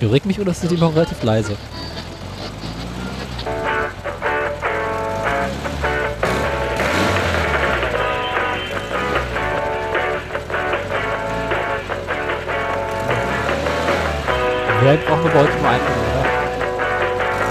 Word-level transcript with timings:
Bewegt 0.00 0.26
mich 0.26 0.38
oder 0.38 0.52
ist 0.52 0.62
die 0.62 0.76
noch 0.76 0.94
relativ 0.94 1.20
leise? 1.24 1.56
Wer 14.80 14.96
brauchen 14.98 15.24
wir 15.24 15.34
heute 15.34 15.58
mal 15.60 15.74
einfach, 15.74 15.90
oder? 15.90 16.24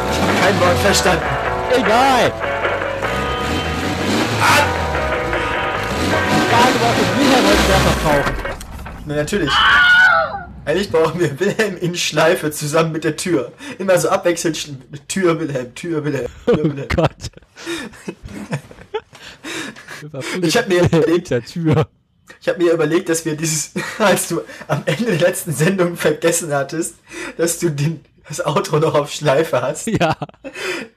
Ich 0.10 0.22
habe 0.22 0.34
kein 0.42 0.60
Wort 0.62 0.78
verstanden. 0.80 1.26
Egal! 1.72 2.32
Die 6.32 6.50
Frage 6.50 6.82
war, 6.82 6.92
ob 6.92 7.20
Wilhelm 7.20 7.46
heute 7.46 7.66
Werfer 7.68 7.96
braucht. 8.04 8.34
Na, 9.06 9.16
natürlich. 9.16 9.52
Eigentlich 10.68 10.92
brauchen 10.92 11.18
wir 11.22 11.40
Wilhelm 11.40 11.78
in 11.78 11.96
Schleife 11.96 12.52
zusammen 12.52 12.92
mit 12.92 13.06
der 13.06 13.16
Tür. 13.16 13.54
Immer 13.80 13.98
so 13.98 14.10
abwechselnd 14.10 14.78
Tür 15.08 15.40
Wilhelm, 15.40 15.74
Tür 15.76 16.04
Wilhelm, 16.04 16.28
Tür 16.46 16.60
Oh 16.60 16.64
Wilhelm. 16.66 16.88
Gott. 16.94 17.32
Ich 20.42 20.58
hab 20.58 20.68
mir 20.68 20.84
überlegt- 20.84 21.30
der 21.30 21.44
Tür. 21.46 21.88
Ich 22.42 22.50
habe 22.50 22.62
mir 22.62 22.74
überlegt, 22.74 23.08
dass 23.08 23.24
wir 23.24 23.38
dieses, 23.38 23.72
als 23.98 24.28
du 24.28 24.42
am 24.68 24.84
Ende 24.86 25.06
der 25.06 25.20
letzten 25.30 25.54
Sendung 25.54 25.96
vergessen 25.96 26.54
hattest, 26.54 26.96
dass 27.38 27.60
du 27.60 27.70
den, 27.70 28.02
das 28.28 28.46
Outro 28.46 28.80
noch 28.80 28.94
auf 28.94 29.10
Schleife 29.10 29.62
hast. 29.62 29.88
Ja. 29.88 30.18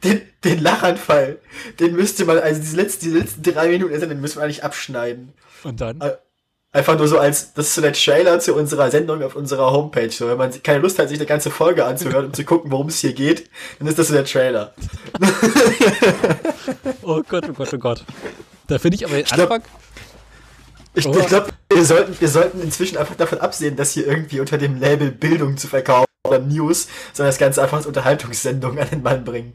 Den, 0.03 0.21
den 0.43 0.61
Lachanfall, 0.61 1.39
den 1.79 1.95
müsste 1.95 2.25
man, 2.25 2.39
also 2.39 2.61
diese 2.61 2.75
letzten, 2.77 3.05
die 3.13 3.19
letzten 3.21 3.43
drei 3.45 3.69
Minuten 3.69 3.93
der 3.93 4.01
Sendung 4.01 4.21
müssen 4.21 4.39
wir 4.39 4.43
eigentlich 4.43 4.65
abschneiden. 4.65 5.33
Und 5.63 5.81
dann? 5.81 6.01
Äh, 6.01 6.17
Einfach 6.73 6.97
nur 6.97 7.09
so 7.09 7.19
als, 7.19 7.53
das 7.55 7.67
ist 7.67 7.75
so 7.75 7.81
der 7.81 7.93
Trailer 7.93 8.39
zu 8.39 8.55
unserer 8.55 8.93
Sendung 8.93 9.25
auf 9.25 9.35
unserer 9.35 9.73
Homepage. 9.73 10.11
So, 10.11 10.29
wenn 10.29 10.39
man 10.39 10.63
keine 10.63 10.79
Lust 10.79 11.01
hat, 11.01 11.09
sich 11.09 11.19
eine 11.19 11.27
ganze 11.27 11.51
Folge 11.51 11.85
anzuhören 11.85 12.27
und 12.27 12.37
zu 12.37 12.45
gucken, 12.45 12.71
worum 12.71 12.87
es 12.87 13.01
hier 13.01 13.13
geht, 13.13 13.51
dann 13.81 13.89
ist 13.89 13.99
das 13.99 14.09
so 14.09 14.15
der 14.15 14.25
Trailer. 14.25 14.73
Oh 17.03 17.23
Gott, 17.29 17.45
oh 17.49 17.53
Gott, 17.53 17.75
oh 17.75 17.79
Gott. 17.79 18.05
Da 18.69 18.79
finde 18.79 18.95
ich 18.95 19.05
aber 19.05 19.17
den 19.17 19.27
Anfang. 19.33 19.63
Ich, 20.95 21.07
Oh. 21.07 21.17
ich 21.19 21.27
glaube, 21.27 21.49
wir 21.73 21.85
sollten, 21.85 22.21
wir 22.21 22.29
sollten 22.29 22.61
inzwischen 22.63 22.97
einfach 22.99 23.17
davon 23.17 23.39
absehen, 23.41 23.75
das 23.75 23.93
hier 23.93 24.07
irgendwie 24.07 24.39
unter 24.39 24.59
dem 24.59 24.79
Label 24.79 25.11
Bildung 25.11 25.57
zu 25.57 25.67
verkaufen 25.67 26.07
oder 26.27 26.39
News, 26.39 26.87
sondern 27.13 27.31
das 27.31 27.39
Ganze 27.39 27.63
einfach 27.63 27.79
als 27.79 27.87
Unterhaltungssendung 27.87 28.79
an 28.79 28.89
den 28.91 29.03
Mann 29.03 29.25
bringen. 29.25 29.55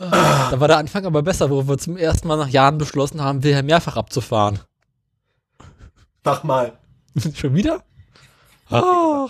Da 0.00 0.58
war 0.58 0.68
der 0.68 0.78
Anfang 0.78 1.04
aber 1.04 1.22
besser, 1.22 1.50
wo 1.50 1.68
wir 1.68 1.76
zum 1.76 1.98
ersten 1.98 2.26
Mal 2.26 2.38
nach 2.38 2.48
Jahren 2.48 2.78
beschlossen 2.78 3.20
haben, 3.20 3.42
Wilhelm 3.42 3.66
mehrfach 3.66 3.98
abzufahren. 3.98 4.58
Mach 6.24 6.42
mal. 6.42 6.72
Schon 7.34 7.54
wieder? 7.54 7.84
Ach. 8.70 9.28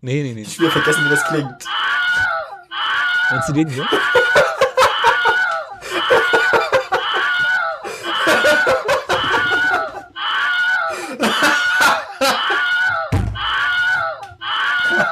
Nee, 0.00 0.22
nee, 0.22 0.34
nee. 0.34 0.42
Ich 0.42 0.60
will 0.60 0.70
vergessen, 0.70 1.04
wie 1.06 1.08
das 1.08 1.24
klingt. 1.24 1.64
Meinst 3.30 3.48
du 3.48 3.52
den 3.52 3.68
hier? 3.68 3.84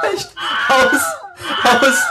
Reicht. 0.03 0.33
Aus. 0.69 1.01
Aus. 1.63 2.03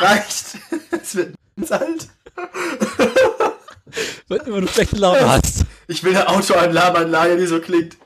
Reicht. 0.00 0.58
Es 1.02 1.14
wird 1.14 1.39
ganz 1.60 1.72
alt. 1.72 2.08
Wenn 4.28 4.40
immer 4.42 4.60
du 4.60 4.68
schlechte 4.68 4.96
Laune 4.96 5.28
hast. 5.28 5.64
Ich 5.88 6.02
will 6.04 6.16
eine 6.16 6.28
Autoalarmanlage, 6.28 7.36
die 7.36 7.46
so 7.46 7.60
klingt. 7.60 7.96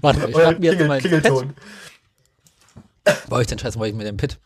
Warte 0.00 0.20
mal, 0.20 0.28
ich 0.30 0.34
schnapp 0.34 0.58
mir 0.58 0.72
jetzt 0.72 0.80
mal 0.80 0.88
Pad. 0.88 1.00
Klingelton. 1.00 1.54
Wo 3.28 3.38
ich 3.38 3.46
den 3.46 3.58
Scheiß 3.58 3.76
mal 3.76 3.92
mit 3.92 4.06
dem 4.06 4.16
Pit. 4.16 4.38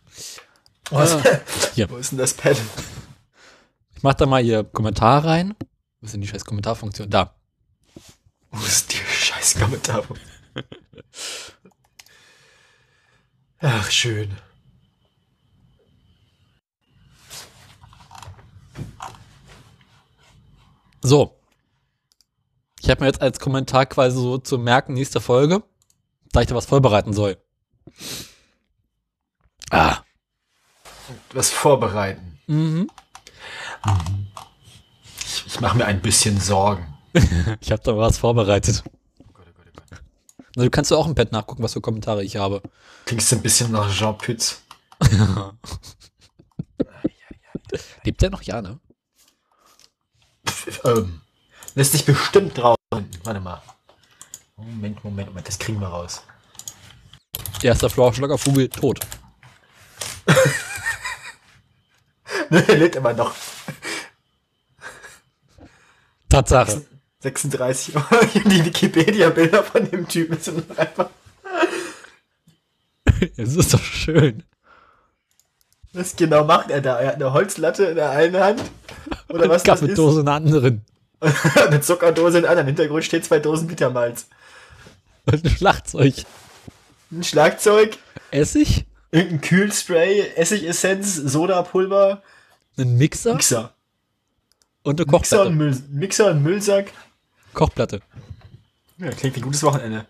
Wo 0.90 1.00
ist, 1.00 1.16
Hier. 1.74 1.88
wo 1.90 1.96
ist 1.96 2.10
denn 2.10 2.18
das 2.18 2.34
Pad? 2.34 2.56
Ich 3.94 4.02
mach 4.02 4.14
da 4.14 4.26
mal 4.26 4.42
hier 4.42 4.64
Kommentar 4.64 5.24
rein. 5.24 5.54
Wo 6.00 6.06
ist 6.06 6.12
denn 6.12 6.20
die 6.20 6.28
scheiß 6.28 6.44
Kommentarfunktion? 6.44 7.08
Da. 7.08 7.34
Wo 8.50 8.64
ist 8.64 8.92
die 8.92 8.96
scheiß 8.96 9.58
Kommentar? 9.60 10.04
Ach, 13.60 13.90
schön. 13.90 14.36
So. 21.02 21.38
Ich 22.80 22.90
habe 22.90 23.00
mir 23.00 23.06
jetzt 23.06 23.22
als 23.22 23.40
Kommentar 23.40 23.86
quasi 23.86 24.16
so 24.16 24.38
zu 24.38 24.58
merken, 24.58 24.94
nächste 24.94 25.20
Folge, 25.20 25.62
da 26.32 26.40
ich 26.40 26.46
da 26.46 26.54
was 26.54 26.66
vorbereiten 26.66 27.12
soll. 27.12 27.36
Ah. 29.70 29.98
Was 31.32 31.50
vorbereiten. 31.50 32.38
Mhm. 32.46 32.88
Ich, 35.24 35.46
ich 35.46 35.60
mache 35.60 35.76
mir 35.76 35.84
ein 35.86 36.00
bisschen 36.02 36.40
Sorgen. 36.40 36.92
Ich 37.60 37.72
habe 37.72 37.82
da 37.82 37.96
was 37.96 38.18
vorbereitet. 38.18 38.84
Oh 38.86 39.24
Gott, 39.32 39.46
oh 39.48 39.52
Gott, 39.56 39.66
oh 39.68 39.80
Gott. 39.90 40.00
Na, 40.56 40.64
Du 40.64 40.70
kannst 40.70 40.90
du 40.90 40.96
auch 40.96 41.06
im 41.06 41.14
Pad 41.14 41.32
nachgucken, 41.32 41.62
was 41.62 41.72
für 41.72 41.80
Kommentare 41.80 42.22
ich 42.22 42.36
habe. 42.36 42.62
Klingst 43.06 43.32
ein 43.32 43.42
bisschen 43.42 43.72
nach 43.72 43.90
Jean 43.90 44.16
Pütz. 44.18 44.62
Lebt 48.04 48.22
der 48.22 48.30
noch? 48.30 48.42
Ja, 48.42 48.62
ne? 48.62 48.78
Pff, 50.46 50.84
Ähm, 50.84 51.20
lässt 51.74 51.92
sich 51.92 52.04
bestimmt 52.04 52.56
drauf. 52.56 52.76
Warte 53.24 53.40
mal. 53.40 53.62
Moment, 54.56 55.02
Moment, 55.04 55.28
Moment, 55.28 55.48
das 55.48 55.58
kriegen 55.58 55.80
wir 55.80 55.88
raus. 55.88 56.22
Erster 57.62 57.90
Google, 57.90 58.68
tot. 58.68 59.00
er 62.50 62.76
lebt 62.76 62.96
immer 62.96 63.12
noch. 63.12 63.34
Tatsache. 66.28 66.86
36. 67.20 67.94
Die 68.44 68.64
Wikipedia-Bilder 68.64 69.64
von 69.64 69.90
dem 69.90 70.08
Typen 70.08 70.38
sind 70.38 70.78
einfach. 70.78 71.10
Es 73.36 73.56
ist 73.56 73.72
doch 73.72 73.82
schön. 73.82 74.44
Was 75.96 76.14
genau 76.14 76.44
macht 76.44 76.70
er 76.70 76.80
da? 76.82 76.98
Er 77.00 77.08
hat 77.08 77.14
eine 77.16 77.32
Holzlatte 77.32 77.84
in 77.86 77.94
der 77.94 78.10
einen 78.10 78.36
Hand. 78.38 78.62
Oder 79.28 79.48
was? 79.48 79.62
Kaffeedose 79.64 80.20
in 80.20 80.26
der 80.26 80.34
anderen. 80.34 80.84
eine 81.56 81.80
Zuckerdose 81.80 82.38
in 82.38 82.42
der 82.42 82.50
anderen. 82.50 82.68
Im 82.68 82.76
Hintergrund 82.76 83.04
steht 83.04 83.24
zwei 83.24 83.38
Dosen 83.38 83.66
Bittermalz. 83.66 84.26
Und 85.24 85.44
ein 85.44 85.50
Schlagzeug. 85.50 86.14
Ein 87.10 87.24
Schlagzeug, 87.24 87.96
Essig, 88.30 88.84
irgendein 89.12 89.40
Kühlspray, 89.40 90.32
Essigessenz, 90.36 91.14
Sodapulver, 91.14 92.22
ein 92.76 92.96
Mixer 92.96 93.34
Mixer. 93.34 93.72
und 94.82 95.00
eine 95.00 95.10
Mixer 95.10 95.36
Kochplatte. 95.38 95.48
und, 95.48 95.56
Müll, 95.56 95.82
Mixer 95.90 96.30
und 96.32 96.42
Müllsack. 96.42 96.92
Kochplatte. 97.54 98.00
Ja, 98.98 99.10
klingt 99.10 99.36
wie 99.36 99.40
ein 99.40 99.44
gutes 99.44 99.62
Wochenende. 99.62 100.06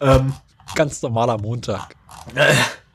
ähm, 0.00 0.32
Ganz 0.74 1.02
normaler 1.02 1.36
Montag. 1.36 1.94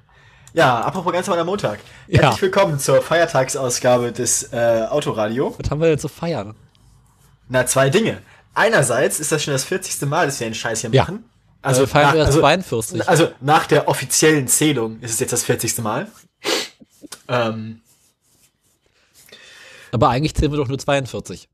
ja, 0.53 0.79
apropos 0.81 1.13
ganz 1.13 1.27
normaler 1.27 1.45
Montag. 1.45 1.79
Ja. 2.07 2.23
Herzlich 2.23 2.41
willkommen 2.43 2.79
zur 2.79 3.01
Feiertagsausgabe 3.01 4.11
des 4.11 4.51
äh, 4.51 4.85
Autoradio. 4.89 5.55
Was 5.57 5.69
haben 5.71 5.79
wir 5.81 5.89
jetzt 5.89 6.01
zu 6.01 6.07
feiern? 6.09 6.55
Na, 7.47 7.65
zwei 7.65 7.89
Dinge. 7.89 8.21
Einerseits 8.53 9.19
ist 9.19 9.31
das 9.31 9.43
schon 9.43 9.53
das 9.53 9.63
40. 9.63 10.01
Mal, 10.09 10.25
dass 10.25 10.39
wir 10.39 10.47
den 10.47 10.53
Scheiß 10.55 10.81
hier 10.81 10.89
Ja. 10.91 11.03
machen. 11.03 11.25
Also 11.61 11.81
wir 11.81 11.87
feiern 11.87 12.07
nach, 12.09 12.15
erst 12.15 12.27
also, 12.27 12.39
42. 12.39 13.07
also 13.07 13.31
nach 13.39 13.67
der 13.67 13.87
offiziellen 13.87 14.47
Zählung 14.47 14.99
ist 15.01 15.11
es 15.11 15.19
jetzt 15.19 15.31
das 15.31 15.43
40. 15.43 15.77
Mal. 15.79 16.07
Ähm, 17.27 17.81
Aber 19.91 20.09
eigentlich 20.09 20.33
zählen 20.35 20.51
wir 20.51 20.57
doch 20.57 20.67
nur 20.67 20.79
42. 20.79 21.47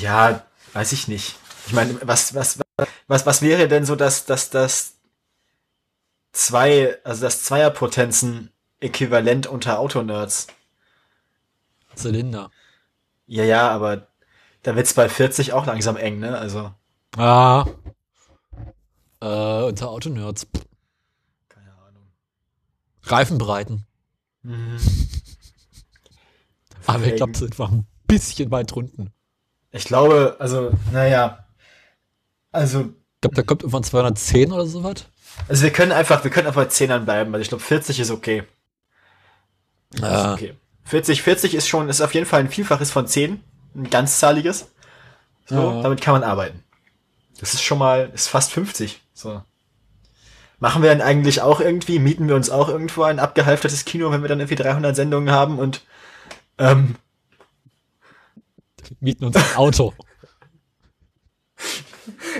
ja, 0.00 0.42
weiß 0.74 0.92
ich 0.92 1.08
nicht. 1.08 1.36
Ich 1.66 1.72
meine, 1.72 1.96
was, 2.02 2.34
was, 2.34 2.58
was, 3.08 3.26
was 3.26 3.42
wäre 3.42 3.66
denn 3.66 3.84
so, 3.84 3.96
dass, 3.96 4.24
dass 4.26 4.50
das 4.50 4.92
zwei, 6.32 6.98
also 7.04 7.22
das 7.22 7.42
Zweierpotenzen 7.44 8.50
äquivalent 8.80 9.46
unter 9.46 9.78
Autonerds? 9.78 10.46
Zylinder. 11.94 12.50
Ja, 13.26 13.44
ja, 13.44 13.68
aber 13.70 14.08
da 14.62 14.76
wird's 14.76 14.94
bei 14.94 15.08
40 15.08 15.52
auch 15.52 15.66
langsam 15.66 15.96
eng, 15.96 16.18
ne? 16.20 16.38
Also, 16.38 16.72
Ah. 17.16 17.66
Äh, 19.20 19.64
unter 19.64 19.90
Autonerds. 19.90 20.46
Keine 21.48 21.72
Ahnung. 21.72 22.04
Reifenbreiten. 23.02 23.86
Mhm. 24.42 24.78
Aber 26.86 27.04
ich 27.04 27.16
glaube, 27.16 27.36
sind 27.36 27.58
wir 27.58 27.68
ein 27.68 27.86
bisschen 28.06 28.50
weit 28.50 28.72
drunten. 28.72 29.12
Ich 29.70 29.84
glaube, 29.84 30.36
also, 30.40 30.72
naja. 30.92 31.46
Also, 32.50 32.80
Ich 32.80 33.20
glaube, 33.20 33.36
da 33.36 33.42
kommt 33.42 33.62
irgendwann 33.62 33.84
210 33.84 34.52
oder 34.52 34.66
sowas. 34.66 35.06
Also 35.48 35.62
wir 35.62 35.72
können 35.72 35.92
einfach, 35.92 36.22
wir 36.24 36.30
können 36.30 36.46
einfach 36.46 36.64
bei 36.64 36.70
10ern 36.70 37.00
bleiben, 37.00 37.32
weil 37.32 37.40
ich 37.40 37.48
glaube, 37.48 37.62
40 37.64 38.00
ist 38.00 38.10
okay. 38.10 38.44
Das 39.92 40.20
ist 40.20 40.32
okay. 40.32 40.54
40, 40.84 41.22
40 41.22 41.54
ist 41.54 41.68
schon, 41.68 41.88
ist 41.88 42.00
auf 42.00 42.14
jeden 42.14 42.26
Fall 42.26 42.40
ein 42.40 42.50
Vielfaches 42.50 42.90
von 42.90 43.06
10. 43.06 43.42
Ein 43.74 43.90
ganzzahliges. 43.90 44.70
So, 45.46 45.56
Ja. 45.56 45.82
damit 45.82 46.00
kann 46.00 46.14
man 46.14 46.24
arbeiten. 46.24 46.62
Das 47.38 47.54
ist 47.54 47.62
schon 47.62 47.78
mal, 47.78 48.10
ist 48.14 48.28
fast 48.28 48.52
50. 48.52 49.00
So. 49.14 49.42
Machen 50.58 50.82
wir 50.82 50.90
dann 50.90 51.00
eigentlich 51.00 51.40
auch 51.40 51.60
irgendwie, 51.60 51.98
mieten 51.98 52.28
wir 52.28 52.36
uns 52.36 52.50
auch 52.50 52.68
irgendwo 52.68 53.04
ein 53.04 53.18
abgehalftertes 53.18 53.84
Kino, 53.84 54.10
wenn 54.10 54.22
wir 54.22 54.28
dann 54.28 54.40
irgendwie 54.40 54.56
300 54.56 54.94
Sendungen 54.94 55.30
haben 55.32 55.58
und 55.58 55.82
ähm, 56.58 56.96
Mieten 59.00 59.24
uns 59.24 59.36
ein 59.36 59.56
Auto. 59.56 59.94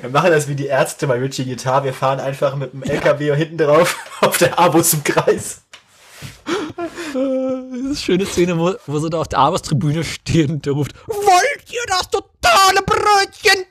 wir 0.02 0.10
machen 0.10 0.30
das 0.30 0.48
wie 0.48 0.54
die 0.54 0.66
Ärzte 0.66 1.06
bei 1.06 1.18
Richie 1.18 1.44
Guitar. 1.44 1.84
Wir 1.84 1.92
fahren 1.94 2.20
einfach 2.20 2.56
mit 2.56 2.72
dem 2.72 2.82
LKW 2.82 3.34
hinten 3.36 3.58
drauf 3.58 3.96
auf 4.20 4.38
der 4.38 4.58
Abo 4.58 4.82
zum 4.82 5.02
Kreis. 5.04 5.62
Äh, 7.14 7.72
Diese 7.74 7.96
schöne 7.96 8.26
Szene, 8.26 8.58
wo, 8.58 8.74
wo 8.86 8.98
sie 8.98 9.10
da 9.10 9.20
auf 9.20 9.28
der 9.28 9.38
Arbeitstribüne 9.40 10.04
stehen 10.04 10.50
und 10.52 10.66
der 10.66 10.72
ruft, 10.74 10.92
wollt 11.06 11.72
ihr 11.72 11.80
das 11.88 12.08
totale 12.10 12.80
Brötchen? 12.84 13.64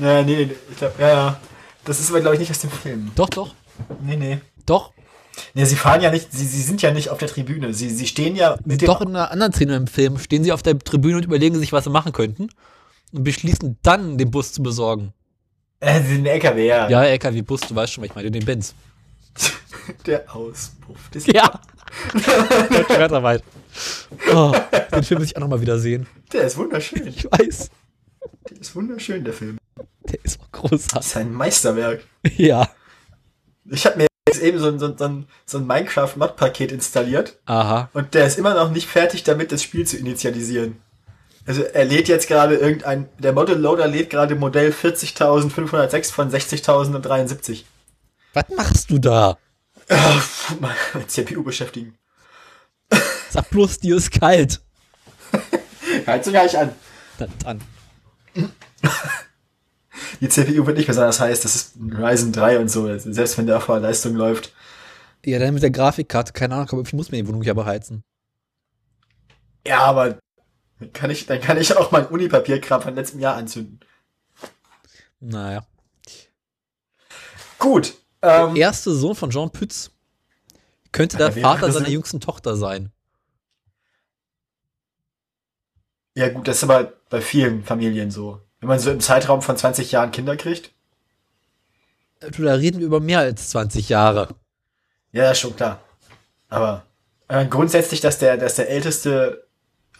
Ja, 0.00 0.22
nee, 0.22 0.50
ich 0.70 0.76
glaube, 0.76 0.94
ja, 0.98 1.08
ja. 1.08 1.40
Das 1.84 2.00
ist 2.00 2.10
aber, 2.10 2.20
glaube 2.20 2.34
ich, 2.34 2.40
nicht 2.40 2.50
aus 2.50 2.60
dem 2.60 2.70
Film. 2.70 3.10
Doch, 3.14 3.28
doch, 3.30 3.54
Nee, 4.02 4.16
nee. 4.16 4.38
doch. 4.66 4.92
Nee, 5.54 5.64
sie 5.64 5.76
fahren 5.76 6.00
ja 6.00 6.10
nicht, 6.10 6.32
sie, 6.32 6.44
sie 6.44 6.62
sind 6.62 6.82
ja 6.82 6.90
nicht 6.90 7.10
auf 7.10 7.18
der 7.18 7.28
Tribüne. 7.28 7.72
Sie, 7.72 7.88
sie 7.90 8.08
stehen 8.08 8.34
ja 8.34 8.56
mit. 8.64 8.86
Doch 8.86 9.00
in 9.00 9.08
einer 9.08 9.30
anderen 9.30 9.52
Szene 9.52 9.76
im 9.76 9.86
Film 9.86 10.18
stehen 10.18 10.42
sie 10.42 10.50
auf 10.52 10.62
der 10.62 10.76
Tribüne 10.78 11.16
und 11.18 11.24
überlegen 11.24 11.54
sich, 11.58 11.72
was 11.72 11.84
sie 11.84 11.90
machen 11.90 12.12
könnten. 12.12 12.48
Und 13.12 13.22
beschließen 13.24 13.78
dann, 13.82 14.18
den 14.18 14.30
Bus 14.32 14.52
zu 14.52 14.62
besorgen. 14.64 15.14
Äh, 15.80 16.00
ein 16.00 16.26
LKW, 16.26 16.66
ja. 16.66 16.88
Ja, 16.88 17.04
LKW-Bus, 17.04 17.60
du 17.62 17.74
weißt 17.74 17.92
schon, 17.92 18.02
was 18.04 18.10
ich 18.10 18.14
meine, 18.16 18.30
den 18.30 18.44
Benz. 18.44 18.74
Der 20.06 20.34
Auspuff. 20.34 21.08
Das 21.12 21.26
Ja. 21.26 21.60
Schwertarbeit. 22.86 23.42
Oh, 24.34 24.52
den 24.92 25.02
Film 25.02 25.20
muss 25.20 25.30
ich 25.30 25.36
auch 25.36 25.40
nochmal 25.40 25.60
wieder 25.60 25.78
sehen. 25.78 26.06
Der 26.32 26.42
ist 26.42 26.56
wunderschön. 26.56 27.06
Ich 27.06 27.24
weiß. 27.24 27.70
Der 28.50 28.60
ist 28.60 28.74
wunderschön, 28.74 29.24
der 29.24 29.32
Film. 29.32 29.58
Der 30.02 30.18
ist 30.24 30.40
auch 30.40 30.48
Das 30.50 30.60
großartig. 30.70 31.06
ist 31.08 31.16
ein 31.16 31.32
Meisterwerk. 31.32 32.04
Ja. 32.36 32.68
Ich 33.70 33.86
habe 33.86 33.98
mir 33.98 34.06
jetzt 34.28 34.42
eben 34.42 34.58
so 34.58 34.68
ein, 34.68 34.78
so 34.78 34.86
ein, 35.04 35.26
so 35.46 35.58
ein 35.58 35.66
Minecraft-Mod-Paket 35.66 36.72
installiert 36.72 37.38
Aha. 37.46 37.88
und 37.92 38.14
der 38.14 38.26
ist 38.26 38.38
immer 38.38 38.54
noch 38.54 38.70
nicht 38.70 38.88
fertig 38.88 39.22
damit, 39.22 39.52
das 39.52 39.62
Spiel 39.62 39.86
zu 39.86 39.96
initialisieren. 39.96 40.76
Also 41.48 41.62
er 41.62 41.86
lädt 41.86 42.08
jetzt 42.08 42.28
gerade 42.28 42.56
irgendein, 42.56 43.08
der 43.18 43.32
Model 43.32 43.56
Loader 43.56 43.88
lädt 43.88 44.10
gerade 44.10 44.34
Modell 44.34 44.70
40.506 44.70 46.12
von 46.12 46.30
60.073. 46.30 47.64
Was 48.34 48.44
machst 48.54 48.90
du 48.90 48.98
da? 48.98 49.38
Ah, 49.88 50.20
mal 50.60 50.74
mit 50.92 51.10
CPU 51.10 51.42
beschäftigen. 51.42 51.96
Sag 53.30 53.48
bloß, 53.48 53.78
dir 53.78 53.96
ist 53.96 54.10
kalt. 54.10 54.60
Heizung 56.06 56.34
gar 56.34 56.42
nicht 56.42 56.56
an. 56.56 56.74
Na 57.18 57.26
dann. 57.42 57.62
Die 60.20 60.28
CPU 60.28 60.66
wird 60.66 60.76
nicht 60.76 60.86
besonders 60.86 61.18
heiß, 61.18 61.40
das 61.40 61.54
ist 61.54 61.76
ein 61.76 61.94
Ryzen 61.94 62.32
3 62.32 62.58
und 62.58 62.68
so, 62.68 62.98
selbst 62.98 63.38
wenn 63.38 63.46
der 63.46 63.56
auf 63.56 63.68
hoher 63.68 63.80
Leistung 63.80 64.14
läuft. 64.14 64.52
Ja, 65.24 65.38
dann 65.38 65.54
mit 65.54 65.62
der 65.62 65.70
Grafikkarte, 65.70 66.34
keine 66.34 66.56
Ahnung, 66.56 66.68
aber 66.72 66.82
ich 66.82 66.92
muss 66.92 67.10
mir 67.10 67.22
die 67.22 67.26
Wohnung 67.26 67.42
ja 67.42 67.54
beheizen. 67.54 68.04
Ja, 69.66 69.84
aber 69.84 70.18
dann 70.80 70.92
kann 70.92 71.10
ich, 71.10 71.26
dann 71.26 71.40
kann 71.40 71.58
ich 71.58 71.76
auch 71.76 71.90
mein 71.90 72.06
Unipapierkram 72.06 72.82
von 72.82 72.94
letztem 72.94 73.20
Jahr 73.20 73.36
anzünden. 73.36 73.80
Naja. 75.20 75.66
Gut. 77.58 77.94
Ähm, 78.22 78.54
Der 78.54 78.62
erste 78.66 78.92
Sohn 78.92 79.14
von 79.14 79.30
Jean 79.30 79.50
Pütz 79.50 79.90
könnte 80.92 81.16
der 81.16 81.32
Vater 81.32 81.70
seiner 81.72 81.86
sein? 81.86 81.92
jüngsten 81.92 82.20
Tochter 82.20 82.56
sein. 82.56 82.92
Ja 86.14 86.28
gut, 86.30 86.48
das 86.48 86.58
ist 86.58 86.64
aber 86.64 86.92
bei 87.10 87.20
vielen 87.20 87.64
Familien 87.64 88.10
so. 88.10 88.40
Wenn 88.60 88.68
man 88.68 88.78
so 88.80 88.90
im 88.90 89.00
Zeitraum 89.00 89.40
von 89.42 89.56
20 89.56 89.92
Jahren 89.92 90.10
Kinder 90.10 90.36
kriegt. 90.36 90.72
Du, 92.20 92.42
da 92.42 92.54
reden 92.54 92.80
wir 92.80 92.86
über 92.86 92.98
mehr 93.00 93.20
als 93.20 93.50
20 93.50 93.88
Jahre. 93.88 94.34
Ja, 95.12 95.32
schon 95.34 95.54
klar. 95.54 95.80
Aber 96.48 96.84
äh, 97.28 97.46
grundsätzlich, 97.46 98.00
dass 98.00 98.18
der, 98.18 98.36
dass 98.36 98.56
der 98.56 98.68
älteste 98.68 99.47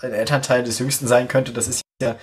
ein 0.00 0.12
Elternteil 0.12 0.62
des 0.64 0.78
Jüngsten 0.78 1.06
sein 1.06 1.28
könnte, 1.28 1.52
das 1.52 1.68
ist 1.68 1.82
ja, 2.00 2.16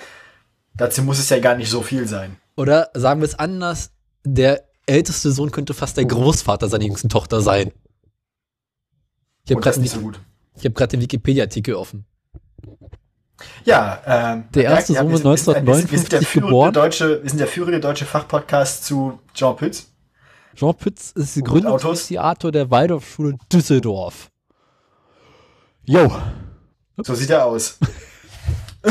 dazu 0.76 1.04
muss 1.04 1.20
es 1.20 1.30
ja 1.30 1.40
gar 1.40 1.56
nicht 1.56 1.70
so 1.70 1.82
viel 1.82 2.08
sein. 2.08 2.38
Oder 2.56 2.90
sagen 2.94 3.20
wir 3.22 3.26
es 3.26 3.38
anders, 3.38 3.92
der 4.24 4.64
älteste 4.86 5.32
Sohn 5.32 5.52
könnte 5.52 5.74
fast 5.74 5.98
der 5.98 6.06
Großvater 6.06 6.70
seiner 6.70 6.86
jüngsten 6.86 7.10
Tochter 7.10 7.42
sein. 7.42 7.72
Ich 9.46 9.52
habe 9.52 9.62
gerade 9.62 9.86
so 9.86 10.12
hab 10.82 10.90
den 10.90 11.02
Wikipedia-Artikel 11.02 11.76
offen. 11.76 12.06
Ja, 13.66 14.02
ähm, 14.06 14.46
Der 14.54 14.64
erste 14.64 14.94
Sohn 14.94 15.10
wir 15.10 15.24
wurde 15.24 15.38
sind- 15.38 15.48
wir 15.48 15.56
sind- 15.56 15.68
wir 15.68 15.76
sind- 15.76 15.92
wir 15.92 15.98
sind 16.00 16.12
der 16.14 16.20
1959 16.22 16.28
führende 16.28 16.48
geboren. 16.48 16.74
Deutsche, 16.74 17.22
wir 17.24 17.30
sind 17.30 17.40
der 17.40 17.48
führende 17.48 17.80
deutsche 17.82 18.06
Fachpodcast 18.06 18.86
zu 18.86 19.20
Jean 19.34 19.56
Pütz. 19.58 19.88
Jean 20.56 20.74
Pütz 20.74 21.12
ist 21.12 21.38
Autos? 21.38 21.44
Gründungsinitiator 21.52 22.52
der 22.52 22.72
Waldorfschule 22.72 23.38
Düsseldorf. 23.52 24.32
Jo. 25.84 26.10
So 26.98 27.14
sieht 27.16 27.30
er 27.30 27.46
aus. 27.46 27.78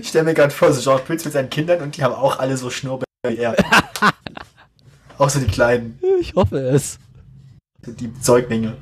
ich 0.00 0.08
stelle 0.08 0.24
mir 0.24 0.34
gerade 0.34 0.52
vor, 0.52 0.72
so 0.72 0.80
Jean 0.80 1.04
Pütz 1.04 1.24
mit 1.24 1.32
seinen 1.34 1.50
Kindern 1.50 1.80
und 1.82 1.96
die 1.96 2.02
haben 2.02 2.14
auch 2.14 2.38
alle 2.38 2.56
so 2.56 2.70
Schnurrbärte 2.70 3.06
wie 3.28 3.36
er. 3.36 3.54
auch 5.18 5.30
so 5.30 5.38
die 5.40 5.46
kleinen, 5.46 5.98
Ich 6.20 6.34
hoffe 6.34 6.58
es. 6.58 6.98
die 7.86 8.12
Säuglinge. 8.20 8.76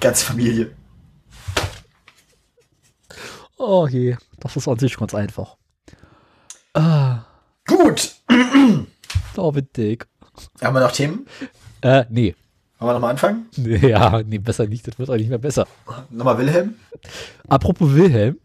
Ganze 0.00 0.26
Familie. 0.26 0.74
Oh 3.56 3.86
je, 3.88 4.16
das 4.40 4.56
ist 4.56 4.68
an 4.68 4.78
sich 4.78 4.96
ganz 4.96 5.14
einfach. 5.14 5.56
Ah, 6.74 7.24
Gut. 7.66 8.14
David 9.34 9.76
Dick. 9.76 10.06
Haben 10.62 10.74
wir 10.74 10.80
noch 10.80 10.92
Themen? 10.92 11.26
Äh, 11.80 12.04
nee. 12.10 12.34
Wollen 12.84 12.90
wir 12.90 12.92
nochmal 12.94 13.10
anfangen? 13.12 13.46
Ja, 13.56 14.22
nee, 14.22 14.36
besser 14.38 14.66
nicht. 14.66 14.86
Das 14.86 14.98
wird 14.98 15.08
auch 15.08 15.16
nicht 15.16 15.30
mehr 15.30 15.38
besser. 15.38 15.66
Nochmal 16.10 16.36
Wilhelm? 16.38 16.74
Apropos 17.48 17.94
Wilhelm. 17.94 18.36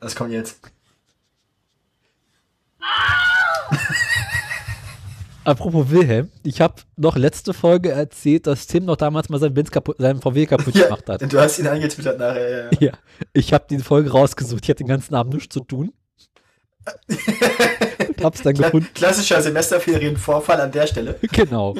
Das 0.00 0.14
kommt 0.14 0.32
jetzt. 0.32 0.60
Apropos 5.44 5.88
Wilhelm. 5.90 6.30
Ich 6.42 6.60
habe 6.60 6.74
noch 6.96 7.16
letzte 7.16 7.54
Folge 7.54 7.90
erzählt, 7.90 8.46
dass 8.46 8.66
Tim 8.66 8.84
noch 8.84 8.96
damals 8.96 9.30
mal 9.30 9.38
seinen, 9.40 9.54
Benz 9.54 9.70
kaputt, 9.70 9.96
seinen 9.98 10.20
VW 10.20 10.44
kaputt 10.44 10.74
Ja, 10.74 10.84
gemacht 10.84 11.08
hat. 11.08 11.32
du 11.32 11.40
hast 11.40 11.58
ihn 11.58 11.66
angetwittert 11.66 12.18
nachher. 12.18 12.50
Ja, 12.50 12.58
ja. 12.64 12.78
Ja, 12.80 12.92
ich 13.32 13.54
habe 13.54 13.64
die 13.70 13.78
Folge 13.78 14.10
rausgesucht. 14.10 14.62
Ich 14.64 14.68
hatte 14.70 14.84
den 14.84 14.88
ganzen 14.88 15.14
Abend 15.14 15.32
nichts 15.34 15.54
zu 15.54 15.60
tun. 15.60 15.92
Hab's 18.22 18.42
dann 18.42 18.54
Kla 18.54 18.66
gefunden. 18.66 18.88
klassischer 18.94 19.40
Semesterferienvorfall 19.40 20.60
an 20.60 20.70
der 20.72 20.86
Stelle. 20.86 21.18
Genau. 21.32 21.74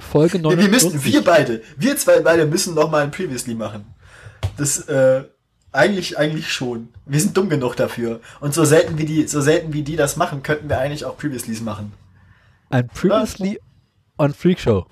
Folge 0.00 0.34
Wir, 0.34 0.42
49. 0.42 0.64
wir 0.64 0.70
müssen, 0.70 1.04
wir 1.04 1.24
beide, 1.24 1.62
wir 1.76 1.96
zwei 1.96 2.20
beide 2.20 2.46
müssen 2.46 2.74
noch 2.74 2.90
mal 2.90 3.02
ein 3.02 3.10
Previously 3.10 3.54
machen. 3.54 3.84
Das, 4.56 4.80
äh, 4.88 5.24
eigentlich, 5.74 6.16
eigentlich 6.16 6.52
schon. 6.52 6.88
Wir 7.04 7.20
sind 7.20 7.36
dumm 7.36 7.48
genug 7.48 7.74
dafür. 7.74 8.20
Und 8.40 8.54
so 8.54 8.64
selten 8.64 8.96
wie 8.96 9.04
die, 9.04 9.26
so 9.26 9.40
selten 9.40 9.72
wie 9.72 9.82
die 9.82 9.96
das 9.96 10.16
machen, 10.16 10.42
könnten 10.42 10.68
wir 10.68 10.78
eigentlich 10.78 11.04
auch 11.04 11.18
Previouslys 11.18 11.60
machen. 11.62 11.92
Ein 12.70 12.88
Previously 12.88 13.60
on 14.16 14.32
Freak 14.32 14.60
Show. 14.60 14.86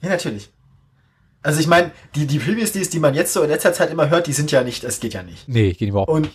Ja, 0.00 0.08
natürlich. 0.08 0.50
Also 1.42 1.60
ich 1.60 1.66
meine, 1.66 1.90
die, 2.14 2.26
die 2.26 2.38
Previouslys, 2.38 2.90
die 2.90 2.98
man 2.98 3.14
jetzt 3.14 3.32
so 3.32 3.42
in 3.42 3.50
letzter 3.50 3.72
Zeit 3.72 3.90
immer 3.90 4.08
hört, 4.10 4.26
die 4.26 4.32
sind 4.32 4.50
ja 4.50 4.62
nicht, 4.62 4.84
das 4.84 5.00
geht 5.00 5.14
ja 5.14 5.22
nicht. 5.22 5.46
Nee, 5.48 5.72
geht 5.72 5.90
überhaupt 5.90 6.10
Und, 6.10 6.30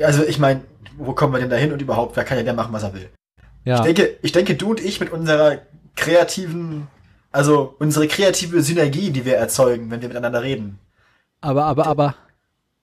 also 0.00 0.22
ich 0.22 0.38
meine, 0.38 0.62
wo 0.96 1.12
kommen 1.12 1.32
wir 1.32 1.40
denn 1.40 1.50
da 1.50 1.56
hin 1.56 1.72
und 1.72 1.80
überhaupt, 1.80 2.16
wer 2.16 2.24
kann 2.24 2.38
ja 2.38 2.44
der 2.44 2.54
machen, 2.54 2.72
was 2.72 2.82
er 2.82 2.94
will. 2.94 3.08
Ja. 3.64 3.76
Ich 3.76 3.82
denke, 3.82 4.16
ich 4.22 4.32
denke, 4.32 4.54
du 4.54 4.70
und 4.70 4.80
ich 4.80 5.00
mit 5.00 5.10
unserer 5.10 5.58
kreativen, 5.96 6.88
also 7.30 7.74
unsere 7.78 8.08
kreative 8.08 8.62
Synergie, 8.62 9.10
die 9.10 9.24
wir 9.24 9.36
erzeugen, 9.36 9.90
wenn 9.90 10.00
wir 10.00 10.08
miteinander 10.08 10.42
reden. 10.42 10.78
aber, 11.40 11.64
aber, 11.64 11.86
aber. 11.86 12.14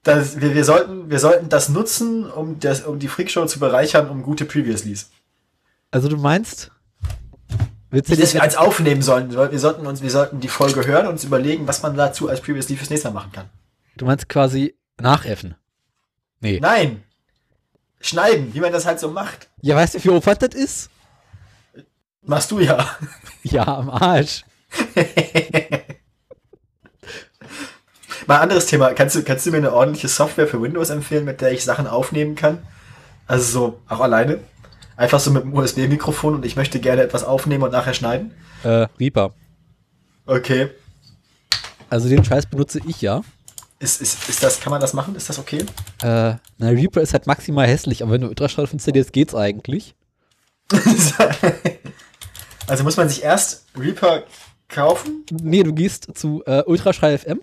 Das, 0.04 0.40
wir, 0.40 0.54
wir, 0.54 0.64
sollten, 0.64 1.10
wir 1.10 1.20
sollten 1.20 1.50
das 1.50 1.68
nutzen, 1.70 2.30
um, 2.30 2.60
das, 2.60 2.82
um 2.82 2.98
die 2.98 3.10
Freakshow 3.10 3.46
zu 3.46 3.60
bereichern, 3.60 4.10
um 4.10 4.24
gute 4.24 4.46
Previouslys. 4.46 5.10
Also 5.92 6.08
du 6.08 6.16
meinst, 6.16 6.72
willst 7.90 8.10
du 8.10 8.16
dass 8.16 8.34
wir 8.34 8.42
eins 8.42 8.56
aufnehmen 8.56 9.02
sollen. 9.02 9.32
Wir 9.32 9.60
sollten 9.60 9.86
uns, 9.86 10.02
wir 10.02 10.12
sollten 10.12 10.40
die 10.40 10.48
Folge 10.48 10.86
hören 10.86 11.08
und 11.08 11.14
uns 11.14 11.26
überlegen, 11.26 11.68
was 11.68 11.84
man 11.84 11.98
dazu 11.98 12.30
als 12.30 12.40
Previously 12.40 12.78
fürs 12.78 12.90
nächste 12.90 13.10
Mal 13.10 13.16
machen 13.16 13.32
kann. 13.34 13.50
Du 13.98 14.06
meinst 14.06 14.30
quasi 14.30 14.76
nachäffen. 15.00 15.56
Nee. 16.40 16.60
Nein! 16.62 17.04
Schneiden, 18.00 18.54
wie 18.54 18.60
man 18.62 18.72
das 18.72 18.86
halt 18.86 19.00
so 19.00 19.10
macht. 19.10 19.50
Ja, 19.62 19.76
weißt 19.76 19.96
du, 19.96 19.98
wie 19.98 20.02
viel 20.04 20.12
Aufwand 20.12 20.42
das 20.42 20.54
ist? 20.54 20.90
Machst 22.24 22.52
du 22.52 22.60
ja. 22.60 22.86
Ja, 23.44 23.66
am 23.66 23.90
Arsch. 23.90 24.44
Mal 28.28 28.40
anderes 28.40 28.66
Thema. 28.66 28.94
Kannst 28.94 29.16
du, 29.16 29.24
kannst 29.24 29.46
du 29.46 29.52
mir 29.52 29.58
eine 29.58 29.72
ordentliche 29.72 30.10
Software 30.10 30.48
für 30.48 30.62
Windows 30.62 30.90
empfehlen, 30.90 31.24
mit 31.24 31.40
der 31.40 31.54
ich 31.54 31.64
Sachen 31.64 31.88
aufnehmen 31.88 32.36
kann? 32.36 32.60
Also 33.26 33.44
so, 33.44 33.80
auch 33.88 34.02
alleine? 34.02 34.40
Einfach 34.98 35.20
so 35.20 35.32
mit 35.32 35.44
dem 35.44 35.54
USB-Mikrofon 35.54 36.36
und 36.36 36.46
ich 36.46 36.56
möchte 36.58 36.80
gerne 36.80 37.04
etwas 37.04 37.24
aufnehmen 37.24 37.64
und 37.64 37.72
nachher 37.72 37.94
schneiden? 37.94 38.34
Äh, 38.64 38.88
Reaper. 39.00 39.34
Okay. 40.26 40.72
Also 41.90 42.10
den 42.10 42.24
Scheiß 42.26 42.48
benutze 42.48 42.82
ich 42.86 43.02
ja. 43.02 43.22
Ist, 43.80 44.02
ist, 44.02 44.28
ist 44.28 44.44
das, 44.44 44.60
kann 44.60 44.72
man 44.72 44.82
das 44.82 44.94
machen? 44.94 45.16
Ist 45.16 45.30
das 45.30 45.40
okay? 45.40 45.60
Äh, 46.02 46.34
na, 46.58 46.70
Reaper 46.70 47.02
ist 47.02 47.14
halt 47.14 47.28
maximal 47.28 47.68
hässlich, 47.68 48.02
aber 48.02 48.14
wenn 48.14 48.22
du 48.22 48.28
Ultraschall 48.28 48.68
installierst, 48.72 49.14
geht's 49.14 49.36
eigentlich. 49.36 49.96
also 52.68 52.84
muss 52.84 52.98
man 52.98 53.10
sich 53.10 53.24
erst 53.24 53.66
Reaper 53.78 54.24
kaufen? 54.68 55.26
Nee, 55.32 55.64
du 55.64 55.74
gehst 55.74 56.18
zu 56.18 56.44
äh, 56.46 56.64
Ultraschall 56.66 57.18
FM. 57.18 57.42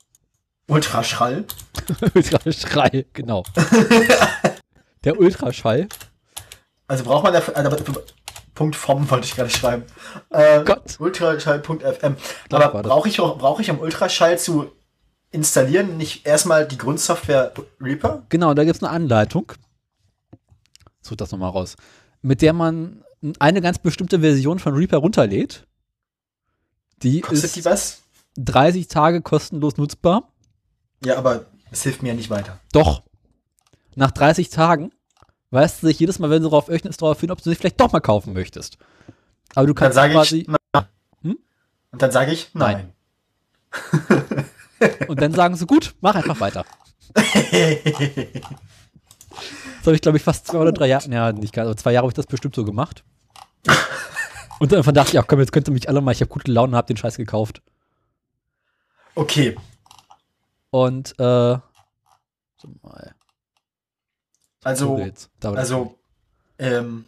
Ultraschall? 0.68 1.44
Ultraschall, 2.14 3.06
genau. 3.12 3.44
Der 5.04 5.18
Ultraschall. 5.18 5.88
Also 6.88 7.04
braucht 7.04 7.24
man 7.24 7.32
dafür, 7.32 7.56
also, 7.56 7.76
Punkt 8.54 8.74
vom 8.74 9.08
wollte 9.08 9.26
ich 9.26 9.36
gerade 9.36 9.50
schreiben. 9.50 9.84
Äh, 10.30 10.64
Gott. 10.64 10.98
Ultraschall.fm. 10.98 12.16
Aber 12.50 12.82
brauche 12.82 13.08
ich, 13.08 13.18
brauch 13.18 13.60
ich 13.60 13.70
am 13.70 13.78
Ultraschall 13.78 14.38
zu 14.38 14.72
installieren 15.30 15.96
nicht 15.96 16.26
erstmal 16.26 16.66
die 16.66 16.78
Grundsoftware 16.78 17.52
Reaper? 17.80 18.24
Genau, 18.28 18.54
da 18.54 18.64
gibt 18.64 18.76
es 18.76 18.82
eine 18.82 18.90
Anleitung. 18.90 19.52
Such 21.00 21.16
das 21.16 21.30
nochmal 21.30 21.50
raus. 21.50 21.76
Mit 22.20 22.42
der 22.42 22.52
man 22.52 23.04
eine 23.38 23.60
ganz 23.60 23.78
bestimmte 23.78 24.20
Version 24.20 24.58
von 24.58 24.74
Reaper 24.74 24.98
runterlädt. 24.98 25.66
Die 27.02 27.20
Kostet 27.20 27.44
ist 27.44 27.56
die 27.56 27.64
was? 27.64 28.02
30 28.36 28.88
Tage 28.88 29.22
kostenlos 29.22 29.76
nutzbar. 29.76 30.32
Ja, 31.04 31.16
aber 31.16 31.46
es 31.70 31.82
hilft 31.82 32.02
mir 32.02 32.08
ja 32.08 32.14
nicht 32.14 32.30
weiter. 32.30 32.58
Doch. 32.72 33.02
Nach 33.94 34.10
30 34.10 34.50
Tagen 34.50 34.92
weißt 35.50 35.82
du 35.82 35.88
sich 35.88 35.98
jedes 35.98 36.18
Mal, 36.18 36.30
wenn 36.30 36.42
du 36.42 36.48
darauf 36.48 36.68
öffnest, 36.68 37.02
darauf 37.02 37.20
hin, 37.20 37.30
ob 37.30 37.42
du 37.42 37.50
sie 37.50 37.56
vielleicht 37.56 37.80
doch 37.80 37.92
mal 37.92 38.00
kaufen 38.00 38.32
möchtest. 38.32 38.78
Aber 39.54 39.66
du 39.66 39.74
kannst 39.74 39.96
dann 39.96 40.10
quasi. 40.12 40.46
Hm? 41.22 41.38
Und 41.90 42.02
dann 42.02 42.10
sage 42.10 42.32
ich 42.32 42.50
nein. 42.54 42.92
nein. 44.08 44.44
Und 45.08 45.20
dann 45.20 45.32
sagen 45.32 45.56
sie, 45.56 45.66
gut, 45.66 45.94
mach 46.00 46.14
einfach 46.14 46.38
weiter. 46.40 46.64
das 49.78 49.86
habe 49.86 49.96
ich, 49.96 50.02
glaube 50.02 50.18
ich, 50.18 50.24
fast 50.24 50.46
zwei 50.46 50.58
oder 50.58 50.72
drei 50.72 50.86
Jahre, 50.86 51.08
ja, 51.10 51.32
nicht 51.32 51.52
ganz, 51.52 51.66
aber 51.66 51.76
zwei 51.76 51.92
Jahre 51.92 52.04
habe 52.04 52.10
ich 52.10 52.16
das 52.16 52.26
bestimmt 52.26 52.54
so 52.54 52.64
gemacht. 52.64 53.04
Und 54.58 54.72
dann 54.72 54.82
dachte 54.82 55.12
ich, 55.12 55.18
ach 55.18 55.26
komm, 55.26 55.40
jetzt 55.40 55.52
könnt 55.52 55.68
ihr 55.68 55.72
mich 55.72 55.88
alle 55.88 56.00
mal, 56.00 56.12
ich 56.12 56.20
habe 56.20 56.30
gute 56.30 56.50
Laune 56.50 56.72
und 56.72 56.76
habe 56.76 56.86
den 56.86 56.96
Scheiß 56.96 57.16
gekauft. 57.16 57.62
Okay. 59.14 59.56
Und, 60.70 61.12
äh, 61.18 61.58
so 62.56 62.68
mal. 62.82 63.14
Also, 64.64 65.12
also, 65.42 65.98
ähm, 66.58 67.06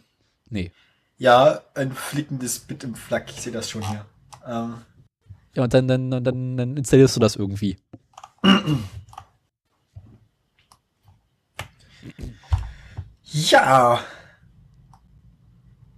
nee. 0.49 0.71
Ja, 1.17 1.61
ein 1.75 1.91
flickendes 1.91 2.59
Bit 2.59 2.83
im 2.83 2.95
Flak, 2.95 3.29
ich 3.29 3.41
sehe 3.41 3.51
das 3.51 3.69
schon 3.69 3.87
hier. 3.87 4.05
Ähm, 4.47 4.75
ja, 5.53 5.63
und 5.63 5.73
dann, 5.73 5.87
dann, 5.87 6.09
dann, 6.23 6.57
dann 6.57 6.77
installierst 6.77 7.15
du 7.15 7.19
das 7.19 7.35
irgendwie. 7.35 7.77
Ja. 13.33 14.03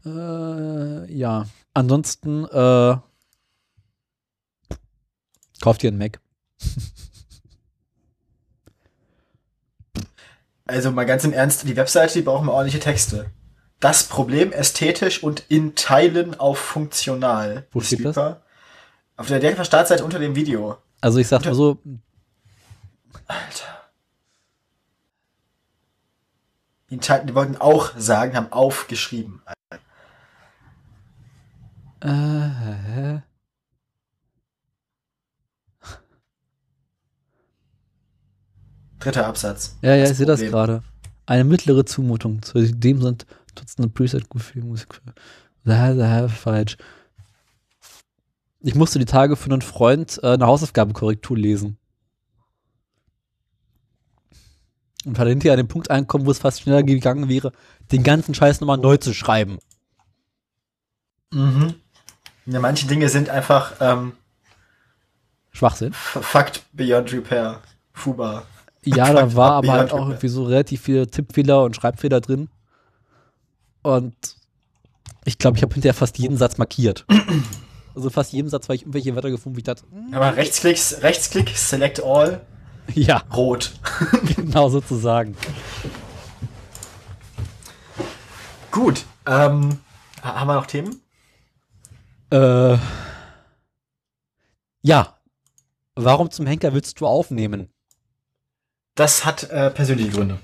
Äh, 0.05 1.11
ja. 1.13 1.47
Ansonsten, 1.73 2.45
äh, 2.45 2.97
kauft 5.61 5.81
dir 5.81 5.87
einen 5.87 5.97
Mac. 5.97 6.19
Also 10.65 10.91
mal 10.91 11.05
ganz 11.05 11.23
im 11.23 11.33
Ernst, 11.33 11.67
die 11.67 11.75
Webseite, 11.75 12.13
die 12.13 12.21
brauchen 12.21 12.47
wir 12.47 12.53
ordentliche 12.53 12.79
Texte. 12.79 13.29
Das 13.79 14.05
Problem 14.05 14.51
ästhetisch 14.53 15.21
und 15.21 15.43
in 15.49 15.75
Teilen 15.75 16.39
auf 16.39 16.57
funktional. 16.57 17.67
Wo 17.71 17.81
steht 17.81 18.05
das? 18.05 18.17
Auf 19.17 19.27
der 19.27 19.39
direkten 19.39 19.65
Startseite 19.65 20.05
unter 20.05 20.19
dem 20.19 20.35
Video. 20.35 20.77
Also 21.01 21.19
ich 21.19 21.27
sag 21.27 21.43
mal 21.43 21.53
so. 21.53 21.79
Alter. 23.27 23.82
Die, 26.93 26.99
die 26.99 27.33
wollten 27.35 27.57
auch 27.57 27.97
sagen, 27.97 28.35
haben 28.35 28.51
aufgeschrieben. 28.51 29.41
Äh? 32.01 33.19
Dritter 38.99 39.25
Absatz. 39.25 39.75
Ja, 39.81 39.95
ja, 39.95 40.09
ich 40.09 40.15
sehe 40.15 40.27
das 40.27 40.39
gerade. 40.39 40.83
Eine 41.25 41.43
mittlere 41.45 41.83
Zumutung. 41.85 42.41
Zudem 42.43 43.01
sind 43.01 43.25
Dutzende 43.55 43.89
Preset 43.89 44.29
gut 44.29 44.43
für 44.43 44.59
Musik. 44.59 45.01
Falsch. 45.65 46.77
Ich 48.61 48.75
musste 48.75 48.99
die 48.99 49.05
Tage 49.05 49.35
für 49.35 49.51
einen 49.51 49.61
Freund 49.61 50.19
äh, 50.23 50.33
eine 50.33 50.45
Hausaufgabenkorrektur 50.45 51.37
lesen. 51.37 51.77
Und 55.05 55.19
hatte 55.19 55.29
hinterher 55.29 55.53
an 55.53 55.57
den 55.57 55.67
Punkt 55.67 55.91
angekommen, 55.91 56.25
wo 56.25 56.31
es 56.31 56.39
fast 56.39 56.61
schneller 56.61 56.83
gegangen 56.83 57.27
wäre, 57.27 57.51
den 57.91 58.03
ganzen 58.03 58.33
Scheiß 58.33 58.61
nochmal 58.61 58.77
neu 58.77 58.97
zu 58.97 59.13
schreiben. 59.13 59.59
Mhm. 61.31 61.75
Ja, 62.45 62.59
manche 62.59 62.87
Dinge 62.87 63.09
sind 63.09 63.29
einfach 63.29 63.73
ähm, 63.79 64.13
Schwachsinn. 65.51 65.93
Fact 65.93 66.63
beyond 66.73 67.11
repair. 67.11 67.59
Fuba. 67.93 68.43
Ja, 68.83 69.13
da 69.13 69.33
war 69.35 69.51
aber 69.53 69.73
halt 69.73 69.91
auch 69.93 70.07
irgendwie 70.07 70.27
so 70.27 70.43
relativ 70.45 70.81
viele 70.81 71.07
Tippfehler 71.07 71.63
und 71.63 71.75
Schreibfehler 71.75 72.21
drin. 72.21 72.49
Und 73.81 74.15
ich 75.25 75.37
glaube, 75.37 75.57
ich 75.57 75.63
habe 75.63 75.73
hinterher 75.73 75.93
fast 75.93 76.17
jeden 76.17 76.37
Satz 76.37 76.57
markiert. 76.57 77.05
Also 77.95 78.09
fast 78.09 78.33
jedem 78.33 78.49
Satz 78.49 78.67
war 78.67 78.75
ich 78.75 78.81
irgendwelche 78.81 79.13
Wörter 79.15 79.29
gefunden, 79.29 79.57
wie 79.57 79.61
ich. 79.61 79.67
Hm. 79.67 80.13
Aber 80.13 80.35
Rechtsklicks, 80.35 81.01
Rechtsklick, 81.01 81.49
Select 81.49 82.03
All. 82.03 82.41
Ja. 82.95 83.23
Rot. 83.33 83.73
genau 84.35 84.69
sozusagen. 84.69 85.35
Gut. 88.71 89.05
Ähm, 89.25 89.79
haben 90.21 90.47
wir 90.47 90.55
noch 90.55 90.65
Themen? 90.65 91.01
Äh, 92.31 92.77
ja. 94.81 95.17
Warum 95.95 96.31
zum 96.31 96.45
Henker 96.45 96.73
willst 96.73 96.99
du 96.99 97.07
aufnehmen? 97.07 97.69
Das 98.95 99.25
hat 99.25 99.43
äh, 99.43 99.69
persönliche 99.69 100.11
Gründe. 100.11 100.39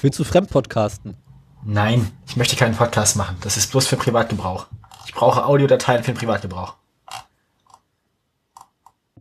Willst 0.00 0.18
du 0.18 0.24
Fremdpodcasten? 0.24 1.16
Nein, 1.64 2.10
ich 2.26 2.36
möchte 2.36 2.56
keinen 2.56 2.74
Podcast 2.74 3.16
machen. 3.16 3.36
Das 3.40 3.56
ist 3.56 3.70
bloß 3.70 3.86
für 3.86 3.96
Privatgebrauch. 3.96 4.66
Ich 5.06 5.14
brauche 5.14 5.46
Audiodateien 5.46 6.02
für 6.02 6.12
den 6.12 6.18
Privatgebrauch. 6.18 6.74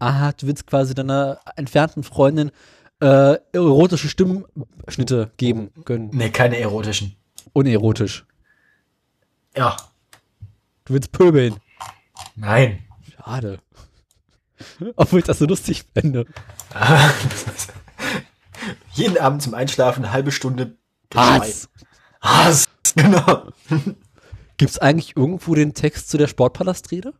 Ah, 0.02 0.32
du 0.32 0.48
willst 0.48 0.66
quasi 0.66 0.96
deiner 0.96 1.40
entfernten 1.58 2.02
Freundin 2.02 2.50
äh, 3.02 3.38
erotische 3.52 4.10
Stimmschnitte 4.10 5.30
geben 5.38 5.70
können. 5.86 6.10
Nee, 6.12 6.32
keine 6.32 6.58
erotischen. 6.58 7.16
Unerotisch. 7.54 8.26
Ja. 9.56 9.78
Du 10.86 10.96
willst 10.96 11.12
pöbeln. 11.12 11.58
Nein. 12.36 12.84
Schade. 13.16 13.60
Obwohl 14.96 15.20
ich 15.20 15.26
das 15.26 15.38
so 15.38 15.46
lustig 15.46 15.84
fände. 15.94 16.26
Jeden 18.94 19.20
Abend 19.20 19.44
zum 19.44 19.54
Einschlafen 19.54 20.04
eine 20.04 20.14
halbe 20.14 20.32
Stunde. 20.32 20.78
Hass. 21.14 21.70
Hass. 22.22 22.68
Genau. 22.96 23.54
Gibt 24.58 24.72
es 24.72 24.78
eigentlich 24.78 25.16
irgendwo 25.16 25.56
den 25.56 25.74
Text 25.74 26.10
zu 26.10 26.18
der 26.18 26.28
Sportpalastrede? 26.28 27.14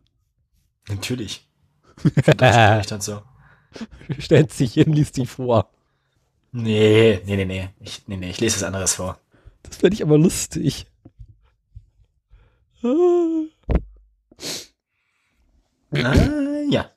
Natürlich. 0.88 1.48
das 2.36 2.86
dann 2.88 3.00
so. 3.00 3.22
Stellt 4.18 4.52
sich 4.52 4.74
hin, 4.74 4.92
liest 4.92 5.16
die 5.16 5.26
vor. 5.26 5.70
Nee, 6.52 7.20
nee, 7.24 7.36
nee, 7.36 7.44
nee. 7.46 7.70
Ich, 7.80 8.02
nee, 8.06 8.16
nee, 8.16 8.30
ich 8.30 8.40
lese 8.40 8.56
was 8.56 8.62
anderes 8.64 8.94
vor. 8.94 9.18
Das 9.62 9.76
fände 9.76 9.94
ich 9.94 10.02
aber 10.02 10.18
lustig. 10.18 10.86
Ah, 12.82 13.44
ja. 16.68 16.90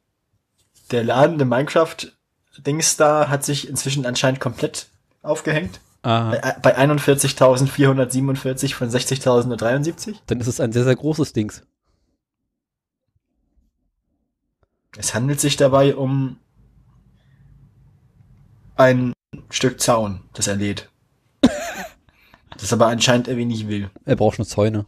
Der 0.92 1.04
ladende 1.04 1.46
Minecraft-Dings 1.46 2.98
da 2.98 3.30
hat 3.30 3.46
sich 3.46 3.70
inzwischen 3.70 4.06
anscheinend 4.06 4.40
komplett 4.40 4.88
aufgehängt. 5.22 5.80
Bei, 6.06 6.56
bei 6.62 6.78
41.447 6.78 8.76
von 8.76 8.90
60.073. 8.90 10.16
Dann 10.28 10.40
ist 10.40 10.46
es 10.46 10.60
ein 10.60 10.72
sehr, 10.72 10.84
sehr 10.84 10.96
großes 10.96 11.34
Dings. 11.34 11.64
Es 14.98 15.14
handelt 15.14 15.40
sich 15.40 15.58
dabei 15.58 15.96
um 15.96 16.40
ein 18.76 19.14
Stück 19.50 19.82
Zaun, 19.82 20.22
das 20.34 20.48
er 20.48 20.56
lädt. 20.56 20.90
das 22.58 22.74
aber 22.74 22.88
anscheinend 22.88 23.28
irgendwie 23.28 23.46
nicht 23.46 23.68
will. 23.68 23.90
Er 24.06 24.16
braucht 24.16 24.38
schon 24.38 24.46
Zäune. 24.46 24.86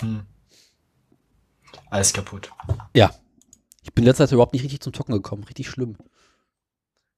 Hm. 0.00 0.26
Alles 1.90 2.12
kaputt. 2.12 2.50
Ja. 2.94 3.14
Ich 3.84 3.92
bin 3.92 4.04
letzter 4.04 4.26
Zeit 4.26 4.32
überhaupt 4.32 4.54
nicht 4.54 4.62
richtig 4.62 4.80
zum 4.80 4.92
Zocken 4.92 5.14
gekommen. 5.14 5.44
Richtig 5.44 5.68
schlimm. 5.68 5.96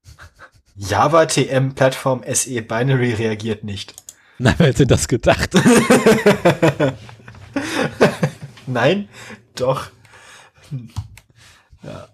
Java 0.76 1.26
TM 1.26 1.74
Plattform 1.74 2.22
SE 2.32 2.60
Binary 2.62 3.14
reagiert 3.14 3.64
nicht. 3.64 3.94
Na, 4.38 4.54
wer 4.58 4.66
hätte 4.66 4.86
das 4.86 5.06
gedacht? 5.06 5.50
Nein, 8.66 9.08
doch. 9.54 9.88
Ja. 11.82 12.08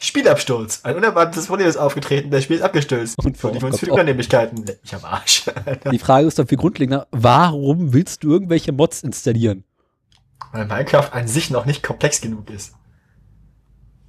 Spielabsturz. 0.00 0.80
Ein 0.84 0.96
unerwartetes 0.96 1.46
Problem 1.46 1.66
ist 1.68 1.76
aufgetreten, 1.76 2.30
das 2.30 2.44
Spiel 2.44 2.56
ist 2.56 2.62
abgestürzt. 2.62 3.16
Und 3.24 3.36
Für 3.36 3.50
die 3.50 3.58
vor- 3.60 3.68
uns 3.68 3.78
für 3.80 3.86
die 3.86 3.90
Gott, 3.90 3.98
oh. 3.98 4.00
Unannehmlichkeiten. 4.00 4.64
Mich 4.64 4.94
am 4.94 5.04
Arsch. 5.04 5.44
Die 5.90 5.98
Frage 5.98 6.26
ist 6.26 6.38
doch 6.38 6.46
viel 6.48 6.58
grundlegender. 6.58 7.08
Warum 7.10 7.92
willst 7.92 8.22
du 8.22 8.30
irgendwelche 8.30 8.72
Mods 8.72 9.02
installieren? 9.02 9.64
Weil 10.52 10.66
Minecraft 10.66 11.10
an 11.12 11.26
sich 11.26 11.50
noch 11.50 11.66
nicht 11.66 11.82
komplex 11.82 12.20
genug 12.20 12.48
ist. 12.50 12.74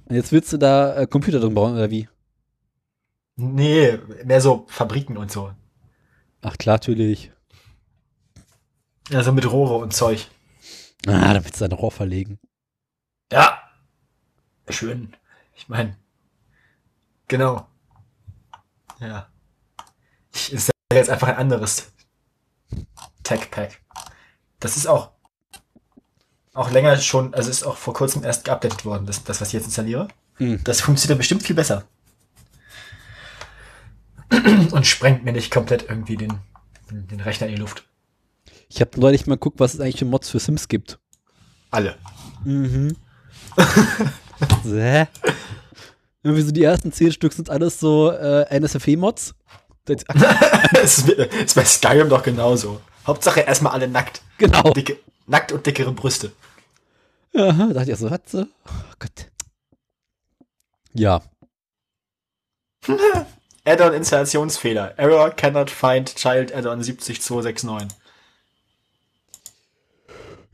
Und 0.06 0.14
Jetzt 0.16 0.30
willst 0.32 0.52
du 0.52 0.58
da 0.58 0.94
äh, 0.96 1.06
Computer 1.06 1.40
drin 1.40 1.54
bauen, 1.54 1.74
oder 1.74 1.90
wie? 1.90 2.08
Nee, 3.36 3.98
mehr 4.24 4.40
so 4.40 4.64
Fabriken 4.68 5.16
und 5.16 5.30
so. 5.32 5.50
Ach 6.42 6.56
klar, 6.56 6.76
natürlich. 6.76 7.32
Ja, 9.10 9.22
so 9.22 9.32
mit 9.32 9.50
Rohre 9.50 9.76
und 9.76 9.92
Zeug. 9.92 10.28
Ah, 11.06 11.34
da 11.34 11.44
willst 11.44 11.60
du 11.60 11.68
dein 11.68 11.78
Rohr 11.78 11.90
verlegen. 11.90 12.38
Ja. 13.32 13.60
Schön. 14.68 15.16
Ich 15.54 15.68
meine. 15.68 15.96
Genau. 17.28 17.66
Ja. 19.00 19.28
Ich 20.32 20.52
ist 20.52 20.70
jetzt 20.92 21.10
einfach 21.10 21.28
ein 21.28 21.36
anderes 21.36 21.92
Tech 23.24 23.50
Pack. 23.50 23.80
Das 24.60 24.76
ist 24.76 24.86
auch 24.86 25.10
auch 26.52 26.70
länger 26.70 26.96
schon, 26.98 27.32
also 27.34 27.48
ist 27.48 27.62
auch 27.62 27.76
vor 27.76 27.94
kurzem 27.94 28.24
erst 28.24 28.44
geupdatet 28.44 28.84
worden, 28.84 29.06
das, 29.06 29.22
das 29.24 29.40
was 29.40 29.48
ich 29.48 29.54
jetzt 29.54 29.66
installiere. 29.66 30.08
Hm. 30.34 30.62
Das 30.64 30.80
funktioniert 30.80 31.18
bestimmt 31.18 31.42
viel 31.42 31.56
besser. 31.56 31.84
Und 34.30 34.86
sprengt 34.86 35.24
mir 35.24 35.32
nicht 35.32 35.52
komplett 35.52 35.88
irgendwie 35.88 36.16
den, 36.16 36.38
den 36.90 37.20
Rechner 37.20 37.46
in 37.46 37.54
die 37.54 37.60
Luft. 37.60 37.88
Ich 38.72 38.80
habe 38.80 38.98
neulich 39.00 39.26
mal 39.26 39.34
geguckt, 39.34 39.58
was 39.60 39.74
es 39.74 39.80
eigentlich 39.80 39.98
für 39.98 40.04
Mods 40.04 40.30
für 40.30 40.38
Sims 40.38 40.68
gibt. 40.68 40.98
Alle. 41.70 41.96
Mhm. 42.44 42.96
Hä? 44.64 45.06
Irgendwie 46.22 46.42
so 46.42 46.52
die 46.52 46.62
ersten 46.62 46.92
zehn 46.92 47.12
Stück 47.12 47.32
sind 47.32 47.50
alles 47.50 47.80
so 47.80 48.10
äh, 48.10 48.58
NSFE-Mods. 48.60 49.34
Das- 49.86 50.04
Es 50.82 50.98
ist, 50.98 51.54
bei 51.54 51.64
Skyrim 51.64 52.08
doch 52.08 52.22
genauso. 52.22 52.80
Hauptsache 53.06 53.40
erstmal 53.40 53.72
alle 53.72 53.88
nackt. 53.88 54.22
Genau. 54.38 54.72
Dicke, 54.72 54.98
nackt 55.26 55.52
und 55.52 55.66
dickere 55.66 55.92
Brüste. 55.92 56.32
Aha, 57.34 57.66
da 57.68 57.72
dachte 57.74 57.92
ich 57.92 57.98
so, 57.98 58.10
was 58.10 58.20
so? 58.26 58.42
Oh 58.66 58.94
Gott. 58.98 59.26
Ja. 60.94 61.20
Add-on 63.64 63.94
Installationsfehler. 63.94 64.98
Error 64.98 65.30
cannot 65.30 65.70
find 65.70 66.14
child 66.14 66.52
add-on 66.54 66.82
70269. 66.82 67.88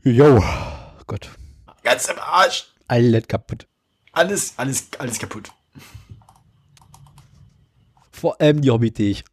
Jo. 0.03 0.43
Gott. 1.05 1.29
Ganz 1.83 2.07
im 2.07 2.19
Arsch. 2.19 2.73
Alles 2.87 3.27
kaputt. 3.27 3.67
Alles, 4.11 4.53
alles, 4.57 4.87
alles 4.97 5.19
kaputt. 5.19 5.51
Vor 8.11 8.39
allem 8.41 8.61
die 8.61 8.71
Hobby-Tee. 8.71 9.23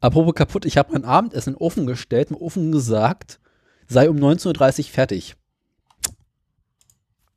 Apropos 0.00 0.34
kaputt, 0.34 0.64
ich 0.64 0.76
habe 0.76 0.92
mein 0.92 1.04
Abendessen 1.04 1.50
in 1.50 1.54
den 1.56 1.62
Ofen 1.62 1.86
gestellt, 1.86 2.30
im 2.30 2.36
Ofen 2.36 2.70
gesagt, 2.72 3.40
sei 3.88 4.08
um 4.08 4.16
19.30 4.16 4.78
Uhr 4.78 4.84
fertig. 4.84 5.36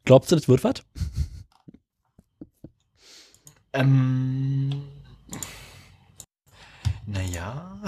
Glaubst 0.05 0.31
du, 0.31 0.35
das 0.35 0.47
wird 0.47 0.63
was? 0.63 0.75
Ähm. 3.73 4.83
Naja. 7.05 7.79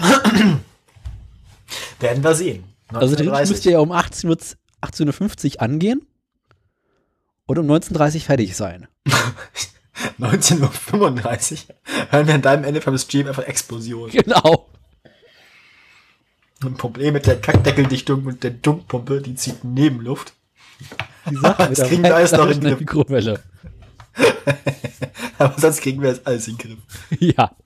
Werden 2.02 2.24
wir 2.24 2.34
sehen. 2.34 2.64
Also 2.92 3.16
theoretisch 3.16 3.50
müsst 3.50 3.66
ihr 3.66 3.72
ja 3.72 3.78
um 3.78 3.92
18.50 3.92 4.26
Uhr 4.26 4.36
18.50 4.82 5.54
Uhr 5.54 5.62
angehen 5.62 6.06
und 7.46 7.58
um 7.58 7.70
19.30 7.70 8.14
Uhr 8.14 8.20
fertig 8.20 8.56
sein. 8.56 8.88
19.35 10.18 11.68
Uhr 11.68 11.74
hören 12.10 12.26
wir 12.26 12.34
an 12.34 12.42
deinem 12.42 12.64
Ende 12.64 12.80
vom 12.80 12.98
Stream 12.98 13.28
einfach 13.28 13.44
Explosion. 13.44 14.10
Genau. 14.10 14.68
Ein 16.62 16.76
Problem 16.76 17.14
mit 17.14 17.26
der 17.26 17.40
Kackdeckeldichtung 17.40 18.24
und 18.24 18.42
der 18.42 18.50
Dunkpumpe, 18.50 19.20
die 19.20 19.34
zieht 19.34 19.64
Nebenluft. 19.64 20.34
Die 21.30 21.36
Sache 21.36 21.68
Das 21.74 21.88
kriegen 21.88 22.02
wir 22.02 22.14
alles 22.14 22.32
noch 22.32 22.48
in 22.48 22.60
der. 22.60 22.76
Mikrowelle. 22.76 23.40
Aber 25.38 25.58
sonst 25.58 25.80
kriegen 25.80 26.02
wir 26.02 26.10
das 26.10 26.24
alles 26.26 26.46
in 26.48 26.56
den 26.56 26.78
Griff. 26.78 26.78
Ja. 27.18 27.56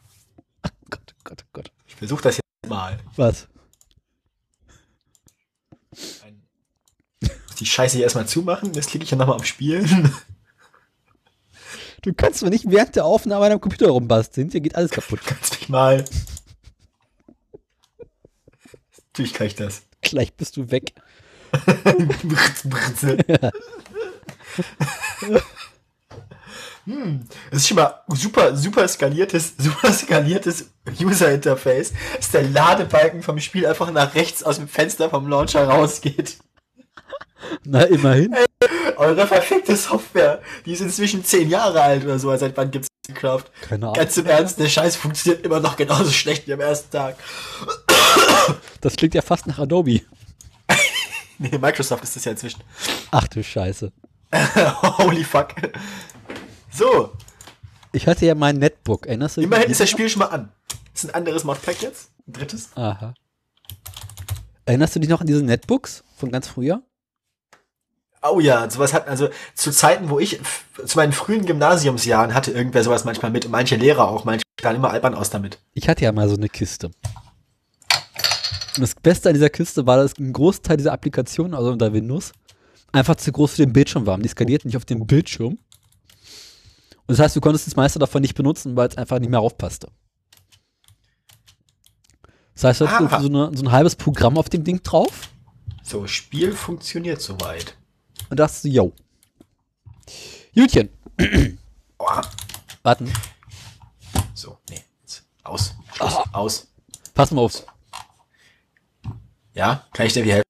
Ach 0.62 0.70
Gott, 0.90 1.14
oh 1.14 1.20
Gott, 1.25 1.44
oh 1.44 1.49
Gott. 1.53 1.72
Ich 1.87 1.94
versuche 1.94 2.22
das 2.22 2.37
jetzt 2.37 2.70
mal. 2.70 2.99
Was? 3.16 3.49
Die 7.59 7.66
Scheiße 7.66 7.97
hier 7.97 8.05
erstmal 8.05 8.27
zumachen, 8.27 8.73
jetzt 8.75 8.90
klicke 8.90 9.05
ich 9.05 9.11
ja 9.11 9.16
nochmal 9.16 9.37
auf 9.37 9.47
Spielen. 9.47 10.12
Du 12.07 12.14
kannst 12.14 12.42
mir 12.42 12.51
nicht 12.51 12.71
während 12.71 12.95
der 12.95 13.05
Aufnahme 13.05 13.47
an 13.47 13.51
deinem 13.51 13.61
Computer 13.61 13.88
rumbasteln. 13.88 14.49
Hier 14.51 14.61
geht 14.61 14.77
alles 14.77 14.92
kaputt. 14.92 15.19
Kannst 15.27 15.59
mich 15.59 15.69
mal. 15.69 16.05
Natürlich 19.09 19.35
kann 19.35 19.49
ich 19.49 19.57
das. 19.57 19.83
Gleich 20.03 20.33
bist 20.35 20.57
du 20.57 20.71
weg. 20.71 20.95
hm, 26.85 27.27
das 27.51 27.62
ist 27.62 27.66
schon 27.69 27.77
mal 27.77 28.03
super, 28.09 28.57
super 28.57 28.87
skaliertes, 28.87 29.55
super 29.59 29.92
skaliertes 29.92 30.71
User-Interface, 31.01 31.92
dass 32.16 32.31
der 32.31 32.45
Ladebalken 32.45 33.25
vom 33.25 33.40
Spiel 33.40 33.66
einfach 33.66 33.90
nach 33.90 34.14
rechts 34.14 34.45
aus 34.45 34.59
dem 34.59 34.69
Fenster 34.69 35.11
vom 35.11 35.27
Launcher 35.27 35.66
rausgeht. 35.66 36.38
Na, 37.64 37.83
immerhin. 37.83 38.35
Eure 38.96 39.27
verfickte 39.27 39.77
Software, 39.77 40.40
die 40.64 40.72
ist 40.72 40.81
inzwischen 40.81 41.25
zehn 41.25 41.51
Jahre 41.51 41.81
alt 41.83 42.05
oder 42.05 42.18
so. 42.18 42.35
Seit 42.37 42.57
wann 42.57 42.70
gibt's 42.70 42.88
Minecraft? 43.09 43.44
Keine 43.62 43.85
Ahnung. 43.87 43.94
Ganz 43.96 44.16
im 44.16 44.27
Ernst, 44.27 44.59
der 44.59 44.68
Scheiß 44.68 44.96
funktioniert 44.96 45.44
immer 45.44 45.61
noch 45.61 45.77
genauso 45.77 46.11
schlecht 46.11 46.46
wie 46.46 46.53
am 46.55 46.61
ersten 46.61 46.90
Tag. 46.90 47.16
Das 48.81 48.96
klingt 48.96 49.14
ja 49.14 49.22
fast 49.22 49.46
nach 49.46 49.59
Adobe. 49.59 50.01
Nee, 51.38 51.59
Microsoft 51.59 52.03
ist 52.03 52.16
das 52.16 52.25
ja 52.25 52.33
inzwischen. 52.33 52.62
Ach 53.11 53.29
du 53.29 53.44
Scheiße. 53.44 53.92
Holy 54.99 55.22
fuck. 55.22 55.49
So, 56.72 57.12
Ich 57.92 58.07
hatte 58.07 58.25
ja 58.25 58.35
mein 58.35 58.57
Netbook. 58.57 59.05
Erinnerst 59.07 59.37
du 59.37 59.42
dich? 59.42 59.46
immerhin 59.46 59.70
ist 59.70 59.81
das 59.81 59.90
Spiel 59.90 60.09
schon 60.09 60.20
mal 60.20 60.27
an. 60.31 60.51
Ist 60.94 61.05
ein 61.05 61.14
anderes 61.14 61.44
Modpack 61.44 61.83
jetzt? 61.83 62.09
Ein 62.27 62.33
drittes? 62.33 62.70
Aha. 62.75 63.12
Erinnerst 64.64 64.96
du 64.96 65.01
dich 65.01 65.11
noch 65.11 65.20
an 65.20 65.27
diese 65.27 65.42
Netbooks 65.44 66.05
von 66.16 66.31
ganz 66.33 66.49
früher? 66.49 66.81
Oh 68.22 68.40
ja, 68.40 68.68
sowas 68.70 68.92
hat, 68.92 69.07
also 69.09 69.29
zu 69.55 69.70
Zeiten, 69.70 70.11
wo 70.11 70.18
ich, 70.18 70.40
zu 70.85 70.96
meinen 70.98 71.12
frühen 71.12 71.46
Gymnasiumsjahren 71.46 72.35
hatte 72.35 72.50
irgendwer 72.50 72.83
sowas 72.83 73.05
manchmal 73.05 73.31
mit, 73.31 73.44
und 73.44 73.50
manche 73.52 73.76
Lehrer 73.76 74.09
auch, 74.09 74.24
manche 74.24 74.42
sahen 74.61 74.76
immer 74.76 74.90
albern 74.90 75.14
aus 75.14 75.31
damit. 75.31 75.59
Ich 75.74 75.88
hatte 75.88 76.05
ja 76.05 76.12
mal 76.12 76.29
so 76.29 76.35
eine 76.37 76.48
Kiste. 76.48 76.87
Und 76.88 78.83
das 78.83 78.94
Beste 78.94 79.29
an 79.29 79.35
dieser 79.35 79.48
Kiste 79.50 79.87
war, 79.87 79.96
dass 79.96 80.18
ein 80.18 80.33
Großteil 80.33 80.76
dieser 80.76 80.92
Applikation, 80.92 81.55
also 81.55 81.70
unter 81.70 81.92
Windows, 81.92 82.33
einfach 82.92 83.16
zu 83.16 83.31
groß 83.33 83.52
für 83.52 83.62
den 83.64 83.72
Bildschirm 83.72 84.07
waren. 84.07 84.22
Die 84.22 84.29
skalierten 84.29 84.68
nicht 84.68 84.76
auf 84.76 84.85
dem 84.85 85.07
Bildschirm. 85.07 85.59
Und 87.09 87.18
das 87.18 87.18
heißt, 87.20 87.37
du 87.37 87.40
konntest 87.40 87.66
das 87.66 87.76
meiste 87.76 87.98
davon 87.98 88.22
nicht 88.22 88.35
benutzen, 88.35 88.76
weil 88.76 88.88
es 88.88 88.96
einfach 88.98 89.18
nicht 89.18 89.31
mehr 89.31 89.40
aufpasste. 89.40 89.88
Das 92.55 92.64
heißt, 92.64 92.81
du 92.81 92.88
hast 92.88 93.12
Ah. 93.12 93.20
so, 93.20 93.29
eine, 93.29 93.57
so 93.57 93.64
ein 93.64 93.70
halbes 93.70 93.96
Programm 93.96 94.37
auf 94.38 94.48
dem 94.48 94.64
Ding 94.64 94.83
drauf 94.83 95.29
So, 95.83 96.07
Spiel 96.07 96.52
funktioniert 96.52 97.20
soweit. 97.20 97.76
Und 98.31 98.39
dachtest 98.39 98.65
du, 98.65 98.69
yo. 98.69 98.93
Jutchen. 100.53 100.89
Oh, 101.99 102.07
Warten. 102.83 103.12
so, 104.35 104.59
nee, 104.71 104.83
jetzt. 105.03 105.25
aus. 105.43 105.75
Schluss, 105.95 106.15
aus. 106.33 106.69
Pass 107.15 107.31
mal 107.31 107.43
auf. 107.43 107.67
Ja, 109.55 109.87
kann 109.93 110.07
ich 110.07 110.12
dir 110.12 110.25
wie 110.25 110.33
helfen? 110.33 110.45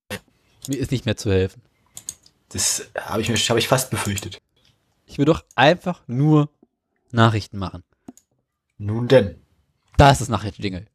Mir 0.68 0.78
ist 0.78 0.90
nicht 0.90 1.06
mehr 1.06 1.16
zu 1.16 1.30
helfen. 1.30 1.62
Das 2.48 2.88
habe 2.98 3.22
ich 3.22 3.28
mir, 3.28 3.36
habe 3.36 3.58
ich 3.58 3.68
fast 3.68 3.90
befürchtet. 3.90 4.38
Ich 5.04 5.18
will 5.18 5.24
doch 5.24 5.44
einfach 5.54 6.02
nur 6.08 6.50
Nachrichten 7.12 7.58
machen. 7.58 7.84
Nun 8.78 9.08
denn. 9.08 9.40
Da 9.96 10.10
ist 10.10 10.20
das 10.20 10.28
Nachrichtenjingle. 10.28 10.86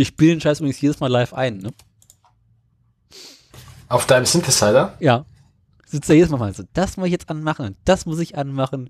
Ich 0.00 0.08
spiele 0.08 0.30
den 0.32 0.40
Scheiß 0.40 0.60
übrigens 0.60 0.80
jedes 0.80 0.98
Mal 1.00 1.08
live 1.08 1.34
ein, 1.34 1.58
ne? 1.58 1.74
Auf 3.88 4.06
deinem 4.06 4.24
Synthesizer? 4.24 4.96
Ja. 4.98 5.26
Sitzt 5.84 6.08
da 6.08 6.14
jedes 6.14 6.30
Mal 6.30 6.38
mal 6.38 6.54
so, 6.54 6.62
das 6.72 6.96
muss 6.96 7.04
ich 7.08 7.12
jetzt 7.12 7.28
anmachen 7.28 7.66
und 7.66 7.76
das 7.84 8.06
muss 8.06 8.18
ich 8.18 8.38
anmachen. 8.38 8.88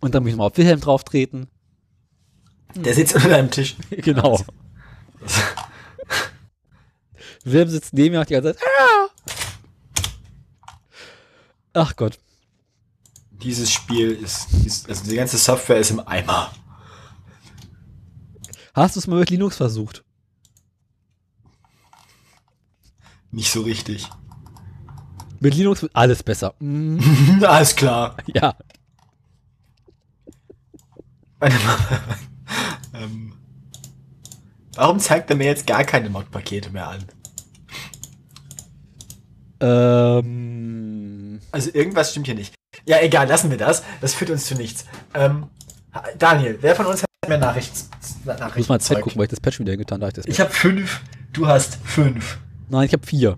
Und 0.00 0.14
dann 0.14 0.22
muss 0.22 0.32
ich 0.32 0.36
mal 0.36 0.44
auf 0.44 0.58
Wilhelm 0.58 0.78
drauf 0.80 1.02
treten. 1.02 1.48
Der 2.74 2.92
sitzt 2.92 3.14
unter 3.14 3.30
deinem 3.30 3.50
Tisch. 3.50 3.76
Genau. 3.90 4.38
Wilhelm 7.44 7.70
sitzt 7.70 7.94
neben 7.94 8.12
mir 8.14 8.20
und 8.20 8.28
die 8.28 8.34
ganze 8.34 8.54
Zeit. 8.54 8.62
"Ah!" 8.62 9.08
Ach 11.72 11.96
Gott. 11.96 12.18
dieses 13.30 13.72
Spiel 13.72 14.10
ist, 14.10 14.52
ist, 14.66 14.90
also 14.90 15.04
die 15.08 15.16
ganze 15.16 15.38
Software 15.38 15.78
ist 15.78 15.90
im 15.90 16.06
Eimer. 16.06 16.52
Hast 18.74 18.96
du 18.96 19.00
es 19.00 19.06
mal 19.06 19.20
mit 19.20 19.30
Linux 19.30 19.56
versucht? 19.56 20.04
Nicht 23.32 23.50
so 23.52 23.62
richtig. 23.62 24.08
Mit 25.40 25.54
Linux 25.54 25.82
wird 25.82 25.94
alles 25.94 26.22
besser. 26.22 26.54
Mhm. 26.58 27.42
Alles 27.46 27.74
klar. 27.76 28.16
Ja. 28.34 28.54
Ähm, 32.92 33.32
warum 34.74 34.98
zeigt 34.98 35.30
er 35.30 35.36
mir 35.36 35.44
jetzt 35.44 35.66
gar 35.66 35.84
keine 35.84 36.10
Mod-Pakete 36.10 36.70
mehr 36.70 36.88
an? 36.88 37.04
Ähm, 39.60 41.40
Also 41.52 41.70
irgendwas 41.72 42.10
stimmt 42.10 42.26
hier 42.26 42.34
nicht. 42.34 42.54
Ja, 42.84 43.00
egal, 43.00 43.28
lassen 43.28 43.50
wir 43.50 43.56
das. 43.56 43.84
Das 44.00 44.12
führt 44.14 44.30
uns 44.30 44.46
zu 44.46 44.54
nichts. 44.56 44.84
Ähm, 45.14 45.46
Daniel, 46.18 46.58
wer 46.60 46.74
von 46.74 46.86
uns 46.86 47.02
hat 47.02 47.08
mehr 47.28 47.38
Nachrichten? 47.38 47.88
ich 48.02 48.16
muss 48.16 48.26
mal 48.26 48.38
Nachrichten 48.38 48.80
Zeit 48.80 49.00
gucken, 49.00 49.18
weil 49.18 49.24
ich 49.24 49.30
das 49.30 49.40
Patch 49.40 49.60
wieder 49.60 49.76
getan 49.76 50.02
habe. 50.02 50.20
Ich 50.26 50.40
habe 50.40 50.50
fünf, 50.50 51.00
du 51.32 51.46
hast 51.46 51.76
fünf. 51.84 52.38
Nein, 52.70 52.86
ich 52.86 52.92
habe 52.92 53.04
vier. 53.04 53.36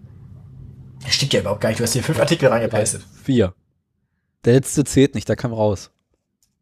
Das 1.02 1.14
stimmt 1.14 1.32
ja 1.32 1.40
überhaupt 1.40 1.62
gar 1.62 1.70
nicht. 1.70 1.80
Du 1.80 1.84
hast 1.84 1.94
hier 1.94 2.02
fünf 2.02 2.20
Artikel 2.20 2.48
reingepastet. 2.48 3.04
Vier. 3.24 3.54
Der 4.44 4.52
letzte 4.52 4.84
zählt 4.84 5.14
nicht, 5.14 5.28
der 5.28 5.36
kam 5.36 5.54
raus. 5.54 5.90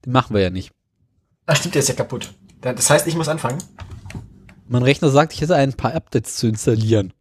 Den 0.04 0.12
machen 0.12 0.34
wir 0.34 0.42
ja 0.42 0.50
nicht. 0.50 0.72
Ach 1.46 1.56
stimmt, 1.56 1.74
der 1.74 1.80
ist 1.80 1.88
ja 1.88 1.94
kaputt. 1.94 2.32
Das 2.60 2.88
heißt, 2.88 3.06
ich 3.08 3.16
muss 3.16 3.28
anfangen? 3.28 3.58
Mein 4.68 4.84
Rechner 4.84 5.10
sagt, 5.10 5.32
ich 5.32 5.40
hätte 5.40 5.56
ein 5.56 5.72
paar 5.72 5.94
Updates 5.94 6.36
zu 6.36 6.46
installieren. 6.46 7.12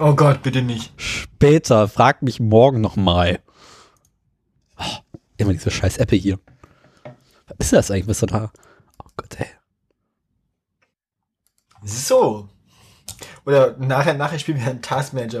Oh 0.00 0.14
Gott, 0.14 0.42
bitte 0.42 0.62
nicht. 0.62 0.92
Später, 0.96 1.86
frag 1.88 2.22
mich 2.22 2.40
morgen 2.40 2.80
nochmal. 2.80 3.38
Oh, 4.78 4.98
immer 5.36 5.52
diese 5.52 5.70
scheiß 5.70 5.98
App 5.98 6.10
hier. 6.10 6.40
Was 7.46 7.66
ist 7.66 7.72
das 7.72 7.90
eigentlich, 7.92 8.08
was 8.08 8.18
da? 8.18 8.50
Oh 9.04 9.08
Gott, 9.16 9.38
ey. 9.38 9.46
So. 11.84 12.48
Oder 13.48 13.78
nachher, 13.78 14.12
nachher 14.12 14.38
spielen 14.38 14.60
wir 14.60 14.66
einen 14.66 14.82
Taskmanager. 14.82 15.40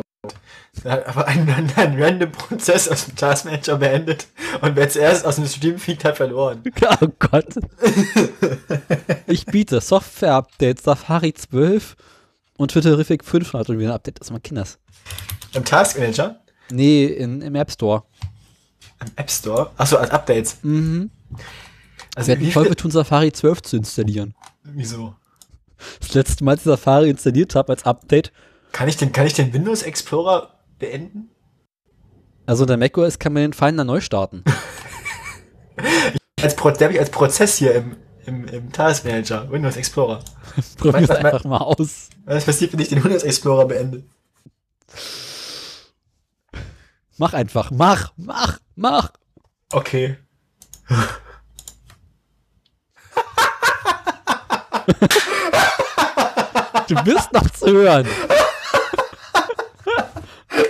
Da 0.82 0.92
hat 0.92 1.06
aber 1.08 1.26
ein, 1.26 1.46
ein, 1.50 1.70
ein 1.76 2.02
random 2.02 2.32
Prozess 2.32 2.88
aus 2.88 3.04
dem 3.04 3.16
Taskmanager 3.16 3.76
beendet 3.76 4.28
und 4.62 4.76
wer 4.76 4.88
zuerst 4.88 5.26
aus 5.26 5.36
dem 5.36 5.46
Stream 5.46 5.78
fliegt, 5.78 6.06
hat 6.06 6.16
verloren. 6.16 6.62
Oh 7.02 7.08
Gott. 7.18 7.56
Ich 9.26 9.44
biete 9.44 9.82
Software-Updates, 9.82 10.84
Safari 10.84 11.34
12 11.34 11.96
und 12.56 12.70
Twitterific 12.70 13.24
5 13.26 13.52
hat 13.52 13.68
wieder 13.68 13.90
ein 13.90 13.94
Update. 13.94 14.20
Das 14.20 14.28
ist 14.28 14.32
mal 14.32 14.40
Kinders. 14.40 14.78
Im 15.52 15.66
Taskmanager? 15.66 16.40
Nee, 16.70 17.04
in, 17.04 17.42
im 17.42 17.54
App 17.56 17.70
Store. 17.70 18.04
Im 19.02 19.12
App 19.16 19.30
Store? 19.30 19.70
Achso, 19.76 19.98
als 19.98 20.10
Updates. 20.10 20.56
Mhm. 20.62 21.10
Also 22.16 22.28
Wir 22.28 22.36
hatten 22.36 22.52
voll 22.52 22.74
tun, 22.74 22.90
Safari 22.90 23.32
12 23.32 23.62
zu 23.62 23.76
installieren. 23.76 24.34
Wieso? 24.64 25.14
Das 26.00 26.14
letzte 26.14 26.44
Mal, 26.44 26.58
Safari 26.58 27.10
installiert 27.10 27.54
habe 27.54 27.72
als 27.72 27.84
Update, 27.84 28.32
Kann 28.72 28.88
ich 28.88 28.96
den, 28.96 29.12
kann 29.12 29.26
ich 29.26 29.34
den 29.34 29.52
Windows 29.52 29.82
Explorer 29.82 30.54
beenden? 30.78 31.30
also 32.46 32.64
der 32.64 32.76
macOS 32.78 33.18
kann 33.18 33.32
man 33.34 33.42
den 33.42 33.52
Finder 33.52 33.84
neu 33.84 34.00
starten. 34.00 34.42
Als, 36.40 36.54
Pro, 36.56 36.70
der 36.70 36.90
ich 36.92 36.98
als 37.00 37.10
Prozess 37.10 37.56
hier 37.58 37.74
im, 37.74 37.96
im, 38.24 38.46
im 38.46 38.72
Taskmanager, 38.72 39.50
Windows 39.50 39.76
Explorer. 39.76 40.20
Probier's 40.78 41.08
Was- 41.08 41.16
was- 41.18 41.24
einfach 41.24 41.44
mal 41.44 41.58
aus. 41.58 42.08
Was 42.24 42.44
passiert, 42.44 42.72
wenn 42.72 42.80
ich 42.80 42.88
den 42.88 43.02
Windows 43.02 43.22
Explorer 43.24 43.66
beende? 43.66 44.04
Mach 47.16 47.32
einfach. 47.34 47.70
Mach, 47.72 48.12
mach, 48.16 48.58
mach. 48.76 49.10
Okay. 49.72 50.16
Du 56.88 56.94
bist 57.04 57.32
noch 57.32 57.50
zu 57.50 57.66
hören. 57.70 58.08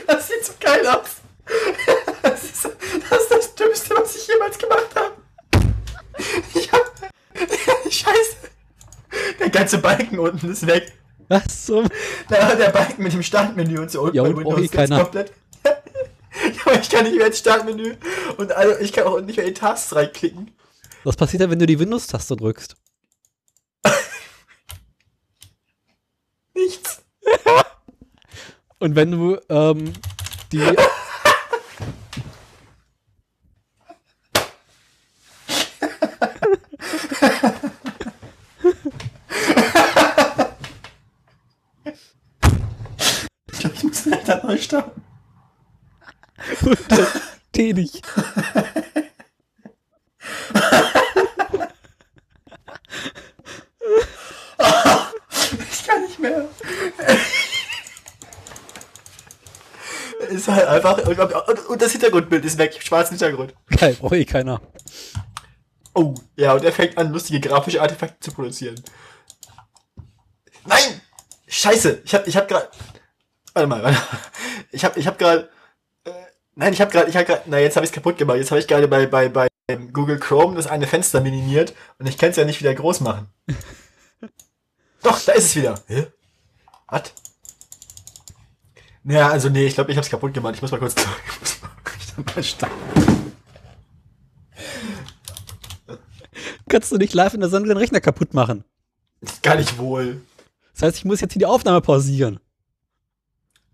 Das 0.06 0.28
sieht 0.28 0.44
so 0.44 0.52
geil 0.60 0.86
aus. 0.86 1.16
Das 2.22 2.42
ist 2.44 2.64
das, 2.64 3.20
ist 3.22 3.30
das 3.30 3.54
Dümmste, 3.54 3.94
was 3.96 4.16
ich 4.16 4.26
jemals 4.26 4.58
gemacht 4.58 4.88
habe. 4.94 5.12
Ich 6.54 6.70
hab. 6.72 6.92
Scheiße. 7.90 8.36
Der 9.38 9.50
ganze 9.50 9.78
Balken 9.78 10.18
unten 10.18 10.50
ist 10.50 10.66
weg. 10.66 10.92
Was 11.28 11.66
zum? 11.66 11.86
Da 12.28 12.54
der 12.54 12.70
Balken 12.70 13.02
mit 13.02 13.12
dem 13.12 13.22
Startmenü 13.22 13.78
und 13.78 13.90
so 13.90 14.02
unten 14.02 14.16
Ja, 14.16 14.22
bei 14.22 14.30
und 14.30 14.36
Windows 14.38 14.54
braucht 14.54 14.62
eh 14.62 14.64
ist 14.66 14.72
keiner. 14.72 15.00
komplett. 15.04 15.32
Ja, 15.64 15.72
aber 16.66 16.80
ich 16.80 16.90
kann 16.90 17.04
nicht 17.04 17.16
mehr 17.16 17.26
ins 17.26 17.38
Startmenü 17.38 17.94
und 18.38 18.52
also 18.52 18.76
ich 18.80 18.92
kann 18.92 19.04
auch 19.04 19.20
nicht 19.20 19.36
mehr 19.36 19.46
in 19.46 19.54
Tasks 19.54 19.94
reinklicken. 19.94 20.50
Was 21.04 21.16
passiert 21.16 21.42
denn, 21.42 21.50
wenn 21.50 21.58
du 21.58 21.66
die 21.66 21.78
Windows-Taste 21.78 22.36
drückst? 22.36 22.74
Nichts. 26.58 27.02
Und 28.80 28.96
wenn 28.96 29.12
du 29.12 29.38
ähm, 29.48 29.92
die. 30.50 30.58
Ich 43.52 43.58
glaube, 43.60 43.76
ich 43.76 43.84
muss 43.84 44.04
leider 44.06 44.42
neu 44.44 44.58
starten. 44.58 45.02
Den 47.54 47.76
nicht. 47.76 48.02
Ich 55.70 55.86
kann 55.86 56.02
nicht 56.02 56.18
mehr. 56.18 56.48
Ist 60.38 60.48
halt 60.48 60.66
einfach. 60.66 60.98
Und, 61.06 61.66
und 61.66 61.82
das 61.82 61.92
Hintergrundbild 61.92 62.44
ist 62.44 62.58
weg. 62.58 62.78
Schwarzen 62.82 63.18
Hintergrund. 63.18 63.54
Geil, 63.76 63.96
braucht 63.98 64.14
eh 64.14 64.24
keiner. 64.24 64.60
Oh, 65.94 66.14
ja, 66.36 66.52
und 66.54 66.64
er 66.64 66.72
fängt 66.72 66.96
an, 66.96 67.12
lustige 67.12 67.40
grafische 67.40 67.82
Artefakte 67.82 68.20
zu 68.20 68.32
produzieren. 68.32 68.80
Nein! 70.64 71.00
Scheiße! 71.46 72.02
Ich 72.04 72.14
hab, 72.14 72.26
ich 72.26 72.36
hab 72.36 72.46
grad. 72.46 72.70
Warte 73.54 73.66
mal, 73.66 73.82
warte 73.82 73.98
mal. 73.98 74.18
Ich 74.70 74.84
hab, 74.84 74.96
ich 74.96 75.06
hab 75.06 75.18
grad. 75.18 75.48
Äh, 76.04 76.10
nein, 76.54 76.72
ich 76.72 76.80
hab 76.80 76.92
grad, 76.92 77.08
ich 77.08 77.16
hab 77.16 77.26
grad. 77.26 77.46
Na, 77.46 77.58
jetzt 77.58 77.76
habe 77.76 77.86
ich 77.86 77.92
gekaputt 77.92 78.18
gemacht. 78.18 78.36
Jetzt 78.36 78.50
habe 78.50 78.60
ich 78.60 78.68
gerade 78.68 78.86
bei, 78.86 79.06
bei, 79.06 79.28
bei 79.28 79.48
Google 79.92 80.18
Chrome 80.18 80.56
das 80.56 80.66
eine 80.66 80.86
Fenster 80.86 81.20
minimiert 81.20 81.74
und 81.98 82.08
ich 82.08 82.16
kann 82.16 82.30
es 82.30 82.36
ja 82.36 82.44
nicht 82.44 82.60
wieder 82.60 82.74
groß 82.74 83.00
machen. 83.00 83.28
Doch, 85.02 85.20
da 85.20 85.32
ist 85.32 85.44
es 85.44 85.56
wieder. 85.56 85.80
Hä? 85.86 86.06
Was? 86.88 87.12
Naja, 89.08 89.30
also 89.30 89.48
nee, 89.48 89.64
ich 89.64 89.74
glaube, 89.74 89.90
ich 89.90 89.96
hab's 89.96 90.10
kaputt 90.10 90.34
gemacht. 90.34 90.54
Ich 90.56 90.60
muss 90.60 90.70
mal 90.70 90.76
kurz 90.76 90.94
zurück. 90.94 91.08
Ich 91.32 91.40
muss 91.40 91.62
mal, 91.62 91.70
ich 91.98 92.36
mal 92.36 92.42
starten. 92.42 93.32
Kannst 96.68 96.92
du 96.92 96.98
nicht 96.98 97.14
live 97.14 97.32
in 97.32 97.40
der 97.40 97.48
Sendung 97.48 97.70
den 97.70 97.78
Rechner 97.78 98.02
kaputt 98.02 98.34
machen? 98.34 98.64
Gar 99.42 99.56
nicht 99.56 99.78
wohl. 99.78 100.20
Das 100.74 100.82
heißt, 100.82 100.98
ich 100.98 101.04
muss 101.06 101.22
jetzt 101.22 101.32
hier 101.32 101.40
die 101.40 101.46
Aufnahme 101.46 101.80
pausieren. 101.80 102.38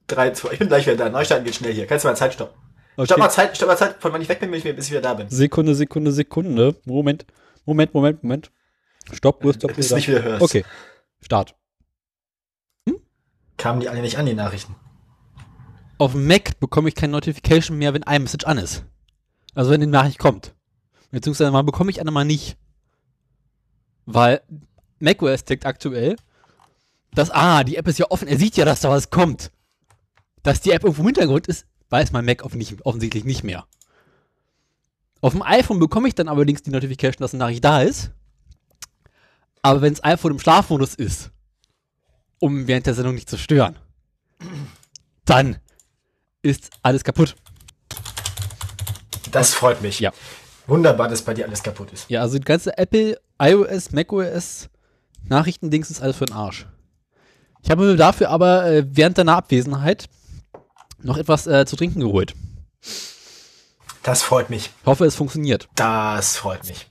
3, 0.06 0.34
2, 0.34 0.52
ich 0.52 0.58
bin 0.60 0.68
gleich 0.68 0.86
wieder 0.86 0.96
da. 0.96 1.08
Neustarten 1.08 1.44
geht 1.44 1.56
schnell 1.56 1.74
hier. 1.74 1.88
Kannst 1.88 2.04
du 2.04 2.08
mal 2.08 2.14
Zeit 2.14 2.34
stoppen? 2.34 2.56
Stopp 3.04 3.18
mal 3.18 3.28
Zeit, 3.28 3.56
stopp 3.56 3.68
mal 3.70 3.76
Zeit, 3.76 3.96
von 3.98 4.12
wann 4.12 4.22
ich 4.22 4.28
weg 4.28 4.38
bin, 4.38 4.52
bis 4.52 4.64
ich 4.64 4.90
wieder 4.92 5.00
da 5.00 5.14
bin. 5.14 5.28
Sekunde, 5.30 5.74
Sekunde, 5.74 6.12
Sekunde. 6.12 6.76
Moment, 6.84 7.26
Moment, 7.64 7.92
Moment, 7.92 8.22
Moment. 8.22 8.52
Stopp, 9.12 9.44
Uhr, 9.44 9.52
stopp, 9.52 9.74
Bis 9.74 9.88
du 9.88 9.96
mich 9.96 10.06
wieder 10.06 10.22
hörst. 10.22 10.42
Okay, 10.42 10.64
Start. 11.20 11.56
Kamen 13.56 13.80
die 13.80 13.88
alle 13.88 14.00
nicht 14.00 14.16
an, 14.16 14.26
die 14.26 14.34
Nachrichten? 14.34 14.76
Auf 15.98 16.12
dem 16.12 16.26
Mac 16.26 16.58
bekomme 16.60 16.88
ich 16.88 16.94
keine 16.94 17.12
Notification 17.12 17.78
mehr, 17.78 17.94
wenn 17.94 18.02
iMessage 18.02 18.44
an 18.44 18.58
ist. 18.58 18.84
Also 19.54 19.70
wenn 19.70 19.80
die 19.80 19.86
Nachricht 19.86 20.18
kommt. 20.18 20.54
Beziehungsweise 21.10 21.50
mal 21.50 21.62
bekomme 21.62 21.90
ich 21.90 22.00
eine 22.00 22.10
mal 22.10 22.24
nicht. 22.24 22.56
Weil 24.06 24.42
macOS 24.98 25.44
denkt 25.44 25.66
aktuell, 25.66 26.16
dass, 27.14 27.30
ah, 27.30 27.62
die 27.62 27.76
App 27.76 27.86
ist 27.86 27.98
ja 27.98 28.10
offen, 28.10 28.26
er 28.26 28.38
sieht 28.38 28.56
ja, 28.56 28.64
dass 28.64 28.80
da 28.80 28.90
was 28.90 29.10
kommt. 29.10 29.52
Dass 30.42 30.60
die 30.60 30.72
App 30.72 30.82
irgendwo 30.82 31.02
im 31.02 31.08
Hintergrund 31.08 31.46
ist, 31.46 31.66
weiß 31.90 32.10
mein 32.10 32.24
Mac 32.24 32.42
offensichtlich 32.44 33.24
nicht 33.24 33.44
mehr. 33.44 33.66
Auf 35.20 35.32
dem 35.32 35.42
iPhone 35.42 35.78
bekomme 35.78 36.08
ich 36.08 36.14
dann 36.14 36.28
allerdings 36.28 36.62
die 36.62 36.70
Notification, 36.70 37.22
dass 37.22 37.32
eine 37.32 37.44
Nachricht 37.44 37.64
da 37.64 37.82
ist. 37.82 38.10
Aber 39.62 39.80
wenn 39.80 39.94
das 39.94 40.04
iPhone 40.04 40.32
im 40.32 40.38
Schlafmodus 40.38 40.94
ist, 40.94 41.30
um 42.40 42.66
während 42.66 42.86
der 42.86 42.94
Sendung 42.94 43.14
nicht 43.14 43.30
zu 43.30 43.38
stören, 43.38 43.78
dann 45.24 45.56
ist 46.44 46.70
alles 46.82 47.02
kaputt. 47.02 47.34
Das 49.32 49.54
freut 49.54 49.82
mich. 49.82 49.98
Ja. 49.98 50.12
Wunderbar, 50.66 51.08
dass 51.08 51.22
bei 51.22 51.34
dir 51.34 51.46
alles 51.46 51.62
kaputt 51.62 51.92
ist. 51.92 52.08
Ja, 52.08 52.20
also 52.20 52.38
die 52.38 52.44
ganze 52.44 52.76
Apple, 52.78 53.18
iOS, 53.40 53.92
macOS, 53.92 54.68
Nachrichtendings 55.28 55.90
ist 55.90 56.00
alles 56.02 56.16
für 56.16 56.26
den 56.26 56.34
Arsch. 56.34 56.66
Ich 57.62 57.70
habe 57.70 57.84
mir 57.84 57.96
dafür 57.96 58.30
aber 58.30 58.66
äh, 58.66 58.84
während 58.86 59.18
deiner 59.18 59.36
Abwesenheit 59.36 60.06
noch 60.98 61.16
etwas 61.16 61.46
äh, 61.46 61.64
zu 61.66 61.76
trinken 61.76 62.00
geholt. 62.00 62.34
Das 64.02 64.22
freut 64.22 64.50
mich. 64.50 64.70
Ich 64.80 64.86
hoffe, 64.86 65.06
es 65.06 65.14
funktioniert. 65.14 65.68
Das 65.74 66.36
freut 66.36 66.66
mich. 66.66 66.90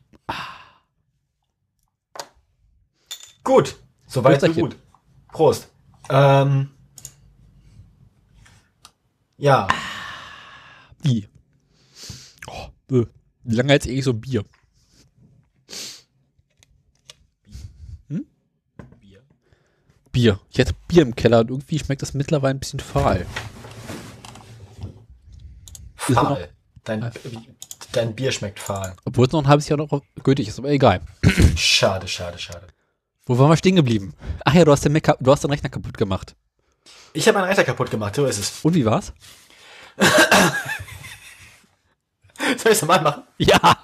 Gut. 3.44 3.76
Soweit 4.08 4.42
so 4.42 4.52
gut. 4.52 4.76
Prost. 5.32 5.68
Ähm, 6.10 6.72
ja. 9.44 9.68
Bier. 11.02 11.28
Oh, 12.48 12.96
äh. 12.96 13.06
Wie 13.44 13.56
lange 13.56 13.74
jetzt 13.74 13.88
eh 13.88 14.00
so 14.00 14.14
Bier? 14.14 14.46
Hm? 18.08 18.26
Bier. 19.02 19.22
Bier. 20.14 20.40
Ich 20.50 20.60
hatte 20.60 20.74
Bier 20.88 21.02
im 21.02 21.14
Keller 21.14 21.42
und 21.42 21.50
irgendwie 21.50 21.78
schmeckt 21.78 22.02
das 22.02 22.14
mittlerweile 22.14 22.56
ein 22.56 22.60
bisschen 22.60 22.80
fahl. 22.80 23.26
Fahl. 25.96 26.50
Dein, 26.86 27.12
dein 27.92 28.16
Bier 28.16 28.32
schmeckt 28.32 28.60
fahl. 28.60 28.96
Obwohl 29.04 29.28
es 29.28 29.34
noch 29.34 29.44
ein 29.44 29.48
halbes 29.50 29.68
Jahr 29.68 29.78
noch 29.78 30.02
gültig 30.24 30.48
ist, 30.48 30.60
aber 30.60 30.70
egal. 30.70 31.02
Schade, 31.58 32.08
schade, 32.08 32.40
schade. 32.40 32.68
Wo 33.26 33.38
waren 33.38 33.50
wir 33.50 33.58
stehen 33.58 33.76
geblieben? 33.76 34.14
Ach 34.46 34.54
ja, 34.54 34.64
du 34.64 34.72
hast 34.72 34.86
den, 34.86 34.94
Mac, 34.94 35.18
du 35.20 35.32
hast 35.32 35.44
den 35.44 35.52
Rechner 35.52 35.70
kaputt 35.70 35.98
gemacht. 35.98 36.36
Ich 37.14 37.28
habe 37.28 37.38
meinen 37.38 37.48
Reiter 37.48 37.64
kaputt 37.64 37.92
gemacht, 37.92 38.16
so 38.16 38.26
ist 38.26 38.40
es. 38.40 38.60
Und 38.64 38.74
wie 38.74 38.86
war's? 38.86 39.14
Soll 42.58 42.72
ich 42.72 42.78
es 42.78 42.82
nochmal 42.82 43.02
machen? 43.02 43.24
Ja! 43.38 43.78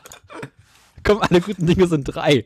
Komm, 1.04 1.22
alle 1.22 1.40
guten 1.42 1.66
Dinge 1.66 1.88
sind 1.88 2.04
drei. 2.04 2.46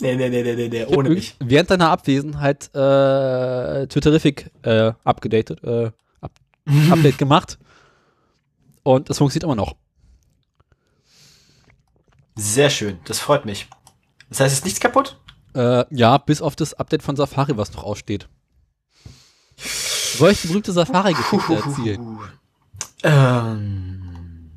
Nee, 0.00 0.14
nee, 0.16 0.28
nee, 0.28 0.42
nee, 0.42 0.68
nee, 0.68 0.84
ohne 0.84 1.10
mich. 1.10 1.34
Während 1.40 1.70
deiner 1.70 1.90
Abwesenheit 1.90 2.66
äh, 2.74 3.86
Twitterific 3.88 4.50
äh, 4.62 4.92
abgedatet, 5.02 5.64
äh, 5.64 5.90
up, 6.20 6.32
Update 6.90 7.18
gemacht. 7.18 7.58
Und 8.84 9.10
es 9.10 9.18
funktioniert 9.18 9.44
immer 9.44 9.56
noch. 9.56 9.74
Sehr 12.36 12.70
schön, 12.70 12.98
das 13.04 13.18
freut 13.18 13.44
mich. 13.44 13.66
Das 14.28 14.40
heißt, 14.40 14.52
es 14.52 14.58
ist 14.60 14.64
nichts 14.64 14.80
kaputt? 14.80 15.18
Äh, 15.54 15.84
ja, 15.90 16.18
bis 16.18 16.40
auf 16.40 16.54
das 16.54 16.74
Update 16.74 17.02
von 17.02 17.16
Safari, 17.16 17.56
was 17.56 17.72
noch 17.72 17.82
aussteht. 17.82 18.28
Soll 20.18 20.32
ich 20.32 20.42
die 20.42 20.48
berühmte 20.48 20.72
Safari-Geschichte 20.72 21.54
erzählen? 21.54 22.18
Ähm. 23.04 24.50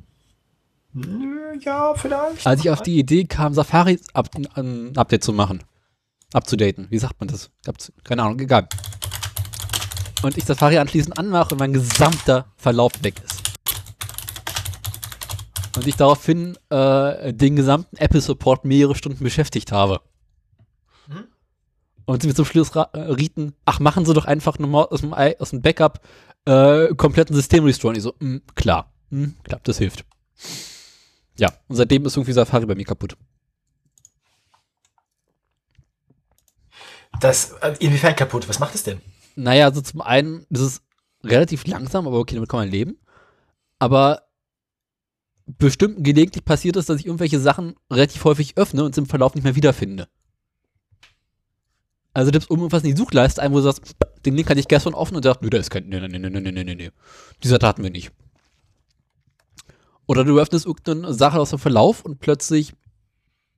nö, 0.92 1.54
Ja, 1.60 1.94
vielleicht. 1.94 2.44
Als 2.44 2.60
ich 2.60 2.70
auf 2.70 2.82
die 2.82 2.98
Idee 2.98 3.24
kam, 3.24 3.54
Safari 3.54 4.00
up, 4.12 4.28
ein 4.56 4.96
Update 4.96 5.22
zu 5.22 5.32
machen. 5.32 5.62
Abzudaten. 6.32 6.88
Wie 6.90 6.98
sagt 6.98 7.20
man 7.20 7.28
das? 7.28 7.50
Keine 8.02 8.24
Ahnung, 8.24 8.40
egal. 8.40 8.66
Und 10.22 10.36
ich 10.36 10.44
Safari 10.44 10.78
anschließend 10.78 11.16
anmache 11.16 11.54
und 11.54 11.60
mein 11.60 11.72
gesamter 11.72 12.46
Verlauf 12.56 12.92
weg 13.02 13.14
ist. 13.24 13.42
Und 15.76 15.86
ich 15.86 15.94
daraufhin 15.94 16.58
äh, 16.70 17.32
den 17.32 17.54
gesamten 17.54 17.96
Apple-Support 17.96 18.64
mehrere 18.64 18.94
Stunden 18.96 19.22
beschäftigt 19.22 19.70
habe. 19.70 20.00
Und 22.04 22.22
sie 22.22 22.28
mir 22.28 22.34
zum 22.34 22.44
Schluss 22.44 22.70
äh, 22.74 22.98
rieten, 22.98 23.54
ach, 23.64 23.80
machen 23.80 24.04
Sie 24.04 24.14
doch 24.14 24.24
einfach 24.24 24.58
nochmal 24.58 24.86
aus 24.86 25.02
dem, 25.02 25.14
aus 25.14 25.50
dem 25.50 25.62
Backup 25.62 26.00
äh, 26.44 26.94
kompletten 26.94 27.34
System-Restore. 27.36 27.90
Und 27.90 27.96
ich 27.96 28.02
so, 28.02 28.14
mm, 28.18 28.38
klar, 28.54 28.92
mm, 29.10 29.26
klar, 29.44 29.60
das 29.62 29.78
hilft. 29.78 30.04
Ja, 31.38 31.52
und 31.68 31.76
seitdem 31.76 32.04
ist 32.04 32.16
irgendwie 32.16 32.32
Safari 32.32 32.66
bei 32.66 32.74
mir 32.74 32.84
kaputt. 32.84 33.16
Das, 37.20 37.52
äh, 37.60 37.76
inwiefern 37.78 38.16
kaputt? 38.16 38.48
Was 38.48 38.58
macht 38.58 38.74
es 38.74 38.82
denn? 38.82 39.00
Naja, 39.36 39.66
also 39.66 39.80
zum 39.80 40.00
einen, 40.00 40.46
das 40.50 40.62
ist 40.62 40.82
relativ 41.22 41.66
langsam, 41.66 42.06
aber 42.06 42.18
okay, 42.18 42.34
damit 42.34 42.48
kann 42.48 42.60
man 42.60 42.68
leben. 42.68 42.98
Aber 43.78 44.22
bestimmt 45.46 46.04
gelegentlich 46.04 46.44
passiert 46.44 46.76
es, 46.76 46.86
dass 46.86 47.00
ich 47.00 47.06
irgendwelche 47.06 47.40
Sachen 47.40 47.74
relativ 47.90 48.24
häufig 48.24 48.56
öffne 48.56 48.84
und 48.84 48.92
es 48.92 48.98
im 48.98 49.06
Verlauf 49.06 49.34
nicht 49.34 49.44
mehr 49.44 49.56
wiederfinde. 49.56 50.08
Also 52.14 52.30
du 52.30 52.38
gibst 52.38 52.50
irgendwas 52.50 52.82
in 52.82 52.90
die 52.90 52.96
Suchleiste 52.96 53.40
ein, 53.42 53.52
wo 53.52 53.56
du 53.56 53.62
sagst, 53.62 53.96
den 54.24 54.36
Link 54.36 54.50
hatte 54.50 54.60
ich 54.60 54.68
gestern 54.68 54.94
offen 54.94 55.16
und 55.16 55.22
sagst, 55.22 55.42
nö, 55.42 55.50
da 55.50 55.58
ist 55.58 55.70
kein, 55.70 55.88
nö, 55.88 56.00
nö, 56.00 56.08
nö, 56.08 56.30
nö, 56.30 56.40
nö, 56.40 56.52
nö, 56.52 56.74
nö. 56.74 56.90
Dieser 57.42 57.58
hatten 57.66 57.82
wir 57.82 57.90
nicht. 57.90 58.12
Oder 60.06 60.24
du 60.24 60.38
öffnest 60.38 60.66
irgendeine 60.66 61.14
Sache 61.14 61.40
aus 61.40 61.50
dem 61.50 61.58
Verlauf 61.58 62.04
und 62.04 62.20
plötzlich 62.20 62.74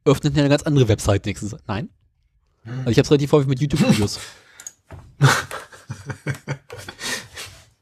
öffnet 0.04 0.38
eine 0.38 0.48
ganz 0.48 0.62
andere 0.62 0.88
Website 0.88 1.26
nächstens. 1.26 1.56
Nein. 1.66 1.88
Also 2.64 2.90
ich 2.90 2.98
habe 2.98 3.04
es 3.04 3.10
relativ 3.10 3.32
häufig 3.32 3.48
mit 3.48 3.60
YouTube-Videos. 3.60 4.20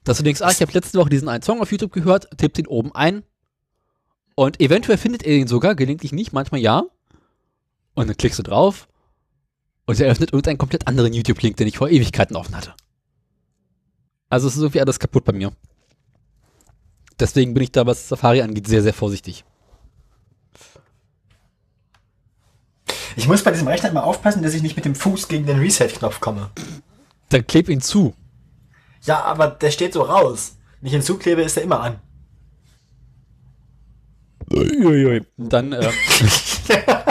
Dass 0.05 0.17
du 0.17 0.23
denkst, 0.25 0.43
ah, 0.43 0.51
ich 0.51 0.61
habe 0.61 0.73
letzte 0.73 0.99
Woche 0.99 1.11
diesen 1.11 1.29
einen 1.29 1.43
Song 1.43 1.61
auf 1.61 1.71
YouTube 1.71 1.93
gehört, 1.93 2.29
tippt 2.37 2.59
den 2.59 2.67
oben 2.67 2.95
ein 2.95 3.23
und 4.35 4.61
eventuell 4.61 4.99
findet 4.99 5.23
er 5.23 5.35
den 5.35 5.47
sogar, 5.47 5.75
gelingt 5.75 6.03
dich 6.03 6.13
nicht, 6.13 6.33
manchmal 6.33 6.61
ja. 6.61 6.83
Und 7.95 8.09
dann 8.09 8.17
klickst 8.17 8.39
du 8.39 8.43
drauf 8.43 8.89
und 9.87 10.01
er 10.01 10.11
öffnet 10.11 10.33
irgendeinen 10.33 10.59
komplett 10.59 10.87
anderen 10.87 11.13
YouTube-Link, 11.13 11.57
den 11.57 11.69
ich 11.69 11.79
vor 11.79 11.89
Ewigkeiten 11.89 12.37
offen 12.37 12.57
hatte. 12.57 12.75
Also 14.29 14.49
es 14.49 14.55
ist 14.55 14.61
irgendwie 14.61 14.81
alles 14.81 14.99
kaputt 14.99 15.25
bei 15.25 15.33
mir. 15.33 15.53
Deswegen 17.21 17.55
bin 17.55 17.63
ich 17.63 17.73
da, 17.73 17.87
was 17.87 18.09
Safari 18.09 18.43
angeht, 18.43 18.67
sehr, 18.67 18.83
sehr 18.83 18.95
vorsichtig. 18.95 19.45
Ich 23.17 23.29
muss 23.29 23.43
bei 23.43 23.51
diesem 23.51 23.69
Rechner 23.69 23.91
immer 23.91 24.05
aufpassen, 24.05 24.43
dass 24.43 24.55
ich 24.55 24.63
nicht 24.63 24.77
mit 24.77 24.85
dem 24.85 24.95
Fuß 24.95 25.29
gegen 25.29 25.47
den 25.47 25.59
Reset-Knopf 25.59 26.21
komme. 26.21 26.51
Dann 27.29 27.47
kleb 27.47 27.69
ihn 27.69 27.81
zu. 27.81 28.15
Ja, 29.03 29.23
aber 29.23 29.49
der 29.49 29.71
steht 29.71 29.93
so 29.93 30.03
raus. 30.03 30.57
Wenn 30.81 30.89
ich 30.89 30.95
ihn 30.95 31.03
zuklebe, 31.03 31.43
ist 31.43 31.57
er 31.57 31.65
immer 31.65 31.81
an. 31.81 32.01
Dann, 35.37 35.73
äh, 35.73 35.91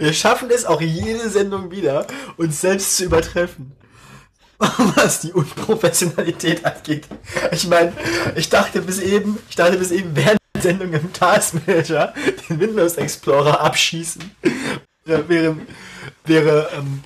Wir 0.00 0.14
schaffen 0.14 0.48
es 0.50 0.64
auch 0.64 0.80
jede 0.80 1.28
Sendung 1.28 1.70
wieder, 1.70 2.06
uns 2.38 2.62
selbst 2.62 2.96
zu 2.96 3.04
übertreffen. 3.04 3.72
Was 4.58 5.20
die 5.20 5.32
Unprofessionalität 5.32 6.64
angeht. 6.64 7.06
Ich 7.52 7.68
meine, 7.68 7.92
ich 8.34 8.48
dachte 8.48 8.80
bis 8.80 8.98
eben, 8.98 9.38
ich 9.50 9.56
dachte 9.56 9.76
bis 9.76 9.90
eben 9.90 10.16
während 10.16 10.38
der 10.54 10.62
Sendung 10.62 10.94
im 10.94 11.12
Task 11.12 11.54
Manager 11.66 12.14
den 12.48 12.60
Windows 12.60 12.96
Explorer 12.96 13.60
abschießen. 13.60 14.30
Wäre, 15.04 15.28
wäre, 15.28 15.56
wäre 16.24 16.68
ähm, 16.76 17.02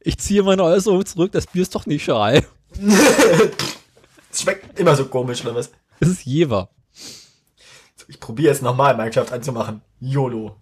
ich 0.00 0.16
ziehe 0.18 0.42
meine 0.42 0.64
Äußerung 0.64 1.04
zurück, 1.04 1.32
das 1.32 1.46
Bier 1.46 1.62
ist 1.62 1.74
doch 1.74 1.84
nicht 1.84 2.04
schal. 2.04 2.46
es 4.30 4.40
schmeckt 4.40 4.78
immer 4.78 4.96
so 4.96 5.04
komisch, 5.04 5.42
oder 5.42 5.54
was? 5.54 5.70
Es 6.00 6.08
ist 6.08 6.24
Jever. 6.24 6.70
Ich 8.06 8.20
probiere 8.20 8.52
jetzt 8.52 8.62
nochmal 8.62 8.96
Minecraft 8.96 9.32
anzumachen. 9.32 9.82
YOLO. 10.00 10.56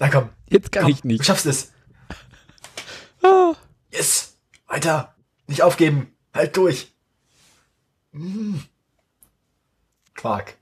Na 0.00 0.08
komm. 0.08 0.30
Jetzt 0.48 0.72
kann 0.72 0.82
komm, 0.84 0.92
ich 0.92 1.04
nicht. 1.04 1.20
Du 1.20 1.24
schaffst 1.24 1.46
es. 1.46 1.72
Ah. 3.22 3.54
Yes. 3.92 4.36
Weiter. 4.66 5.14
Nicht 5.46 5.62
aufgeben. 5.62 6.14
Halt 6.32 6.56
durch. 6.56 6.92
Mm. 8.12 8.56
Quark. 10.14 10.54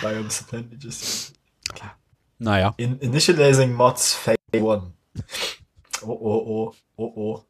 Biomes 0.00 0.42
Appendages. 0.42 1.32
Naja. 2.38 2.74
In 2.76 2.98
initializing 2.98 3.72
mods 3.72 4.12
phase 4.12 4.38
1. 4.52 4.62
Oh, 4.62 4.82
oh, 6.02 6.12
oh. 6.12 6.74
Oh, 6.96 7.12
oh. 7.16 7.44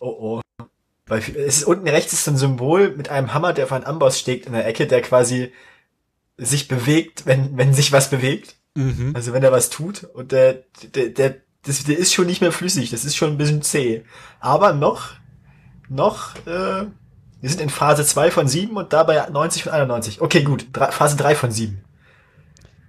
Oh, 0.00 0.40
oh. 0.58 0.66
Bei, 1.06 1.18
es 1.18 1.58
ist 1.58 1.64
unten 1.64 1.86
rechts 1.88 2.12
ist 2.12 2.26
ein 2.26 2.36
Symbol 2.36 2.96
mit 2.96 3.08
einem 3.08 3.34
Hammer, 3.34 3.52
der 3.52 3.64
auf 3.64 3.72
einen 3.72 3.84
Amboss 3.84 4.18
steckt 4.18 4.46
in 4.46 4.52
der 4.52 4.66
Ecke, 4.66 4.86
der 4.86 5.02
quasi 5.02 5.52
sich 6.36 6.68
bewegt, 6.68 7.26
wenn, 7.26 7.56
wenn 7.56 7.74
sich 7.74 7.92
was 7.92 8.10
bewegt. 8.10 8.56
Mhm. 8.74 9.12
Also 9.14 9.32
wenn 9.32 9.42
er 9.42 9.52
was 9.52 9.70
tut 9.70 10.04
und 10.04 10.32
der, 10.32 10.64
der, 10.94 11.08
der, 11.08 11.36
das, 11.64 11.84
der 11.84 11.98
ist 11.98 12.12
schon 12.12 12.26
nicht 12.26 12.40
mehr 12.40 12.52
flüssig, 12.52 12.90
das 12.90 13.04
ist 13.04 13.16
schon 13.16 13.30
ein 13.30 13.38
bisschen 13.38 13.62
zäh. 13.62 14.04
Aber 14.40 14.72
noch, 14.72 15.10
noch, 15.88 16.34
äh, 16.46 16.86
wir 17.40 17.50
sind 17.50 17.60
in 17.60 17.70
Phase 17.70 18.04
2 18.04 18.30
von 18.30 18.48
7 18.48 18.76
und 18.76 18.92
dabei 18.92 19.28
90 19.28 19.64
von 19.64 19.72
91. 19.72 20.20
Okay, 20.20 20.42
gut, 20.42 20.66
drei, 20.72 20.90
Phase 20.90 21.16
3 21.16 21.34
von 21.34 21.50
7. 21.50 21.82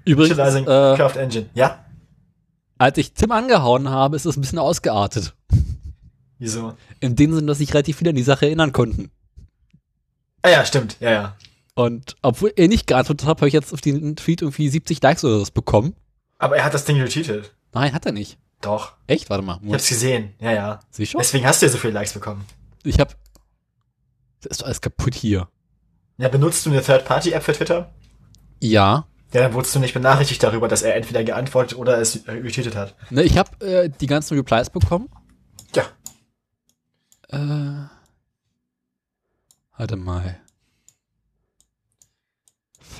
Übrigens, 0.05 0.37
äh, 0.37 0.95
Craft 0.95 1.17
Engine. 1.17 1.49
Ja? 1.53 1.83
als 2.83 2.97
ich 2.97 3.13
Tim 3.13 3.31
angehauen 3.31 3.89
habe, 3.89 4.15
ist 4.15 4.25
es 4.25 4.35
ein 4.35 4.41
bisschen 4.41 4.59
ausgeartet. 4.59 5.33
Wieso? 6.37 6.75
In 6.99 7.15
dem 7.15 7.33
Sinne, 7.33 7.47
dass 7.47 7.59
sich 7.59 7.73
relativ 7.73 7.97
viele 7.97 8.09
an 8.09 8.15
die 8.15 8.23
Sache 8.23 8.45
erinnern 8.45 8.73
konnten. 8.73 9.11
Ah 10.41 10.49
ja, 10.49 10.65
stimmt, 10.65 10.97
ja, 10.99 11.11
ja. 11.11 11.37
Und 11.75 12.15
obwohl 12.21 12.53
er 12.55 12.67
nicht 12.67 12.87
geantwortet 12.87 13.27
hat, 13.27 13.37
habe 13.37 13.47
ich 13.47 13.53
jetzt 13.53 13.73
auf 13.73 13.81
den 13.81 14.15
Tweet 14.15 14.41
irgendwie 14.41 14.69
70 14.69 15.01
Likes 15.01 15.23
oder 15.23 15.43
so 15.43 15.51
bekommen. 15.51 15.95
Aber 16.37 16.57
er 16.57 16.65
hat 16.65 16.73
das 16.73 16.85
Ding 16.85 17.01
retweetet. 17.01 17.55
Nein, 17.73 17.93
hat 17.93 18.05
er 18.05 18.11
nicht. 18.11 18.37
Doch. 18.61 18.93
Echt? 19.07 19.29
Warte 19.29 19.43
mal. 19.43 19.59
Ich 19.63 19.73
hab's 19.73 19.87
gesehen. 19.87 20.33
Ja, 20.39 20.51
ja. 20.51 20.79
Sicher? 20.91 21.17
Deswegen 21.19 21.45
hast 21.45 21.61
du 21.61 21.65
ja 21.65 21.71
so 21.71 21.77
viele 21.77 21.93
Likes 21.93 22.13
bekommen. 22.13 22.45
Ich 22.83 22.99
hab. 22.99 23.15
Das 24.41 24.51
ist 24.51 24.61
doch 24.61 24.67
alles 24.67 24.81
kaputt 24.81 25.15
hier. 25.15 25.47
Ja, 26.17 26.29
benutzt 26.29 26.65
du 26.65 26.69
eine 26.69 26.81
Third-Party-App 26.81 27.43
für 27.43 27.53
Twitter? 27.53 27.93
Ja. 28.61 29.07
Ja, 29.33 29.41
dann 29.41 29.53
wurdest 29.53 29.73
du 29.73 29.79
nicht 29.79 29.93
benachrichtigt 29.93 30.43
darüber, 30.43 30.67
dass 30.67 30.83
er 30.83 30.95
entweder 30.95 31.23
geantwortet 31.23 31.77
oder 31.77 31.97
es 31.97 32.15
äh, 32.27 32.31
retweetet 32.31 32.75
hat. 32.75 32.95
Ne, 33.09 33.23
ich 33.23 33.37
habe 33.37 33.65
äh, 33.65 33.89
die 33.89 34.05
ganzen 34.05 34.37
Replies 34.37 34.69
bekommen. 34.69 35.09
Ja. 35.75 35.83
Äh. 37.29 37.87
Warte 39.75 39.95
mal. 39.95 40.39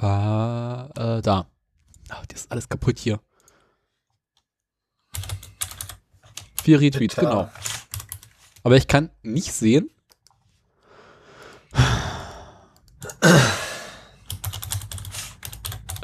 Fahr, 0.04 0.90
äh, 0.98 1.22
da. 1.22 1.48
Ach, 2.10 2.26
das 2.26 2.42
ist 2.42 2.52
alles 2.52 2.68
kaputt 2.68 3.00
hier. 3.00 3.22
Vier 6.62 6.82
Retweets, 6.82 7.16
Bitter. 7.16 7.30
genau. 7.30 7.50
Aber 8.64 8.76
ich 8.76 8.86
kann 8.86 9.12
nicht 9.22 9.54
sehen. 9.54 9.90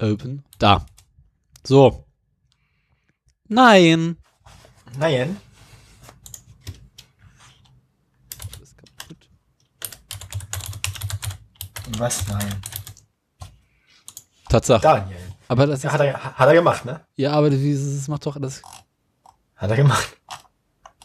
Open. 0.02 0.46
Da. 0.60 0.86
So. 1.68 2.06
Nein. 3.50 4.16
Nein. 4.98 5.36
Was? 11.98 12.26
Nein. 12.30 12.62
Tatsache. 14.50 14.82
Daniel. 14.82 15.18
Aber 15.48 15.66
das 15.68 15.84
Ja, 15.84 15.92
hat, 15.94 16.02
er, 16.02 16.22
hat 16.38 16.48
er 16.48 16.54
gemacht, 16.54 16.86
ne? 16.86 17.00
ja, 17.16 17.32
aber 17.32 17.50
dieses 17.50 18.08
macht 18.08 18.26
doch 18.26 18.40
das, 18.40 18.62
Hat 19.56 19.70
er 19.72 19.78
gemacht. 19.78 20.16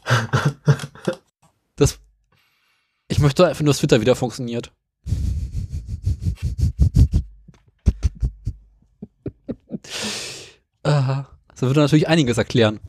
das. 1.77 1.99
Ich 3.09 3.19
möchte 3.21 3.47
einfach 3.47 3.61
nur, 3.63 3.71
dass 3.73 3.79
Twitter 3.79 4.01
wieder 4.01 4.17
funktioniert. 4.17 4.73
Aha. 10.83 11.27
Das 11.49 11.63
würde 11.63 11.81
natürlich 11.81 12.09
einiges 12.09 12.39
erklären. 12.39 12.81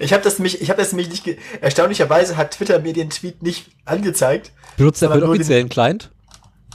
Ich 0.00 0.12
habe 0.12 0.22
das 0.22 0.38
nämlich, 0.38 0.60
ich 0.62 0.70
habe 0.70 0.80
das 0.80 0.92
nämlich 0.92 1.08
nicht, 1.10 1.38
erstaunlicherweise 1.60 2.36
hat 2.36 2.52
Twitter 2.52 2.78
mir 2.78 2.92
den 2.92 3.10
Tweet 3.10 3.42
nicht 3.42 3.72
angezeigt. 3.84 4.52
Benutzt 4.76 5.02
er 5.02 5.08
den- 5.08 5.24
offiziellen 5.24 5.68
Client? 5.68 6.12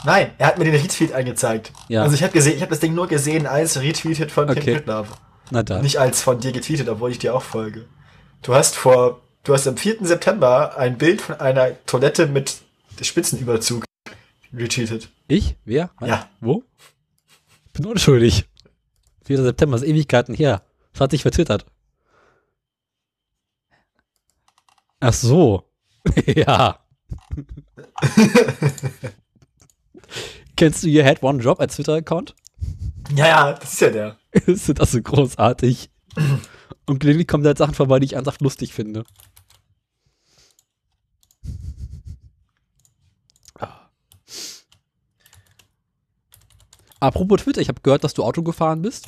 Nein, 0.06 0.32
er 0.38 0.48
hat 0.48 0.58
mir 0.58 0.66
den 0.66 0.76
Retweet 0.76 1.14
angezeigt. 1.14 1.72
Ja. 1.88 2.04
Also 2.04 2.16
ich 2.16 2.24
habe 2.24 2.34
gesehen, 2.34 2.56
ich 2.56 2.62
habe 2.62 2.72
das 2.72 2.80
Ding 2.80 2.94
nur 2.94 3.08
gesehen 3.08 3.48
als 3.48 3.80
retweetet 3.80 4.32
von 4.32 4.50
Okay. 4.50 4.60
Tim 4.60 4.74
Pritloff. 4.76 5.08
Na 5.52 5.64
dann. 5.64 5.82
Nicht 5.82 5.98
als 5.98 6.22
von 6.22 6.40
dir 6.40 6.52
getweetet, 6.52 6.90
obwohl 6.90 7.12
ich 7.12 7.20
dir 7.20 7.36
auch 7.36 7.42
folge. 7.42 7.86
Du 8.42 8.54
hast 8.54 8.76
vor, 8.76 9.22
du 9.44 9.54
hast 9.54 9.68
am 9.68 9.78
4. 9.78 9.98
September 10.02 10.78
ein 10.78 10.98
Bild 10.98 11.22
von 11.22 11.40
einer 11.40 11.72
Toilette 11.86 12.28
mit 12.28 12.58
Spitzenüberzug 13.02 13.86
retweetet. 14.54 15.10
Ich? 15.28 15.56
Wer? 15.66 15.92
Was? 16.00 16.10
Ja. 16.10 16.30
Wo? 16.42 16.64
Bin 17.74 17.86
unschuldig. 17.86 18.46
4. 19.26 19.44
September 19.44 19.78
ist 19.78 19.84
Ewigkeiten 19.84 20.36
her. 20.36 20.64
Das 20.92 21.02
hat 21.02 21.12
sich 21.12 21.22
vertwittert. 21.22 21.66
Ach 25.00 25.14
so. 25.14 25.70
ja. 26.26 26.80
Kennst 30.56 30.84
du 30.84 30.88
ihr 30.88 31.04
Head 31.04 31.24
One 31.24 31.42
Job 31.42 31.60
als 31.60 31.76
Twitter-Account? 31.76 32.36
Ja, 33.16 33.28
ja, 33.28 33.54
das 33.54 33.74
ist 33.74 33.82
ja 33.82 33.90
der. 33.90 34.18
ist 34.46 34.80
das 34.80 34.92
so 34.92 35.02
großartig. 35.02 35.90
Und 36.86 37.00
gelegentlich 37.00 37.28
kommen 37.28 37.44
da 37.44 37.50
halt 37.50 37.58
Sachen 37.58 37.74
vorbei, 37.74 38.00
die 38.00 38.06
ich 38.06 38.18
einfach 38.18 38.40
lustig 38.40 38.74
finde. 38.74 39.04
Ah. 43.60 43.90
Apropos 47.00 47.42
Twitter, 47.42 47.62
ich 47.62 47.70
habe 47.70 47.82
gehört, 47.82 48.04
dass 48.04 48.14
du 48.14 48.24
Auto 48.24 48.44
gefahren 48.44 48.82
bist. 48.82 49.08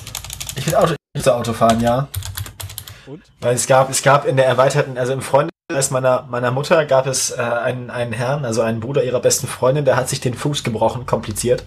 Ich 0.56 0.64
bin 0.64 0.74
Auto, 0.74 0.94
ich 1.14 1.24
will 1.24 1.32
Auto 1.32 1.52
fahren, 1.52 1.80
ja. 1.80 2.08
Und? 3.06 3.22
Weil 3.40 3.54
es 3.54 3.66
gab, 3.66 3.90
es 3.90 4.02
gab 4.02 4.26
in 4.26 4.36
der 4.36 4.46
erweiterten, 4.46 4.98
also 4.98 5.12
im 5.12 5.20
Freundeskreis 5.68 5.90
meiner, 5.90 6.26
meiner 6.30 6.52
Mutter 6.52 6.84
gab 6.84 7.08
es 7.08 7.32
äh, 7.32 7.40
einen, 7.40 7.90
einen 7.90 8.12
Herrn, 8.12 8.44
also 8.44 8.62
einen 8.62 8.78
Bruder 8.78 9.02
ihrer 9.02 9.20
besten 9.20 9.48
Freundin, 9.48 9.84
der 9.84 9.96
hat 9.96 10.08
sich 10.08 10.20
den 10.20 10.34
Fuß 10.34 10.62
gebrochen, 10.62 11.06
kompliziert. 11.06 11.64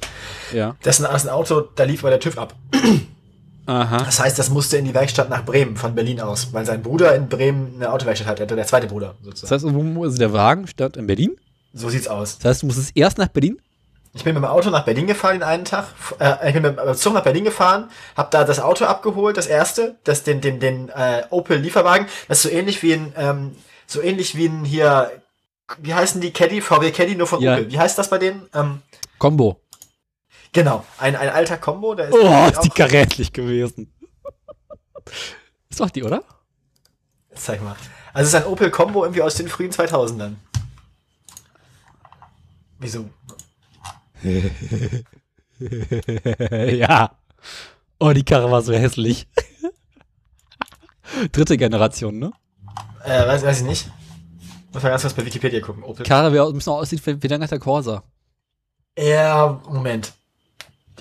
Ja. 0.53 0.77
Dessen 0.85 1.05
ist 1.05 1.25
ein 1.25 1.29
Auto, 1.29 1.62
da 1.75 1.83
lief 1.83 2.01
bei 2.03 2.09
der 2.09 2.21
TÜV 2.21 2.38
ab. 2.38 2.53
Aha. 3.65 3.97
Das 3.97 4.21
heißt, 4.21 4.39
das 4.39 4.49
musste 4.49 4.77
in 4.77 4.85
die 4.85 4.93
Werkstatt 4.93 5.29
nach 5.29 5.43
Bremen, 5.43 5.75
von 5.75 5.95
Berlin 5.95 6.21
aus, 6.21 6.53
weil 6.53 6.65
sein 6.65 6.81
Bruder 6.81 7.13
in 7.13 7.27
Bremen 7.27 7.73
eine 7.75 7.91
Autowerkstatt 7.91 8.27
hat, 8.27 8.39
also 8.39 8.55
der 8.55 8.65
zweite 8.65 8.88
Bruder 8.88 9.15
Das 9.19 9.41
sozusagen. 9.41 9.75
heißt, 9.75 9.95
wo 9.95 10.05
ist 10.05 10.19
der 10.21 10.31
Wagen? 10.31 10.67
Stand 10.67 10.95
in 10.95 11.05
Berlin? 11.05 11.35
So 11.73 11.89
sieht's 11.89 12.07
aus. 12.07 12.38
Das 12.38 12.51
heißt, 12.51 12.62
du 12.62 12.67
musstest 12.67 12.95
erst 12.95 13.17
nach 13.17 13.27
Berlin? 13.27 13.59
Ich 14.13 14.23
bin 14.23 14.33
mit 14.33 14.41
dem 14.41 14.49
Auto 14.49 14.69
nach 14.69 14.85
Berlin 14.85 15.07
gefahren 15.07 15.33
den 15.33 15.43
einen 15.43 15.65
Tag. 15.65 15.88
Äh, 16.19 16.47
ich 16.47 16.53
bin 16.53 16.63
mit 16.63 16.79
dem 16.79 16.95
Zug 16.95 17.13
nach 17.13 17.21
Berlin 17.23 17.43
gefahren, 17.43 17.89
habe 18.15 18.29
da 18.31 18.45
das 18.45 18.59
Auto 18.62 18.85
abgeholt, 18.85 19.35
das 19.38 19.45
erste, 19.45 19.97
das 20.05 20.23
den 20.23 20.39
den 20.41 20.59
den 20.59 20.89
äh, 20.89 21.23
Opel 21.29 21.57
Lieferwagen. 21.57 22.07
Das 22.29 22.38
ist 22.38 22.43
so 22.43 22.49
ähnlich 22.49 22.81
wie 22.81 22.93
ein 22.93 23.13
ähm, 23.17 23.55
so 23.89 24.02
ähnlich 24.02 24.36
wie 24.36 24.45
ein 24.47 24.65
hier. 24.65 25.12
Wie 25.80 25.93
heißen 25.93 26.21
die 26.21 26.32
Caddy? 26.32 26.62
VW 26.62 26.91
Caddy 26.91 27.15
nur 27.15 27.28
von 27.28 27.41
Ja. 27.41 27.54
Opel. 27.54 27.71
Wie 27.71 27.80
heißt 27.80 27.97
das 27.97 28.10
bei 28.10 28.17
denen? 28.17 28.47
Ähm, 28.54 28.82
Combo. 29.17 29.62
genau, 30.52 30.86
ein 30.97 31.15
ein 31.15 31.30
alter 31.30 31.58
Combo. 31.58 31.95
Der 31.95 32.10
ist 32.10 32.13
Oh, 32.15 32.47
ist 32.47 32.62
die 32.62 32.82
endlich 32.82 33.34
gewesen. 33.34 33.93
Ist 35.69 35.80
doch 35.80 35.89
die, 35.89 36.04
oder? 36.04 36.23
Zeig 37.36 37.63
mal. 37.63 37.75
Also 38.13 38.28
es 38.28 38.34
ist 38.34 38.36
ein 38.45 38.52
Opel 38.52 38.71
Combo 38.71 39.04
irgendwie 39.04 39.21
aus 39.21 39.36
den 39.36 39.47
frühen 39.47 39.71
2000ern. 39.71 40.36
Wieso? 42.80 43.10
ja. 45.60 47.12
Oh, 47.99 48.12
die 48.12 48.23
Karre 48.23 48.49
war 48.52 48.62
so 48.62 48.73
hässlich. 48.73 49.28
Dritte 51.32 51.58
Generation, 51.58 52.17
ne? 52.19 52.32
Äh, 53.03 53.27
weiß, 53.27 53.43
weiß 53.43 53.62
ich 53.62 53.65
nicht. 53.65 53.91
Muss 54.73 54.83
mal 54.83 54.89
ganz 54.89 55.01
kurz 55.01 55.13
bei 55.13 55.25
Wikipedia 55.25 55.62
gucken. 55.62 55.83
Opel. 55.83 56.05
Karre, 56.05 56.31
wie 56.33 56.39
ein 56.39 56.53
bisschen 56.53 56.73
aussieht 56.73 57.05
wie 57.05 57.21
wie 57.21 57.27
der 57.27 57.39
der 57.39 57.59
Corsa. 57.59 58.03
Ja, 58.97 59.62
Moment. 59.67 60.13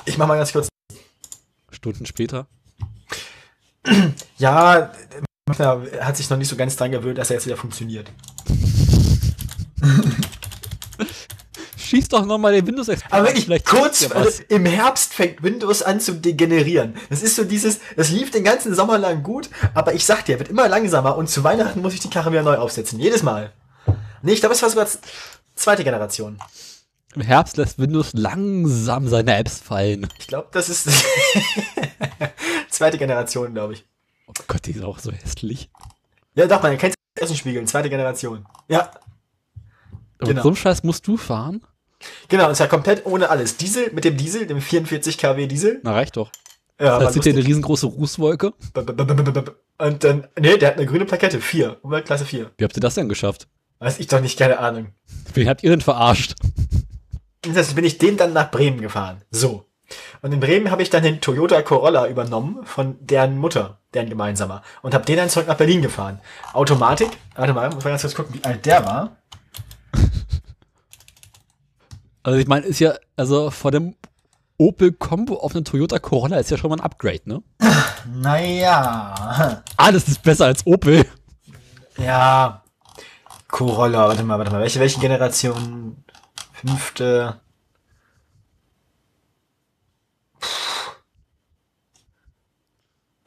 Ich 0.04 0.16
mach 0.16 0.26
mal 0.26 0.36
ganz 0.36 0.52
kurz. 0.52 0.68
Stunden 1.70 2.06
später. 2.06 2.46
Ja, 4.38 4.92
er 5.58 6.06
hat 6.06 6.16
sich 6.16 6.28
noch 6.30 6.36
nicht 6.36 6.48
so 6.48 6.56
ganz 6.56 6.76
dran 6.76 6.90
gewöhnt, 6.90 7.18
dass 7.18 7.30
er 7.30 7.36
jetzt 7.36 7.46
wieder 7.46 7.56
funktioniert. 7.56 8.10
Schieß 11.88 12.08
doch 12.08 12.26
nochmal 12.26 12.52
den 12.52 12.66
Windows 12.66 12.88
Explorer. 12.88 13.14
Aber 13.14 13.28
wirklich, 13.28 13.64
kurz, 13.64 14.10
also 14.10 14.42
im 14.48 14.66
Herbst 14.66 15.14
fängt 15.14 15.42
Windows 15.42 15.82
an 15.82 16.00
zu 16.00 16.12
degenerieren. 16.12 16.94
Das 17.08 17.22
ist 17.22 17.36
so 17.36 17.44
dieses, 17.44 17.80
das 17.96 18.10
lief 18.10 18.30
den 18.30 18.44
ganzen 18.44 18.74
Sommer 18.74 18.98
lang 18.98 19.22
gut, 19.22 19.48
aber 19.74 19.94
ich 19.94 20.04
sag 20.04 20.24
dir, 20.26 20.34
er 20.34 20.38
wird 20.40 20.50
immer 20.50 20.68
langsamer 20.68 21.16
und 21.16 21.28
zu 21.30 21.44
Weihnachten 21.44 21.80
muss 21.80 21.94
ich 21.94 22.00
die 22.00 22.10
Karre 22.10 22.30
wieder 22.30 22.42
neu 22.42 22.56
aufsetzen. 22.56 22.98
Jedes 23.00 23.22
Mal. 23.22 23.52
Nee, 24.22 24.32
ich 24.32 24.40
glaube, 24.40 24.54
es 24.54 24.62
war 24.62 24.68
sogar 24.68 24.86
zweite 25.54 25.82
Generation. 25.84 26.38
Im 27.14 27.22
Herbst 27.22 27.56
lässt 27.56 27.78
Windows 27.78 28.10
langsam 28.12 29.08
seine 29.08 29.36
Apps 29.38 29.58
fallen. 29.60 30.06
Ich 30.18 30.26
glaube, 30.26 30.48
das 30.52 30.68
ist 30.68 30.88
zweite 32.68 32.98
Generation, 32.98 33.54
glaube 33.54 33.72
ich. 33.74 33.84
Oh 34.26 34.32
Gott, 34.46 34.66
die 34.66 34.72
ist 34.72 34.84
auch 34.84 34.98
so 34.98 35.10
hässlich. 35.10 35.70
Ja, 36.34 36.46
doch, 36.46 36.62
man 36.62 36.76
kennt 36.76 36.94
Außenspiegeln, 37.20 37.66
zweite 37.66 37.88
Generation. 37.88 38.46
Ja, 38.68 38.90
Aber 40.20 40.28
Genau. 40.30 40.42
so 40.42 40.48
einen 40.48 40.56
Scheiß 40.56 40.82
musst 40.82 41.06
du 41.06 41.16
fahren? 41.16 41.62
Genau, 42.28 42.48
und 42.48 42.54
zwar 42.54 42.68
komplett 42.68 43.06
ohne 43.06 43.30
alles. 43.30 43.56
Diesel, 43.56 43.90
mit 43.92 44.04
dem 44.04 44.16
Diesel, 44.16 44.46
dem 44.46 44.60
44 44.60 45.18
kW 45.18 45.46
Diesel. 45.46 45.80
Na, 45.82 45.92
reicht 45.92 46.16
doch. 46.16 46.30
Ja, 46.80 46.98
Da 46.98 47.10
sieht 47.10 47.24
ja 47.24 47.32
eine 47.32 47.44
riesengroße 47.44 47.86
Rußwolke. 47.86 48.52
Und 49.78 50.04
dann, 50.04 50.26
nee, 50.38 50.56
der 50.58 50.68
hat 50.68 50.76
eine 50.76 50.86
grüne 50.86 51.04
Plakette, 51.04 51.40
4, 51.40 51.78
Umweltklasse 51.82 52.24
4. 52.24 52.50
Wie 52.56 52.64
habt 52.64 52.76
ihr 52.76 52.80
das 52.80 52.94
denn 52.94 53.08
geschafft? 53.08 53.48
Weiß 53.80 53.98
ich 53.98 54.06
doch 54.06 54.20
nicht, 54.20 54.38
keine 54.38 54.58
Ahnung. 54.58 54.88
Wen 55.34 55.48
habt 55.48 55.62
ihr 55.62 55.70
denn 55.70 55.80
verarscht? 55.80 56.34
Das 57.54 57.74
bin 57.74 57.84
ich 57.84 57.98
den 57.98 58.16
dann 58.16 58.32
nach 58.32 58.50
Bremen 58.50 58.80
gefahren. 58.80 59.22
So. 59.30 59.64
Und 60.20 60.32
in 60.32 60.40
Bremen 60.40 60.70
habe 60.70 60.82
ich 60.82 60.90
dann 60.90 61.02
den 61.02 61.20
Toyota 61.20 61.62
Corolla 61.62 62.08
übernommen 62.08 62.64
von 62.64 62.96
deren 63.00 63.38
Mutter, 63.38 63.78
deren 63.94 64.08
gemeinsamer. 64.10 64.62
Und 64.82 64.94
habe 64.94 65.04
den 65.04 65.16
dann 65.16 65.30
zurück 65.30 65.46
nach 65.46 65.56
Berlin 65.56 65.80
gefahren. 65.82 66.20
Automatik, 66.52 67.08
warte 67.36 67.54
mal, 67.54 67.70
muss 67.70 67.84
man 67.84 67.92
ganz 67.92 68.02
kurz 68.02 68.14
gucken, 68.14 68.34
wie 68.34 68.44
alt 68.44 68.66
der 68.66 68.84
war. 68.84 69.16
Also 72.28 72.38
ich 72.40 72.46
meine, 72.46 72.66
ist 72.66 72.78
ja, 72.78 72.94
also 73.16 73.50
vor 73.50 73.70
dem 73.70 73.96
Opel 74.58 74.92
Combo 74.92 75.36
auf 75.36 75.54
einen 75.54 75.64
Toyota 75.64 75.98
Corolla 75.98 76.36
ist 76.36 76.50
ja 76.50 76.58
schon 76.58 76.68
mal 76.68 76.76
ein 76.76 76.84
Upgrade, 76.84 77.22
ne? 77.24 77.42
Naja. 78.06 79.62
Alles 79.78 80.08
ist 80.08 80.22
besser 80.22 80.44
als 80.44 80.66
Opel. 80.66 81.06
Ja. 81.96 82.62
Corolla, 83.48 84.08
warte 84.08 84.22
mal, 84.24 84.38
warte 84.38 84.52
mal. 84.52 84.60
Welche, 84.60 84.78
welche 84.78 85.00
Generation? 85.00 86.04
Fünfte. 86.52 87.40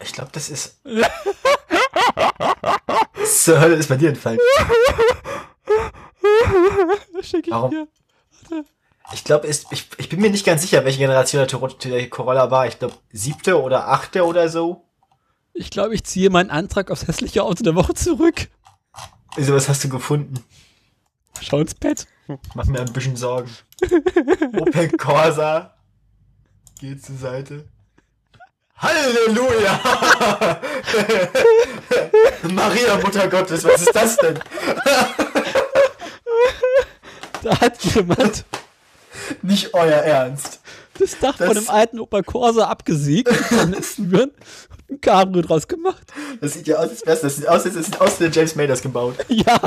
Ich 0.03 0.13
glaube, 0.13 0.29
das 0.31 0.51
ist. 0.51 0.79
Zur 3.25 3.59
Hölle 3.59 3.77
ist 3.77 3.89
bei 3.89 3.97
dir. 3.97 4.15
Schick 7.23 7.47
ich 7.47 7.51
Warum? 7.51 7.71
dir. 7.71 7.87
Ich 9.13 9.23
glaube, 9.23 9.47
ich, 9.47 9.65
ich 9.97 10.09
bin 10.09 10.21
mir 10.21 10.29
nicht 10.29 10.45
ganz 10.45 10.61
sicher, 10.61 10.85
welche 10.85 10.99
Generation 10.99 11.45
der, 11.83 12.09
Corolla 12.09 12.49
war. 12.49 12.67
Ich 12.67 12.79
glaube, 12.79 12.95
siebte 13.11 13.61
oder 13.61 13.89
achte 13.89 14.25
oder 14.25 14.47
so. 14.49 14.85
Ich 15.53 15.69
glaube, 15.69 15.95
ich 15.95 16.03
ziehe 16.03 16.29
meinen 16.29 16.49
Antrag 16.49 16.91
aufs 16.91 17.07
hässliche 17.07 17.43
Auto 17.43 17.63
der 17.63 17.75
Woche 17.75 17.93
zurück. 17.93 18.49
Also, 19.35 19.53
was 19.53 19.67
hast 19.67 19.83
du 19.83 19.89
gefunden? 19.89 20.43
Schau 21.41 21.59
ins 21.59 21.75
Bett. 21.75 22.07
Mach 22.53 22.65
mir 22.65 22.79
ein 22.79 22.93
bisschen 22.93 23.15
Sorgen. 23.15 23.49
Opel 24.59 24.89
Corsa. 24.91 25.73
Geht 26.79 27.03
zur 27.03 27.17
Seite. 27.17 27.65
Halleluja! 28.81 29.79
Maria, 32.51 32.97
Mutter 32.97 33.27
Gottes, 33.27 33.63
was 33.63 33.83
ist 33.83 33.95
das 33.95 34.17
denn? 34.17 34.39
Da 37.43 37.59
hat 37.59 37.83
jemand 37.83 38.45
Nicht 39.41 39.73
euer 39.73 39.97
Ernst. 40.01 40.61
das 40.99 41.17
Dach 41.19 41.37
Das- 41.37 41.47
von 41.47 41.57
einem 41.57 41.69
alten 41.69 41.99
Opel 41.99 42.23
Corsa 42.23 42.67
abgesägt 42.67 43.29
und 43.51 43.99
und 44.13 44.33
ein 44.89 45.01
Cabrio 45.01 45.41
draus 45.41 45.67
gemacht. 45.67 46.11
Das 46.41 46.53
sieht 46.53 46.67
ja 46.67 46.77
aus, 46.77 46.89
als 46.89 47.05
wär's, 47.05 47.21
das 47.21 47.35
sieht 47.37 47.47
aus, 47.47 47.65
als 47.65 47.73
das 47.75 47.85
sieht 47.85 47.95
aus, 48.01 48.11
als 48.11 48.19
hätte 48.19 48.37
James 48.39 48.55
May 48.55 48.67
das 48.67 48.81
gebaut. 48.81 49.15
Ja. 49.29 49.59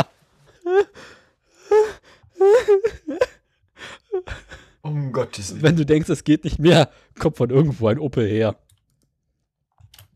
Um 4.83 5.13
Gottes 5.13 5.51
Willen. 5.53 5.63
Wenn 5.63 5.77
du 5.77 5.87
denkst, 5.87 6.09
es 6.11 6.25
geht 6.25 6.45
nicht 6.45 6.59
mehr, 6.59 6.91
kommt 7.19 7.37
von 7.39 7.51
irgendwo 7.51 7.89
ein 7.89 7.99
Opel 7.99 8.29
her. 8.29 8.57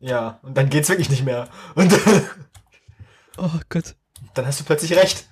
Ja, 0.00 0.38
und 0.42 0.56
dann 0.56 0.68
geht's 0.68 0.88
wirklich 0.88 1.10
nicht 1.10 1.24
mehr. 1.24 1.48
Und 1.74 1.92
Oh 3.38 3.50
Gott. 3.68 3.94
dann 4.34 4.46
hast 4.46 4.60
du 4.60 4.64
plötzlich 4.64 4.94
recht. 4.94 5.28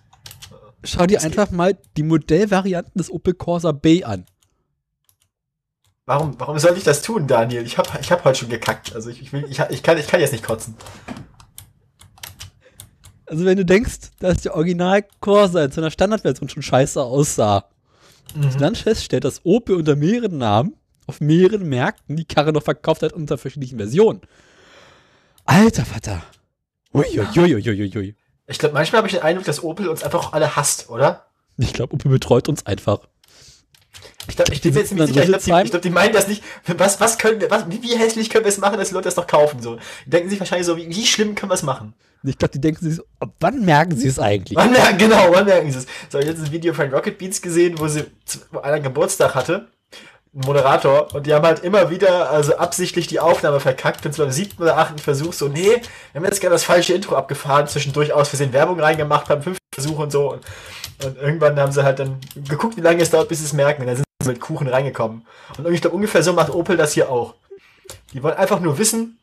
Schau 0.87 1.07
dir 1.07 1.23
einfach 1.23 1.51
mal 1.51 1.77
die 1.97 2.03
Modellvarianten 2.03 2.93
des 2.97 3.11
Opel 3.11 3.35
Corsa 3.35 3.73
B 3.73 4.05
an. 4.05 4.25
Warum, 6.05 6.39
warum 6.39 6.59
soll 6.59 6.77
ich 6.77 6.85
das 6.85 7.03
tun, 7.03 7.27
Daniel? 7.27 7.67
Ich 7.67 7.79
hab, 7.79 8.01
ich 8.01 8.13
hab 8.13 8.25
heute 8.25 8.39
schon 8.39 8.49
gekackt. 8.49 8.95
Also 8.95 9.11
ich, 9.11 9.21
ich, 9.21 9.33
will, 9.33 9.45
ich, 9.51 9.59
ich, 9.59 9.83
kann, 9.83 9.99
ich 9.99 10.07
kann 10.07 10.21
jetzt 10.21 10.33
nicht 10.33 10.45
kotzen. 10.45 10.77
Also 13.27 13.45
wenn 13.45 13.57
du 13.57 13.65
denkst, 13.65 14.13
dass 14.21 14.43
der 14.43 14.55
Original 14.55 15.05
Corsa 15.21 15.65
in 15.65 15.73
seiner 15.73 15.91
Standardversion 15.91 16.49
schon 16.49 16.63
scheiße 16.63 17.03
aussah, 17.03 17.69
und 18.35 18.61
dann 18.61 18.75
feststellt, 18.75 19.25
dass 19.25 19.45
Opel 19.45 19.77
unter 19.77 19.97
mehreren 19.97 20.39
Namen 20.39 20.77
auf 21.07 21.21
mehreren 21.21 21.69
Märkten 21.69 22.17
die 22.17 22.25
Karre 22.25 22.53
noch 22.53 22.63
verkauft 22.63 23.03
hat 23.03 23.13
unter 23.13 23.39
verschiedenen 23.39 23.79
Versionen. 23.79 24.21
Alter 25.45 25.85
Vater. 25.85 26.23
Uiuiuiuiui. 26.93 28.17
Ich 28.47 28.59
glaube, 28.59 28.75
manchmal 28.75 28.99
habe 28.99 29.09
ich 29.09 29.15
den 29.15 29.23
Eindruck, 29.23 29.45
dass 29.45 29.63
Opel 29.63 29.89
uns 29.89 30.03
einfach 30.03 30.33
alle 30.33 30.57
hasst, 30.57 30.89
oder? 30.89 31.27
Ich 31.59 31.73
glaube, 31.73 31.95
Opel 31.95 32.11
betreut 32.11 32.49
uns 32.49 32.65
einfach. 32.67 33.01
Ich 34.29 34.37
glaube, 34.37 34.53
ich 34.53 34.61
bin 34.61 34.75
mir 34.75 34.81
jetzt 34.81 34.93
nicht 34.93 35.07
sicher. 35.07 35.23
Ich 35.23 35.29
glaube, 35.29 35.63
die, 35.65 35.71
glaub, 35.71 35.83
die 35.83 35.91
meinen 35.91 36.13
das 36.13 36.29
nicht. 36.29 36.43
Was, 36.77 37.01
was 37.01 37.19
können 37.19 37.41
wir, 37.41 37.51
was, 37.51 37.65
wie, 37.69 37.97
hässlich 37.97 38.29
können 38.29 38.45
wir 38.45 38.51
es 38.51 38.59
machen, 38.59 38.77
dass 38.79 38.89
die 38.89 38.95
Leute 38.95 39.05
das 39.05 39.17
noch 39.17 39.27
kaufen? 39.27 39.63
So. 39.63 39.79
Die 40.05 40.11
denken 40.11 40.29
sich 40.31 40.41
wahrscheinlich 40.41 40.67
so, 40.67 40.77
wie, 40.77 40.89
wie 40.89 41.07
schlimm 41.07 41.35
können 41.35 41.51
wir 41.51 41.55
es 41.55 41.63
machen? 41.63 41.95
Ich 42.25 42.37
glaube, 42.37 42.53
die 42.53 42.61
denken 42.61 42.85
sich 42.85 42.97
so, 42.97 43.05
ab 43.21 43.31
wann 43.41 43.65
merken 43.65 43.97
sie 43.97 44.09
es 44.09 44.19
eigentlich? 44.19 44.57
Wann 44.57 44.73
merken, 44.73 44.99
genau, 44.99 45.29
wann 45.31 45.45
merken 45.45 45.71
sie 45.71 45.79
es? 45.79 45.87
So, 46.11 46.19
ich 46.19 46.27
habe 46.27 46.37
jetzt 46.37 46.47
ein 46.47 46.53
Video 46.53 46.75
von 46.75 46.93
Rocket 46.93 47.19
Beans 47.19 47.41
gesehen, 47.41 47.79
wo 47.79 47.87
sie, 47.87 48.05
wo 48.51 48.59
einer 48.61 48.81
Geburtstag 48.81 49.35
hatte. 49.35 49.69
Moderator. 50.45 51.15
Und 51.15 51.27
die 51.27 51.35
haben 51.35 51.47
halt 51.47 51.61
immer 51.61 51.91
wieder, 51.91 52.31
also 52.31 52.57
absichtlich 52.57 53.07
die 53.07 53.21
Aufnahme 53.21 53.61
verkackt. 53.61 54.05
Und 54.05 54.17
beim 54.17 54.31
siebten 54.31 54.63
oder 54.63 54.77
achten 54.77 54.99
Versuch 54.99 55.33
so, 55.33 55.49
nee, 55.49 55.71
wir 56.13 56.21
haben 56.21 56.25
jetzt 56.25 56.41
gerade 56.41 56.55
das 56.55 56.65
falsche 56.65 56.93
Intro 56.93 57.17
abgefahren, 57.17 57.67
zwischendurch 57.67 58.13
aus 58.13 58.29
Versehen 58.29 58.53
Werbung 58.53 58.79
reingemacht 58.79 59.29
beim 59.29 59.43
fünften 59.43 59.65
Versuch 59.73 59.99
und 59.99 60.13
so. 60.13 60.33
Und, 60.33 60.45
und 61.05 61.17
irgendwann 61.17 61.59
haben 61.59 61.73
sie 61.73 61.83
halt 61.83 61.99
dann 61.99 62.21
geguckt, 62.35 62.77
wie 62.77 62.83
lange 62.83 63.03
es 63.03 63.11
dauert, 63.11 63.29
bis 63.29 63.39
sie 63.39 63.47
es 63.47 63.53
merken. 63.53 63.83
Und 63.83 63.89
dann 63.89 63.97
sind 63.97 64.07
sie 64.23 64.29
mit 64.29 64.41
Kuchen 64.41 64.69
reingekommen. 64.69 65.27
Und 65.57 65.73
ich 65.73 65.81
glaube, 65.81 65.97
ungefähr 65.97 66.23
so 66.23 66.35
macht 66.35 66.51
Opel 66.51 66.77
das 66.77 66.93
hier 66.93 67.11
auch. 67.11 67.35
Die 68.13 68.23
wollen 68.23 68.37
einfach 68.37 68.61
nur 68.61 68.79
wissen, 68.79 69.19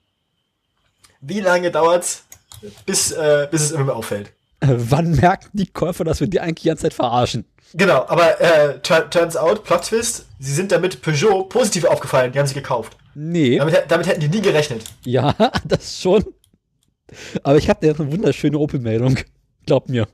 wie 1.22 1.40
lange 1.40 1.70
dauert's, 1.70 2.26
bis, 2.86 3.12
äh, 3.12 3.48
bis 3.52 3.62
es 3.62 3.72
immer 3.72 3.96
auffällt. 3.96 4.32
Äh, 4.62 4.76
wann 4.78 5.12
merken 5.12 5.50
die 5.54 5.68
Käufer, 5.68 6.04
dass 6.04 6.20
wir 6.20 6.28
die 6.28 6.40
eigentlich 6.40 6.64
die 6.64 6.70
ganze 6.70 6.84
Zeit 6.84 6.94
verarschen? 6.94 7.46
Genau, 7.74 8.06
aber 8.08 8.40
äh, 8.40 8.80
tur- 8.80 9.10
turns 9.10 9.36
out, 9.36 9.64
Plot 9.64 9.86
Twist, 9.86 10.26
sie 10.40 10.54
sind 10.54 10.72
damit 10.72 11.02
Peugeot 11.02 11.46
positiv 11.46 11.86
aufgefallen, 11.86 12.32
die 12.32 12.40
haben 12.40 12.46
sie 12.48 12.54
gekauft. 12.54 12.96
Nee. 13.16 13.58
Damit, 13.58 13.86
damit 13.88 14.08
hätten 14.08 14.22
die 14.22 14.28
nie 14.30 14.42
gerechnet. 14.42 14.84
Ja, 15.06 15.34
das 15.66 16.00
schon. 16.00 16.24
Aber 17.44 17.58
ich 17.58 17.70
habe 17.70 17.80
dir 17.82 17.88
jetzt 17.88 18.00
eine 18.02 18.12
wunderschöne 18.12 18.58
Opel-Meldung. 18.58 19.18
Glaub 19.66 19.90
mir. 19.90 20.08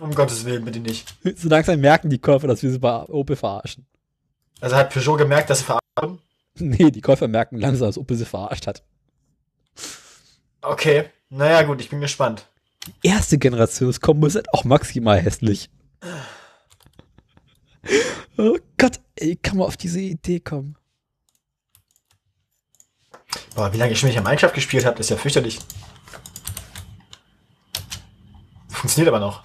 Um 0.00 0.14
Gottes 0.14 0.44
Willen, 0.44 0.64
bitte 0.64 0.80
nicht. 0.80 1.14
So 1.36 1.48
langsam 1.48 1.80
merken 1.80 2.10
die 2.10 2.18
Käufer, 2.18 2.46
dass 2.48 2.62
wir 2.62 2.70
sie 2.70 2.78
bei 2.78 3.02
Opel 3.08 3.36
verarschen. 3.36 3.86
Also 4.60 4.76
hat 4.76 4.90
Peugeot 4.92 5.16
gemerkt, 5.16 5.50
dass 5.50 5.58
sie 5.60 5.64
verarscht 5.64 5.82
wurden? 6.00 6.18
Nee, 6.58 6.90
die 6.90 7.00
Käufer 7.00 7.28
merken 7.28 7.58
langsam, 7.58 7.88
dass 7.88 7.98
Opel 7.98 8.16
sie 8.16 8.24
verarscht 8.24 8.66
hat. 8.66 8.82
Okay, 10.60 11.04
naja 11.30 11.62
gut, 11.62 11.80
ich 11.80 11.88
bin 11.90 12.00
gespannt. 12.00 12.46
Die 12.86 13.08
erste 13.08 13.38
Generation 13.38 13.88
des 13.88 14.00
Kombo 14.00 14.26
ist 14.26 14.34
halt 14.36 14.52
auch 14.52 14.64
maximal 14.64 15.18
hässlich. 15.20 15.70
Oh 18.38 18.58
Gott, 18.78 19.00
ey, 19.16 19.36
kann 19.36 19.58
man 19.58 19.66
auf 19.66 19.76
diese 19.76 20.00
Idee 20.00 20.40
kommen? 20.40 20.76
Boah, 23.54 23.72
wie 23.72 23.78
lange 23.78 23.92
ich 23.92 23.98
schon 23.98 24.08
nicht 24.08 24.16
in 24.16 24.24
Minecraft 24.24 24.52
gespielt 24.52 24.84
habe, 24.84 24.98
ist 25.00 25.10
ja 25.10 25.16
fürchterlich. 25.16 25.58
Funktioniert 28.68 29.08
aber 29.08 29.20
noch. 29.20 29.42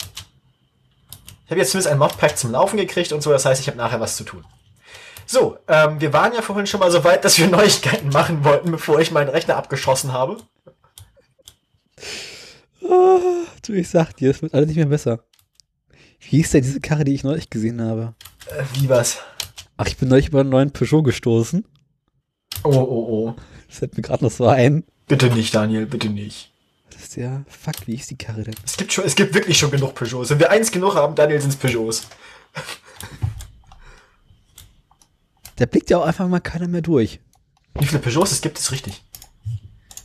Ich 1.45 1.51
habe 1.51 1.59
jetzt 1.59 1.71
zumindest 1.71 1.91
ein 1.91 1.97
Modpack 1.97 2.37
zum 2.37 2.51
Laufen 2.51 2.77
gekriegt 2.77 3.11
und 3.13 3.21
so, 3.21 3.31
das 3.31 3.45
heißt, 3.45 3.61
ich 3.61 3.67
habe 3.67 3.77
nachher 3.77 3.99
was 3.99 4.17
zu 4.17 4.23
tun. 4.23 4.43
So, 5.25 5.57
ähm, 5.67 5.99
wir 5.99 6.13
waren 6.13 6.33
ja 6.33 6.41
vorhin 6.41 6.67
schon 6.67 6.79
mal 6.79 6.91
so 6.91 7.03
weit, 7.03 7.23
dass 7.23 7.37
wir 7.37 7.47
Neuigkeiten 7.49 8.09
machen 8.09 8.43
wollten, 8.43 8.71
bevor 8.71 8.99
ich 8.99 9.11
meinen 9.11 9.29
Rechner 9.29 9.57
abgeschossen 9.57 10.13
habe. 10.13 10.37
Oh, 12.81 13.45
du, 13.65 13.73
ich 13.73 13.89
sag 13.89 14.13
dir, 14.13 14.31
es 14.31 14.41
wird 14.41 14.53
alles 14.53 14.67
nicht 14.67 14.77
mehr 14.77 14.85
besser. 14.85 15.23
Wie 16.19 16.37
hieß 16.37 16.51
denn 16.51 16.63
diese 16.63 16.81
Karre, 16.81 17.03
die 17.03 17.13
ich 17.13 17.23
neulich 17.23 17.49
gesehen 17.49 17.81
habe? 17.81 18.15
Äh, 18.47 18.63
wie 18.73 18.89
was? 18.89 19.19
Ach, 19.77 19.87
ich 19.87 19.97
bin 19.97 20.09
neulich 20.09 20.29
über 20.29 20.41
einen 20.41 20.49
neuen 20.49 20.71
Peugeot 20.71 21.03
gestoßen. 21.03 21.65
Oh, 22.63 22.69
oh, 22.69 23.07
oh. 23.09 23.35
Das 23.67 23.79
fällt 23.79 23.95
mir 23.95 24.03
gerade 24.03 24.23
noch 24.23 24.31
so 24.31 24.47
ein. 24.47 24.83
Bitte 25.07 25.29
nicht, 25.29 25.53
Daniel, 25.53 25.85
bitte 25.85 26.09
nicht. 26.09 26.51
Das 26.89 27.03
ist 27.03 27.15
ja, 27.15 27.43
fuck, 27.47 27.87
wie 27.87 27.95
hieß 27.95 28.07
die 28.07 28.17
Karre 28.17 28.43
denn? 28.43 28.55
Es 28.65 28.75
gibt 28.75 28.91
schon, 28.91 29.05
es 29.05 29.15
gibt 29.15 29.33
wirklich 29.33 29.57
schon 29.57 29.71
genug 29.71 29.93
Peugeots. 29.93 30.29
Wenn 30.29 30.39
wir 30.39 30.49
eins 30.49 30.71
genug 30.71 30.95
haben, 30.95 31.15
Daniel 31.15 31.39
sind 31.39 31.51
es 31.51 31.55
Peugeots. 31.55 32.07
Da 35.57 35.65
blickt 35.65 35.89
ja 35.89 35.97
auch 35.97 36.05
einfach 36.05 36.27
mal 36.27 36.39
keiner 36.39 36.67
mehr 36.67 36.81
durch. 36.81 37.19
Wie 37.79 37.85
viele 37.85 37.99
Peugeots 37.99 38.31
es 38.31 38.41
gibt, 38.41 38.57
ist 38.57 38.71
richtig. 38.71 39.03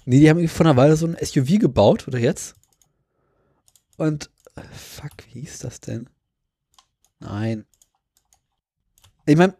Nee, 0.04 0.20
die 0.20 0.28
haben 0.28 0.38
irgendwie 0.38 0.54
vor 0.54 0.66
einer 0.66 0.76
Weile 0.76 0.96
so 0.96 1.06
ein 1.06 1.16
SUV 1.20 1.58
gebaut, 1.58 2.08
oder 2.08 2.18
jetzt? 2.18 2.54
Und, 3.96 4.30
fuck, 4.72 5.12
wie 5.26 5.40
hieß 5.40 5.60
das 5.60 5.80
denn? 5.80 6.08
Nein. 7.20 7.64
Ich 9.26 9.36
mein, 9.36 9.54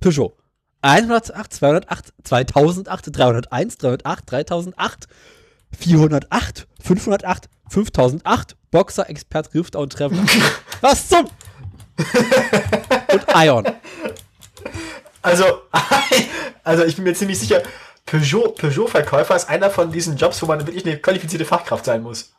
Peugeot. 0.00 0.36
108, 0.82 1.52
208, 1.52 2.12
2008, 2.22 3.16
301, 3.16 3.78
308, 3.78 4.30
3008, 4.30 5.08
408, 5.76 6.68
508, 6.80 7.48
5008, 7.68 8.56
Boxer, 8.70 9.10
Expert, 9.10 9.54
Rifter 9.54 9.80
und 9.80 9.92
Trevor. 9.92 10.18
Was 10.80 11.08
zum? 11.08 11.26
und 13.12 13.26
Ion. 13.34 13.66
Also, 15.22 15.44
also 16.64 16.84
ich 16.84 16.94
bin 16.94 17.04
mir 17.04 17.14
ziemlich 17.14 17.40
sicher, 17.40 17.62
Peugeot, 18.06 18.54
Peugeot-Verkäufer 18.54 19.36
ist 19.36 19.48
einer 19.48 19.70
von 19.70 19.90
diesen 19.90 20.16
Jobs, 20.16 20.40
wo 20.40 20.46
man 20.46 20.66
wirklich 20.66 20.86
eine 20.86 20.98
qualifizierte 20.98 21.44
Fachkraft 21.44 21.84
sein 21.84 22.02
muss. 22.02 22.32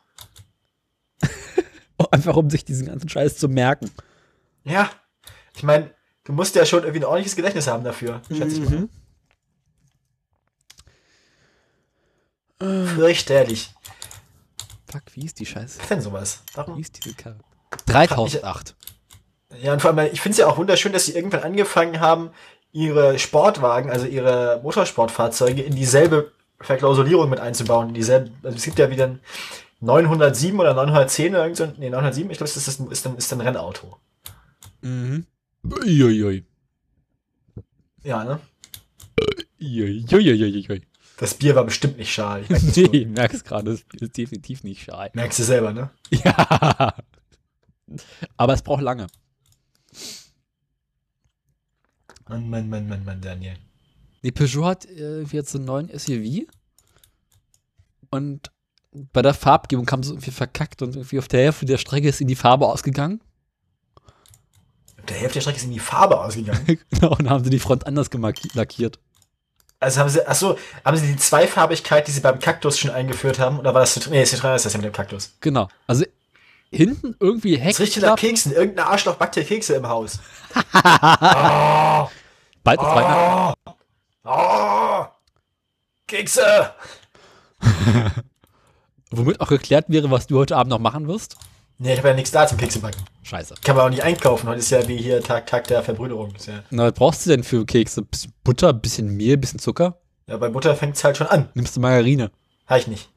Einfach 2.10 2.36
um 2.36 2.50
sich 2.50 2.64
diesen 2.64 2.86
ganzen 2.86 3.08
Scheiß 3.08 3.36
zu 3.36 3.48
merken. 3.48 3.90
Ja. 4.64 4.90
Ich 5.56 5.62
meine, 5.62 5.90
du 6.24 6.32
musst 6.32 6.54
ja 6.54 6.64
schon 6.64 6.80
irgendwie 6.80 7.00
ein 7.00 7.04
ordentliches 7.04 7.36
Gedächtnis 7.36 7.66
haben 7.66 7.84
dafür, 7.84 8.22
schätze 8.28 8.62
ich 8.62 8.70
mal. 8.70 8.88
Fürchterlich. 12.60 13.74
Fuck, 14.90 15.02
wie 15.14 15.24
ist 15.24 15.38
die 15.38 15.46
Scheiße? 15.46 15.80
Was 15.80 15.88
denn 15.88 16.00
sowas? 16.00 16.42
Wie 16.50 16.56
Warum? 16.56 16.80
ist 16.80 17.04
diese 17.04 17.14
Karre? 17.14 17.38
3008. 17.86 18.74
Ja, 19.62 19.72
und 19.72 19.80
vor 19.82 19.90
allem, 19.90 20.12
ich 20.12 20.20
finde 20.20 20.32
es 20.32 20.38
ja 20.38 20.46
auch 20.46 20.58
wunderschön, 20.58 20.92
dass 20.92 21.06
sie 21.06 21.14
irgendwann 21.14 21.42
angefangen 21.42 22.00
haben, 22.00 22.30
ihre 22.72 23.18
Sportwagen, 23.18 23.90
also 23.90 24.06
ihre 24.06 24.60
Motorsportfahrzeuge 24.62 25.62
in 25.62 25.74
dieselbe 25.74 26.32
Verklausulierung 26.60 27.30
mit 27.30 27.40
einzubauen. 27.40 27.88
In 27.88 27.94
dieselbe, 27.94 28.30
also 28.42 28.56
es 28.56 28.64
gibt 28.64 28.78
ja 28.78 28.90
wieder 28.90 29.06
ein 29.06 29.20
907 29.80 30.58
oder 30.58 30.74
910 30.74 31.34
oder 31.34 31.42
irgend 31.44 31.56
so, 31.56 31.66
nee, 31.78 31.90
907, 31.90 32.30
ich 32.30 32.38
glaube, 32.38 32.52
das 32.52 32.56
ist, 32.56 32.68
ist, 32.68 32.92
ist, 32.92 33.06
dann, 33.06 33.16
ist 33.16 33.32
dann 33.32 33.40
ein 33.40 33.46
Rennauto. 33.46 33.96
Mhm. 34.82 35.26
Uiuiui. 35.64 36.44
Ja, 38.02 38.24
ne? 38.24 38.40
Uiuiuiui. 39.60 40.82
Das 41.18 41.34
Bier 41.34 41.54
war 41.54 41.64
bestimmt 41.64 41.98
nicht 41.98 42.12
schal. 42.12 42.42
Ich 42.42 42.48
merk 42.48 42.62
das 42.62 42.76
Nee, 42.76 42.98
ich 42.98 43.06
merk's 43.06 43.44
gerade, 43.44 43.70
das 43.72 43.84
ist 44.00 44.16
definitiv 44.16 44.64
nicht 44.64 44.84
schal. 44.84 45.10
Merkst 45.12 45.38
du 45.38 45.42
selber, 45.42 45.72
ne? 45.72 45.90
Ja. 46.10 46.94
Aber 48.36 48.54
es 48.54 48.62
braucht 48.62 48.82
lange. 48.82 49.06
Mann, 52.28 52.48
Mann, 52.48 52.68
Mann, 52.68 52.88
Mann, 52.88 53.04
Mann, 53.04 53.20
Daniel. 53.20 53.56
Die 54.22 54.32
Peugeot 54.32 54.64
hat 54.64 54.86
äh, 54.86 55.22
jetzt 55.22 55.50
so 55.50 55.58
einen 55.58 55.66
neuen 55.66 55.98
SUV. 55.98 56.46
Und 58.10 58.50
bei 58.92 59.22
der 59.22 59.34
Farbgebung 59.34 59.86
kam 59.86 60.02
sie 60.02 60.10
irgendwie 60.10 60.30
verkackt 60.30 60.82
und 60.82 60.96
irgendwie 60.96 61.18
auf 61.18 61.28
der 61.28 61.44
Hälfte 61.44 61.66
der 61.66 61.78
Strecke 61.78 62.08
ist 62.08 62.20
ihnen 62.20 62.28
die 62.28 62.36
Farbe 62.36 62.66
ausgegangen. 62.66 63.20
der 65.08 65.16
Hälfte 65.16 65.34
der 65.34 65.40
Strecke 65.42 65.58
ist 65.58 65.64
in 65.64 65.72
die 65.72 65.78
Farbe 65.78 66.20
ausgegangen. 66.20 66.64
genau, 66.90 67.10
und 67.10 67.20
dann 67.20 67.30
haben 67.30 67.44
sie 67.44 67.50
die 67.50 67.58
Front 67.58 67.86
anders 67.86 68.10
lackiert. 68.54 68.98
Also 69.78 70.00
haben 70.00 70.10
sie, 70.10 70.26
ach 70.26 70.34
so, 70.34 70.58
haben 70.84 70.96
sie 70.96 71.06
die 71.06 71.16
Zweifarbigkeit, 71.16 72.06
die 72.06 72.12
sie 72.12 72.20
beim 72.20 72.38
Kaktus 72.38 72.78
schon 72.78 72.90
eingeführt 72.90 73.38
haben, 73.38 73.58
oder 73.58 73.72
war 73.72 73.80
das? 73.80 74.06
Nee, 74.08 74.22
ist 74.22 74.44
das 74.44 74.64
ja 74.64 74.78
mit 74.78 74.84
dem 74.84 74.92
Kaktus. 74.92 75.36
Genau. 75.40 75.68
Also 75.86 76.04
hinten 76.70 77.16
irgendwie 77.18 77.56
Das 77.56 77.80
riecht 77.80 78.00
nach. 78.02 78.16
Keksen. 78.16 78.52
Irgendein 78.52 78.86
Arschloch 78.86 79.16
backt 79.16 79.36
hier 79.36 79.44
Kekse 79.44 79.74
im 79.74 79.88
Haus. 79.88 80.18
Bald 80.72 82.80
ist 82.80 82.86
Weihnachten. 82.86 83.60
Oh, 84.24 85.06
Kekse! 86.06 86.74
Womit 89.10 89.40
auch 89.40 89.48
geklärt 89.48 89.86
wäre, 89.88 90.10
was 90.10 90.26
du 90.26 90.38
heute 90.38 90.56
Abend 90.56 90.70
noch 90.70 90.78
machen 90.78 91.08
wirst. 91.08 91.36
Nee, 91.78 91.92
ich 91.92 91.98
habe 91.98 92.08
ja 92.08 92.14
nichts 92.14 92.30
da 92.30 92.46
zum 92.46 92.58
Kekse 92.58 92.78
backen. 92.80 93.02
Scheiße. 93.22 93.54
Kann 93.64 93.74
man 93.74 93.86
auch 93.86 93.90
nicht 93.90 94.02
einkaufen. 94.02 94.48
Heute 94.48 94.58
ist 94.60 94.70
ja 94.70 94.86
wie 94.86 94.98
hier 94.98 95.22
Tag, 95.22 95.46
Tag 95.46 95.66
der 95.66 95.82
Verbrüderung. 95.82 96.34
Ist 96.34 96.46
ja, 96.46 96.62
Na, 96.70 96.84
was 96.86 96.92
brauchst 96.92 97.24
du 97.26 97.30
denn 97.30 97.42
für 97.42 97.64
Kekse? 97.64 98.02
Bisschen 98.02 98.32
Butter, 98.44 98.72
bisschen 98.72 99.16
Mehl, 99.16 99.36
bisschen 99.36 99.58
Zucker? 99.58 99.98
ja, 100.26 100.36
bei 100.36 100.48
Butter 100.48 100.76
fängt's 100.76 101.02
halt 101.02 101.16
schon 101.16 101.26
an. 101.26 101.48
Nimmst 101.54 101.76
du 101.76 101.80
Margarine? 101.80 102.30
Habe 102.66 102.80
ich 102.80 102.86
nicht. 102.86 103.08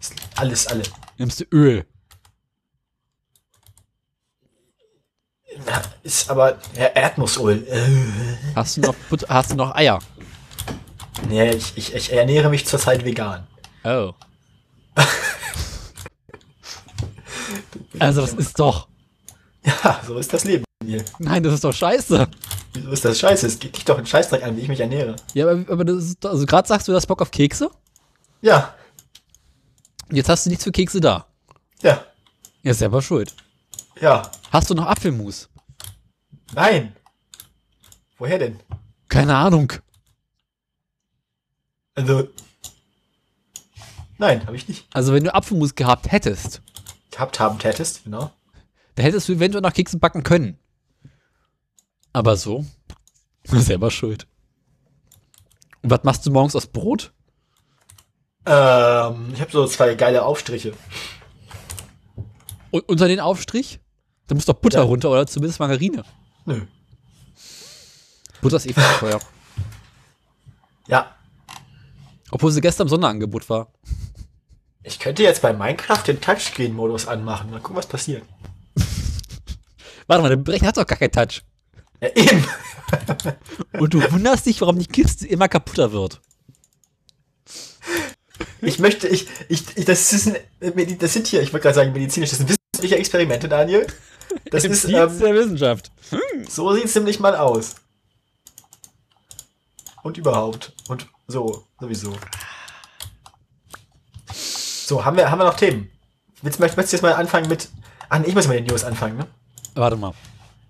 Ist 0.00 0.14
alles, 0.36 0.66
alle. 0.66 0.82
Nimmst 1.16 1.40
du 1.40 1.44
Öl? 1.52 1.84
Na, 5.66 5.82
Ist 6.02 6.30
aber 6.30 6.58
ja, 6.76 6.86
Erdnussöl. 6.86 7.66
Äh. 7.68 8.54
Hast 8.54 8.76
du 8.76 8.80
noch 8.82 8.94
Butter, 9.08 9.26
hast 9.28 9.50
du 9.52 9.54
noch 9.54 9.74
Eier? 9.74 9.98
Nee, 11.28 11.50
ich, 11.50 11.76
ich, 11.76 11.94
ich 11.94 12.12
ernähre 12.12 12.48
mich 12.50 12.66
zurzeit 12.66 13.04
vegan. 13.04 13.46
Oh. 13.84 14.12
also 18.00 18.20
das 18.22 18.34
ist 18.34 18.58
doch. 18.58 18.88
Ja, 19.64 20.00
so 20.06 20.16
ist 20.18 20.32
das 20.32 20.44
Leben 20.44 20.64
hier. 20.84 21.04
Nein, 21.18 21.42
das 21.42 21.54
ist 21.54 21.64
doch 21.64 21.72
scheiße. 21.74 22.28
Wieso 22.74 22.90
ist 22.90 23.04
das 23.04 23.18
scheiße? 23.18 23.46
Es 23.46 23.58
geht 23.58 23.76
dich 23.76 23.84
doch 23.84 23.98
einen 23.98 24.06
Scheißdreck 24.06 24.42
an, 24.42 24.56
wie 24.56 24.60
ich 24.60 24.68
mich 24.68 24.80
ernähre. 24.80 25.16
Ja, 25.34 25.48
aber, 25.50 25.64
aber 25.72 25.84
das 25.84 26.04
ist 26.04 26.24
also 26.24 26.46
gerade 26.46 26.66
sagst 26.68 26.86
du, 26.88 26.92
du 26.92 26.96
hast 26.96 27.06
Bock 27.06 27.20
auf 27.20 27.30
Kekse. 27.30 27.70
Ja, 28.40 28.74
Jetzt 30.10 30.28
hast 30.30 30.46
du 30.46 30.50
nichts 30.50 30.64
für 30.64 30.72
Kekse 30.72 31.00
da. 31.00 31.26
ja, 31.82 32.02
Ja, 32.62 32.72
selber 32.72 33.02
schuld. 33.02 33.34
ja. 34.00 34.22
Hast 34.50 34.70
du 34.70 34.74
noch 34.74 34.86
Apfelmus? 34.86 35.50
Nein. 36.54 36.96
Woher 38.16 38.38
denn? 38.38 38.58
Keine 39.08 39.36
Ahnung. 39.36 39.70
Also. 41.94 42.28
Nein, 44.16 44.46
habe 44.46 44.56
ich 44.56 44.66
nicht. 44.68 44.86
Also 44.94 45.12
wenn 45.12 45.24
du 45.24 45.34
Apfelmus 45.34 45.74
gehabt 45.74 46.10
hättest, 46.10 46.62
Gehabt 47.18 47.40
haben 47.40 47.58
tätest, 47.58 48.04
genau. 48.04 48.30
dann 48.94 49.04
hättest 49.04 49.28
du 49.28 49.32
eventuell 49.32 49.60
noch 49.60 49.72
Kekse 49.72 49.98
backen 49.98 50.22
können. 50.22 50.56
Aber 52.12 52.36
so, 52.36 52.64
selber 53.44 53.90
schuld. 53.90 54.28
Und 55.82 55.90
was 55.90 56.04
machst 56.04 56.24
du 56.24 56.30
morgens 56.30 56.54
aus 56.54 56.68
Brot? 56.68 57.12
Ähm, 58.46 59.30
ich 59.34 59.40
habe 59.40 59.50
so 59.50 59.66
zwei 59.66 59.96
geile 59.96 60.22
Aufstriche. 60.24 60.74
Und 62.70 62.88
unter 62.88 63.08
den 63.08 63.18
Aufstrich? 63.18 63.80
Da 64.28 64.36
muss 64.36 64.44
doch 64.44 64.54
Butter 64.54 64.78
Ja. 64.78 64.84
runter 64.84 65.10
oder 65.10 65.26
zumindest 65.26 65.58
Margarine. 65.58 66.04
Nö. 66.46 66.66
Butter 68.40 68.58
ist 68.58 68.66
eh 68.66 68.72
viel 68.74 68.84
teuer. 69.00 69.18
Ja. 70.86 71.16
Obwohl 72.30 72.52
sie 72.52 72.60
gestern 72.60 72.84
im 72.86 72.90
Sonderangebot 72.90 73.50
war. 73.50 73.72
Ich 74.88 74.98
könnte 74.98 75.22
jetzt 75.22 75.42
bei 75.42 75.52
Minecraft 75.52 76.02
den 76.06 76.18
Touchscreen-Modus 76.18 77.08
anmachen. 77.08 77.50
Mal 77.50 77.60
gucken, 77.60 77.76
was 77.76 77.86
passiert. 77.86 78.22
Warte 80.06 80.22
mal, 80.22 80.30
der 80.30 80.36
Berechner 80.36 80.68
hat 80.68 80.78
doch 80.78 80.86
gar 80.86 80.96
keinen 80.96 81.12
Touch. 81.12 81.42
Ja, 82.00 82.08
eben. 82.14 82.44
Und 83.78 83.92
du 83.92 84.10
wunderst 84.10 84.46
dich, 84.46 84.62
warum 84.62 84.78
die 84.78 84.86
Kiste 84.86 85.26
immer 85.26 85.46
kaputter 85.46 85.92
wird. 85.92 86.22
Ich 88.62 88.78
möchte, 88.78 89.08
ich, 89.08 89.26
ich, 89.48 89.76
ich 89.76 89.84
das 89.84 90.10
ist 90.12 90.28
ein, 90.28 90.98
das 90.98 91.12
sind 91.12 91.26
hier, 91.26 91.42
ich 91.42 91.52
wollte 91.52 91.64
gerade 91.64 91.74
sagen 91.74 91.92
medizinisch, 91.92 92.30
das 92.30 92.38
sind 92.38 92.48
wissenschaftliche 92.48 92.96
Experimente, 92.96 93.46
Daniel. 93.46 93.86
Das 94.50 94.64
Im 94.64 94.72
ist, 94.72 94.84
ähm, 94.84 94.92
der 94.92 95.34
Wissenschaft. 95.34 95.92
so 96.48 96.72
sieht 96.72 96.86
es 96.86 96.94
nämlich 96.94 97.20
mal 97.20 97.36
aus. 97.36 97.74
Und 100.02 100.16
überhaupt. 100.16 100.72
Und 100.88 101.06
so, 101.26 101.66
sowieso. 101.78 102.16
So, 104.88 105.04
haben 105.04 105.18
wir, 105.18 105.30
haben 105.30 105.38
wir 105.38 105.44
noch 105.44 105.56
Themen? 105.58 105.90
Willst, 106.40 106.60
möchtest, 106.60 106.78
möchtest 106.78 106.94
du 106.94 106.96
jetzt 106.96 107.02
mal 107.02 107.12
anfangen 107.12 107.46
mit, 107.46 107.68
ah, 108.08 108.18
nee, 108.20 108.28
ich 108.28 108.34
muss 108.34 108.48
mal 108.48 108.54
den 108.54 108.64
News 108.64 108.84
anfangen, 108.84 109.18
ne? 109.18 109.26
Warte 109.74 109.96
mal. 109.96 110.14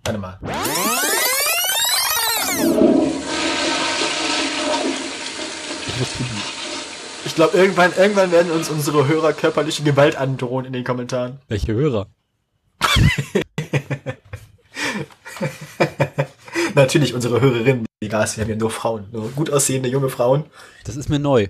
Warte 0.04 0.18
mal. 0.18 0.36
Ich 5.86 6.00
muss 6.00 6.08
pipi. 6.08 6.30
Ich 7.26 7.36
glaube, 7.36 7.56
irgendwann, 7.56 7.92
irgendwann 7.96 8.32
werden 8.32 8.50
uns 8.50 8.68
unsere 8.68 9.06
Hörer 9.06 9.32
körperliche 9.34 9.84
Gewalt 9.84 10.16
androhen 10.16 10.64
in 10.64 10.72
den 10.72 10.82
Kommentaren. 10.82 11.38
Welche 11.46 11.74
Hörer? 11.74 12.08
Natürlich 16.74 17.14
unsere 17.14 17.40
Hörerinnen, 17.40 17.86
die 18.02 18.08
Gas, 18.08 18.36
wir 18.36 18.42
haben 18.42 18.50
ja 18.50 18.56
nur 18.56 18.72
Frauen, 18.72 19.06
nur 19.12 19.30
gut 19.30 19.48
aussehende 19.52 19.88
junge 19.88 20.08
Frauen, 20.08 20.46
Das 20.84 20.96
ist 20.96 21.08
mir 21.08 21.20
neu. 21.20 21.46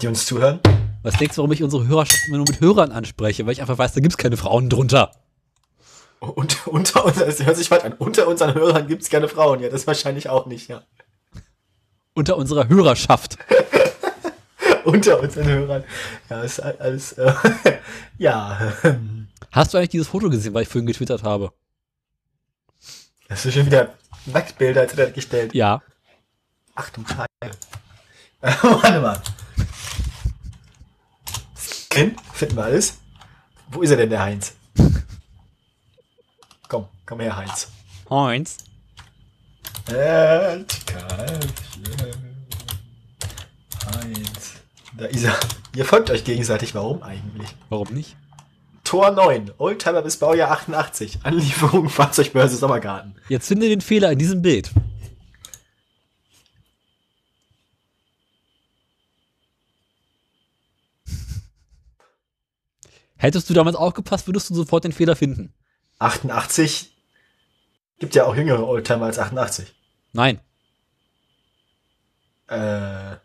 die 0.00 0.08
uns 0.08 0.26
zuhören. 0.26 0.58
Was 1.02 1.16
denkst 1.16 1.34
du, 1.34 1.38
warum 1.38 1.52
ich 1.52 1.62
unsere 1.62 1.86
Hörerschaft 1.86 2.28
immer 2.28 2.38
nur 2.38 2.46
mit 2.48 2.60
Hörern 2.60 2.92
anspreche? 2.92 3.44
Weil 3.44 3.52
ich 3.52 3.60
einfach 3.60 3.78
weiß, 3.78 3.92
da 3.92 4.00
gibt's 4.00 4.16
keine 4.16 4.36
Frauen 4.36 4.68
drunter. 4.68 5.12
Und 6.20 6.66
unter 6.68 7.04
uns, 7.04 7.18
das 7.18 7.44
hört 7.44 7.56
sich 7.56 7.70
weit 7.70 7.84
an, 7.84 7.94
unter 7.94 8.28
unseren 8.28 8.54
Hörern 8.54 8.86
gibt 8.86 9.02
es 9.02 9.10
keine 9.10 9.26
Frauen, 9.26 9.60
ja, 9.60 9.68
das 9.68 9.88
wahrscheinlich 9.88 10.28
auch 10.28 10.46
nicht, 10.46 10.68
ja. 10.68 10.82
Unter 12.14 12.36
unserer 12.36 12.68
Hörerschaft. 12.68 13.38
unter 14.84 15.20
unseren 15.20 15.48
Hörern. 15.48 15.84
Ja, 16.30 16.42
ist 16.42 16.60
alles, 16.60 17.14
äh, 17.14 17.32
ja, 18.18 18.72
ähm, 18.84 19.22
Hast 19.52 19.74
du 19.74 19.78
eigentlich 19.78 19.90
dieses 19.90 20.08
Foto 20.08 20.30
gesehen, 20.30 20.54
was 20.54 20.62
ich 20.62 20.68
vorhin 20.68 20.86
getwittert 20.86 21.22
habe? 21.22 21.52
hast 23.28 23.44
du 23.44 23.52
schon 23.52 23.66
wieder 23.66 23.94
Nacktbilder 24.26 24.86
gestellt. 25.10 25.54
Ja. 25.54 25.82
Ach 26.74 26.88
du. 26.90 27.02
Äh, 27.40 28.50
warte 28.62 29.00
mal. 29.00 29.22
Skin, 31.92 32.16
finden 32.32 32.56
wir 32.56 32.64
alles. 32.64 32.94
Wo 33.70 33.82
ist 33.82 33.90
er 33.90 33.98
denn, 33.98 34.08
der 34.08 34.22
Heinz? 34.22 34.54
Komm, 36.68 36.86
komm 37.04 37.20
her, 37.20 37.36
Heinz. 37.36 37.68
Heinz. 38.08 38.56
Heinz. 43.94 44.54
Da 44.96 45.04
ist 45.04 45.24
er. 45.24 45.38
Ihr 45.76 45.84
folgt 45.84 46.10
euch 46.10 46.24
gegenseitig. 46.24 46.74
Warum 46.74 47.02
eigentlich? 47.02 47.54
Warum 47.68 47.88
nicht? 47.88 48.16
Tor 48.84 49.10
9. 49.10 49.50
Oldtimer 49.58 50.00
bis 50.00 50.16
Baujahr 50.16 50.50
88. 50.50 51.18
Anlieferung 51.24 51.88
Fahrzeugbörse 51.90 52.56
Sommergarten. 52.56 53.16
Jetzt 53.28 53.48
finde 53.48 53.68
den 53.68 53.82
Fehler 53.82 54.12
in 54.12 54.18
diesem 54.18 54.40
Bild. 54.40 54.70
Hättest 63.22 63.48
du 63.48 63.54
damals 63.54 63.76
aufgepasst, 63.76 64.26
würdest 64.26 64.50
du 64.50 64.54
sofort 64.54 64.82
den 64.82 64.90
Fehler 64.90 65.14
finden. 65.14 65.54
88. 66.00 66.92
Gibt 68.00 68.16
ja 68.16 68.24
auch 68.24 68.34
jüngere 68.34 68.66
Oldtimer 68.66 69.06
als 69.06 69.18
88. 69.20 69.72
Nein, 70.12 70.40
Äh, 72.48 73.16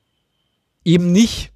eben 0.86 1.12
nicht. 1.12 1.52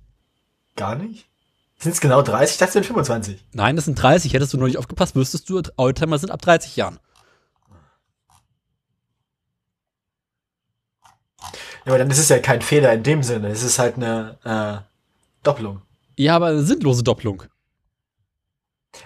gar 0.75 0.95
nicht? 0.95 1.29
Sind 1.77 1.91
es 1.91 2.01
genau 2.01 2.23
30? 2.23 2.55
Ich 2.55 2.57
dachte, 2.57 2.69
es 2.69 2.73
sind 2.73 2.85
25. 2.87 3.45
Nein, 3.53 3.75
das 3.75 3.85
sind 3.85 3.93
30. 4.01 4.33
Hättest 4.33 4.53
du 4.53 4.57
noch 4.57 4.65
nicht 4.65 4.77
aufgepasst, 4.79 5.15
wüsstest 5.15 5.47
du, 5.47 5.61
Oldtimer 5.77 6.17
sind 6.17 6.31
ab 6.31 6.41
30 6.41 6.75
Jahren. 6.75 6.99
Ja, 11.85 11.93
aber 11.93 11.99
dann 11.99 12.09
ist 12.09 12.17
es 12.17 12.29
ja 12.29 12.39
kein 12.39 12.61
Fehler 12.63 12.91
in 12.93 13.03
dem 13.03 13.21
Sinne. 13.21 13.49
Es 13.49 13.61
ist 13.61 13.77
halt 13.77 13.95
eine 13.97 14.39
äh, 14.43 15.43
Doppelung. 15.43 15.83
Ja, 16.17 16.35
aber 16.35 16.47
eine 16.47 16.63
sinnlose 16.63 17.03
Doppelung. 17.03 17.43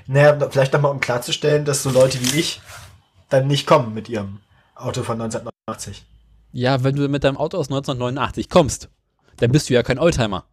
Naja, 0.07 0.49
vielleicht 0.49 0.73
nochmal, 0.73 0.91
um 0.91 0.99
klarzustellen, 0.99 1.65
dass 1.65 1.83
so 1.83 1.89
Leute 1.89 2.19
wie 2.21 2.39
ich 2.39 2.61
dann 3.29 3.47
nicht 3.47 3.67
kommen 3.67 3.93
mit 3.93 4.09
ihrem 4.09 4.39
Auto 4.75 5.03
von 5.03 5.21
1989. 5.21 6.05
Ja, 6.51 6.83
wenn 6.83 6.95
du 6.95 7.07
mit 7.09 7.23
deinem 7.23 7.37
Auto 7.37 7.57
aus 7.57 7.67
1989 7.67 8.49
kommst, 8.49 8.89
dann 9.37 9.51
bist 9.51 9.69
du 9.69 9.73
ja 9.73 9.83
kein 9.83 9.99
Oldtimer. 9.99 10.45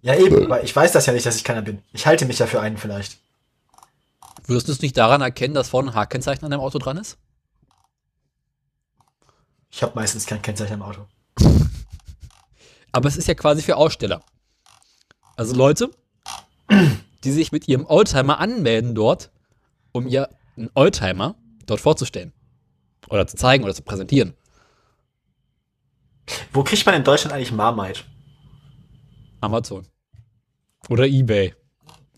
Ja, 0.00 0.16
eben, 0.16 0.46
aber 0.46 0.64
ich 0.64 0.74
weiß 0.74 0.92
das 0.92 1.06
ja 1.06 1.12
nicht, 1.12 1.24
dass 1.24 1.36
ich 1.36 1.44
keiner 1.44 1.62
bin. 1.62 1.82
Ich 1.92 2.06
halte 2.06 2.26
mich 2.26 2.40
ja 2.40 2.46
für 2.46 2.60
einen 2.60 2.76
vielleicht. 2.76 3.18
Würdest 4.46 4.66
du 4.66 4.72
es 4.72 4.82
nicht 4.82 4.96
daran 4.96 5.20
erkennen, 5.20 5.54
dass 5.54 5.68
vorne 5.68 5.90
ein 5.90 5.94
H-Kennzeichen 5.94 6.44
an 6.44 6.50
deinem 6.50 6.60
Auto 6.60 6.78
dran 6.78 6.96
ist? 6.96 7.18
Ich 9.70 9.82
habe 9.82 9.94
meistens 9.94 10.26
kein 10.26 10.42
Kennzeichen 10.42 10.74
am 10.74 10.82
Auto. 10.82 11.06
Aber 12.92 13.08
es 13.08 13.16
ist 13.16 13.28
ja 13.28 13.34
quasi 13.34 13.62
für 13.62 13.76
Aussteller. 13.76 14.22
Also 15.36 15.54
Leute, 15.54 15.90
die 17.24 17.32
sich 17.32 17.52
mit 17.52 17.68
ihrem 17.68 17.86
Oldtimer 17.86 18.38
anmelden 18.40 18.94
dort, 18.94 19.30
um 19.92 20.06
ihr 20.06 20.28
einen 20.56 20.70
Oldtimer 20.74 21.36
dort 21.66 21.80
vorzustellen. 21.80 22.32
Oder 23.08 23.26
zu 23.26 23.36
zeigen 23.36 23.64
oder 23.64 23.74
zu 23.74 23.82
präsentieren. 23.82 24.34
Wo 26.52 26.62
kriegt 26.62 26.86
man 26.86 26.94
in 26.94 27.04
Deutschland 27.04 27.34
eigentlich 27.34 27.52
Marmite? 27.52 28.04
Amazon. 29.40 29.86
Oder 30.88 31.06
Ebay. 31.06 31.54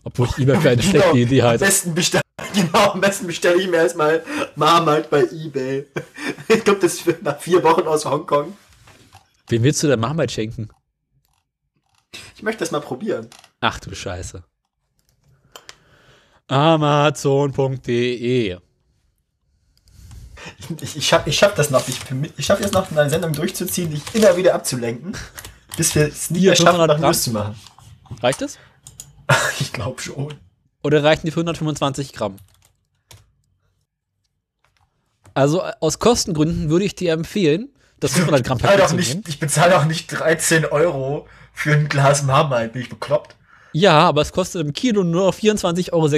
Obwohl 0.03 0.27
ich 0.27 0.37
Ebay 0.37 0.59
für 0.61 0.69
eine 0.69 0.81
schlechte 0.83 1.09
Genau, 1.11 1.15
Idee 1.15 1.41
Am 1.41 1.47
halte. 1.49 1.65
besten 1.65 1.95
bestell, 1.95 2.21
genau, 2.53 2.91
am 2.91 3.01
besten 3.01 3.27
bestelle 3.27 3.59
ich 3.61 3.67
mir 3.67 3.77
erstmal 3.77 4.23
Marmite 4.55 5.07
bei 5.09 5.23
Ebay. 5.23 5.85
Ich 6.47 6.63
glaube, 6.63 6.79
das 6.79 7.03
wird 7.07 7.23
nach 7.23 7.39
vier 7.39 7.63
Wochen 7.63 7.81
aus 7.87 8.05
Hongkong. 8.05 8.55
Wem 9.49 9.63
willst 9.63 9.81
du 9.81 9.87
denn 9.87 9.99
Marmite 9.99 10.31
schenken? 10.31 10.69
Ich 12.35 12.43
möchte 12.43 12.59
das 12.59 12.69
mal 12.71 12.81
probieren. 12.81 13.27
Ach 13.61 13.79
du 13.79 13.93
Scheiße. 13.95 14.43
Amazon.de 16.47 17.87
Ich, 20.81 20.95
ich 20.95 21.07
schaff, 21.07 21.25
ich 21.25 21.37
schaff 21.37 21.55
das 21.55 21.69
noch. 21.71 21.87
Ich, 21.87 21.99
ich 22.37 22.45
schaff 22.45 22.59
jetzt 22.59 22.73
noch 22.73 22.89
eine 22.91 23.09
Sendung 23.09 23.33
durchzuziehen, 23.33 23.89
dich 23.89 24.03
immer 24.13 24.37
wieder 24.37 24.53
abzulenken, 24.53 25.17
bis 25.75 25.95
wir 25.95 26.07
es 26.07 26.29
nie 26.29 26.41
mehr 26.41 26.55
schaffen, 26.55 26.77
500 26.77 26.99
noch. 26.99 27.07
News 27.07 27.23
zu 27.23 27.31
machen. 27.31 27.55
Reicht 28.21 28.41
es? 28.41 28.59
Ich 29.59 29.73
glaube 29.73 30.01
schon. 30.01 30.35
Oder 30.83 31.03
reichen 31.03 31.25
die 31.25 31.31
125 31.31 32.13
Gramm? 32.13 32.35
Also 35.33 35.63
äh, 35.63 35.73
aus 35.79 35.97
Kostengründen 35.97 36.69
würde 36.69 36.85
ich 36.85 36.93
dir 36.95 37.13
empfehlen, 37.13 37.69
das 37.99 38.13
500 38.13 38.45
Gramm 38.45 38.57
Paket 38.59 38.87
zu 38.89 38.95
nehmen. 38.95 39.23
ich 39.27 39.39
bezahle 39.39 39.71
doch 39.71 39.85
nicht 39.85 40.07
13 40.07 40.65
Euro 40.65 41.27
für 41.53 41.73
ein 41.73 41.89
Glas 41.89 42.21
Marmite. 42.23 42.69
Bin 42.69 42.83
ich 42.83 42.89
bekloppt? 42.89 43.35
Ja, 43.75 43.99
aber 43.99 44.21
es 44.21 44.31
kostet 44.31 44.61
im 44.61 44.71
Kilo 44.71 45.03
nur 45.03 45.25
noch 45.25 45.35
24,76 45.35 45.91
Euro 45.91 46.09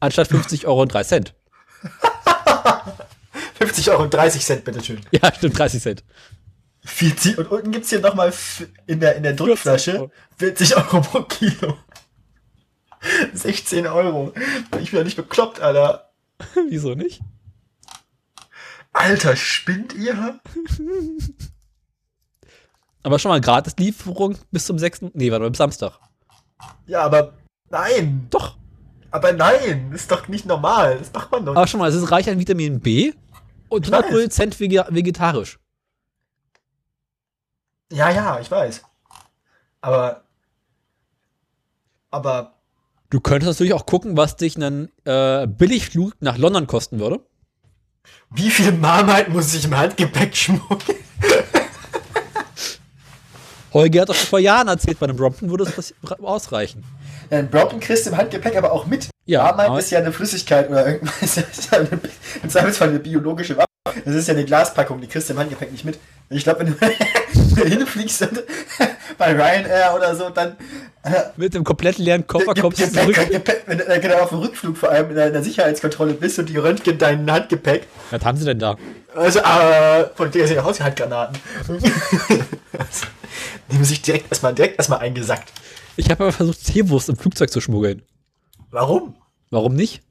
anstatt 0.00 0.26
50 0.26 0.66
Euro 0.66 0.82
und 0.82 0.92
3 0.92 1.04
Cent. 1.04 1.32
50 3.54 3.90
Euro 3.92 4.02
und 4.02 4.12
30 4.12 4.44
Cent, 4.44 4.64
bitteschön. 4.64 5.00
Ja, 5.12 5.32
stimmt, 5.32 5.56
30 5.56 5.80
Cent. 5.80 6.02
40, 6.84 7.38
und 7.38 7.52
unten 7.52 7.70
gibt's 7.70 7.90
hier 7.90 8.00
nochmal 8.00 8.32
in 8.88 8.98
der, 8.98 9.14
in 9.14 9.22
der 9.22 9.34
Druckflasche 9.34 10.10
40 10.38 10.76
Euro 10.76 11.02
pro 11.02 11.22
Kilo. 11.22 11.78
16 13.32 13.86
Euro. 13.86 14.32
Ich 14.80 14.90
bin 14.90 14.98
ja 14.98 15.04
nicht 15.04 15.16
bekloppt, 15.16 15.60
Alter. 15.60 16.10
Wieso 16.68 16.96
nicht? 16.96 17.20
Alter, 18.92 19.36
spinnt 19.36 19.94
ihr? 19.94 20.40
Aber 23.04 23.20
schon 23.20 23.28
mal 23.28 23.40
Gratislieferung 23.40 24.36
bis 24.50 24.66
zum 24.66 24.80
6. 24.80 25.02
Nee, 25.12 25.30
warte 25.30 25.44
mal, 25.44 25.50
bis 25.50 25.58
Samstag. 25.58 26.00
Ja, 26.86 27.02
aber 27.02 27.34
nein. 27.70 28.26
Doch. 28.30 28.56
Aber 29.10 29.32
nein, 29.32 29.92
ist 29.92 30.10
doch 30.10 30.28
nicht 30.28 30.46
normal. 30.46 30.98
Das 30.98 31.12
macht 31.12 31.30
man 31.32 31.44
doch 31.46 31.52
Aber 31.52 31.62
nicht. 31.62 31.70
schon 31.70 31.80
mal, 31.80 31.88
es 31.88 31.94
ist 31.94 32.10
reich 32.10 32.28
an 32.28 32.38
Vitamin 32.38 32.80
B 32.80 33.12
und 33.68 33.86
Ich 33.86 33.92
weiß. 33.92 34.04
100% 34.06 34.54
vege- 34.56 34.86
vegetarisch. 34.94 35.58
Ja, 37.92 38.10
ja, 38.10 38.40
ich 38.40 38.50
weiß. 38.50 38.82
Aber. 39.80 40.22
Aber. 42.10 42.52
Du 43.10 43.20
könntest 43.20 43.48
natürlich 43.52 43.72
auch 43.74 43.86
gucken, 43.86 44.16
was 44.16 44.36
dich 44.36 44.56
ein 44.56 44.90
äh, 45.04 45.46
Billigflug 45.46 46.14
nach 46.20 46.36
London 46.38 46.66
kosten 46.66 46.98
würde. 46.98 47.20
Wie 48.30 48.50
viel 48.50 48.72
Marmite 48.72 49.30
muss 49.30 49.54
ich 49.54 49.64
im 49.64 49.76
Handgepäck 49.76 50.34
schmuggeln? 50.36 50.98
Holger 53.76 54.00
hat 54.00 54.08
doch 54.08 54.14
schon 54.14 54.28
vor 54.28 54.38
Jahren 54.38 54.68
erzählt, 54.68 54.98
bei 54.98 55.04
einem 55.04 55.16
Brompton 55.16 55.50
würde 55.50 55.64
es 55.64 55.94
ausreichen. 56.22 56.82
Ein 57.30 57.50
Brompton 57.50 57.78
kriegst 57.78 58.06
du 58.06 58.10
im 58.10 58.16
Handgepäck 58.16 58.56
aber 58.56 58.72
auch 58.72 58.86
mit. 58.86 59.08
Ja, 59.26 59.52
Marmite 59.52 59.80
ist 59.80 59.90
ja 59.90 59.98
eine 59.98 60.12
Flüssigkeit 60.12 60.70
oder 60.70 60.86
irgendwas. 60.86 61.20
Das 61.20 61.58
ist 61.58 61.72
ja 61.72 61.78
eine, 61.78 61.88
Im 62.42 62.48
Zweifelsfall 62.48 62.88
eine 62.88 63.00
biologische 63.00 63.56
Waffe. 63.56 63.66
Das 64.04 64.14
ist 64.14 64.28
ja 64.28 64.34
eine 64.34 64.44
Glaspackung, 64.44 65.00
die 65.00 65.06
kriegst 65.06 65.28
du 65.28 65.34
im 65.34 65.40
Handgepäck 65.40 65.72
nicht 65.72 65.84
mit. 65.84 65.98
Ich 66.30 66.44
glaube, 66.44 66.60
wenn 66.60 66.74
du 66.74 67.64
hinfliegst 67.64 68.22
und 68.22 68.44
bei 69.18 69.32
Ryanair 69.32 69.94
oder 69.94 70.14
so, 70.16 70.30
dann 70.30 70.56
Mit 71.36 71.54
dem 71.54 71.62
komplett 71.62 71.98
leeren 71.98 72.26
Koffer 72.26 72.54
kommst 72.54 72.80
du 72.80 72.90
zurück. 72.90 73.16
Gepäck, 73.30 73.64
wenn 73.66 73.78
du 73.78 73.88
äh, 73.88 74.00
genau 74.00 74.20
auf 74.20 74.30
dem 74.30 74.38
Rückflug 74.38 74.76
vor 74.76 74.90
allem 74.90 75.10
in 75.10 75.16
der, 75.16 75.26
in 75.26 75.32
der 75.34 75.42
Sicherheitskontrolle 75.42 76.14
bist 76.14 76.38
und 76.38 76.48
die 76.48 76.56
röntgen 76.56 76.96
dein 76.96 77.30
Handgepäck. 77.30 77.86
Was 78.10 78.24
haben 78.24 78.38
sie 78.38 78.46
denn 78.46 78.58
da? 78.58 78.76
Also, 79.14 79.40
äh, 79.40 80.06
von 80.14 80.30
der 80.30 80.46
sind 80.46 80.56
ja 80.56 80.64
Haushaltgranaten. 80.64 81.38
Nehmen 83.68 83.84
sich 83.84 84.02
direkt 84.02 84.30
erstmal 84.30 84.54
direkt 84.54 84.78
erstmal 84.78 85.00
eingesackt. 85.00 85.52
Ich 85.96 86.10
habe 86.10 86.24
aber 86.24 86.32
versucht, 86.32 86.64
Teewurst 86.64 87.08
im 87.08 87.16
Flugzeug 87.16 87.50
zu 87.50 87.60
schmuggeln. 87.60 88.02
Warum? 88.70 89.14
Warum 89.50 89.74
nicht? 89.74 90.02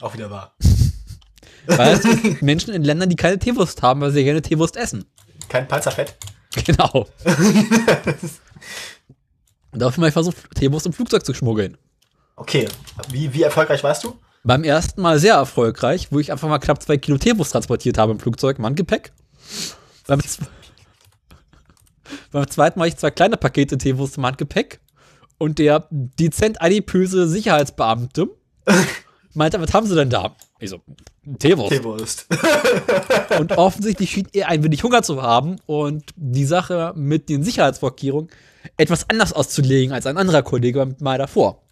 Auch 0.00 0.14
wieder 0.14 0.30
wahr. 0.30 0.54
Weil 1.66 1.94
es 1.94 2.02
gibt 2.22 2.42
Menschen 2.42 2.74
in 2.74 2.84
Ländern, 2.84 3.08
die 3.08 3.16
keine 3.16 3.38
Teewurst 3.38 3.82
haben, 3.82 4.00
weil 4.02 4.10
sie 4.10 4.22
gerne 4.22 4.42
Teewurst 4.42 4.76
essen. 4.76 5.06
Kein 5.48 5.66
Panzerfett. 5.68 6.14
Genau. 6.64 7.08
Und 9.72 9.80
dafür 9.82 10.02
habe 10.02 10.06
ich 10.06 10.12
versucht, 10.12 10.36
Teewurst 10.54 10.86
im 10.86 10.92
Flugzeug 10.92 11.26
zu 11.26 11.34
schmuggeln. 11.34 11.76
Okay. 12.36 12.68
Wie, 13.10 13.32
wie 13.34 13.42
erfolgreich 13.42 13.82
warst 13.82 14.04
du? 14.04 14.16
Beim 14.44 14.62
ersten 14.62 15.02
Mal 15.02 15.18
sehr 15.18 15.34
erfolgreich, 15.34 16.12
wo 16.12 16.20
ich 16.20 16.30
einfach 16.30 16.48
mal 16.48 16.60
knapp 16.60 16.80
zwei 16.80 16.96
Kilo 16.96 17.18
Teewurst 17.18 17.50
transportiert 17.50 17.98
habe 17.98 18.12
im 18.12 18.20
Flugzeug, 18.20 18.60
im 18.60 18.66
Handgepäck. 18.66 19.12
Beim, 20.06 20.20
beim 22.30 22.48
zweiten 22.48 22.78
Mal 22.78 22.88
ich 22.88 22.96
zwei 22.96 23.10
kleine 23.10 23.36
Pakete 23.36 23.78
Teewurst 23.78 24.18
im 24.18 24.26
Handgepäck. 24.26 24.80
Und 25.38 25.58
der 25.58 25.88
dezent 25.90 26.62
adipöse 26.62 27.28
Sicherheitsbeamte 27.28 28.28
meinte, 29.34 29.60
was 29.60 29.72
haben 29.74 29.86
sie 29.86 29.94
denn 29.94 30.10
da? 30.10 30.36
Ich 30.60 30.70
so, 30.70 30.80
Teewurst. 31.38 31.72
Teewurst. 31.72 32.26
Und 33.38 33.52
offensichtlich 33.52 34.10
schien 34.10 34.28
er 34.32 34.48
ein 34.48 34.62
wenig 34.62 34.82
Hunger 34.82 35.02
zu 35.02 35.22
haben 35.22 35.56
und 35.66 36.04
die 36.16 36.44
Sache 36.44 36.92
mit 36.96 37.28
den 37.28 37.42
Sicherheitsvorkehrungen 37.42 38.30
etwas 38.76 39.08
anders 39.08 39.32
auszulegen 39.32 39.92
als 39.92 40.06
ein 40.06 40.16
anderer 40.16 40.42
Kollege 40.42 40.94
Mal 41.00 41.18
davor. 41.18 41.62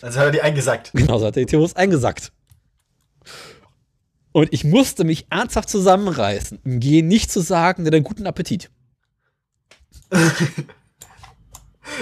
Also 0.00 0.18
hat 0.18 0.26
er 0.26 0.32
die 0.32 0.42
eingesackt. 0.42 0.92
Genau, 0.94 1.18
so 1.18 1.26
hat 1.26 1.36
der 1.36 1.46
Theos 1.46 1.76
eingesackt. 1.76 2.32
Und 4.32 4.48
ich 4.52 4.64
musste 4.64 5.04
mich 5.04 5.26
ernsthaft 5.28 5.68
zusammenreißen, 5.68 6.60
im 6.64 6.80
Gehen 6.80 7.06
nicht 7.06 7.30
zu 7.30 7.40
sagen, 7.40 7.84
denn 7.84 7.94
einen 7.94 8.04
guten 8.04 8.26
Appetit. 8.26 8.70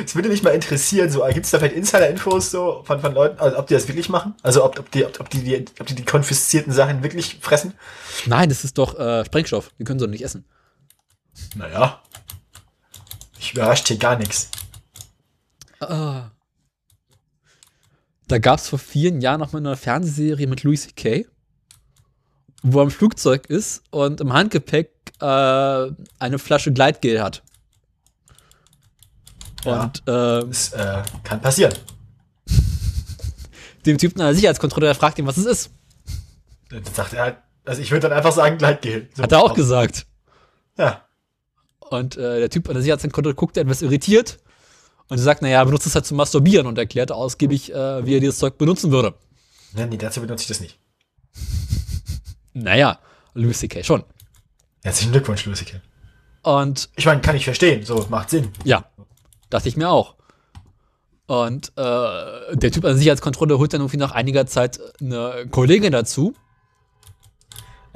Es 0.05 0.15
würde 0.15 0.29
mich 0.29 0.43
mal 0.43 0.51
interessieren, 0.51 1.11
so 1.11 1.25
gibt 1.33 1.47
es 1.47 1.51
da 1.51 1.59
vielleicht 1.59 1.75
Insider-Infos 1.75 2.51
so 2.51 2.83
von, 2.85 3.01
von 3.01 3.15
Leuten, 3.15 3.39
also 3.41 3.59
ob 3.59 3.67
die 3.67 3.75
das 3.75 3.89
wirklich 3.89 4.09
machen? 4.09 4.35
Also 4.43 4.65
ob, 4.65 4.79
ob, 4.79 4.91
die, 4.91 5.05
ob, 5.05 5.19
ob, 5.21 5.31
die, 5.31 5.43
die, 5.43 5.65
ob 5.79 5.87
die 5.87 5.95
die 5.95 6.05
konfiszierten 6.05 6.73
Sachen 6.73 7.03
wirklich 7.03 7.39
fressen? 7.41 7.75
Nein, 8.27 8.49
das 8.49 8.65
ist 8.65 8.79
doch 8.79 8.99
äh, 8.99 9.25
Sprengstoff. 9.25 9.73
Die 9.79 9.85
können 9.85 9.99
sie 9.99 10.07
doch 10.07 10.11
nicht 10.11 10.25
essen. 10.25 10.45
Naja. 11.55 12.01
Ich 13.39 13.53
überrascht 13.53 13.89
hier 13.89 13.99
gar 13.99 14.17
nichts. 14.17 14.51
Ah. 15.81 16.31
Da 18.29 18.39
gab 18.39 18.59
es 18.61 18.69
vor 18.69 18.79
vielen 18.79 19.21
Jahren 19.21 19.41
noch 19.41 19.53
mal 19.53 19.59
eine 19.59 19.77
Fernsehserie 19.77 20.47
mit 20.47 20.63
Louis 20.63 20.83
C.K., 20.83 21.27
wo 22.63 22.81
er 22.81 22.85
im 22.85 22.91
Flugzeug 22.91 23.47
ist 23.47 23.83
und 23.91 24.21
im 24.21 24.33
Handgepäck 24.33 24.91
äh, 25.21 25.25
eine 25.25 26.39
Flasche 26.39 26.73
Gleitgel 26.73 27.23
hat. 27.23 27.43
Ja. 29.65 29.83
Und 29.83 29.99
äh, 30.07 30.47
Das 30.47 30.73
äh, 30.73 31.03
kann 31.25 31.41
passieren. 31.41 31.75
dem 33.87 33.99
Typen 33.99 34.21
an 34.21 34.27
der 34.29 34.35
Sicherheitskontrolle, 34.35 34.87
der 34.87 34.95
fragt 34.95 35.19
ihn, 35.19 35.27
was 35.27 35.37
es 35.37 35.47
ist. 35.47 35.71
Dann 36.71 36.85
sagt 36.85 37.13
er 37.15 37.23
halt, 37.23 37.37
also 37.65 37.83
ich 37.83 37.91
würde 37.91 38.09
dann 38.09 38.17
einfach 38.17 38.33
sagen, 38.33 38.59
Gleitgel. 38.59 39.09
So, 39.15 39.23
Hat 39.23 39.33
er 39.33 39.41
auch 39.43 39.55
gesagt. 39.55 40.07
Ja. 40.79 41.05
Und 41.81 42.17
äh, 42.17 42.39
der 42.39 42.51
Typ 42.51 42.69
an 42.69 42.75
der 42.75 42.83
Sicherheitskontrolle 42.83 43.35
guckt 43.35 43.57
etwas 43.57 43.83
irritiert 43.83 44.39
und 45.09 45.19
sagt, 45.19 45.43
naja, 45.43 45.63
benutzt 45.65 45.87
es 45.87 45.95
halt 45.95 46.07
zum 46.07 46.17
Masturbieren 46.17 46.67
und 46.67 46.79
erklärt 46.79 47.11
ausgiebig, 47.11 47.73
äh, 47.75 48.07
wie 48.07 48.15
er 48.17 48.21
dieses 48.21 48.39
Zeug 48.39 48.57
benutzen 48.59 48.93
würde. 48.93 49.15
Nee, 49.73 49.87
nee, 49.87 49.97
dazu 49.97 50.21
benutze 50.21 50.43
ich 50.43 50.49
das 50.49 50.61
nicht. 50.61 50.79
Naja, 52.53 52.99
Louis 53.35 53.59
C.K. 53.61 53.85
schon. 53.85 54.03
Herzlichen 54.83 55.13
Glückwunsch, 55.13 55.45
Lusike. 55.47 55.81
Und 56.43 56.89
Ich 56.97 57.07
meine, 57.07 57.21
kann 57.21 57.37
ich 57.37 57.45
verstehen, 57.45 57.85
so, 57.85 58.05
macht 58.11 58.31
Sinn. 58.31 58.51
ja, 58.65 58.85
dachte 59.51 59.69
ich 59.69 59.77
mir 59.77 59.91
auch. 59.91 60.17
Und 61.27 61.73
äh, 61.77 62.57
der 62.57 62.73
Typ 62.73 62.85
an 62.85 62.91
der 62.91 62.97
Sicherheitskontrolle 62.97 63.59
holt 63.59 63.73
dann 63.73 63.81
irgendwie 63.83 63.99
nach 63.99 64.13
einiger 64.13 64.47
Zeit 64.47 64.81
eine 65.01 65.47
Kollegin 65.51 65.93
dazu. 65.93 66.35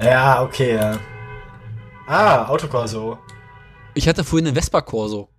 Ja, 0.01 0.41
okay, 0.43 0.75
ja. 0.75 0.97
Ah, 2.07 2.45
Autokorso. 2.47 3.17
Ich 3.93 4.07
hatte 4.07 4.23
vorhin 4.23 4.47
einen 4.47 4.55
Vespa-Corso. 4.55 5.29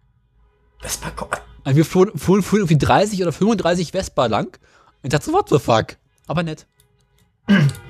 Vespa, 0.80 1.12
Also 1.64 1.76
wir 1.76 1.84
fuhren, 1.84 2.18
fuhren, 2.18 2.42
fuhren 2.42 2.62
irgendwie 2.62 2.78
30 2.78 3.22
oder 3.22 3.32
35 3.32 3.92
Vespa 3.92 4.26
lang. 4.26 4.46
Und 4.46 5.04
ich 5.04 5.10
dachte 5.10 5.26
so, 5.26 5.32
what 5.32 5.48
the 5.48 5.58
fuck? 5.58 5.96
Aber 6.26 6.42
nett. 6.42 6.66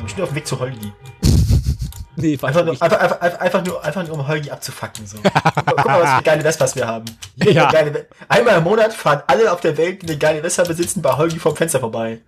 ich 0.06 0.14
bin 0.14 0.22
auf 0.22 0.30
dem 0.30 0.36
Weg 0.36 0.46
zu 0.46 0.58
Holgi. 0.58 0.92
Nee, 2.16 2.38
Einfach 2.40 2.64
nur, 2.64 2.72
nicht. 2.72 2.82
einfach, 2.82 3.00
einfach, 3.00 3.40
einfach, 3.40 3.64
nur, 3.64 3.84
einfach 3.84 4.06
nur 4.06 4.18
um 4.18 4.26
Holgi 4.26 4.50
abzufacken. 4.50 5.06
So. 5.06 5.18
Guck 5.22 5.84
mal, 5.84 6.02
was 6.02 6.16
für 6.16 6.22
geile 6.22 6.42
Vespas 6.42 6.74
wir 6.74 6.86
haben. 6.86 7.04
Ja. 7.36 7.70
geile 7.70 8.06
Einmal 8.28 8.58
im 8.58 8.64
Monat 8.64 8.92
fahren 8.94 9.22
alle 9.26 9.52
auf 9.52 9.60
der 9.60 9.76
Welt, 9.76 10.02
die 10.02 10.08
eine 10.08 10.18
geile 10.18 10.40
Vespa 10.40 10.64
besitzen, 10.64 11.02
bei 11.02 11.12
Holgi 11.12 11.38
vom 11.38 11.54
Fenster 11.54 11.80
vorbei. 11.80 12.22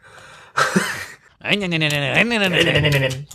Nein, 1.40 1.60
nein, 1.60 1.70
nein, 1.70 1.80
nein, 1.80 1.90
nein, 1.90 2.28
nein, 2.28 2.52
nein, 2.52 2.82
nein, 2.82 3.00
nein. 3.00 3.26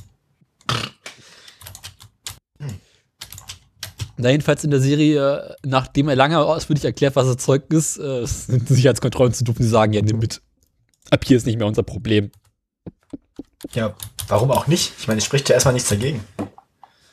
Na, 4.18 4.30
jedenfalls 4.30 4.64
in 4.64 4.70
der 4.72 4.80
Serie, 4.80 5.38
äh, 5.38 5.56
nachdem 5.66 6.08
er 6.08 6.16
lange 6.16 6.38
ausführlich 6.40 6.86
erklärt, 6.86 7.16
was 7.16 7.28
das 7.28 7.38
Zeug 7.38 7.64
ist, 7.74 7.98
äh, 7.98 8.26
sind 8.26 8.68
Sicherheitskontrollen 8.68 9.34
zu 9.34 9.44
dürfen, 9.44 9.64
die 9.64 9.68
sagen, 9.68 9.94
ja, 9.94 10.02
nimm 10.02 10.20
mit. 10.20 10.42
Ab 11.10 11.26
hier 11.26 11.38
ist 11.38 11.46
nicht 11.46 11.58
mehr 11.58 11.68
unser 11.68 11.84
Problem. 11.84 12.32
Ja, 13.74 13.96
warum 14.28 14.52
auch 14.52 14.68
nicht? 14.68 14.94
Ich 15.00 15.08
meine, 15.08 15.18
es 15.18 15.26
spricht 15.26 15.50
ja 15.50 15.56
erstmal 15.56 15.74
nichts 15.74 15.90
dagegen. 15.90 16.24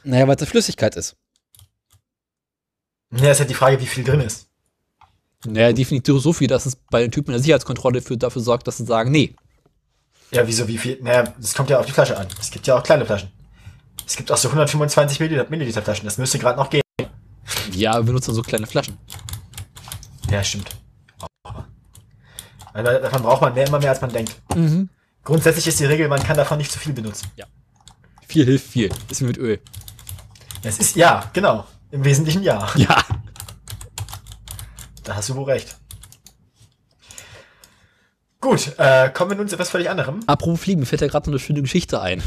Naja, 0.05 0.27
weil 0.27 0.37
es 0.37 0.43
eine 0.43 0.51
Flüssigkeit 0.51 0.97
ist. 0.97 1.17
Ja, 3.13 3.31
ist 3.31 3.41
halt 3.41 3.51
die 3.51 3.55
Frage, 3.55 3.81
wie 3.81 3.87
viel 3.87 4.05
drin 4.05 4.21
ist. 4.21 4.49
Naja, 5.47 5.73
definitiv 5.73 6.21
so 6.21 6.33
viel, 6.33 6.49
dass 6.49 6.67
es 6.67 6.77
bei 6.77 7.01
den 7.01 7.11
Typen 7.11 7.31
in 7.31 7.35
der 7.35 7.43
Sicherheitskontrolle 7.43 8.03
für, 8.03 8.17
dafür 8.17 8.43
sorgt, 8.43 8.67
dass 8.67 8.77
sie 8.77 8.85
sagen, 8.85 9.11
nee. 9.11 9.35
Ja, 10.31 10.47
wieso, 10.47 10.69
wie 10.69 10.79
viel? 10.79 10.99
Naja, 11.03 11.35
es 11.41 11.55
kommt 11.55 11.71
ja 11.71 11.81
auf 11.81 11.87
die 11.87 11.93
Flasche 11.93 12.17
an. 12.17 12.29
Es 12.39 12.51
gibt 12.51 12.67
ja 12.67 12.77
auch 12.77 12.83
kleine 12.83 13.05
Flaschen. 13.05 13.31
Es 14.07 14.17
gibt 14.17 14.31
auch 14.31 14.37
so 14.37 14.49
125 14.49 15.19
Milliliter, 15.21 15.49
Milliliter 15.51 15.83
Flaschen. 15.83 16.05
Das 16.05 16.19
müsste 16.19 16.39
gerade 16.39 16.59
noch 16.59 16.71
gehen. 16.71 16.83
Ja, 17.73 17.95
wir 17.95 18.03
benutzen 18.03 18.35
so 18.35 18.43
kleine 18.43 18.67
Flaschen. 18.67 18.97
Ja, 20.31 20.45
stimmt. 20.45 20.77
Weil 22.73 22.85
davon 22.85 23.23
braucht 23.23 23.43
man 23.43 23.55
mehr, 23.55 23.67
immer 23.67 23.81
mehr, 23.81 23.91
als 23.91 24.01
man 24.01 24.13
denkt. 24.13 24.37
Mhm. 24.55 24.89
Grundsätzlich 25.25 25.67
ist 25.67 25.81
die 25.81 25.85
Regel, 25.87 26.09
man 26.09 26.23
kann 26.23 26.37
davon 26.37 26.59
nicht 26.59 26.71
zu 26.71 26.79
viel 26.79 26.93
benutzen. 26.93 27.29
Viel 28.27 28.45
hilft 28.45 28.69
viel. 28.69 28.91
Ist 29.09 29.21
wie 29.21 29.27
mit 29.27 29.39
Öl. 29.39 29.61
Es 30.63 30.79
ist, 30.79 30.97
ja, 30.97 31.31
genau. 31.33 31.67
Im 31.91 32.05
Wesentlichen 32.05 32.43
ja. 32.43 32.69
Ja. 32.77 33.03
Da 35.05 35.17
hast 35.17 35.29
du 35.31 35.37
wohl 35.37 35.45
recht. 35.45 35.77
Gut, 38.41 38.75
äh, 38.79 39.11
kommen 39.11 39.31
wir 39.31 39.37
nun 39.37 39.49
zu 39.49 39.55
etwas 39.55 39.71
völlig 39.71 39.91
anderem. 39.91 40.21
Apropos 40.27 40.61
Fliegen, 40.61 40.81
mir 40.81 40.87
fällt 40.87 41.01
ja 41.01 41.09
gerade 41.09 41.29
noch 41.29 41.33
eine 41.33 41.39
schöne 41.39 41.63
Geschichte 41.63 42.01
ein. 42.01 42.23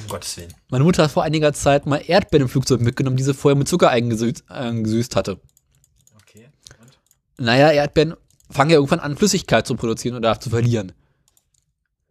Um 0.00 0.08
Gottes 0.08 0.36
Willen. 0.36 0.54
Meine 0.70 0.84
Mutter 0.84 1.04
hat 1.04 1.10
vor 1.10 1.22
einiger 1.22 1.52
Zeit 1.52 1.86
mal 1.86 2.02
Erdbeeren 2.04 2.42
im 2.42 2.48
Flugzeug 2.48 2.80
mitgenommen, 2.80 3.16
die 3.16 3.22
sie 3.22 3.34
vorher 3.34 3.56
mit 3.56 3.68
Zucker 3.68 3.90
eingesüßt, 3.90 4.50
eingesüßt 4.50 5.14
hatte. 5.16 5.40
Okay. 6.16 6.48
Und? 6.80 7.44
Naja, 7.44 7.70
Erdbeeren 7.70 8.14
fangen 8.50 8.70
ja 8.70 8.76
irgendwann 8.76 9.00
an, 9.00 9.16
Flüssigkeit 9.16 9.66
zu 9.66 9.76
produzieren 9.76 10.16
oder 10.16 10.40
zu 10.40 10.50
verlieren. 10.50 10.92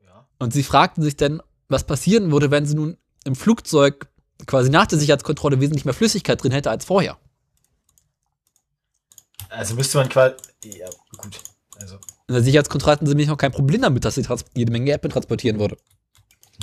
Ja. 0.06 0.26
Und 0.40 0.54
sie 0.54 0.64
fragten 0.64 1.04
sich 1.04 1.18
dann, 1.18 1.42
was 1.68 1.86
passieren 1.86 2.32
würde, 2.32 2.52
wenn 2.52 2.66
sie 2.66 2.76
nun 2.76 2.98
im 3.26 3.36
Flugzeug 3.36 4.08
quasi 4.46 4.70
nach 4.70 4.88
der 4.88 5.00
Sicherheitskontrolle 5.00 5.60
wesentlich 5.60 5.86
mehr 5.86 5.94
Flüssigkeit 5.94 6.42
drin 6.42 6.52
hätte 6.52 6.70
als 6.70 6.86
vorher. 6.86 7.18
Also 9.50 9.76
müsste 9.76 9.98
man 9.98 10.10
quasi. 10.10 10.36
Ja, 10.64 10.90
gut. 11.18 11.40
Also 11.80 11.96
In 12.28 12.36
der 12.36 12.44
Sicherheitskontrolle 12.44 12.94
hatten 12.94 13.06
sie 13.06 13.12
nämlich 13.12 13.28
noch 13.28 13.38
kein 13.38 13.52
Problem 13.52 13.82
damit, 13.82 14.06
dass 14.06 14.16
sie 14.16 14.26
jede 14.56 14.72
Menge 14.72 14.92
Erdbeeren 14.92 15.14
transportieren 15.14 15.60
würde. 15.60 15.78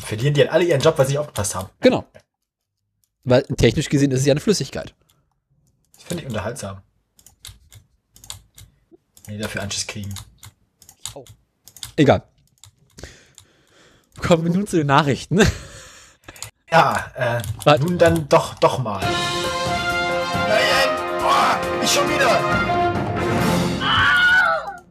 verlieren 0.02 0.34
die 0.34 0.40
halt 0.40 0.50
alle 0.50 0.64
ihren 0.64 0.80
Job, 0.80 0.98
weil 0.98 1.06
sie 1.06 1.12
nicht 1.12 1.18
aufgepasst 1.18 1.54
haben. 1.54 1.68
Genau. 1.80 2.04
Weil 3.24 3.42
technisch 3.42 3.88
gesehen 3.88 4.10
ist 4.12 4.20
es 4.20 4.26
ja 4.26 4.32
eine 4.32 4.40
Flüssigkeit. 4.40 4.94
Das 5.94 6.04
finde 6.04 6.22
ich 6.22 6.28
unterhaltsam. 6.28 6.80
Wenn 9.26 9.36
die 9.36 9.42
dafür 9.42 9.62
Anschiss 9.62 9.86
kriegen. 9.86 10.14
Egal. 11.96 12.22
Kommen 14.16 14.44
wir 14.44 14.50
nun 14.52 14.66
zu 14.66 14.76
den 14.76 14.86
Nachrichten. 14.86 15.40
Ja, 16.70 17.06
äh, 17.16 17.40
Warte. 17.64 17.84
nun 17.84 17.98
dann 17.98 18.28
doch, 18.28 18.54
doch 18.54 18.78
mal. 18.78 19.00
Nein! 19.00 20.88
Oh, 21.22 21.80
nicht 21.80 21.92
schon 21.92 22.08
wieder! 22.08 22.38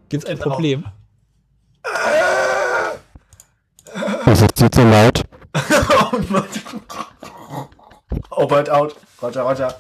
Gibt 0.10 0.24
es 0.24 0.30
ein 0.30 0.38
Genau. 0.38 0.50
Problem? 0.50 0.86
Was 4.26 4.42
ist 4.42 4.62
jetzt 4.62 4.76
so 4.76 4.84
laut? 4.84 5.24
oh 6.12 6.18
Mann. 6.30 6.46
Over 8.32 8.64
out. 8.76 8.96
Roger, 9.22 9.42
Roger. 9.44 9.76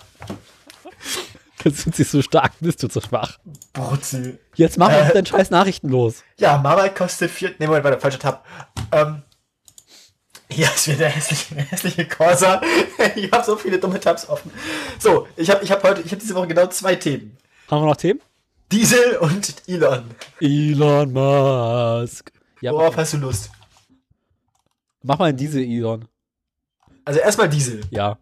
Das 1.63 1.77
sind 1.81 1.95
sie 1.95 2.03
so 2.03 2.21
stark, 2.21 2.53
bist 2.61 2.81
du 2.83 2.87
zu 2.87 3.01
schwach. 3.01 3.37
Brutzi. 3.73 4.39
Jetzt 4.55 4.77
mach 4.77 4.89
Äh. 4.91 5.01
uns 5.01 5.13
deinen 5.13 5.25
scheiß 5.25 5.49
Nachrichten 5.51 5.89
los. 5.89 6.23
Ja, 6.37 6.57
Marmite 6.57 6.91
kostet 6.95 7.31
vier. 7.31 7.49
Ne, 7.59 7.67
Moment, 7.67 7.83
warte, 7.83 7.99
falscher 7.99 8.19
Tab. 8.19 8.45
Ähm. 8.93 9.23
Hier 10.51 10.65
ist 10.67 10.87
wieder 10.87 10.97
der 10.97 11.09
hässliche, 11.09 11.55
hässliche 11.55 12.07
Corsa. 12.07 12.61
ich 13.15 13.31
habe 13.31 13.45
so 13.45 13.55
viele 13.55 13.79
dumme 13.79 13.99
Tabs 13.99 14.27
offen. 14.27 14.51
So, 14.97 15.27
ich 15.35 15.49
habe 15.49 15.63
ich 15.63 15.71
hab 15.71 15.83
heute, 15.83 16.01
ich 16.01 16.11
habe 16.11 16.21
diese 16.21 16.33
Woche 16.35 16.47
genau 16.47 16.67
zwei 16.67 16.95
Themen. 16.95 17.37
Haben 17.69 17.83
wir 17.83 17.87
noch 17.87 17.95
Themen? 17.97 18.19
Diesel 18.71 19.17
und 19.17 19.53
Elon. 19.67 20.05
Elon 20.39 21.11
Musk. 21.13 22.31
Ja, 22.61 22.71
Worauf 22.73 22.97
hast 22.97 23.13
du 23.13 23.17
Lust? 23.17 23.51
mach 25.01 25.17
mal 25.17 25.33
diese 25.33 25.61
Elon. 25.61 26.05
Also 27.05 27.19
erstmal 27.19 27.49
Diesel. 27.49 27.81
Ja. 27.89 28.17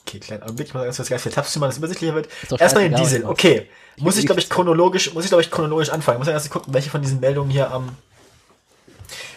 Okay, 0.00 0.20
kleinen 0.20 0.42
Augenblick, 0.42 0.68
ich 0.68 0.74
muss 0.74 0.84
ganz 0.84 0.96
kurz 0.96 1.22
viele 1.22 1.34
Tabs 1.34 1.52
zu 1.52 1.58
machen, 1.58 1.68
dass 1.68 1.74
es 1.76 1.78
übersichtlicher 1.78 2.14
wird. 2.14 2.28
Erstmal 2.58 2.88
den 2.88 2.98
Diesel. 2.98 3.24
Okay. 3.26 3.68
Muss 3.98 4.16
ich, 4.16 4.26
glaube 4.26 4.40
ich, 4.40 4.48
chronologisch, 4.48 5.12
muss 5.12 5.24
ich, 5.24 5.30
glaube 5.30 5.42
ich, 5.42 5.50
chronologisch 5.50 5.90
anfangen. 5.90 6.16
Ich 6.16 6.18
muss 6.20 6.28
ja 6.28 6.32
erst 6.34 6.50
gucken, 6.50 6.72
welche 6.72 6.88
von 6.88 7.02
diesen 7.02 7.20
Meldungen 7.20 7.50
hier 7.50 7.70
am. 7.70 7.90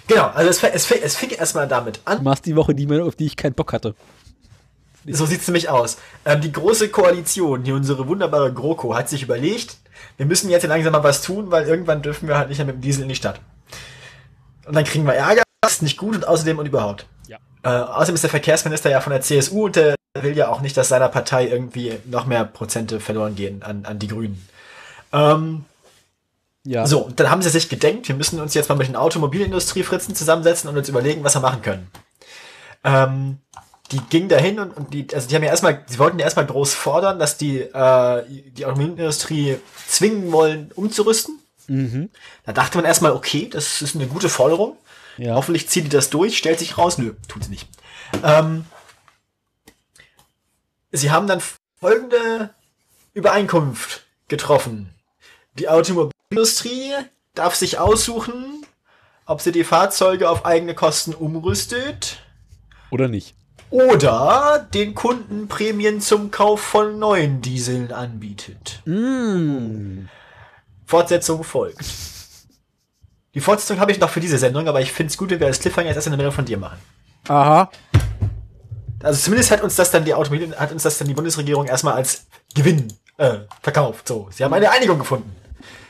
Genau, 0.08 0.28
also 0.28 0.49
es, 0.49 0.64
es, 0.64 0.91
es 0.91 1.16
fing 1.16 1.30
erstmal 1.30 1.68
damit 1.68 1.97
Du 1.97 2.02
an. 2.12 2.24
machst 2.24 2.45
die 2.45 2.56
Woche 2.56 2.76
die 2.76 2.88
Meldung, 2.88 3.08
auf 3.08 3.16
die 3.16 3.26
ich 3.26 3.38
keinen 3.38 3.54
Bock 3.54 3.74
hatte. 3.74 3.95
So 5.08 5.26
sieht's 5.26 5.47
nämlich 5.47 5.70
aus. 5.70 5.97
Ähm, 6.26 6.41
die 6.41 6.52
große 6.52 6.89
Koalition, 6.89 7.64
hier 7.64 7.76
unsere 7.76 8.08
wunderbare 8.08 8.54
GroKo, 8.54 8.95
hat 8.95 9.10
sich 9.10 9.24
überlegt, 9.24 9.78
wir 10.18 10.26
müssen 10.26 10.49
jetzt 10.49 10.66
langsam 10.68 10.91
mal 10.91 11.04
was 11.04 11.22
tun, 11.22 11.49
weil 11.49 11.68
irgendwann 11.68 12.02
dürfen 12.02 12.28
wir 12.28 12.38
halt 12.38 12.49
nicht 12.49 12.60
mehr 12.60 12.68
mit 12.68 12.76
dem 12.76 12.82
Diesel 12.82 13.04
in 13.04 13.10
die 13.10 13.16
Stadt. 13.16 13.39
Und 14.66 14.76
dann 14.76 14.84
kriegen 14.84 15.06
wir 15.06 15.14
Ärger, 15.14 15.43
das 15.62 15.74
ist 15.74 15.82
nicht 15.82 15.97
gut 15.97 16.16
und 16.16 16.28
außerdem 16.28 16.60
und 16.60 16.68
überhaupt. 16.68 17.08
Ja. 17.28 17.38
Äh, 17.64 17.70
außerdem 17.70 18.16
ist 18.16 18.24
der 18.24 18.30
Verkehrsminister 18.30 18.89
ja 18.91 19.02
von 19.02 19.12
der 19.12 19.22
CSU 19.22 19.66
und 19.66 19.76
der 19.76 19.95
will 20.20 20.38
ja 20.38 20.49
auch 20.49 20.62
nicht, 20.62 20.78
dass 20.78 20.89
seiner 20.89 21.10
Partei 21.10 21.47
irgendwie 21.47 21.93
noch 22.06 22.26
mehr 22.26 22.43
Prozente 22.45 22.99
verloren 22.99 23.36
gehen 23.36 23.64
an, 23.64 23.86
an 23.86 23.97
die 23.97 24.08
Grünen. 24.08 24.45
Ähm, 25.14 25.66
Ja. 26.64 26.86
so, 26.86 26.99
und 26.99 27.20
dann 27.20 27.30
haben 27.32 27.41
sie 27.41 27.49
sich 27.49 27.70
gedenkt, 27.70 28.07
wir 28.07 28.16
müssen 28.16 28.39
uns 28.39 28.53
jetzt 28.53 28.70
mal 28.70 28.76
mit 28.76 28.88
den 28.88 28.95
Automobilindustrie-Fritzen 28.95 30.16
zusammensetzen 30.16 30.70
und 30.70 30.78
uns 30.78 30.89
überlegen, 30.89 31.24
was 31.24 31.36
wir 31.36 31.41
machen 31.41 31.62
können. 31.64 31.89
Ähm, 32.84 33.39
die 33.91 33.99
ging 34.09 34.30
dahin 34.30 34.59
und, 34.59 34.72
und 34.72 34.93
die, 34.93 35.07
also 35.14 35.28
die 35.28 35.36
haben 35.36 35.43
ja 35.43 35.49
erstmal, 35.49 35.84
sie 35.88 35.99
wollten 35.99 36.20
ja 36.20 36.26
erstmal 36.26 36.45
groß 36.45 36.74
fordern, 36.74 37.20
dass 37.20 37.38
die, 37.38 37.59
äh, 37.59 38.24
die 38.51 38.66
Automobilindustrie 38.66 39.57
zwingen 39.88 40.32
wollen, 40.32 40.72
umzurüsten. 40.76 41.39
Mhm. 41.68 42.09
Da 42.45 42.53
dachte 42.53 42.78
man 42.78 42.86
erstmal, 42.86 43.12
okay, 43.12 43.49
das 43.51 43.82
ist 43.82 43.95
eine 43.95 44.07
gute 44.07 44.30
Forderung. 44.30 44.78
Ja. 45.18 45.36
Hoffentlich 45.36 45.68
zieht 45.68 45.86
die 45.86 45.89
das 45.89 46.09
durch, 46.09 46.38
stellt 46.38 46.59
sich 46.59 46.78
raus. 46.78 46.97
Nö, 46.97 47.14
tut 47.28 47.43
sie 47.43 47.49
nicht. 47.49 47.68
Ähm, 48.24 48.66
sie 50.91 51.12
haben 51.12 51.28
dann 51.28 51.41
folgende 51.80 52.51
Übereinkunft 53.14 54.05
getroffen. 54.28 54.93
Die 55.60 55.68
Automobilindustrie 55.68 56.93
darf 57.34 57.56
sich 57.56 57.78
aussuchen, 57.78 58.66
ob 59.26 59.41
sie 59.41 59.52
die 59.52 59.64
Fahrzeuge 59.64 60.30
auf 60.30 60.45
eigene 60.45 60.76
Kosten 60.76 61.14
umrüstet 61.14 62.20
Oder 62.89 63.08
nicht? 63.08 63.36
oder 63.70 64.68
den 64.74 64.93
Kunden 64.93 65.47
Prämien 65.47 66.02
zum 66.02 66.30
Kauf 66.30 66.60
von 66.60 66.99
neuen 66.99 67.41
Dieseln 67.41 67.93
anbietet. 67.93 68.82
Mm. 68.86 70.08
Fortsetzung 70.86 71.45
folgt. 71.45 71.86
Die 73.34 73.39
Fortsetzung 73.39 73.80
habe 73.80 73.93
ich 73.93 73.99
noch 73.99 74.10
für 74.10 74.20
diese 74.20 74.38
Sendung, 74.38 74.68
aber 74.68 74.82
ich 74.82 74.91
finde 74.91 75.12
es 75.12 75.18
gut, 75.18 75.30
wenn 75.30 75.39
wir 75.39 75.47
als 75.47 75.62
Cliffhanger 75.62 75.88
jetzt 75.88 75.95
erst 75.95 76.08
eine 76.08 76.18
Meldung 76.18 76.36
von 76.36 76.43
dir 76.43 76.58
machen. 76.58 76.80
Aha. 77.30 77.72
Also 79.02 79.22
zumindest 79.22 79.52
hat 79.52 79.64
uns 79.64 79.78
das 79.78 79.89
dann 79.89 80.04
die 80.04 80.14
Automobil 80.14 80.54
hat 80.58 80.74
uns 80.74 80.84
das 80.84 80.97
dann 80.97 81.08
die 81.08 81.14
Bundesregierung 81.14 81.66
erstmal 81.66 81.93
als 81.93 82.26
Gewinn 82.54 82.91
äh, 83.18 83.38
verkauft. 83.62 84.06
So, 84.08 84.28
sie 84.32 84.43
haben 84.43 84.54
eine 84.54 84.70
Einigung 84.70 84.99
gefunden. 84.99 85.34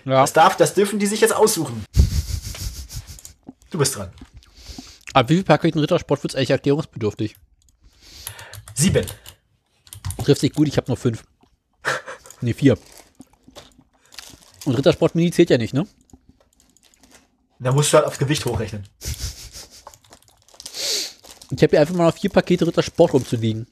Ja. 0.05 0.21
Das 0.21 0.33
darf, 0.33 0.57
das 0.57 0.73
dürfen 0.73 0.99
die 0.99 1.05
sich 1.05 1.21
jetzt 1.21 1.35
aussuchen. 1.35 1.85
Du 3.69 3.77
bist 3.77 3.95
dran. 3.95 4.11
Ab 5.13 5.29
wie 5.29 5.35
viel 5.35 5.43
Paketen 5.43 5.79
Rittersport 5.79 6.23
wird's 6.23 6.35
eigentlich 6.35 6.51
erklärungsbedürftig? 6.51 7.35
Sieben. 8.73 9.05
Trifft 10.23 10.41
sich 10.41 10.53
gut, 10.53 10.67
ich 10.67 10.77
habe 10.77 10.87
nur 10.87 10.97
fünf. 10.97 11.23
Nee, 12.41 12.53
vier. 12.53 12.77
Und 14.65 14.75
Rittersport 14.75 15.15
Mini 15.15 15.31
zählt 15.31 15.49
ja 15.49 15.57
nicht, 15.57 15.73
ne? 15.73 15.87
Da 17.59 17.71
musst 17.71 17.93
du 17.93 17.97
halt 17.97 18.07
aufs 18.07 18.17
Gewicht 18.17 18.45
hochrechnen. 18.45 18.87
Ich 21.51 21.61
habe 21.61 21.69
hier 21.71 21.81
einfach 21.81 21.95
mal 21.95 22.05
noch 22.05 22.17
vier 22.17 22.29
Pakete 22.29 22.65
Rittersport 22.65 23.13
rumzuliegen. 23.13 23.67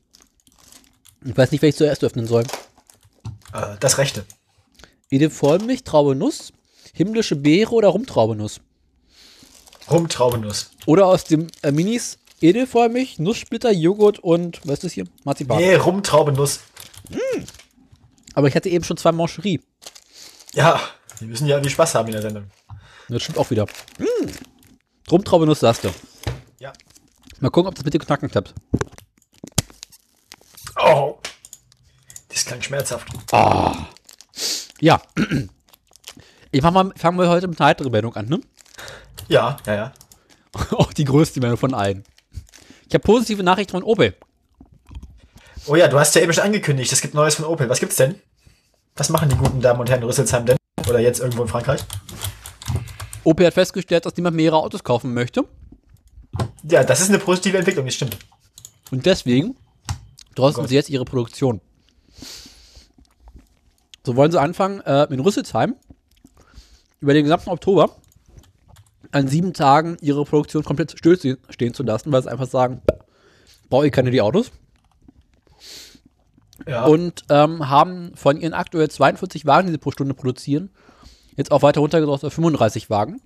Ich 1.26 1.36
weiß 1.36 1.52
nicht, 1.52 1.62
welches 1.62 1.76
ich 1.76 1.80
zuerst 1.80 2.04
öffnen 2.04 2.28
soll. 2.28 2.44
Äh, 3.54 3.78
das 3.80 3.98
Rechte. 3.98 4.26
Edith 5.10 5.34
Vollmilch, 5.34 5.84
Traube 5.84 6.16
Nuss, 6.16 6.54
himmlische 6.94 7.36
Beere 7.36 7.72
oder 7.72 7.90
Rumtraubenuss. 7.90 8.62
Rumtraubenuss. 9.90 10.72
Oder 10.86 11.08
aus 11.08 11.24
dem 11.24 11.48
äh, 11.64 11.72
Minis 11.72 12.20
Edith 12.42 12.70
Vollmilch, 12.70 13.20
Nusssplitter, 13.20 13.72
Joghurt 13.72 14.20
und, 14.20 14.62
was 14.64 14.76
ist 14.76 14.84
das 14.86 14.92
hier? 14.94 15.06
Marzipan. 15.24 15.58
Nee, 15.58 15.76
Rumtraubenuss. 15.76 16.62
Aber 18.34 18.48
ich 18.48 18.56
hatte 18.56 18.70
eben 18.70 18.84
schon 18.84 18.98
zwei 18.98 19.12
Mancherie. 19.12 19.60
Ja, 20.54 20.80
wir 21.20 21.28
müssen 21.28 21.48
ja 21.48 21.56
irgendwie 21.56 21.72
Spaß 21.72 21.96
haben 21.96 22.08
in 22.08 22.14
der 22.14 22.22
Sendung. 22.22 22.46
Das 23.10 23.24
stimmt 23.24 23.40
auch 23.40 23.50
wieder. 23.50 23.66
Mm. 23.98 24.30
Rumtraubenuss 25.12 25.60
sagst 25.60 25.84
du. 25.84 25.90
Ja. 26.60 26.72
Mal 27.40 27.50
gucken, 27.50 27.68
ob 27.68 27.76
das 27.76 27.84
mit 27.84 27.94
dem 27.94 28.02
Knacken 28.02 28.30
klappt. 28.30 28.54
Oh. 30.82 31.18
klingt 32.30 32.64
schmerzhaft. 32.64 33.08
Ja. 34.80 35.02
Ich 36.52 36.64
mach 36.64 36.72
mal, 36.72 36.92
fangen 36.96 37.20
wir 37.20 37.30
heute 37.30 37.48
mit 37.48 37.62
einer 37.62 37.70
heiteren 37.70 37.92
Meldung 37.92 38.16
an, 38.16 38.26
ne? 38.26 38.42
Ja, 39.28 39.58
ja, 39.68 39.76
ja. 39.76 39.94
Auch 40.72 40.92
die 40.98 41.04
größte 41.04 41.40
Meldung 41.40 41.60
von 41.60 41.76
allen. 41.76 42.04
Ich 42.88 42.96
habe 42.96 43.04
positive 43.04 43.44
Nachrichten 43.44 43.74
von 43.74 43.84
Opel. 43.84 44.16
Oh 45.68 45.76
ja, 45.76 45.88
du 45.88 46.00
hast 46.00 46.16
ja 46.16 46.24
eben 46.24 46.34
schon 46.34 46.44
angekündigt, 46.46 46.92
es 46.92 47.02
gibt 47.02 47.14
Neues 47.14 47.36
von 47.36 47.46
Opel. 47.46 47.70
Was 47.70 47.80
gibt's 47.80 47.98
denn? 47.98 48.16
Was 48.96 49.10
machen 49.10 49.30
die 49.30 49.36
guten 49.36 49.62
Damen 49.62 49.80
und 49.80 49.90
Herren 49.92 50.02
in 50.02 50.08
Rüsselsheim 50.08 50.48
denn? 50.48 50.58
Oder 50.90 51.00
jetzt 51.00 51.20
irgendwo 51.20 51.44
in 51.44 51.48
Frankreich? 51.48 51.82
Opel 53.24 53.46
hat 53.46 53.54
festgestellt, 53.54 54.08
dass 54.08 54.18
niemand 54.18 54.36
mehrere 54.36 54.58
Autos 54.58 54.84
kaufen 54.84 55.14
möchte. 55.14 55.46
Ja, 56.64 56.84
das 56.84 57.00
ist 57.02 57.10
eine 57.10 57.20
positive 57.20 57.60
Entwicklung, 57.60 57.86
das 57.86 57.94
stimmt. 57.94 58.18
Und 58.90 59.06
deswegen 59.06 59.56
drosseln 60.34 60.64
Gott. 60.64 60.70
sie 60.70 60.76
jetzt 60.76 60.90
ihre 60.90 61.06
Produktion. 61.06 61.62
So 64.06 64.16
wollen 64.16 64.32
sie 64.32 64.40
anfangen, 64.40 64.82
äh, 64.82 65.04
in 65.14 65.20
Rüsselsheim 65.20 65.76
über 67.02 67.14
den 67.14 67.24
gesamten 67.24 67.50
Oktober 67.50 67.96
an 69.12 69.28
sieben 69.28 69.54
Tagen 69.54 69.98
ihre 70.02 70.24
Produktion 70.26 70.64
komplett 70.64 70.92
still 70.98 71.18
ste- 71.18 71.38
stehen 71.50 71.74
zu 71.74 71.84
lassen, 71.84 72.12
weil 72.12 72.22
sie 72.24 72.32
einfach 72.32 72.48
sagen, 72.48 72.82
brauche 73.70 73.88
ich 73.88 73.92
keine 73.92 74.12
die 74.12 74.22
Autos. 74.22 74.52
Ja. 76.68 76.86
Und 76.86 77.24
ähm, 77.30 77.70
haben 77.70 78.12
von 78.16 78.40
ihren 78.40 78.54
aktuell 78.54 78.90
42 78.90 79.46
Wagen, 79.46 79.68
die 79.68 79.72
sie 79.74 79.78
pro 79.78 79.92
Stunde 79.92 80.14
produzieren, 80.14 80.70
jetzt 81.36 81.52
auch 81.52 81.62
weiter 81.62 81.80
runtergesetzt 81.80 82.26
auf 82.26 82.34
35 82.34 82.90
Wagen. 82.90 83.22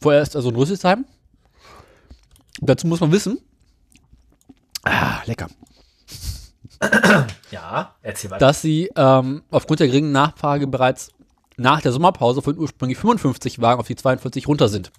Vorerst 0.00 0.36
also 0.36 0.50
in 0.50 0.56
Rüsselsheim. 0.56 1.06
Dazu 2.60 2.86
muss 2.86 3.00
man 3.00 3.10
wissen, 3.12 3.38
ah, 4.84 5.22
lecker, 5.26 5.48
ja, 7.50 7.94
erzähl 8.02 8.30
weiter. 8.30 8.46
dass 8.46 8.60
sie 8.62 8.90
ähm, 8.96 9.42
aufgrund 9.50 9.80
der 9.80 9.86
geringen 9.88 10.12
Nachfrage 10.12 10.66
bereits 10.66 11.10
nach 11.56 11.80
der 11.80 11.92
Sommerpause 11.92 12.42
von 12.42 12.58
ursprünglich 12.58 12.98
55 12.98 13.60
Wagen 13.60 13.80
auf 13.80 13.86
die 13.86 13.96
42 13.96 14.46
runter 14.48 14.68
sind. 14.68 14.92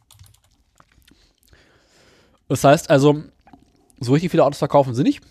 Das 2.48 2.64
heißt 2.64 2.90
also, 2.90 3.24
so 4.00 4.14
richtig 4.14 4.32
viele 4.32 4.44
Autos 4.46 4.60
verkaufen 4.60 4.96
sie 4.96 5.04
nicht. 5.04 5.22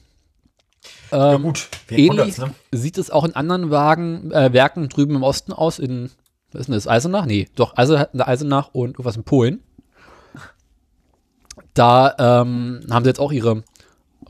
ja, 1.10 1.34
Ähm, 1.34 1.42
gut, 1.42 1.68
wen 1.88 1.98
Ähnlich 1.98 2.38
ne? 2.38 2.52
sieht 2.72 2.98
es 2.98 3.10
auch 3.10 3.24
in 3.24 3.34
anderen 3.34 3.70
Wagen, 3.70 4.30
äh, 4.32 4.52
Werken 4.52 4.88
drüben 4.88 5.16
im 5.16 5.22
Osten 5.22 5.52
aus, 5.52 5.78
in, 5.78 6.10
was 6.52 6.60
ist 6.62 6.66
denn 6.68 6.74
das, 6.74 6.86
Eisenach? 6.88 7.26
Nee, 7.26 7.48
doch, 7.56 7.76
Eisen- 7.76 8.20
Eisenach 8.20 8.68
und 8.72 8.90
irgendwas 8.90 9.16
in 9.16 9.24
Polen. 9.24 9.62
Da 11.74 12.14
ähm, 12.18 12.86
haben 12.90 13.04
sie 13.04 13.10
jetzt 13.10 13.20
auch 13.20 13.32
ihre 13.32 13.62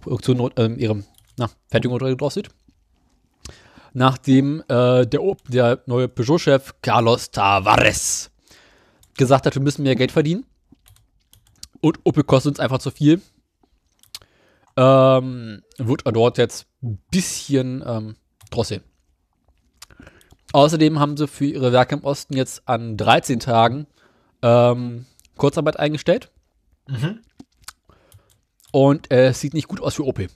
Produktion, 0.00 0.50
ähm, 0.56 0.78
ihre 0.78 1.02
na, 1.36 1.50
Fertigung 1.68 1.94
runtergedrosselt. 1.98 2.48
Nachdem 3.92 4.62
äh, 4.68 5.06
der, 5.06 5.20
der 5.48 5.82
neue 5.86 6.08
Peugeot-Chef 6.08 6.74
Carlos 6.82 7.30
Tavares 7.30 8.30
gesagt 9.16 9.46
hat, 9.46 9.54
wir 9.54 9.62
müssen 9.62 9.82
mehr 9.82 9.96
Geld 9.96 10.12
verdienen. 10.12 10.44
Und 11.80 12.00
Opel 12.04 12.24
kostet 12.24 12.50
uns 12.50 12.60
einfach 12.60 12.78
zu 12.78 12.90
viel. 12.90 13.22
Ähm, 14.76 15.62
wird 15.78 16.04
er 16.04 16.12
dort 16.12 16.36
jetzt 16.36 16.66
ein 16.82 16.98
bisschen 17.10 17.82
ähm, 17.86 18.16
drosseln. 18.50 18.82
Außerdem 20.52 20.98
haben 20.98 21.16
sie 21.16 21.26
für 21.26 21.46
ihre 21.46 21.72
Werke 21.72 21.96
im 21.96 22.04
Osten 22.04 22.36
jetzt 22.36 22.68
an 22.68 22.96
13 22.96 23.40
Tagen 23.40 23.86
ähm, 24.42 25.06
Kurzarbeit 25.36 25.78
eingestellt. 25.78 26.30
Mhm. 26.86 27.20
Und 28.72 29.10
äh, 29.10 29.28
es 29.28 29.40
sieht 29.40 29.54
nicht 29.54 29.68
gut 29.68 29.80
aus 29.80 29.94
für 29.94 30.04
Opel. 30.04 30.28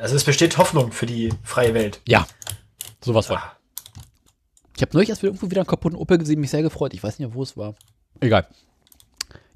Also 0.00 0.14
es 0.16 0.24
besteht 0.24 0.58
Hoffnung 0.58 0.92
für 0.92 1.06
die 1.06 1.32
freie 1.42 1.74
Welt. 1.74 2.00
Ja, 2.06 2.26
sowas 3.04 3.26
von. 3.26 3.36
Ah. 3.36 3.52
Ich 4.76 4.82
habe 4.82 4.92
neulich 4.94 5.08
erst 5.08 5.22
wieder 5.22 5.30
irgendwo 5.30 5.50
wieder 5.50 5.60
einen 5.62 5.66
kaputten 5.68 5.98
Opel 5.98 6.18
gesehen, 6.18 6.40
mich 6.40 6.50
sehr 6.50 6.62
gefreut. 6.62 6.94
Ich 6.94 7.02
weiß 7.02 7.18
nicht 7.18 7.28
mehr, 7.28 7.34
wo 7.34 7.42
es 7.42 7.56
war. 7.56 7.74
Egal. 8.20 8.46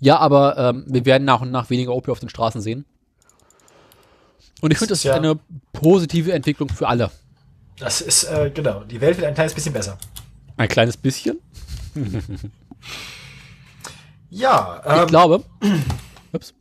Ja, 0.00 0.18
aber 0.18 0.58
ähm, 0.58 0.84
wir 0.88 1.04
werden 1.04 1.24
nach 1.24 1.40
und 1.42 1.52
nach 1.52 1.70
weniger 1.70 1.92
Opel 1.94 2.10
auf 2.10 2.18
den 2.20 2.28
Straßen 2.28 2.60
sehen. 2.60 2.84
Und 4.60 4.72
ich 4.72 4.78
finde, 4.78 4.90
das 4.90 4.98
ist 4.98 5.04
Ja. 5.04 5.14
eine 5.14 5.38
positive 5.72 6.32
Entwicklung 6.32 6.68
für 6.68 6.88
alle. 6.88 7.10
Das 7.78 8.00
ist, 8.00 8.24
äh, 8.24 8.50
genau, 8.52 8.82
die 8.84 9.00
Welt 9.00 9.16
wird 9.16 9.26
ein 9.28 9.34
kleines 9.34 9.54
bisschen 9.54 9.72
besser. 9.72 9.96
Ein 10.56 10.68
kleines 10.68 10.96
bisschen. 10.96 11.38
Ja, 14.30 14.82
Ich 14.84 14.92
ähm, 15.02 15.06
glaube, 15.08 15.44
ups, 16.32 16.54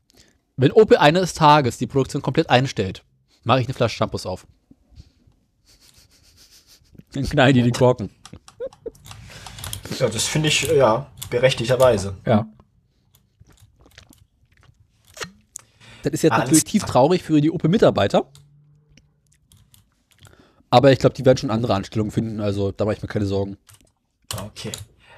wenn 0.58 0.72
Opel 0.72 0.98
eines 0.98 1.34
Tages 1.34 1.78
die 1.78 1.88
Produktion 1.88 2.22
komplett 2.22 2.50
einstellt, 2.50 3.04
mache 3.44 3.62
ich 3.62 3.68
eine 3.68 3.74
Flasche 3.74 3.96
Shampoos 3.96 4.26
auf. 4.26 4.48
Dann 7.14 7.24
knallen 7.24 7.54
die 7.54 7.64
den 7.64 7.74
Korken. 7.74 8.10
ja, 10.00 10.08
das 10.08 10.26
finde 10.26 10.48
ich, 10.48 10.64
ja, 10.64 11.12
berechtigterweise. 11.30 12.18
Ja. 12.26 12.48
Das 16.04 16.14
ist 16.14 16.24
jetzt 16.24 16.32
Alles 16.34 16.46
natürlich 16.46 16.64
tief 16.64 16.84
traurig 16.84 17.22
für 17.22 17.42
die 17.42 17.52
Opel-Mitarbeiter. 17.52 18.26
Aber 20.70 20.92
ich 20.92 21.00
glaube, 21.00 21.14
die 21.16 21.26
werden 21.26 21.38
schon 21.38 21.52
andere 21.52 21.76
Anstellungen 21.76 22.12
finden, 22.12 22.39
also 22.39 22.72
da 22.72 22.86
mache 22.86 22.96
ich 22.96 23.02
mir 23.02 23.10
keine 23.10 23.26
Sorgen. 23.26 23.58
Okay. 24.46 24.72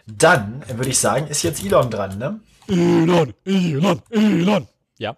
Dann 0.07 0.63
würde 0.67 0.89
ich 0.89 0.97
sagen, 0.97 1.27
ist 1.27 1.43
jetzt 1.43 1.63
Elon 1.63 1.89
dran, 1.89 2.17
ne? 2.17 2.39
Elon, 2.67 3.33
Elon, 3.45 4.01
Elon. 4.09 4.67
Ja. 4.97 5.15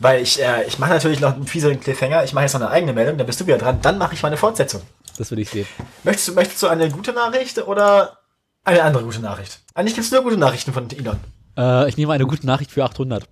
Weil 0.00 0.22
ich, 0.22 0.40
äh, 0.42 0.64
ich 0.64 0.78
mache 0.78 0.90
natürlich 0.90 1.20
noch 1.20 1.34
einen 1.34 1.46
fieseren 1.46 1.80
Cliffhanger. 1.80 2.24
Ich 2.24 2.32
mache 2.32 2.44
jetzt 2.44 2.54
noch 2.54 2.60
eine 2.60 2.70
eigene 2.70 2.92
Meldung, 2.92 3.18
dann 3.18 3.26
bist 3.26 3.40
du 3.40 3.46
wieder 3.46 3.58
dran. 3.58 3.80
Dann 3.82 3.98
mache 3.98 4.14
ich 4.14 4.22
meine 4.22 4.36
Fortsetzung. 4.36 4.82
Das 5.16 5.30
will 5.30 5.40
ich 5.40 5.50
sehen. 5.50 5.66
Möchtest 6.04 6.28
du, 6.28 6.32
möchtest 6.34 6.62
du 6.62 6.68
eine 6.68 6.88
gute 6.90 7.12
Nachricht 7.12 7.58
oder 7.58 8.18
eine 8.64 8.82
andere 8.82 9.02
gute 9.02 9.18
Nachricht? 9.20 9.60
Eigentlich 9.74 9.94
gibt 9.94 10.06
es 10.06 10.12
nur 10.12 10.22
gute 10.22 10.36
Nachrichten 10.36 10.72
von 10.72 10.88
Elon. 10.90 11.18
Äh, 11.56 11.88
ich 11.88 11.96
nehme 11.96 12.12
eine 12.12 12.26
gute 12.26 12.46
Nachricht 12.46 12.70
für 12.70 12.84
800. 12.84 13.24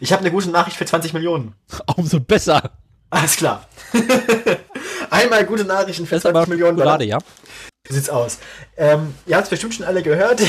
Ich 0.00 0.12
habe 0.12 0.20
eine 0.20 0.32
gute 0.32 0.50
Nachricht 0.50 0.76
für 0.76 0.86
20 0.86 1.12
Millionen. 1.12 1.54
Umso 1.96 2.18
besser. 2.18 2.72
Alles 3.10 3.36
klar. 3.36 3.68
Einmal 5.10 5.44
gute 5.46 5.64
Nachrichten 5.64 6.06
für 6.06 6.16
Das 6.16 6.24
ist 6.24 6.30
20 6.32 6.36
aber 6.42 6.48
Millionen 6.48 6.76
Dollar. 6.76 7.00
ja. 7.02 7.18
So 7.88 7.94
sieht's 7.94 8.10
aus. 8.10 8.38
Ähm, 8.76 9.14
ihr 9.26 9.36
habt 9.36 9.44
es 9.44 9.50
bestimmt 9.50 9.74
schon 9.74 9.86
alle 9.86 10.02
gehört. 10.02 10.40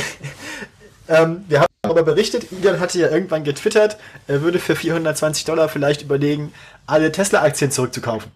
ähm, 1.07 1.45
wir 1.47 1.59
haben 1.59 1.66
darüber 1.95 2.03
berichtet. 2.03 2.47
Elon 2.51 2.79
hatte 2.79 2.99
ja 2.99 3.09
irgendwann 3.09 3.43
getwittert, 3.43 3.97
er 4.27 4.41
würde 4.41 4.59
für 4.59 4.75
420 4.75 5.45
Dollar 5.45 5.69
vielleicht 5.69 6.01
überlegen, 6.01 6.53
alle 6.85 7.11
Tesla-Aktien 7.11 7.71
zurückzukaufen. 7.71 8.31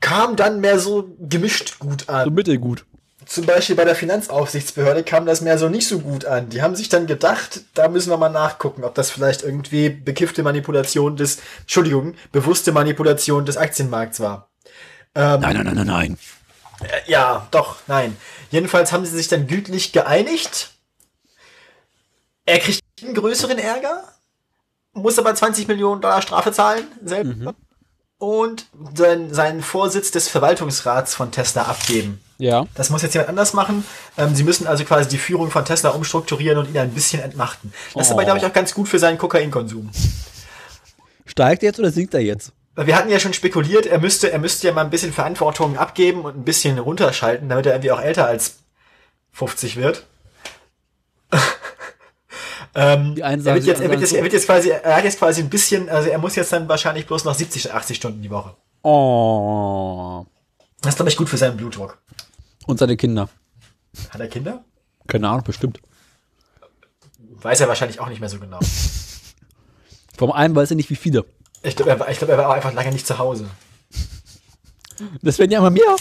Kam 0.00 0.36
dann 0.36 0.60
mehr 0.60 0.78
so 0.78 1.14
gemischt 1.20 1.78
gut 1.78 2.08
an. 2.08 2.24
So 2.24 2.30
mittelgut. 2.30 2.84
Zum 3.24 3.46
Beispiel 3.46 3.76
bei 3.76 3.84
der 3.84 3.94
Finanzaufsichtsbehörde 3.94 5.04
kam 5.04 5.26
das 5.26 5.40
mehr 5.40 5.56
so 5.56 5.68
nicht 5.68 5.86
so 5.86 6.00
gut 6.00 6.24
an. 6.24 6.48
Die 6.48 6.60
haben 6.60 6.74
sich 6.74 6.88
dann 6.88 7.06
gedacht, 7.06 7.60
da 7.74 7.88
müssen 7.88 8.10
wir 8.10 8.16
mal 8.16 8.28
nachgucken, 8.28 8.84
ob 8.84 8.94
das 8.94 9.10
vielleicht 9.10 9.42
irgendwie 9.42 9.90
bekiffte 9.90 10.42
Manipulation 10.42 11.16
des, 11.16 11.38
Entschuldigung, 11.60 12.14
bewusste 12.32 12.72
Manipulation 12.72 13.46
des 13.46 13.56
Aktienmarkts 13.56 14.20
war. 14.20 14.50
Nein, 15.14 15.40
nein, 15.40 15.64
nein, 15.64 15.74
nein, 15.76 15.86
nein. 15.86 16.18
Äh, 16.82 17.10
Ja, 17.10 17.46
doch, 17.52 17.76
nein. 17.86 18.16
Jedenfalls 18.50 18.92
haben 18.92 19.04
sie 19.06 19.16
sich 19.16 19.28
dann 19.28 19.46
gütlich 19.46 19.92
geeinigt. 19.92 20.71
Er 22.44 22.58
kriegt 22.58 22.80
einen 23.02 23.14
größeren 23.14 23.58
Ärger, 23.58 24.04
muss 24.92 25.18
aber 25.18 25.34
20 25.34 25.68
Millionen 25.68 26.00
Dollar 26.00 26.22
Strafe 26.22 26.52
zahlen, 26.52 26.84
selber. 27.04 27.54
Und 28.18 28.66
sein, 28.94 29.34
seinen 29.34 29.62
Vorsitz 29.62 30.10
des 30.12 30.28
Verwaltungsrats 30.28 31.14
von 31.14 31.32
Tesla 31.32 31.62
abgeben. 31.62 32.20
Ja. 32.38 32.66
Das 32.74 32.90
muss 32.90 33.02
jetzt 33.02 33.14
jemand 33.14 33.30
anders 33.30 33.52
machen. 33.52 33.84
Ähm, 34.16 34.34
sie 34.34 34.44
müssen 34.44 34.66
also 34.68 34.84
quasi 34.84 35.08
die 35.08 35.18
Führung 35.18 35.50
von 35.50 35.64
Tesla 35.64 35.90
umstrukturieren 35.90 36.58
und 36.58 36.68
ihn 36.68 36.78
ein 36.78 36.92
bisschen 36.92 37.20
entmachten. 37.20 37.72
Das 37.94 38.06
ist 38.06 38.12
aber, 38.12 38.22
Oh. 38.22 38.24
glaube 38.24 38.38
ich, 38.38 38.46
auch 38.46 38.52
ganz 38.52 38.74
gut 38.74 38.88
für 38.88 38.98
seinen 39.00 39.18
Kokainkonsum. 39.18 39.90
Steigt 41.26 41.62
er 41.62 41.68
jetzt 41.70 41.78
oder 41.80 41.90
sinkt 41.90 42.14
er 42.14 42.20
jetzt? 42.20 42.52
Wir 42.76 42.96
hatten 42.96 43.10
ja 43.10 43.18
schon 43.20 43.32
spekuliert, 43.34 43.86
er 43.86 43.98
müsste, 43.98 44.30
er 44.32 44.38
müsste 44.38 44.66
ja 44.68 44.72
mal 44.72 44.82
ein 44.84 44.90
bisschen 44.90 45.12
Verantwortung 45.12 45.76
abgeben 45.76 46.22
und 46.22 46.36
ein 46.36 46.44
bisschen 46.44 46.78
runterschalten, 46.78 47.48
damit 47.48 47.66
er 47.66 47.72
irgendwie 47.72 47.90
auch 47.92 48.00
älter 48.00 48.26
als 48.26 48.56
50 49.32 49.76
wird. 49.76 50.06
Ähm, 52.74 53.14
Die 53.14 53.22
einen 53.22 53.44
er, 53.44 53.54
wird 53.54 53.64
jetzt, 53.64 53.80
die 53.80 53.84
er, 53.84 53.90
wird 53.90 53.92
anderen 53.92 54.00
jetzt, 54.00 54.10
so. 54.10 54.16
er 54.16 54.22
wird 54.22 54.32
jetzt 54.32 54.46
quasi, 54.46 54.70
er 54.70 54.96
hat 54.96 55.04
jetzt 55.04 55.18
quasi 55.18 55.42
ein 55.42 55.50
bisschen, 55.50 55.88
also 55.88 56.08
er 56.08 56.18
muss 56.18 56.36
jetzt 56.36 56.52
dann 56.52 56.68
wahrscheinlich 56.68 57.06
bloß 57.06 57.24
noch 57.24 57.34
70, 57.34 57.72
80 57.72 57.96
Stunden 57.96 58.22
die 58.22 58.30
Woche. 58.30 58.54
Oh. 58.82 60.26
Das 60.80 60.90
ist, 60.90 60.96
glaube 60.96 61.10
ich, 61.10 61.16
gut 61.16 61.28
für 61.28 61.36
seinen 61.36 61.56
Blutdruck. 61.56 61.98
Und 62.66 62.78
seine 62.78 62.96
Kinder. 62.96 63.28
Hat 64.10 64.20
er 64.20 64.28
Kinder? 64.28 64.64
Keine 65.06 65.28
Ahnung, 65.28 65.44
bestimmt. 65.44 65.80
Weiß 67.18 67.60
er 67.60 67.68
wahrscheinlich 67.68 68.00
auch 68.00 68.08
nicht 68.08 68.20
mehr 68.20 68.28
so 68.28 68.38
genau. 68.38 68.58
Vom 70.16 70.32
einen 70.32 70.54
weiß 70.54 70.70
er 70.70 70.76
nicht, 70.76 70.90
wie 70.90 70.96
viele. 70.96 71.24
Ich 71.62 71.76
glaube, 71.76 71.90
er, 71.90 71.96
glaub, 71.96 72.30
er 72.30 72.38
war 72.38 72.48
auch 72.48 72.54
einfach 72.54 72.72
lange 72.72 72.92
nicht 72.92 73.06
zu 73.06 73.18
Hause. 73.18 73.46
Das 75.22 75.38
werden 75.38 75.50
ja 75.50 75.58
immer 75.58 75.70
mehr. 75.70 75.96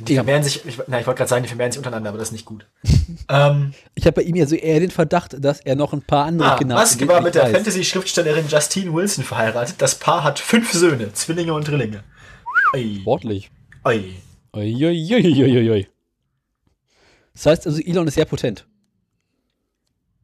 Die 0.00 0.14
vermehren 0.14 0.44
sich, 0.44 0.64
ich, 0.64 0.78
na, 0.86 1.00
ich 1.00 1.06
wollte 1.06 1.18
gerade 1.18 1.28
sagen, 1.28 1.42
die 1.42 1.48
vermehren 1.48 1.72
sich 1.72 1.78
untereinander, 1.78 2.10
aber 2.10 2.18
das 2.18 2.28
ist 2.28 2.32
nicht 2.32 2.44
gut. 2.44 2.66
ähm, 3.28 3.74
Ich 3.96 4.06
habe 4.06 4.14
bei 4.14 4.22
ihm 4.22 4.36
ja 4.36 4.46
so 4.46 4.54
eher 4.54 4.78
den 4.78 4.92
Verdacht, 4.92 5.36
dass 5.44 5.60
er 5.60 5.74
noch 5.74 5.92
ein 5.92 6.02
paar 6.02 6.26
andere 6.26 6.52
ah, 6.52 6.56
Kinder 6.56 6.76
hat. 6.76 6.82
Maske 6.82 7.08
war 7.08 7.20
mit 7.20 7.34
der. 7.34 7.48
Fantasy-Schriftstellerin 7.48 8.46
Justine 8.48 8.92
Wilson 8.94 9.24
verheiratet. 9.24 9.76
Das 9.78 9.96
Paar 9.96 10.22
hat 10.22 10.38
fünf 10.38 10.72
Söhne, 10.72 11.12
Zwillinge 11.14 11.52
und 11.52 11.66
Drillinge. 11.66 12.04
Oi, 12.74 12.98
Sportlich. 13.00 13.50
oi. 13.84 14.14
Das 17.32 17.46
heißt 17.46 17.66
also, 17.66 17.80
Elon 17.80 18.06
ist 18.06 18.14
sehr 18.14 18.24
potent. 18.24 18.66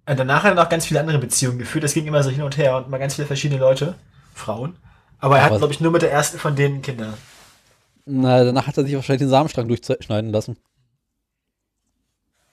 Und 0.06 0.18
danach 0.18 0.44
hat 0.44 0.52
er 0.52 0.62
noch 0.62 0.68
ganz 0.68 0.86
viele 0.86 1.00
andere 1.00 1.18
Beziehungen 1.18 1.58
geführt. 1.58 1.84
Das 1.84 1.94
ging 1.94 2.06
immer 2.06 2.22
so 2.22 2.30
hin 2.30 2.42
und 2.42 2.56
her 2.58 2.76
und 2.76 2.90
mal 2.90 2.98
ganz 2.98 3.14
viele 3.14 3.26
verschiedene 3.26 3.60
Leute, 3.60 3.94
Frauen. 4.34 4.76
Aber 5.18 5.38
er 5.38 5.44
Aber- 5.46 5.54
hat, 5.54 5.60
glaube 5.60 5.72
ich, 5.72 5.80
nur 5.80 5.92
mit 5.92 6.02
der 6.02 6.12
ersten 6.12 6.38
von 6.38 6.54
denen 6.54 6.82
Kinder. 6.82 7.14
Na, 8.06 8.44
danach 8.44 8.66
hat 8.66 8.76
er 8.76 8.84
sich 8.84 8.94
wahrscheinlich 8.94 9.20
den 9.22 9.30
Samenstrang 9.30 9.68
durchschneiden 9.68 10.30
lassen. 10.30 10.58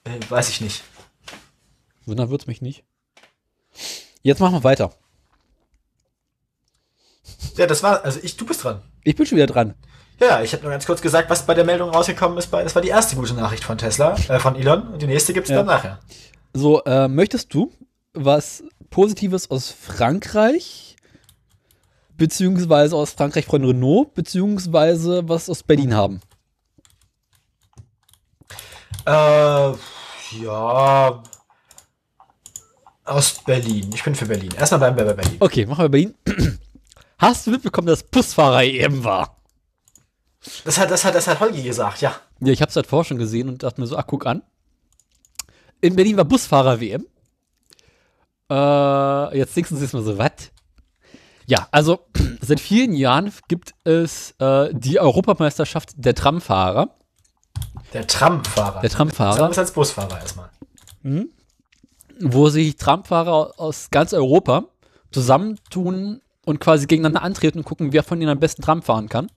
Äh, 0.04 0.18
weiß 0.28 0.48
ich 0.48 0.60
nicht. 0.60 0.82
Wundern 2.06 2.30
wird's 2.30 2.46
mich 2.46 2.62
nicht. 2.62 2.84
Jetzt 4.22 4.40
machen 4.40 4.54
wir 4.54 4.64
weiter. 4.64 4.94
Ja, 7.56 7.66
das 7.66 7.82
war, 7.82 8.04
also 8.04 8.18
ich, 8.22 8.36
du 8.36 8.46
bist 8.46 8.64
dran. 8.64 8.82
Ich 9.04 9.14
bin 9.16 9.26
schon 9.26 9.36
wieder 9.36 9.46
dran. 9.46 9.74
Ja, 10.20 10.42
ich 10.42 10.52
habe 10.52 10.62
nur 10.62 10.70
ganz 10.72 10.86
kurz 10.86 11.02
gesagt, 11.02 11.28
was 11.30 11.44
bei 11.46 11.54
der 11.54 11.64
Meldung 11.64 11.90
rausgekommen 11.90 12.38
ist. 12.38 12.50
Bei, 12.50 12.62
das 12.62 12.74
war 12.74 12.82
die 12.82 12.88
erste 12.88 13.16
gute 13.16 13.34
Nachricht 13.34 13.64
von 13.64 13.76
Tesla, 13.78 14.14
äh, 14.28 14.38
von 14.38 14.56
Elon. 14.56 14.88
Und 14.88 15.02
die 15.02 15.06
nächste 15.06 15.32
gibt's 15.32 15.50
Ja. 15.50 15.56
dann 15.56 15.66
nachher. 15.66 15.98
So, 16.54 16.82
äh, 16.84 17.08
möchtest 17.08 17.52
du 17.54 17.72
was 18.14 18.62
Positives 18.90 19.50
aus 19.50 19.70
Frankreich, 19.70 20.91
beziehungsweise 22.22 22.94
aus 22.94 23.10
Frankreich 23.10 23.46
von 23.46 23.64
Renault, 23.64 24.14
beziehungsweise 24.14 25.28
was 25.28 25.50
aus 25.50 25.64
Berlin 25.64 25.92
haben? 25.92 26.20
Äh, 29.04 29.72
ja. 30.40 31.22
Aus 33.04 33.42
Berlin. 33.44 33.90
Ich 33.92 34.04
bin 34.04 34.14
für 34.14 34.26
Berlin. 34.26 34.52
Erstmal 34.56 34.78
bleiben 34.78 34.96
wir 34.98 35.04
bei 35.06 35.14
Berlin. 35.14 35.36
Okay, 35.40 35.66
machen 35.66 35.82
wir 35.82 35.88
Berlin. 35.88 36.14
Hast 37.18 37.44
du 37.44 37.50
mitbekommen, 37.50 37.88
dass 37.88 38.04
Busfahrer 38.04 38.62
EM 38.62 39.02
war? 39.02 39.36
Das 40.64 40.78
hat, 40.78 40.92
das 40.92 41.04
hat, 41.04 41.16
das 41.16 41.26
hat 41.26 41.40
Holgi 41.40 41.64
gesagt, 41.64 42.02
ja. 42.02 42.14
Ja, 42.38 42.52
ich 42.52 42.62
habe 42.62 42.70
es 42.70 42.76
halt 42.76 42.86
vorher 42.86 43.04
schon 43.04 43.18
gesehen 43.18 43.48
und 43.48 43.64
dachte 43.64 43.80
mir 43.80 43.88
so, 43.88 43.96
ach, 43.96 44.06
guck 44.06 44.26
an. 44.26 44.42
In 45.80 45.96
Berlin 45.96 46.16
war 46.16 46.24
Busfahrer-WM. 46.24 47.04
Äh, 48.48 49.38
jetzt 49.38 49.56
denkst 49.56 49.70
du 49.70 49.76
sich 49.76 49.92
mal 49.92 50.04
so, 50.04 50.16
was? 50.18 50.52
Ja, 51.46 51.68
also 51.70 52.00
seit 52.40 52.60
vielen 52.60 52.94
Jahren 52.94 53.32
gibt 53.48 53.74
es 53.84 54.34
äh, 54.38 54.70
die 54.72 54.98
Europameisterschaft 55.00 55.90
der 55.96 56.14
Tramfahrer. 56.14 56.90
Der 57.92 58.06
Tramfahrer. 58.06 58.80
Der 58.80 58.90
Tramfahrer. 58.90 59.36
Tram 59.36 59.50
ist 59.50 59.58
als 59.58 59.72
Busfahrer 59.72 60.18
erstmal. 60.20 60.50
wo 62.20 62.48
sich 62.48 62.76
Tramfahrer 62.76 63.52
aus 63.58 63.88
ganz 63.90 64.12
Europa 64.12 64.64
zusammentun 65.10 66.20
und 66.44 66.60
quasi 66.60 66.86
gegeneinander 66.86 67.22
antreten 67.22 67.58
und 67.58 67.64
gucken, 67.64 67.92
wer 67.92 68.02
von 68.02 68.20
ihnen 68.20 68.30
am 68.30 68.40
besten 68.40 68.62
Tram 68.62 68.82
fahren 68.82 69.08
kann. 69.08 69.30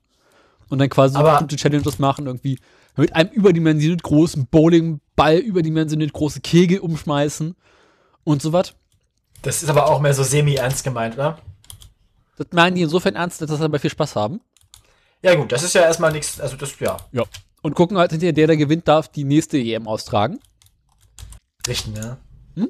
Und 0.70 0.80
dann 0.80 0.89
quasi 0.89 1.14
so 1.14 1.20
Aber- 1.20 1.32
bestimmte 1.32 1.58
Challenges 1.58 1.99
machen, 1.99 2.26
irgendwie 2.28 2.58
mit 2.95 3.16
einem 3.16 3.30
überdimensioniert 3.32 4.03
großen 4.03 4.47
Bowlingball, 4.47 5.38
überdimensioniert 5.38 6.14
große 6.14 6.39
Kegel 6.41 6.80
umschmeißen 6.80 7.56
und 8.24 8.41
so 8.41 8.53
was. 8.53 8.74
Das 9.41 9.62
ist 9.62 9.70
aber 9.70 9.88
auch 9.89 9.99
mehr 9.99 10.14
so 10.14 10.24
semi-ernst 10.24 10.84
gemeint, 10.84 11.16
oder? 11.16 11.38
Das 12.38 12.48
meinen 12.52 12.76
die 12.76 12.82
insofern 12.82 13.16
ernst, 13.16 13.42
dass 13.42 13.50
sie 13.50 13.58
dabei 13.58 13.80
viel 13.80 13.90
Spaß 13.90 14.16
haben. 14.16 14.42
Ja, 15.22 15.36
gut, 15.36 15.52
das 15.52 15.64
ist 15.64 15.74
ja 15.74 15.82
erstmal 15.82 16.12
nichts, 16.12 16.40
also 16.40 16.56
das, 16.56 16.78
ja, 16.80 16.98
Ja. 17.12 17.24
Und 17.62 17.74
gucken 17.74 17.98
halt 17.98 18.12
hinterher, 18.12 18.34
der, 18.34 18.46
der 18.46 18.58
gewinnt, 18.58 18.88
darf 18.88 19.08
die 19.08 19.24
nächste 19.24 19.58
EM 19.58 19.88
austragen. 19.88 20.40
richten, 21.68 21.96
ja. 21.96 22.18
Hm? 22.56 22.70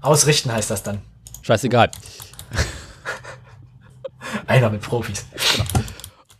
Ausrichten 0.00 0.52
heißt 0.52 0.70
das 0.70 0.82
dann. 0.82 1.02
Scheißegal. 1.42 1.90
Einer 4.48 4.70
mit 4.70 4.82
Profis. 4.82 5.24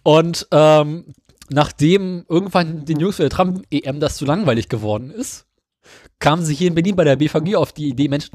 Und 0.03 0.49
ähm, 0.51 1.15
nachdem 1.51 2.25
irgendwann 2.29 2.85
den 2.85 2.99
Jungs 2.99 3.17
für 3.17 3.23
der 3.23 3.31
Tram-EM 3.31 4.01
das 4.01 4.17
zu 4.17 4.25
langweilig 4.25 4.69
geworden 4.69 5.11
ist, 5.11 5.47
kamen 6.19 6.45
sie 6.45 6.55
hier 6.55 6.69
in 6.69 6.75
Berlin 6.75 6.97
bei 6.97 7.05
der 7.05 7.17
BVG 7.17 7.55
auf 7.55 7.73
die 7.73 7.91
Idee, 7.91 8.09
Mensch, 8.09 8.29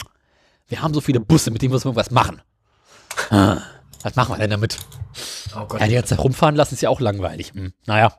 wir 0.68 0.82
haben 0.82 0.94
so 0.94 1.02
viele 1.02 1.20
Busse, 1.20 1.52
mit 1.52 1.62
denen 1.62 1.74
müssen 1.74 1.86
wir 1.86 1.90
irgendwas 1.90 2.12
machen. 2.12 2.42
Ah, 3.30 3.62
Was 4.04 4.16
machen 4.16 4.34
wir 4.34 4.38
denn 4.38 4.52
damit? 4.52 4.78
Oh 5.56 5.66
Gott. 5.66 5.82
Ja, 5.82 5.88
die 5.88 5.95
ganze 5.95 6.16
Zeit 6.16 6.24
rumfahren 6.24 6.56
lassen 6.56 6.76
ist 6.76 6.82
ja 6.82 6.89
auch 6.89 7.00
langweilig. 7.00 7.54
Hm, 7.54 7.74
naja. 7.86 8.14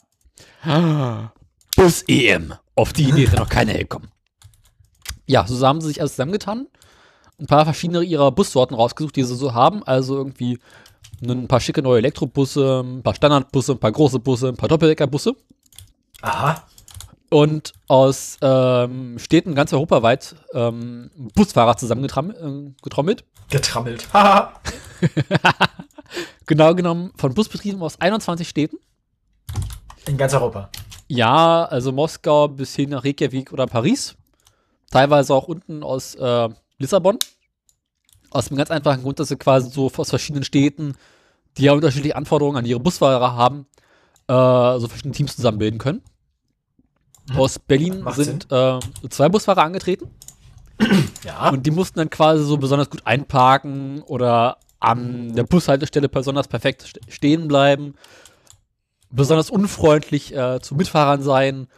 Bus-EM. 1.76 2.55
Auf 2.74 2.93
die 2.93 3.09
Idee 3.09 3.24
ist 3.24 3.33
ja 3.33 3.41
noch 3.41 3.49
keiner 3.49 3.74
gekommen. 3.74 4.11
Ja, 5.26 5.47
so 5.47 5.66
haben 5.66 5.81
sie 5.81 5.89
sich 5.89 6.01
alles 6.01 6.12
zusammengetan. 6.12 6.66
Ein 7.39 7.47
paar 7.47 7.64
verschiedene 7.64 8.03
ihrer 8.03 8.33
Bussorten 8.33 8.76
rausgesucht, 8.76 9.16
die 9.16 9.22
sie 9.22 9.37
so 9.37 9.55
haben. 9.55 9.83
Also 9.85 10.16
irgendwie 10.16 10.59
ein 11.22 11.49
paar 11.49 11.61
schicke 11.61 11.83
neue 11.83 11.99
Elektrobusse, 11.99 12.83
ein 12.85 13.03
paar 13.03 13.14
Standardbusse, 13.14 13.72
ein 13.72 13.78
paar 13.78 13.93
große 13.93 14.18
Busse, 14.18 14.49
ein 14.49 14.57
paar 14.57 14.68
Doppeldeckerbusse. 14.68 15.35
Aha. 16.22 16.64
Und 17.31 17.72
aus 17.87 18.39
ähm, 18.43 19.18
Städten 19.18 19.55
ganz 19.55 19.72
europaweit 19.72 20.35
ähm, 20.53 21.11
Busfahrer 21.35 21.76
zusammengetrommelt. 21.76 23.24
Getrammelt. 23.51 24.09
Haha. 24.12 24.53
Genau 26.47 26.75
genommen 26.75 27.13
von 27.17 27.33
Busbetrieben 27.35 27.81
aus 27.83 28.01
21 28.01 28.49
Städten. 28.49 28.79
In 30.07 30.17
ganz 30.17 30.35
Europa. 30.35 30.69
Ja, 31.07 31.65
also 31.65 31.93
Moskau 31.93 32.49
bis 32.49 32.75
hin 32.75 32.91
nach 32.91 33.05
Reykjavik 33.05 33.53
oder 33.53 33.67
Paris. 33.67 34.17
Teilweise 34.91 35.35
auch 35.35 35.47
unten 35.47 35.83
aus 35.85 36.17
äh, 36.17 36.49
Lissabon. 36.79 37.19
Aus 38.31 38.49
dem 38.49 38.57
ganz 38.57 38.71
einfachen 38.71 39.03
Grund, 39.03 39.21
dass 39.21 39.29
sie 39.29 39.37
quasi 39.37 39.71
so 39.71 39.91
aus 39.97 40.11
verschiedenen 40.11 40.45
Städten, 40.45 40.97
die 41.57 41.63
ja 41.65 41.73
unterschiedliche 41.73 42.17
Anforderungen 42.17 42.57
an 42.57 42.65
ihre 42.67 42.81
Busfahrer 42.81 43.35
haben, 43.35 43.67
äh, 44.29 44.33
so 44.81 44.87
verschiedene 44.89 45.15
Teams 45.15 45.37
zusammenbilden 45.37 45.79
können. 45.79 46.03
Aus 47.37 47.59
Berlin 47.61 48.05
sind 48.17 48.51
äh, 48.51 48.81
zwei 49.09 49.29
Busfahrer 49.29 49.63
angetreten 49.63 50.11
Ja. 51.25 51.51
und 51.51 51.65
die 51.65 51.71
mussten 51.71 52.01
dann 52.01 52.11
quasi 52.11 52.43
so 52.43 52.57
besonders 52.57 52.91
gut 52.91 53.07
einparken 53.07 54.03
oder 54.03 54.57
an 54.81 55.35
der 55.35 55.45
Bushaltestelle 55.45 56.09
besonders 56.09 56.49
perfekt 56.49 56.83
st- 56.83 57.12
stehen 57.12 57.49
bleiben, 57.49 57.95
besonders 59.11 59.51
unfreundlich 59.51 60.35
äh, 60.35 60.61
zu 60.61 60.74
Mitfahrern 60.74 61.22
sein. 61.22 61.68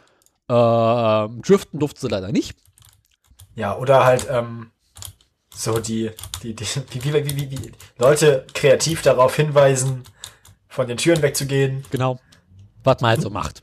Äh, 0.48 1.28
driften 1.42 1.80
durften 1.80 2.00
sie 2.00 2.09
leider 2.09 2.30
nicht. 2.32 2.57
Ja, 3.55 3.76
oder 3.76 4.05
halt, 4.05 4.26
ähm, 4.30 4.70
so 5.55 5.78
die, 5.78 6.11
die, 6.42 6.55
die, 6.55 6.64
wie, 6.64 7.12
wie, 7.12 7.36
wie, 7.36 7.50
wie 7.50 7.72
Leute 7.98 8.46
kreativ 8.55 9.03
darauf 9.03 9.36
hinweisen, 9.36 10.05
von 10.68 10.86
den 10.88 10.96
Türen 10.96 11.20
wegzugehen. 11.20 11.84
Genau. 11.90 12.18
Was 12.84 13.00
man 13.00 13.11
halt 13.11 13.20
so 13.22 13.30
macht. 13.30 13.62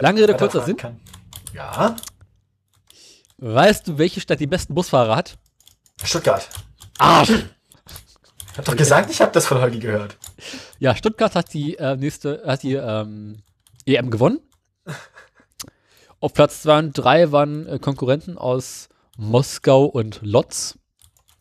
Lange 0.00 0.22
Rede, 0.22 0.34
kurzer 0.36 0.64
Sinn. 0.64 0.76
Kann. 0.76 1.00
Ja. 1.52 1.96
Weißt 3.38 3.88
du, 3.88 3.98
welche 3.98 4.20
Stadt 4.20 4.40
die 4.40 4.46
besten 4.46 4.74
Busfahrer 4.74 5.14
hat? 5.16 5.38
Stuttgart. 6.02 6.48
Arsch! 6.98 7.32
Ich 8.56 8.58
hab 8.58 8.64
doch 8.64 8.76
gesagt, 8.76 9.10
ich 9.10 9.20
habe 9.20 9.32
das 9.32 9.44
von 9.46 9.60
Holgi 9.60 9.80
gehört. 9.80 10.16
Ja, 10.78 10.96
Stuttgart 10.96 11.34
hat 11.34 11.52
die 11.52 11.76
äh, 11.76 11.94
nächste, 11.94 12.42
hat 12.46 12.62
die 12.62 12.72
ähm, 12.72 13.42
EM 13.84 14.10
gewonnen. 14.10 14.40
Auf 16.20 16.32
Platz 16.32 16.62
2 16.62 16.78
und 16.78 16.92
3 16.94 17.32
waren 17.32 17.66
äh, 17.66 17.78
Konkurrenten 17.78 18.38
aus 18.38 18.88
Moskau 19.18 19.84
und 19.84 20.20
Lodz. 20.22 20.78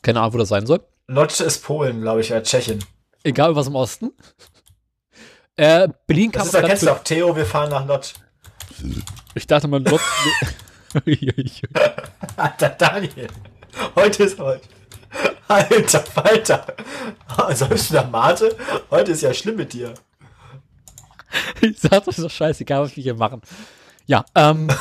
Keine 0.01 0.19
Ahnung, 0.19 0.33
wo 0.33 0.39
das 0.39 0.49
sein 0.49 0.65
soll. 0.65 0.81
Lodz 1.07 1.39
ist 1.39 1.63
Polen, 1.63 2.01
glaube 2.01 2.19
ich, 2.19 2.27
ja, 2.27 2.41
Tschechien. 2.41 2.83
Egal 3.23 3.55
was 3.55 3.67
im 3.67 3.75
Osten. 3.75 4.11
Äh, 5.55 5.87
Berlin 6.07 6.33
kam 6.33 6.51
Das 6.51 6.53
ist, 6.53 6.65
auf 6.65 6.79
du 6.79 6.91
auch 6.91 7.03
Theo, 7.05 7.33
wir 7.33 7.45
fahren 7.45 7.69
nach 7.69 7.85
Lodz. 7.85 8.13
Ich 9.35 9.47
dachte 9.47 9.69
mal, 9.69 9.81
Lodz. 9.81 10.01
Alter, 12.35 12.69
Daniel. 12.71 13.27
Heute 13.95 14.23
ist 14.23 14.37
heute. 14.37 14.67
Alter, 15.47 16.03
Alter. 16.15 16.65
Sollst 17.53 17.91
du 17.91 17.95
nach 17.95 18.09
Mate? 18.09 18.55
Heute 18.89 19.11
ist 19.11 19.21
ja 19.21 19.33
schlimm 19.33 19.57
mit 19.57 19.73
dir. 19.73 19.93
ich 21.61 21.79
sag, 21.79 22.05
das 22.05 22.17
ist 22.17 22.23
doch 22.23 22.31
scheißegal, 22.31 22.81
was 22.81 22.95
wir 22.95 23.03
hier 23.03 23.15
machen. 23.15 23.41
Ja, 24.07 24.25
ähm, 24.35 24.69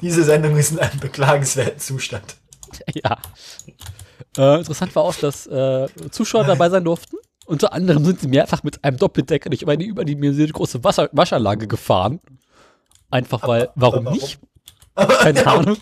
Diese 0.00 0.24
Sendung 0.24 0.56
ist 0.56 0.72
in 0.72 0.78
einem 0.80 0.98
beklagenswerten 1.00 1.78
Zustand. 1.78 2.36
ja. 2.94 3.18
Äh, 4.36 4.58
interessant 4.58 4.94
war 4.96 5.04
auch, 5.04 5.14
dass 5.14 5.46
äh, 5.46 5.86
Zuschauer 6.10 6.44
dabei 6.44 6.68
sein 6.68 6.84
durften. 6.84 7.16
Unter 7.46 7.72
anderem 7.72 8.04
sind 8.04 8.20
sie 8.20 8.28
mehrfach 8.28 8.62
mit 8.62 8.82
einem 8.82 8.96
Doppeldecker 8.96 9.50
durch 9.50 9.66
eine 9.68 9.84
überdimensionierte 9.84 10.54
große 10.54 10.82
Wasser 10.82 11.08
Waschanlage 11.12 11.68
gefahren. 11.68 12.20
Einfach 13.10 13.46
weil, 13.46 13.70
warum 13.74 14.06
warum? 14.06 14.18
nicht? 14.18 14.40
Keine 14.96 15.46
Ahnung. 15.46 15.76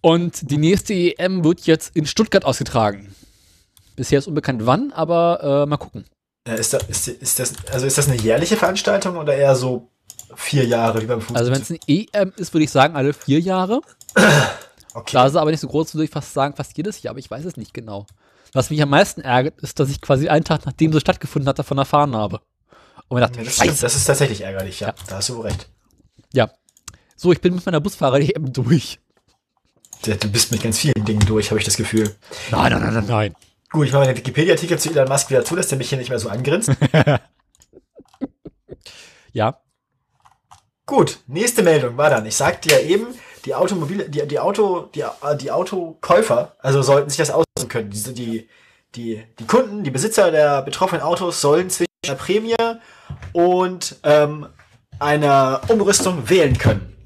Und 0.00 0.50
die 0.50 0.58
nächste 0.58 0.94
EM 0.94 1.44
wird 1.44 1.62
jetzt 1.62 1.94
in 1.96 2.06
Stuttgart 2.06 2.44
ausgetragen. 2.44 3.14
Bisher 3.96 4.18
ist 4.20 4.28
unbekannt 4.28 4.64
wann, 4.64 4.92
aber 4.92 5.62
äh, 5.64 5.66
mal 5.66 5.76
gucken. 5.76 6.04
Äh, 6.46 6.58
Ist 6.58 6.72
das, 6.72 6.84
ist, 6.84 7.08
ist 7.08 7.38
das, 7.40 7.52
also 7.72 7.84
ist 7.86 7.98
das 7.98 8.06
eine 8.08 8.16
jährliche 8.16 8.56
Veranstaltung 8.56 9.16
oder 9.16 9.34
eher 9.34 9.56
so 9.56 9.90
vier 10.36 10.64
Jahre 10.66 11.02
wie 11.02 11.06
beim 11.06 11.20
Fußball. 11.20 11.36
Also 11.36 11.50
wenn 11.52 11.62
es 11.62 11.70
ein 11.70 11.78
EM 11.88 12.32
ist, 12.36 12.54
würde 12.54 12.64
ich 12.64 12.70
sagen, 12.70 12.94
alle 12.94 13.12
vier 13.12 13.40
Jahre. 13.40 13.80
okay. 14.94 15.12
Da 15.12 15.26
ist 15.26 15.34
er 15.34 15.40
aber 15.40 15.50
nicht 15.50 15.60
so 15.60 15.68
groß, 15.68 15.94
würde 15.94 16.04
ich 16.04 16.10
fast 16.10 16.32
sagen, 16.32 16.54
fast 16.54 16.76
jedes 16.76 17.02
Jahr, 17.02 17.10
aber 17.10 17.18
ich 17.18 17.30
weiß 17.30 17.44
es 17.44 17.56
nicht 17.56 17.74
genau. 17.74 18.06
Was 18.52 18.70
mich 18.70 18.80
am 18.80 18.90
meisten 18.90 19.20
ärgert, 19.20 19.60
ist, 19.60 19.80
dass 19.80 19.90
ich 19.90 20.00
quasi 20.00 20.28
einen 20.28 20.44
Tag, 20.44 20.64
nachdem 20.64 20.92
so 20.92 21.00
stattgefunden 21.00 21.48
hat, 21.48 21.58
davon 21.58 21.76
erfahren 21.76 22.14
habe. 22.14 22.40
Und 23.08 23.16
mir 23.16 23.20
dachte, 23.20 23.38
Ja, 23.40 23.44
das, 23.44 23.56
scheiße. 23.56 23.64
stimmt, 23.70 23.82
das 23.82 23.94
ist 23.96 24.04
tatsächlich 24.04 24.42
ärgerlich, 24.42 24.80
ja. 24.80 24.88
Ja. 24.88 24.94
Da 25.08 25.16
hast 25.16 25.28
du 25.28 25.40
recht. 25.40 25.68
So, 27.20 27.32
ich 27.32 27.40
bin 27.40 27.52
mit 27.52 27.66
meiner 27.66 27.80
Busfahrer-EM 27.80 28.52
durch. 28.52 29.00
Du 30.04 30.28
bist 30.30 30.52
mit 30.52 30.62
ganz 30.62 30.78
vielen 30.78 31.04
Dingen 31.04 31.26
durch, 31.26 31.50
habe 31.50 31.58
ich 31.58 31.64
das 31.64 31.76
Gefühl. 31.76 32.14
Nein, 32.52 32.70
nein, 32.70 32.80
nein, 32.80 32.94
nein, 32.94 33.06
nein. 33.08 33.36
Gut, 33.72 33.88
ich 33.88 33.92
mache 33.92 34.06
den 34.06 34.16
Wikipedia-Artikel 34.16 34.78
zu 34.78 34.90
Elon 34.90 35.08
Musk 35.08 35.28
wieder 35.28 35.44
zu, 35.44 35.56
dass 35.56 35.66
der 35.66 35.78
mich 35.78 35.88
hier 35.88 35.98
nicht 35.98 36.10
mehr 36.10 36.20
so 36.20 36.28
angrinst. 36.28 36.70
Ja. 39.32 39.60
Gut, 40.86 41.18
nächste 41.26 41.62
Meldung 41.62 41.96
war 41.98 42.08
dann. 42.08 42.24
Ich 42.24 42.34
sagte 42.34 42.70
ja 42.70 42.78
eben, 42.80 43.08
die 43.44 43.54
Automobil, 43.54 44.08
die, 44.08 44.26
die 44.26 44.38
Auto, 44.38 44.88
die, 44.94 45.02
äh, 45.02 45.36
die 45.38 45.50
Autokäufer, 45.50 46.56
also 46.58 46.80
sollten 46.82 47.10
sich 47.10 47.18
das 47.18 47.30
aussuchen 47.30 47.68
können. 47.68 47.90
Die, 47.90 48.14
die, 48.14 48.48
die, 48.94 49.22
die 49.38 49.46
Kunden, 49.46 49.84
die 49.84 49.90
Besitzer 49.90 50.30
der 50.30 50.62
betroffenen 50.62 51.02
Autos 51.02 51.42
sollen 51.42 51.68
zwischen 51.68 51.90
einer 52.06 52.16
Prämie 52.16 52.56
und 53.32 53.96
ähm, 54.02 54.46
einer 54.98 55.60
Umrüstung 55.68 56.28
wählen 56.30 56.56
können. 56.56 56.97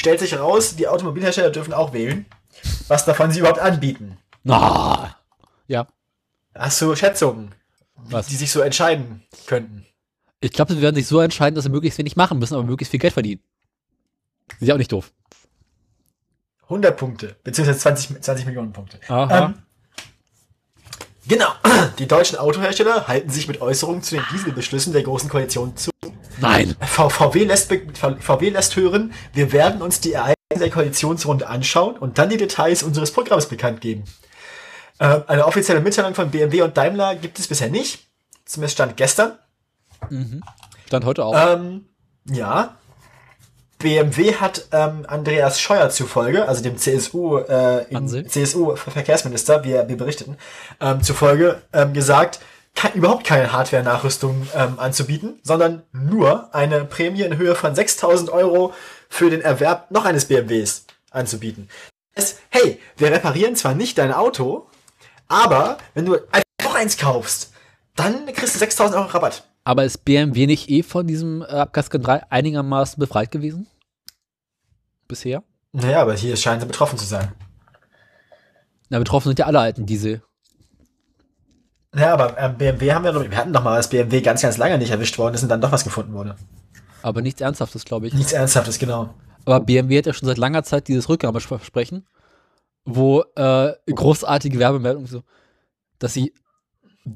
Stellt 0.00 0.18
sich 0.18 0.32
heraus, 0.32 0.76
die 0.76 0.88
Automobilhersteller 0.88 1.50
dürfen 1.50 1.74
auch 1.74 1.92
wählen, 1.92 2.24
was 2.88 3.04
davon 3.04 3.30
sie 3.32 3.40
überhaupt 3.40 3.58
anbieten. 3.58 4.16
Na. 4.42 5.14
Ja. 5.66 5.88
Hast 6.54 6.80
du 6.80 6.96
Schätzungen, 6.96 7.54
Was? 7.94 8.28
die 8.28 8.36
sich 8.36 8.50
so 8.50 8.62
entscheiden 8.62 9.22
könnten? 9.46 9.84
Ich 10.40 10.52
glaube, 10.52 10.72
sie 10.72 10.80
werden 10.80 10.94
sich 10.94 11.06
so 11.06 11.20
entscheiden, 11.20 11.54
dass 11.54 11.64
sie 11.64 11.70
möglichst 11.70 11.98
wenig 11.98 12.16
machen 12.16 12.38
müssen, 12.38 12.54
aber 12.54 12.62
möglichst 12.62 12.90
viel 12.92 12.98
Geld 12.98 13.12
verdienen. 13.12 13.42
Ist 14.58 14.68
ja 14.68 14.72
auch 14.72 14.78
nicht 14.78 14.90
doof. 14.90 15.12
100 16.62 16.96
Punkte, 16.96 17.36
beziehungsweise 17.44 17.80
20, 17.80 18.22
20 18.22 18.46
Millionen 18.46 18.72
Punkte. 18.72 18.98
Aha. 19.06 19.48
Ähm, 19.48 19.54
genau, 21.28 21.50
die 21.98 22.08
deutschen 22.08 22.38
Autohersteller 22.38 23.06
halten 23.06 23.28
sich 23.28 23.48
mit 23.48 23.60
Äußerungen 23.60 24.00
zu 24.00 24.14
den 24.14 24.24
Dieselbeschlüssen 24.32 24.94
der 24.94 25.02
Großen 25.02 25.28
Koalition 25.28 25.76
zu. 25.76 25.90
Nein. 26.40 26.76
VW 26.80 27.44
lässt, 27.44 27.72
VW 28.20 28.48
lässt 28.50 28.76
hören, 28.76 29.12
wir 29.32 29.52
werden 29.52 29.82
uns 29.82 30.00
die 30.00 30.12
Ereignisse 30.12 30.36
der 30.58 30.70
Koalitionsrunde 30.70 31.48
anschauen 31.48 31.96
und 31.96 32.18
dann 32.18 32.28
die 32.28 32.36
Details 32.36 32.82
unseres 32.82 33.12
Programms 33.12 33.46
bekannt 33.46 33.80
geben. 33.80 34.04
Äh, 34.98 35.20
eine 35.26 35.46
offizielle 35.46 35.80
Mitteilung 35.80 36.14
von 36.14 36.30
BMW 36.30 36.62
und 36.62 36.76
Daimler 36.76 37.14
gibt 37.14 37.38
es 37.38 37.48
bisher 37.48 37.70
nicht. 37.70 38.06
Zumindest 38.44 38.74
stand 38.74 38.96
gestern. 38.96 39.38
Stand 40.86 41.04
heute 41.04 41.24
auch. 41.24 41.34
Ähm, 41.34 41.86
ja. 42.28 42.76
BMW 43.78 44.34
hat 44.34 44.66
ähm, 44.72 45.06
Andreas 45.08 45.58
Scheuer 45.58 45.88
zufolge, 45.88 46.46
also 46.46 46.62
dem 46.62 46.76
CSU, 46.76 47.38
äh, 47.38 47.86
Ansel. 47.94 48.26
CSU-Verkehrsminister, 48.26 49.64
wie 49.64 49.70
wir 49.70 49.84
berichteten, 49.84 50.36
ähm, 50.80 51.02
zufolge 51.02 51.62
ähm, 51.72 51.94
gesagt, 51.94 52.40
ke 52.80 52.96
überhaupt 52.96 53.24
keine 53.24 53.52
Hardware-Nachrüstung 53.52 54.48
ähm, 54.54 54.78
anzubieten, 54.78 55.38
sondern 55.42 55.82
nur 55.92 56.54
eine 56.54 56.84
Prämie 56.84 57.22
in 57.22 57.36
Höhe 57.36 57.54
von 57.54 57.74
6000 57.74 58.30
Euro 58.30 58.72
für 59.08 59.28
den 59.28 59.42
Erwerb 59.42 59.90
noch 59.90 60.06
eines 60.06 60.26
BMWs 60.26 60.86
anzubieten. 61.10 61.68
Das 62.14 62.24
heißt, 62.24 62.40
hey, 62.48 62.80
wir 62.96 63.10
reparieren 63.10 63.54
zwar 63.54 63.74
nicht 63.74 63.98
dein 63.98 64.12
Auto, 64.12 64.66
aber 65.28 65.76
wenn 65.92 66.06
du 66.06 66.16
noch 66.62 66.74
eins 66.74 66.96
kaufst, 66.96 67.52
dann 67.96 68.24
kriegst 68.26 68.54
du 68.54 68.58
6000 68.58 68.96
Euro 68.96 69.08
Rabatt. 69.08 69.44
aber 69.64 69.84
ist 69.84 70.04
BMW 70.06 70.46
nicht 70.46 70.70
eh 70.70 70.82
von 70.82 71.06
diesem 71.06 71.42
äh, 71.42 71.46
Abgasskandal 71.46 72.20
3 72.20 72.30
einigermaßen 72.30 72.98
befreit 72.98 73.30
gewesen? 73.30 73.66
Bisher? 75.06 75.42
Naja, 75.72 76.00
aber 76.00 76.14
hier 76.14 76.34
scheinen 76.36 76.60
sie 76.60 76.66
betroffen 76.66 76.98
zu 76.98 77.04
sein. 77.04 77.32
Na, 78.88 78.98
betroffen 78.98 79.28
sind 79.28 79.38
ja 79.38 79.46
alle 79.46 79.60
alten 79.60 79.86
Diesel. 79.86 80.22
Ja, 81.94 82.12
aber 82.14 82.38
ähm, 82.38 82.56
BMW 82.56 82.92
haben 82.92 83.04
wir, 83.04 83.12
noch- 83.12 83.28
wir 83.28 83.36
hatten 83.36 83.52
doch 83.52 83.64
mal, 83.64 83.76
dass 83.76 83.90
BMW 83.90 84.20
ganz, 84.20 84.42
ganz 84.42 84.56
lange 84.58 84.78
nicht 84.78 84.90
erwischt 84.90 85.18
worden 85.18 85.34
ist 85.34 85.42
und 85.42 85.48
dann 85.48 85.60
doch 85.60 85.72
was 85.72 85.84
gefunden 85.84 86.12
wurde. 86.12 86.36
Aber 87.02 87.22
nichts 87.22 87.40
Ernsthaftes, 87.40 87.84
glaube 87.84 88.06
ich. 88.06 88.14
Nichts 88.14 88.32
Ernsthaftes, 88.32 88.78
genau. 88.78 89.14
Aber 89.44 89.60
BMW 89.60 89.98
hat 89.98 90.06
ja 90.06 90.12
schon 90.12 90.26
seit 90.26 90.38
langer 90.38 90.62
Zeit 90.62 90.86
dieses 90.88 91.08
Rückgabeversprechen, 91.08 92.06
wo 92.84 93.22
äh, 93.36 93.72
großartige 93.92 94.58
Werbemeldungen 94.58 95.06
so, 95.08 95.22
dass 95.98 96.14
sie 96.14 96.32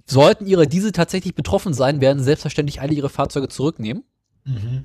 sollten 0.06 0.46
ihre 0.46 0.66
Diesel 0.66 0.92
tatsächlich 0.92 1.34
betroffen 1.34 1.74
sein, 1.74 2.00
werden 2.00 2.22
selbstverständlich 2.22 2.80
alle 2.80 2.94
ihre 2.94 3.10
Fahrzeuge 3.10 3.48
zurücknehmen. 3.48 4.02
Mhm. 4.44 4.84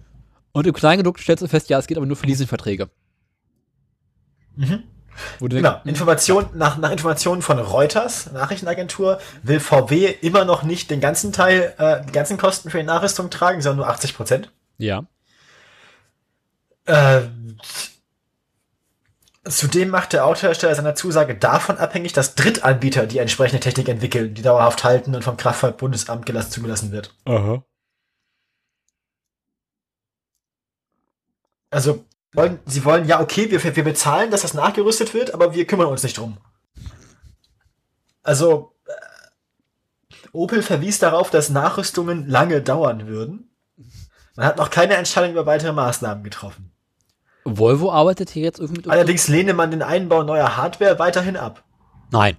Und 0.52 0.68
im 0.68 0.74
Kleingedruckten 0.74 1.24
stellst 1.24 1.42
du 1.44 1.48
fest, 1.48 1.70
ja, 1.70 1.80
es 1.80 1.88
geht 1.88 1.98
aber 1.98 2.06
nur 2.06 2.18
für 2.18 2.28
Leasingverträge. 2.28 2.90
Mhm. 4.56 4.84
Genau. 5.40 5.50
denkst, 5.50 5.86
Information, 5.86 6.46
nach, 6.54 6.78
nach 6.78 6.92
Informationen 6.92 7.42
von 7.42 7.60
Reuters, 7.60 8.32
Nachrichtenagentur, 8.32 9.20
will 9.44 9.60
VW 9.60 10.16
immer 10.22 10.46
noch 10.46 10.64
nicht 10.64 10.90
den 10.92 11.02
ganzen 11.02 11.32
Teil, 11.32 11.74
äh, 11.78 12.06
die 12.06 12.12
ganzen 12.12 12.38
Kosten 12.38 12.70
für 12.70 12.78
die 12.78 12.84
Nachrüstung 12.84 13.30
tragen, 13.30 13.62
sondern 13.62 13.78
nur 13.78 13.90
80 13.90 14.16
Prozent. 14.16 14.52
ja. 14.78 15.04
Äh, 16.86 17.22
zudem 19.48 19.90
macht 19.90 20.14
der 20.14 20.26
Autohersteller 20.26 20.76
seiner 20.76 20.96
Zusage 20.96 21.36
davon 21.36 21.78
abhängig, 21.78 22.14
dass 22.14 22.36
Drittanbieter 22.36 23.06
die 23.08 23.20
entsprechende 23.20 23.60
Technik 23.60 23.90
entwickeln, 23.90 24.34
die 24.34 24.42
dauerhaft 24.42 24.84
halten 24.84 25.16
und 25.16 25.24
vom 25.24 25.38
Kraftfahrtbundesamt 25.38 26.26
gelassen, 26.26 26.52
zugelassen 26.52 26.92
wird. 26.92 27.16
Aha. 27.26 27.64
Also, 31.72 32.06
wollen, 32.34 32.60
sie 32.66 32.86
wollen, 32.86 33.08
ja, 33.08 33.20
okay, 33.20 33.50
wir, 33.50 33.64
wir 33.76 33.84
bezahlen, 33.84 34.32
dass 34.32 34.42
das 34.42 34.54
nachgerüstet 34.54 35.14
wird, 35.14 35.34
aber 35.34 35.54
wir 35.54 35.66
kümmern 35.66 35.88
uns 35.88 36.04
nicht 36.04 36.18
drum. 36.18 36.38
Also, 38.24 38.74
äh, 38.86 38.92
Opel 40.32 40.62
verwies 40.62 41.00
darauf, 41.00 41.30
dass 41.30 41.50
Nachrüstungen 41.50 42.28
lange 42.28 42.62
dauern 42.62 43.08
würden. 43.08 43.50
Man 44.36 44.46
hat 44.46 44.58
noch 44.58 44.70
keine 44.70 44.96
Entscheidung 44.96 45.32
über 45.32 45.46
weitere 45.46 45.74
Maßnahmen 45.74 46.24
getroffen. 46.24 46.72
Volvo 47.46 47.92
arbeitet 47.92 48.30
hier 48.30 48.44
jetzt 48.44 48.60
irgendwie 48.60 48.82
mit. 48.82 48.90
Allerdings 48.90 49.28
lehne 49.28 49.54
man 49.54 49.72
den 49.72 49.82
Einbau 49.82 50.24
neuer 50.24 50.56
Hardware 50.58 50.99
weiterhin 50.99 51.38
ab. 51.38 51.64
Nein. 52.12 52.38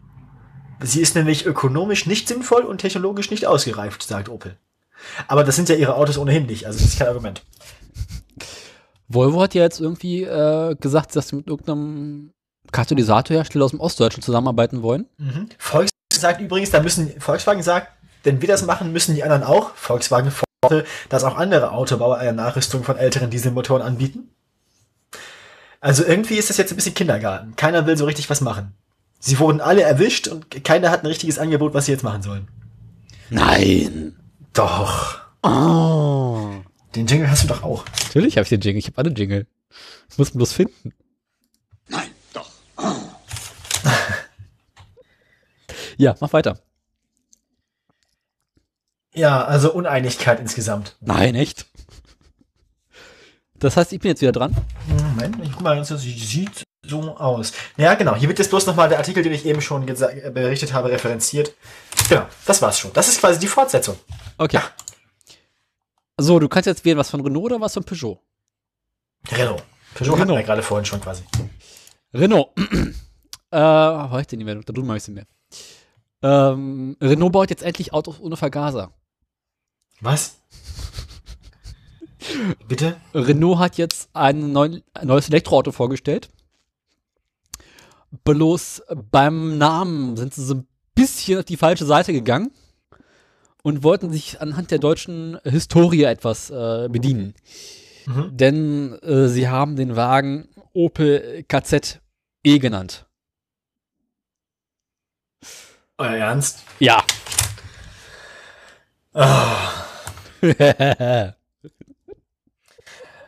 Sie 0.83 1.01
ist 1.01 1.15
nämlich 1.15 1.45
ökonomisch 1.45 2.07
nicht 2.07 2.29
sinnvoll 2.29 2.63
und 2.63 2.79
technologisch 2.79 3.31
nicht 3.31 3.47
ausgereift, 3.47 4.03
sagt 4.03 4.29
Opel. 4.29 4.57
Aber 5.29 5.45
das 5.45 5.57
sind 5.57 5.69
ja 5.69 5.75
ihre 5.75 5.95
Autos 5.95 6.17
ohnehin 6.17 6.47
nicht, 6.47 6.67
also 6.67 6.79
das 6.79 6.89
ist 6.89 6.99
kein 6.99 7.09
Argument. 7.09 7.43
Volvo 9.13 9.43
hat 9.43 9.55
ja 9.55 9.63
jetzt 9.63 9.81
irgendwie 9.81 10.23
äh, 10.23 10.77
gesagt, 10.77 11.17
dass 11.17 11.29
sie 11.29 11.37
mit 11.37 11.49
irgendeinem 11.49 12.33
Katalysatorhersteller 12.71 13.65
aus 13.65 13.73
dem 13.73 13.81
Ostdeutschen 13.81 14.23
zusammenarbeiten 14.23 14.83
wollen. 14.83 15.07
Mhm. 15.19 15.49
Volkswagen 15.59 15.91
sagt 16.13 16.41
übrigens, 16.41 16.71
da 16.71 16.81
müssen, 16.81 17.21
Volkswagen 17.21 17.63
sagt, 17.63 17.89
wenn 18.23 18.41
wir 18.41 18.49
das 18.49 18.65
machen, 18.65 18.93
müssen 18.93 19.17
die 19.17 19.25
anderen 19.25 19.43
auch. 19.43 19.75
Volkswagen 19.75 20.31
forderte, 20.31 20.89
dass 21.09 21.25
auch 21.25 21.37
andere 21.37 21.73
Autobauer 21.73 22.19
eine 22.19 22.35
Nachrüstung 22.35 22.85
von 22.85 22.97
älteren 22.97 23.31
Dieselmotoren 23.31 23.83
anbieten. 23.83 24.31
Also 25.81 26.05
irgendwie 26.05 26.37
ist 26.37 26.51
das 26.51 26.59
jetzt 26.59 26.73
ein 26.73 26.77
bisschen 26.77 26.95
Kindergarten. 26.95 27.57
Keiner 27.57 27.87
will 27.87 27.97
so 27.97 28.05
richtig 28.05 28.31
was 28.31 28.41
machen. 28.41 28.75
Sie 29.19 29.39
wurden 29.39 29.61
alle 29.61 29.83
erwischt 29.83 30.29
und 30.29 30.63
keiner 30.63 30.91
hat 30.91 31.03
ein 31.03 31.07
richtiges 31.07 31.39
Angebot, 31.39 31.75
was 31.75 31.87
sie 31.87 31.93
jetzt 31.93 32.05
machen 32.05 32.23
sollen. 32.23 32.49
Nein. 33.31 34.17
Doch. 34.53 35.19
Oh. 35.43 36.60
Den 36.95 37.07
Jingle 37.07 37.31
hast 37.31 37.45
du 37.45 37.49
doch 37.49 37.63
auch. 37.63 37.85
Natürlich 38.05 38.37
habe 38.37 38.43
ich 38.43 38.49
den 38.49 38.61
Jingle. 38.61 38.79
Ich 38.79 38.87
habe 38.87 38.99
alle 38.99 39.11
Jingle. 39.11 39.47
Ich 40.11 40.19
muss 40.19 40.31
ihn 40.35 40.39
bloß 40.39 40.53
finden. 40.53 40.93
Nein, 41.89 42.11
doch. 42.33 42.51
Ja, 45.97 46.17
mach 46.21 46.33
weiter. 46.33 46.59
Ja, 49.13 49.45
also 49.45 49.73
Uneinigkeit 49.73 50.41
insgesamt. 50.41 50.97
Nein, 51.01 51.35
echt. 51.35 51.67
Das 53.55 53.77
heißt, 53.77 53.93
ich 53.93 54.01
bin 54.01 54.11
jetzt 54.11 54.23
wieder 54.23 54.33
dran. 54.33 54.57
Moment, 54.89 55.37
ich 55.45 55.53
guck 55.53 55.61
mal, 55.61 55.77
das 55.77 55.89
sieht 55.89 56.65
so 56.87 57.17
aus. 57.17 57.53
Ja, 57.77 57.95
genau. 57.95 58.17
Hier 58.17 58.29
wird 58.29 58.39
jetzt 58.39 58.49
bloß 58.49 58.67
nochmal 58.67 58.89
der 58.89 58.99
Artikel, 58.99 59.23
den 59.23 59.33
ich 59.33 59.45
eben 59.45 59.61
schon 59.61 59.87
äh, 59.87 60.31
berichtet 60.33 60.73
habe, 60.73 60.91
referenziert. 60.91 61.53
Genau, 62.09 62.27
das 62.47 62.63
war's 62.63 62.79
schon. 62.79 62.93
Das 62.95 63.09
ist 63.09 63.21
quasi 63.21 63.39
die 63.39 63.47
Fortsetzung. 63.47 63.99
Okay. 64.39 64.61
So, 66.21 66.39
du 66.39 66.49
kannst 66.49 66.67
jetzt 66.67 66.85
wählen, 66.85 66.99
was 66.99 67.09
von 67.09 67.23
Renault 67.23 67.47
oder 67.47 67.61
was 67.63 67.73
von 67.73 67.83
Peugeot? 67.83 68.21
Renault. 69.33 69.63
Peugeot 69.95 70.13
hatten 70.13 70.23
Renault. 70.23 70.39
wir 70.39 70.45
gerade 70.45 70.63
vorhin 70.63 70.85
schon 70.85 71.01
quasi. 71.01 71.23
Renault. 72.13 72.51
äh, 73.51 74.25
denn 74.25 74.39
die 74.39 74.45
Meldung? 74.45 74.65
Da 74.67 74.75
drüben 74.75 74.89
habe 74.89 74.99
ich 74.99 75.05
sie 75.05 75.13
mehr. 75.13 75.27
Ähm, 76.23 76.99
Renault 77.01 77.33
baut 77.33 77.49
jetzt 77.49 77.63
endlich 77.63 77.95
Autos 77.95 78.21
ohne 78.21 78.37
Vergaser. 78.37 78.93
Was? 80.03 80.37
Bitte? 82.69 83.01
Renault 83.15 83.59
hat 83.59 83.79
jetzt 83.79 84.11
ein, 84.13 84.53
neuen, 84.53 84.83
ein 84.93 85.07
neues 85.07 85.29
Elektroauto 85.29 85.73
vorgestellt. 85.73 86.29
Bloß 88.25 88.83
beim 89.11 89.57
Namen 89.57 90.19
sind 90.19 90.35
sie 90.35 90.45
so 90.45 90.55
ein 90.55 90.69
bisschen 90.95 91.39
auf 91.39 91.47
die 91.47 91.57
falsche 91.57 91.87
Seite 91.87 92.13
gegangen 92.13 92.53
und 93.63 93.83
wollten 93.83 94.11
sich 94.11 94.41
anhand 94.41 94.71
der 94.71 94.79
deutschen 94.79 95.39
Historie 95.45 96.05
etwas 96.05 96.51
äh, 96.51 96.89
bedienen. 96.89 97.35
Mhm. 98.07 98.37
Denn 98.37 98.99
äh, 99.03 99.29
sie 99.29 99.49
haben 99.49 99.77
den 99.77 99.97
Wagen 99.97 100.49
Opel 100.73 101.45
KZ 101.49 102.01
E 102.43 102.59
genannt. 102.59 103.07
Euer 105.99 106.17
Ernst? 106.17 106.65
Ja. 106.79 107.05
Ah, 109.13 109.85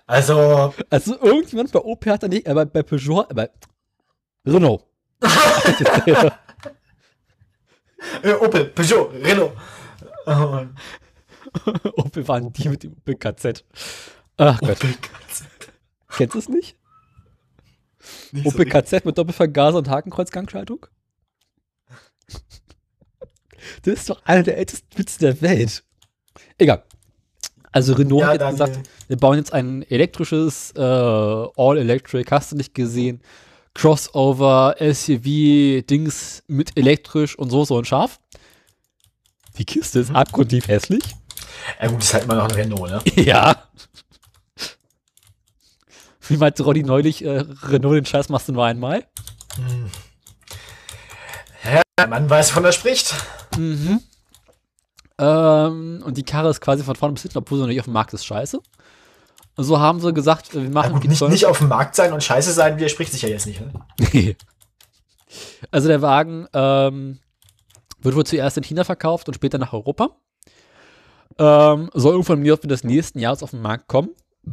also, 0.06 0.72
Also 0.88 1.20
irgendjemand 1.20 1.72
bei 1.72 1.80
Opel 1.80 2.12
hat 2.12 2.22
da 2.22 2.28
nicht, 2.28 2.48
aber 2.48 2.64
bei 2.64 2.82
Peugeot, 2.82 3.26
äh, 3.28 3.34
bei 3.34 3.50
Renault. 4.46 4.84
äh, 8.22 8.32
Opel, 8.32 8.66
Peugeot, 8.66 9.10
Renault. 9.22 9.52
Oh. 11.64 11.72
Opel 11.96 12.28
waren 12.28 12.52
die 12.52 12.68
mit 12.68 12.82
dem 12.84 12.92
Opel 12.92 13.16
KZ. 13.16 13.64
Ach 14.36 14.60
Gott, 14.60 14.70
Opel 14.70 14.94
KZ. 14.94 15.46
kennst 16.16 16.34
du 16.34 16.38
es 16.38 16.48
nicht? 16.48 16.76
Nicht 18.30 18.44
so 18.44 18.50
Opel 18.50 18.64
richtig. 18.64 18.90
KZ 18.90 19.04
mit 19.04 19.18
Doppelvergaser 19.18 19.78
und 19.78 19.88
Hakenkreuzgangschaltung? 19.88 20.86
Das 23.82 23.94
ist 23.94 24.10
doch 24.10 24.22
einer 24.24 24.42
der 24.42 24.56
ältesten 24.56 24.98
Witze 24.98 25.18
der 25.18 25.40
Welt. 25.42 25.84
Egal. 26.58 26.84
Also 27.70 27.94
Renault 27.94 28.20
Ja, 28.20 28.28
hat 28.28 28.40
jetzt 28.40 28.50
gesagt, 28.50 28.88
wir 29.08 29.16
bauen 29.16 29.38
jetzt 29.38 29.52
ein 29.52 29.82
elektrisches, 29.82 30.72
äh, 30.76 30.80
All-Electric, 30.80 32.30
hast 32.30 32.52
du 32.52 32.56
nicht 32.56 32.74
gesehen, 32.74 33.22
Crossover, 33.74 34.76
SUV, 34.78 35.82
Dings 35.86 36.42
mit 36.46 36.76
elektrisch 36.76 37.38
und 37.38 37.50
so, 37.50 37.64
so 37.64 37.76
und 37.76 37.86
scharf. 37.86 38.20
Die 39.62 39.66
Kiste 39.66 40.00
ist 40.00 40.12
abgrundtief 40.12 40.66
hässlich. 40.66 41.04
Ja 41.80 41.86
gut, 41.86 42.02
ist 42.02 42.12
halt 42.12 42.24
immer 42.24 42.34
noch 42.34 42.48
ein 42.48 42.50
Renault, 42.50 42.90
ne? 42.90 43.00
Ja. 43.22 43.54
Wie 46.26 46.36
meinte 46.36 46.64
Roddy 46.64 46.82
neulich, 46.82 47.24
äh, 47.24 47.44
Renault, 47.62 47.94
den 47.94 48.04
Scheiß 48.04 48.28
machst 48.28 48.48
du 48.48 48.52
nur 48.54 48.64
einmal. 48.64 49.06
Ja, 51.62 51.80
der 51.96 52.08
Mann 52.08 52.28
weiß, 52.28 52.50
wovon 52.50 52.64
er 52.64 52.72
spricht. 52.72 53.14
Mhm. 53.56 54.00
Ähm, 55.18 56.02
und 56.04 56.16
die 56.16 56.24
Karre 56.24 56.50
ist 56.50 56.60
quasi 56.60 56.82
von 56.82 56.96
vorne 56.96 57.12
bis 57.14 57.22
hinten, 57.22 57.38
obwohl 57.38 57.58
sie 57.58 57.62
noch 57.62 57.68
nicht 57.68 57.78
auf 57.78 57.84
dem 57.84 57.94
Markt 57.94 58.14
ist, 58.14 58.26
scheiße. 58.26 58.58
Und 59.54 59.64
so 59.64 59.78
haben 59.78 60.00
sie 60.00 60.12
gesagt, 60.12 60.54
wir 60.54 60.62
Ja, 60.62 60.70
machen 60.70 60.94
gut, 60.94 61.04
die 61.04 61.08
nicht, 61.08 61.22
nicht 61.22 61.46
auf 61.46 61.58
dem 61.58 61.68
Markt 61.68 61.94
sein 61.94 62.12
und 62.12 62.24
scheiße 62.24 62.52
sein, 62.52 62.78
widerspricht 62.78 63.12
sich 63.12 63.22
ja 63.22 63.28
jetzt 63.28 63.46
nicht, 63.46 63.60
ne? 63.60 63.72
Nee. 64.12 64.36
Also 65.70 65.86
der 65.86 66.02
Wagen 66.02 66.48
ähm, 66.52 67.20
wird 68.02 68.14
wohl 68.14 68.26
zuerst 68.26 68.56
in 68.56 68.62
China 68.62 68.84
verkauft 68.84 69.28
und 69.28 69.34
später 69.34 69.58
nach 69.58 69.72
Europa. 69.72 70.16
Ähm, 71.38 71.90
soll 71.94 72.12
irgendwann 72.12 72.40
mir 72.40 72.56
des 72.56 72.84
nächsten 72.84 73.18
Jahres 73.18 73.42
auf 73.42 73.50
den 73.50 73.62
Markt 73.62 73.88
kommen. 73.88 74.10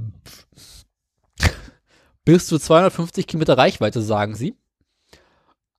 Bis 2.26 2.48
zu 2.48 2.60
250 2.60 3.28
Kilometer 3.28 3.58
Reichweite, 3.58 4.02
sagen 4.02 4.36
sie. 4.36 4.56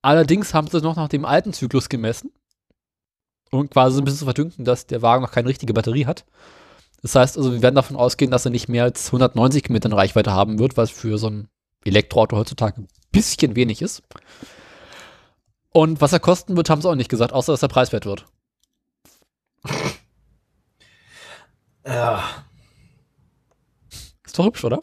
Allerdings 0.03 0.55
haben 0.55 0.69
sie 0.69 0.81
noch 0.81 0.97
nach 0.97 1.09
dem 1.09 1.25
alten 1.25 1.53
Zyklus 1.53 1.89
gemessen. 1.89 2.33
Und 3.51 3.71
quasi 3.71 3.99
ein 3.99 4.05
bisschen 4.05 4.21
zu 4.21 4.25
verdünken, 4.25 4.65
dass 4.65 4.87
der 4.87 5.03
Wagen 5.03 5.23
noch 5.23 5.33
keine 5.33 5.49
richtige 5.49 5.75
Batterie 5.75 6.07
hat. 6.07 6.25
Das 7.03 7.15
heißt 7.15 7.37
also, 7.37 7.53
wir 7.53 7.63
werden 7.63 7.75
davon 7.75 7.97
ausgehen, 7.97 8.31
dass 8.31 8.45
er 8.45 8.51
nicht 8.51 8.69
mehr 8.69 8.85
als 8.85 9.07
190 9.07 9.65
Kilometer 9.65 9.93
Reichweite 9.93 10.33
haben 10.33 10.59
wird, 10.59 10.77
was 10.77 10.91
für 10.91 11.19
so 11.19 11.29
ein 11.29 11.49
Elektroauto 11.85 12.37
heutzutage 12.37 12.83
ein 12.83 12.89
bisschen 13.11 13.57
wenig 13.57 13.83
ist. 13.83 14.03
Und 15.73 16.01
was 16.01 16.13
er 16.13 16.21
kosten 16.21 16.57
wird, 16.57 16.69
haben 16.69 16.83
sie 16.83 16.89
auch 16.89 16.95
nicht 16.97 17.09
gesagt, 17.11 17.33
außer 17.33 17.53
dass 17.53 17.63
er 17.63 17.69
preiswert 17.69 18.07
wird. 18.07 18.27
Ja, 21.87 22.23
Ist 24.25 24.39
doch 24.39 24.45
hübsch, 24.45 24.65
oder? 24.65 24.83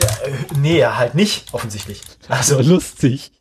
ja 0.00 0.08
äh, 0.24 0.32
nee, 0.56 0.84
halt 0.84 1.14
nicht, 1.16 1.52
offensichtlich. 1.52 2.00
Also, 2.28 2.60
lustig. 2.62 3.32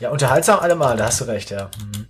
ja, 0.00 0.10
unterhaltsam 0.10 0.58
allemal, 0.58 0.96
da 0.96 1.06
hast 1.06 1.20
du 1.20 1.24
recht, 1.26 1.50
ja. 1.50 1.70
Mhm. 1.78 2.08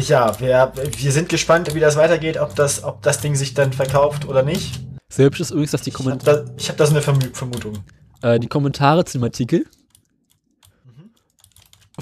Ja, 0.00 0.38
wir, 0.40 0.72
wir 0.74 1.12
sind 1.12 1.28
gespannt, 1.28 1.72
wie 1.72 1.78
das 1.80 1.94
weitergeht, 1.94 2.36
ob 2.36 2.56
das, 2.56 2.82
ob 2.82 3.00
das 3.02 3.20
Ding 3.20 3.36
sich 3.36 3.54
dann 3.54 3.72
verkauft 3.72 4.24
oder 4.26 4.42
nicht. 4.42 4.80
Sehr 5.08 5.26
hübsch 5.26 5.38
ist 5.40 5.52
übrigens, 5.52 5.70
dass 5.70 5.82
die, 5.82 5.90
Ich 5.90 5.98
habe 6.00 6.18
da, 6.18 6.44
ich 6.58 6.68
hab 6.68 6.76
da 6.76 6.84
so 6.84 6.90
eine 6.90 7.00
Vermu 7.00 7.20
Vermutung. 7.32 7.84
äh, 8.22 8.40
die 8.40 8.48
Kommentare 8.48 9.04
zu 9.04 9.18
dem 9.18 9.24
Artikel, 9.24 9.66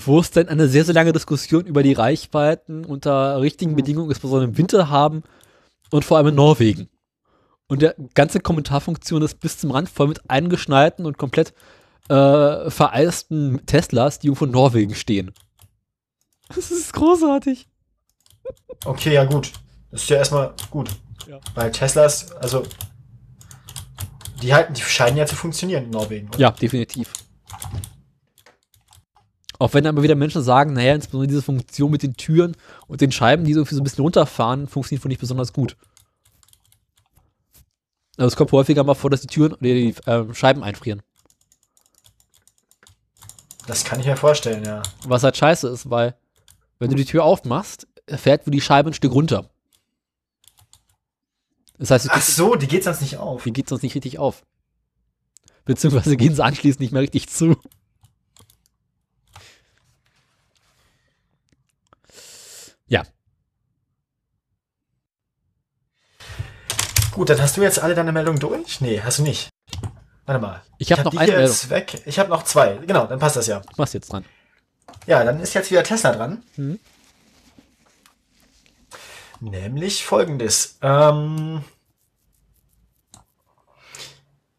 wo 0.04 0.20
es 0.20 0.30
dann 0.30 0.48
eine 0.48 0.68
sehr, 0.68 0.84
sehr 0.84 0.94
lange 0.94 1.12
Diskussion 1.12 1.64
über 1.64 1.82
die 1.82 1.94
Reichweiten 1.94 2.84
unter 2.84 3.40
richtigen 3.40 3.76
Bedingungen, 3.76 4.10
insbesondere 4.10 4.50
im 4.50 4.58
Winter 4.58 4.90
haben 4.90 5.22
und 5.90 6.04
vor 6.04 6.18
allem 6.18 6.28
in 6.28 6.34
Norwegen. 6.34 6.88
Und 7.66 7.82
der 7.82 7.96
ganze 8.14 8.40
Kommentarfunktion 8.40 9.22
ist 9.22 9.40
bis 9.40 9.58
zum 9.58 9.70
Rand 9.70 9.88
voll 9.88 10.08
mit 10.08 10.30
eingeschneiten 10.30 11.06
und 11.06 11.18
komplett 11.18 11.54
äh, 12.08 12.70
vereisten 12.70 13.64
Teslas, 13.66 14.18
die 14.18 14.28
irgendwo 14.28 14.44
in 14.44 14.52
Norwegen 14.52 14.94
stehen. 14.94 15.32
Das 16.54 16.70
ist 16.70 16.92
großartig. 16.92 17.66
Okay, 18.84 19.14
ja 19.14 19.24
gut. 19.24 19.50
Das 19.90 20.02
ist 20.02 20.10
ja 20.10 20.18
erstmal 20.18 20.54
gut. 20.70 20.90
Ja. 21.26 21.40
Weil 21.56 21.72
Teslas, 21.72 22.30
also 22.36 22.62
die 24.40 24.54
halten, 24.54 24.74
die 24.74 24.80
scheinen 24.80 25.16
ja 25.16 25.26
zu 25.26 25.34
funktionieren 25.34 25.86
in 25.86 25.90
Norwegen. 25.90 26.28
oder? 26.28 26.38
Ja, 26.38 26.50
definitiv. 26.52 27.12
Auch 29.58 29.72
wenn 29.74 29.84
dann 29.84 29.94
immer 29.94 30.02
wieder 30.02 30.14
Menschen 30.14 30.42
sagen, 30.42 30.72
naja, 30.74 30.94
insbesondere 30.94 31.28
diese 31.28 31.42
Funktion 31.42 31.90
mit 31.90 32.02
den 32.02 32.14
Türen 32.14 32.56
und 32.88 33.00
den 33.00 33.12
Scheiben, 33.12 33.44
die 33.44 33.54
so 33.54 33.64
so 33.64 33.76
ein 33.76 33.84
bisschen 33.84 34.02
runterfahren, 34.02 34.68
funktioniert 34.68 35.04
wohl 35.04 35.08
nicht 35.08 35.20
besonders 35.20 35.52
gut. 35.52 35.76
Also 38.18 38.28
es 38.28 38.36
kommt 38.36 38.52
häufiger 38.52 38.84
mal 38.84 38.94
vor, 38.94 39.10
dass 39.10 39.20
die 39.20 39.26
Türen 39.26 39.52
oder 39.52 39.62
die 39.62 39.94
ähm, 40.06 40.34
Scheiben 40.34 40.62
einfrieren. 40.62 41.02
Das 43.66 43.84
kann 43.84 44.00
ich 44.00 44.06
mir 44.06 44.16
vorstellen, 44.16 44.64
ja. 44.64 44.82
Was 45.06 45.22
halt 45.22 45.36
scheiße 45.36 45.68
ist, 45.68 45.90
weil 45.90 46.14
wenn 46.78 46.90
du 46.90 46.96
die 46.96 47.04
Tür 47.04 47.24
aufmachst, 47.24 47.86
fährt 48.08 48.46
wohl 48.46 48.52
die 48.52 48.60
Scheibe 48.60 48.90
ein 48.90 48.94
Stück 48.94 49.12
runter. 49.12 49.50
Das 51.78 51.90
heißt, 51.90 52.08
Ach 52.10 52.22
so, 52.22 52.54
die 52.54 52.68
geht 52.68 52.84
sonst 52.84 53.00
nicht 53.00 53.18
auf. 53.18 53.44
die 53.44 53.52
geht 53.52 53.68
sonst 53.68 53.82
nicht 53.82 53.94
richtig 53.94 54.18
auf. 54.18 54.44
Beziehungsweise 55.64 56.16
gehen 56.16 56.34
sie 56.34 56.44
anschließend 56.44 56.80
nicht 56.80 56.92
mehr 56.92 57.02
richtig 57.02 57.28
zu. 57.28 57.56
Ja, 62.88 63.02
Gut, 67.16 67.30
dann 67.30 67.40
hast 67.40 67.56
du 67.56 67.62
jetzt 67.62 67.78
alle 67.78 67.94
deine 67.94 68.12
Meldungen 68.12 68.38
durch? 68.38 68.82
Nee, 68.82 69.00
hast 69.02 69.20
du 69.20 69.22
nicht. 69.22 69.48
Warte 70.26 70.38
mal. 70.38 70.62
ich 70.76 70.92
habe 70.92 71.02
hab 71.02 71.14
noch 71.14 71.18
eine 71.18 71.32
Meldung. 71.32 71.70
weg. 71.70 72.02
Ich 72.04 72.18
habe 72.18 72.28
noch 72.28 72.42
zwei. 72.42 72.74
Genau, 72.86 73.06
dann 73.06 73.18
passt 73.18 73.36
das 73.36 73.46
ja. 73.46 73.62
Was 73.76 73.94
jetzt 73.94 74.12
dran? 74.12 74.26
Ja, 75.06 75.24
dann 75.24 75.40
ist 75.40 75.54
jetzt 75.54 75.70
wieder 75.70 75.82
Tesla 75.82 76.12
dran. 76.12 76.42
Mhm. 76.56 76.78
Nämlich 79.40 80.04
folgendes. 80.04 80.76
Ähm, 80.82 81.64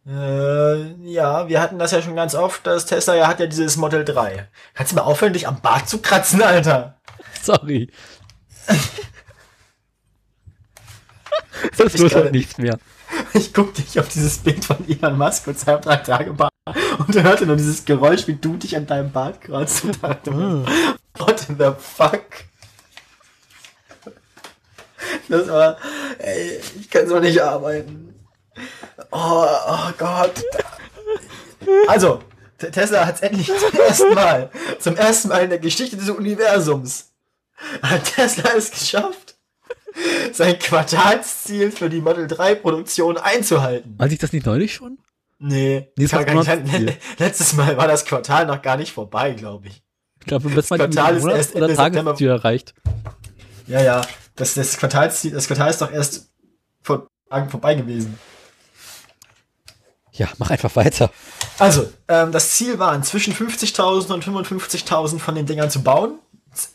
äh, 0.08 0.94
ja, 1.12 1.48
wir 1.48 1.62
hatten 1.62 1.78
das 1.78 1.92
ja 1.92 2.02
schon 2.02 2.16
ganz 2.16 2.34
oft, 2.34 2.66
dass 2.66 2.88
Tesla 2.88 3.14
ja 3.14 3.28
hat 3.28 3.40
ja 3.40 3.46
dieses 3.46 3.78
Model 3.78 4.04
3. 4.04 4.48
Kannst 4.74 4.94
du 4.94 4.96
mal 4.96 5.04
aufhören, 5.04 5.34
dich 5.34 5.48
am 5.48 5.62
Bart 5.62 5.88
zu 5.88 6.00
kratzen, 6.02 6.42
Alter? 6.42 6.98
Sorry. 7.44 7.92
Das 11.78 11.94
ich 11.94 12.02
wird 12.02 12.16
halt 12.16 12.32
nichts 12.32 12.58
mehr. 12.58 12.78
Ich 13.34 13.54
guck 13.54 13.74
dich 13.74 14.00
auf 14.00 14.10
dieses 14.10 14.38
Bild 14.40 14.66
von 14.66 14.78
Elon 14.88 15.18
Musk 15.18 15.48
und 15.48 15.60
seinem 15.60 15.82
drei 15.82 15.98
Tage 15.98 16.34
Bart 16.34 16.52
und 17.00 17.24
hörte 17.24 17.46
nur 17.46 17.56
dieses 17.56 17.86
Geräusch, 17.86 18.28
wie 18.28 18.36
du 18.36 18.58
dich 18.58 18.76
an 18.76 18.86
deinem 18.86 19.12
Bart 19.12 19.42
kratzt 19.42 19.84
und 19.86 20.04
dachte 20.04 20.32
what 21.18 21.50
in 21.50 21.58
the 21.58 21.72
fuck? 21.78 22.24
Das 25.30 25.48
war, 25.48 25.78
ey, 26.20 26.60
ich 26.80 26.90
kann 26.90 27.08
so 27.08 27.20
nicht 27.20 27.42
arbeiten. 27.42 28.14
Oh, 29.12 29.46
oh 29.46 29.92
Gott. 29.98 30.44
Also, 31.88 32.22
Tesla 32.58 33.06
hat 33.06 33.16
es 33.16 33.22
endlich 33.22 33.48
zum 33.48 33.80
ersten 33.80 34.14
Mal, 34.14 34.50
zum 34.80 34.96
ersten 34.96 35.30
Mal 35.30 35.44
in 35.44 35.50
der 35.50 35.60
Geschichte 35.60 35.98
des 35.98 36.10
Universums, 36.10 37.12
hat 37.82 38.16
Tesla 38.16 38.52
es 38.56 38.72
geschafft, 38.72 39.36
sein 40.32 40.60
Quartalsziel 40.60 41.72
für 41.72 41.90
die 41.90 42.02
Model 42.02 42.28
3 42.28 42.56
Produktion 42.56 43.18
einzuhalten. 43.18 43.96
Weiß 43.98 44.12
ich 44.12 44.20
das 44.20 44.34
nicht 44.34 44.46
neulich 44.46 44.74
schon? 44.74 45.00
Nee, 45.40 45.92
Nee, 45.96 46.12
war 46.12 46.26
gar 46.26 46.58
nicht 46.58 46.98
letztes 47.20 47.54
Mal 47.54 47.78
war 47.78 47.88
das 47.88 48.06
Quartal 48.06 48.46
noch 48.48 48.62
gar 48.62 48.78
nicht 48.78 48.92
vorbei, 48.92 49.34
glaube 49.34 49.68
ich. 49.68 49.84
Ich 50.20 50.26
glaube, 50.26 50.50
das 50.50 50.68
Quartal 50.68 51.18
ist 51.18 51.26
erst 51.26 51.56
Ende. 51.56 51.76
Tagesziel 51.76 52.30
erreicht. 52.30 52.74
Ja, 53.68 53.82
ja, 53.82 54.02
das, 54.36 54.56
das, 54.56 54.78
Quartalsziel, 54.78 55.32
das 55.32 55.48
Quartal 55.48 55.70
ist 55.70 55.82
doch 55.82 55.92
erst 55.92 56.30
vor 56.82 57.08
Tagen 57.30 57.50
vorbei 57.50 57.76
gewesen. 57.76 58.18
Ja, 60.14 60.28
mach 60.38 60.50
einfach 60.50 60.76
weiter. 60.76 61.12
Also, 61.60 61.92
ähm, 62.08 62.32
das 62.32 62.52
Ziel 62.54 62.80
war, 62.80 63.00
zwischen 63.04 63.34
50.000 63.34 64.12
und 64.12 64.26
55.000 64.26 65.20
von 65.20 65.36
den 65.36 65.46
Dingern 65.46 65.70
zu 65.70 65.84
bauen. 65.84 66.20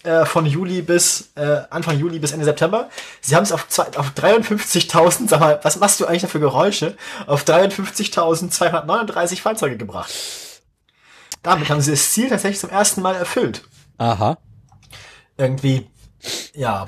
Äh, 0.05 0.25
von 0.25 0.47
Juli 0.47 0.83
bis 0.83 1.31
äh, 1.37 1.63
Anfang 1.71 1.99
Juli 1.99 2.19
bis 2.19 2.33
Ende 2.33 2.45
September. 2.45 2.89
Sie 3.21 3.35
haben 3.37 3.43
es 3.45 3.53
auf, 3.53 3.69
zwei- 3.69 3.89
auf 3.97 4.11
53.000, 4.11 5.29
sag 5.29 5.41
mal, 5.41 5.61
was 5.63 5.77
machst 5.79 6.01
du 6.01 6.07
eigentlich 6.07 6.23
da 6.23 6.29
für 6.29 6.41
Geräusche? 6.41 6.97
Auf 7.27 7.45
53.239 7.45 9.41
Fahrzeuge 9.41 9.77
gebracht. 9.77 10.13
Damit 11.43 11.69
haben 11.71 11.81
sie 11.81 11.91
das 11.93 12.13
Ziel 12.13 12.29
tatsächlich 12.29 12.61
zum 12.61 12.71
ersten 12.71 13.03
Mal 13.03 13.15
erfüllt. 13.17 13.63
Aha. 13.99 14.39
Irgendwie, 15.37 15.89
ja. 16.55 16.87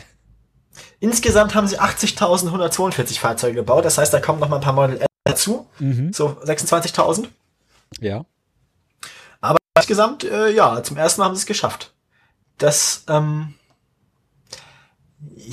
Insgesamt 1.00 1.54
haben 1.54 1.66
sie 1.66 1.80
80.142 1.80 3.18
Fahrzeuge 3.18 3.54
gebaut. 3.56 3.84
Das 3.84 3.98
heißt, 3.98 4.12
da 4.14 4.20
kommen 4.20 4.38
noch 4.40 4.48
mal 4.48 4.56
ein 4.56 4.62
paar 4.62 4.72
Model 4.72 4.98
S 5.00 5.06
dazu. 5.24 5.66
Mhm. 5.78 6.12
So 6.12 6.28
26.000. 6.44 7.26
Ja. 8.00 8.24
Aber 9.40 9.58
insgesamt, 9.76 10.24
äh, 10.24 10.50
ja, 10.50 10.82
zum 10.82 10.96
ersten 10.96 11.20
Mal 11.20 11.26
haben 11.26 11.34
sie 11.34 11.40
es 11.40 11.46
geschafft. 11.46 11.93
Das, 12.58 13.04
ähm, 13.08 13.54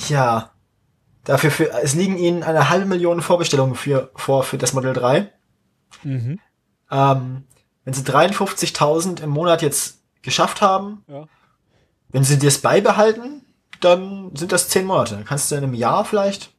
ja, 0.08 0.50
dafür, 1.24 1.50
für, 1.50 1.70
es 1.82 1.94
liegen 1.94 2.16
ihnen 2.16 2.42
eine 2.42 2.68
halbe 2.68 2.86
Million 2.86 3.22
Vorbestellungen 3.22 3.74
für, 3.74 4.10
vor 4.14 4.42
für 4.44 4.58
das 4.58 4.72
Model 4.72 4.92
3. 4.92 5.32
Mhm. 6.04 6.38
Ähm, 6.90 7.44
wenn 7.84 7.94
sie 7.94 8.02
53.000 8.02 9.22
im 9.22 9.30
Monat 9.30 9.62
jetzt 9.62 9.98
geschafft 10.22 10.60
haben, 10.60 11.04
Ja. 11.08 11.26
wenn 12.10 12.24
sie 12.24 12.38
das 12.38 12.58
beibehalten, 12.58 13.44
dann 13.80 14.30
sind 14.36 14.52
das 14.52 14.68
10 14.68 14.86
Monate. 14.86 15.16
Dann 15.16 15.24
kannst 15.24 15.50
du 15.50 15.56
in 15.56 15.64
einem 15.64 15.74
Jahr 15.74 16.04
vielleicht, 16.04 16.52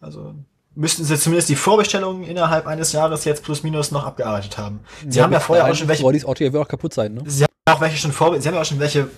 also 0.00 0.34
müssten 0.74 1.04
sie 1.04 1.18
zumindest 1.18 1.50
die 1.50 1.56
Vorbestellungen 1.56 2.22
innerhalb 2.22 2.66
eines 2.66 2.92
Jahres 2.92 3.24
jetzt 3.24 3.42
plus 3.42 3.62
minus 3.62 3.90
noch 3.90 4.06
abgearbeitet 4.06 4.56
haben. 4.56 4.80
Sie 5.06 5.20
haben 5.22 5.32
ja 5.32 5.40
vorher 5.40 5.66
auch 5.70 5.74
schon 5.74 5.88
welche 5.88 6.06
Auto 6.06 6.42
ja 6.44 6.60
auch 6.60 6.68
kaputt 6.68 6.94
sein, 6.94 7.14
ne? 7.14 7.22
Sie 7.26 7.44
auch 7.74 7.80
welche 7.80 7.96
schon 7.96 8.12
vor, 8.12 8.40
Sie 8.40 8.48
haben 8.48 8.54
ja 8.54 8.60
auch 8.60 8.66
schon 8.66 8.78
welche 8.78 9.08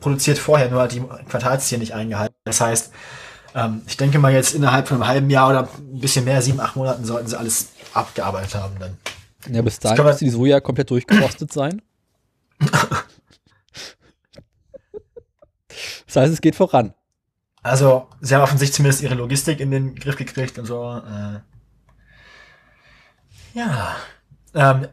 produziert 0.00 0.38
vorher, 0.38 0.70
nur 0.70 0.82
hat 0.82 0.92
die 0.92 1.00
Quartalsziele 1.00 1.80
nicht 1.80 1.94
eingehalten. 1.94 2.34
Das 2.44 2.60
heißt, 2.60 2.92
ähm, 3.54 3.82
ich 3.86 3.96
denke 3.96 4.18
mal 4.18 4.32
jetzt 4.32 4.54
innerhalb 4.54 4.88
von 4.88 4.98
einem 4.98 5.08
halben 5.08 5.30
Jahr 5.30 5.50
oder 5.50 5.68
ein 5.78 6.00
bisschen 6.00 6.24
mehr, 6.24 6.42
sieben, 6.42 6.60
acht 6.60 6.76
Monaten 6.76 7.04
sollten 7.04 7.28
sie 7.28 7.38
alles 7.38 7.68
abgearbeitet 7.94 8.54
haben 8.54 8.78
dann. 8.78 8.96
Ja, 9.50 9.62
bis 9.62 9.78
dahin 9.78 10.04
müsste 10.04 10.24
die 10.24 10.30
Soja 10.30 10.60
komplett 10.60 10.90
durchgerostet 10.90 11.52
sein. 11.52 11.82
das 12.60 13.04
heißt, 16.16 16.32
es 16.32 16.40
geht 16.40 16.56
voran. 16.56 16.94
Also, 17.62 18.08
sie 18.20 18.34
haben 18.34 18.42
offensichtlich 18.42 18.76
zumindest 18.76 19.02
ihre 19.02 19.14
Logistik 19.14 19.60
in 19.60 19.70
den 19.70 19.94
Griff 19.94 20.16
gekriegt 20.16 20.58
und 20.58 20.66
so. 20.66 20.96
Äh. 20.96 21.40
Ja. 23.54 23.96
Ähm, 24.54 24.88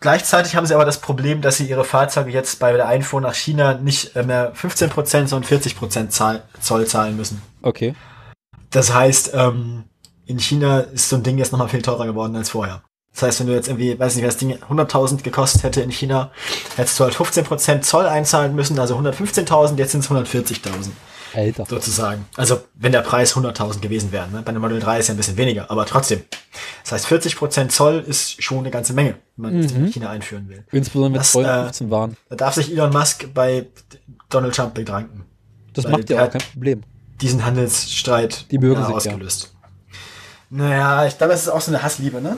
gleichzeitig 0.00 0.56
haben 0.56 0.66
sie 0.66 0.74
aber 0.74 0.84
das 0.84 1.00
Problem, 1.00 1.40
dass 1.42 1.58
sie 1.58 1.66
ihre 1.66 1.84
Fahrzeuge 1.84 2.30
jetzt 2.30 2.58
bei 2.58 2.72
der 2.72 2.88
Einfuhr 2.88 3.20
nach 3.20 3.34
China 3.34 3.74
nicht 3.74 4.16
äh, 4.16 4.22
mehr 4.22 4.54
15%, 4.54 5.26
sondern 5.26 5.44
40% 5.44 6.08
Zahl 6.08 6.42
Zoll 6.60 6.86
zahlen 6.86 7.16
müssen. 7.16 7.42
Okay. 7.62 7.94
Das 8.70 8.92
heißt, 8.92 9.32
ähm, 9.34 9.84
in 10.26 10.38
China 10.38 10.80
ist 10.80 11.08
so 11.08 11.16
ein 11.16 11.22
Ding 11.22 11.38
jetzt 11.38 11.52
nochmal 11.52 11.68
viel 11.68 11.82
teurer 11.82 12.06
geworden 12.06 12.36
als 12.36 12.50
vorher. 12.50 12.82
Das 13.12 13.24
heißt, 13.24 13.40
wenn 13.40 13.48
du 13.48 13.54
jetzt 13.54 13.68
irgendwie, 13.68 13.98
weiß 13.98 14.14
nicht, 14.14 14.22
wenn 14.22 14.28
das 14.28 14.36
Ding 14.36 14.56
100.000 14.56 15.22
gekostet 15.22 15.64
hätte 15.64 15.80
in 15.80 15.90
China, 15.90 16.30
hättest 16.76 16.98
du 16.98 17.04
halt 17.04 17.14
15% 17.14 17.80
Zoll 17.80 18.06
einzahlen 18.06 18.54
müssen, 18.54 18.78
also 18.78 18.96
115.000, 18.96 19.76
jetzt 19.78 19.92
sind 19.92 20.04
es 20.04 20.10
140.000 20.10 20.90
Alter. 21.34 21.66
sozusagen. 21.66 22.26
Also 22.36 22.62
wenn 22.74 22.92
der 22.92 23.02
Preis 23.02 23.34
100.000 23.34 23.80
gewesen 23.80 24.12
wäre. 24.12 24.28
Ne? 24.28 24.42
Bei 24.42 24.50
einem 24.50 24.60
Model 24.60 24.80
3 24.80 24.98
ist 24.98 25.08
ja 25.08 25.14
ein 25.14 25.16
bisschen 25.16 25.36
weniger, 25.36 25.70
aber 25.70 25.86
trotzdem. 25.86 26.22
Das 26.82 26.92
heißt, 26.92 27.06
40% 27.06 27.68
Zoll 27.68 28.00
ist 28.06 28.42
schon 28.42 28.58
eine 28.58 28.70
ganze 28.70 28.92
Menge, 28.92 29.16
wenn 29.36 29.52
man 29.52 29.62
das 29.62 29.72
in 29.72 29.86
China 29.86 30.10
einführen 30.10 30.48
will. 30.48 30.64
Insbesondere 30.72 31.14
wenn 31.14 31.20
es 31.20 31.32
Zoll 31.32 31.44
äh, 31.44 31.62
15 31.64 31.90
waren. 31.90 32.16
Da 32.28 32.36
darf 32.36 32.54
sich 32.54 32.70
Elon 32.72 32.92
Musk 32.92 33.26
bei 33.32 33.66
Donald 34.28 34.54
Trump 34.54 34.74
bedanken. 34.74 35.24
Das 35.74 35.86
macht 35.86 36.10
ja 36.10 36.24
auch 36.24 36.30
kein 36.30 36.42
Problem. 36.52 36.82
diesen 37.20 37.44
Handelsstreit 37.44 38.50
Die 38.50 38.58
mögen 38.58 38.80
ja, 38.80 38.88
ja. 38.88 38.94
ausgelöst. 38.94 39.54
Naja, 40.50 41.06
ich 41.06 41.16
glaube, 41.16 41.32
das 41.32 41.42
ist 41.42 41.48
auch 41.48 41.60
so 41.60 41.70
eine 41.70 41.82
Hassliebe, 41.82 42.20
ne? 42.20 42.36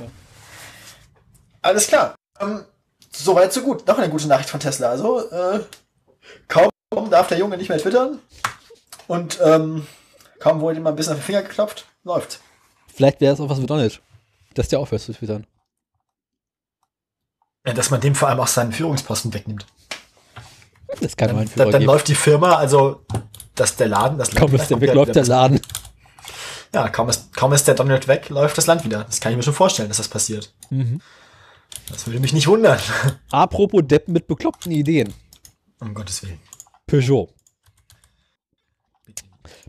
Alles 1.63 1.87
klar. 1.87 2.15
Ähm, 2.41 2.65
Soweit, 3.15 3.53
so 3.53 3.63
gut. 3.63 3.87
Noch 3.87 3.99
eine 3.99 4.09
gute 4.09 4.27
Nachricht 4.27 4.51
von 4.51 4.61
Tesla. 4.61 4.89
Also, 4.89 5.31
äh, 5.31 5.61
kaum 6.49 6.71
darf 7.11 7.29
der 7.29 7.39
Junge 7.39 7.57
nicht 7.57 7.69
mehr 7.69 7.79
twittern. 7.79 8.19
Und 9.09 9.39
ähm, 9.43 9.87
kaum 10.39 10.61
wurde 10.61 10.77
ihm 10.79 10.83
mal 10.83 10.91
ein 10.91 10.97
bisschen 10.97 11.13
auf 11.15 11.19
den 11.21 11.25
Finger 11.25 11.43
geklopft. 11.43 11.87
Läuft. 12.05 12.41
Vielleicht 12.95 13.21
wäre 13.21 13.35
es 13.35 13.41
auch 13.41 13.49
was 13.49 13.59
für 13.59 13.67
Donald. 13.67 14.01
Dass 14.55 14.69
der 14.69 14.81
aufhört 14.81 15.03
zu 15.03 15.13
twittern. 15.13 15.47
Ja, 17.67 17.73
dass 17.73 17.91
man 17.91 18.01
dem 18.01 18.15
vor 18.15 18.29
allem 18.29 18.41
auch 18.41 18.49
seinen 18.49 18.73
Führungsposten 18.73 19.33
wegnimmt. 19.33 19.67
Das 21.01 21.17
kann 21.17 21.35
man 21.35 21.49
dann, 21.55 21.71
dann 21.71 21.83
läuft 21.83 22.09
die 22.09 22.15
Firma, 22.15 22.57
also 22.57 23.07
dass 23.55 23.77
der 23.77 23.89
Laden, 23.89 24.19
das 24.19 24.31
Kaum 24.31 24.55
ist 24.55 24.69
der 24.69 24.81
weg, 24.81 24.93
läuft 24.93 25.15
der 25.15 25.25
Laden. 25.25 25.61
Ja, 26.75 26.89
kaum 26.89 27.09
ist, 27.09 27.35
kaum 27.35 27.53
ist 27.53 27.69
der 27.69 27.75
Donald 27.75 28.09
weg, 28.09 28.29
läuft 28.31 28.57
das 28.59 28.67
Land 28.67 28.85
wieder. 28.85 29.05
Das 29.05 29.21
kann 29.21 29.33
ich 29.33 29.37
mir 29.37 29.43
schon 29.43 29.55
vorstellen, 29.55 29.89
dass 29.89 29.99
das 29.99 30.09
passiert. 30.09 30.55
Mhm. 30.71 31.01
Das 31.89 32.07
würde 32.07 32.21
mich 32.21 32.33
nicht 32.33 32.47
wundern. 32.47 32.79
Apropos 33.31 33.83
Deppen 33.85 34.13
mit 34.13 34.27
bekloppten 34.27 34.73
Ideen. 34.73 35.13
um 35.81 35.95
Gottes 35.95 36.23
Willen. 36.23 36.41
Peugeot. 36.87 37.29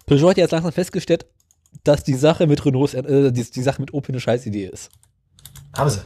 Peugeot 0.05 0.29
hat 0.29 0.37
jetzt 0.37 0.51
langsam 0.51 0.71
festgestellt, 0.71 1.25
dass 1.83 2.03
die 2.03 2.13
Sache 2.15 2.47
mit 2.47 2.63
Renault, 2.65 2.93
äh, 2.93 3.31
die, 3.31 3.43
die 3.43 3.61
Sache 3.63 3.81
mit 3.81 3.93
Opel 3.93 4.11
eine 4.13 4.19
Scheißidee 4.19 4.65
ist. 4.65 4.89
Haben 5.75 5.89
sie. 5.89 6.01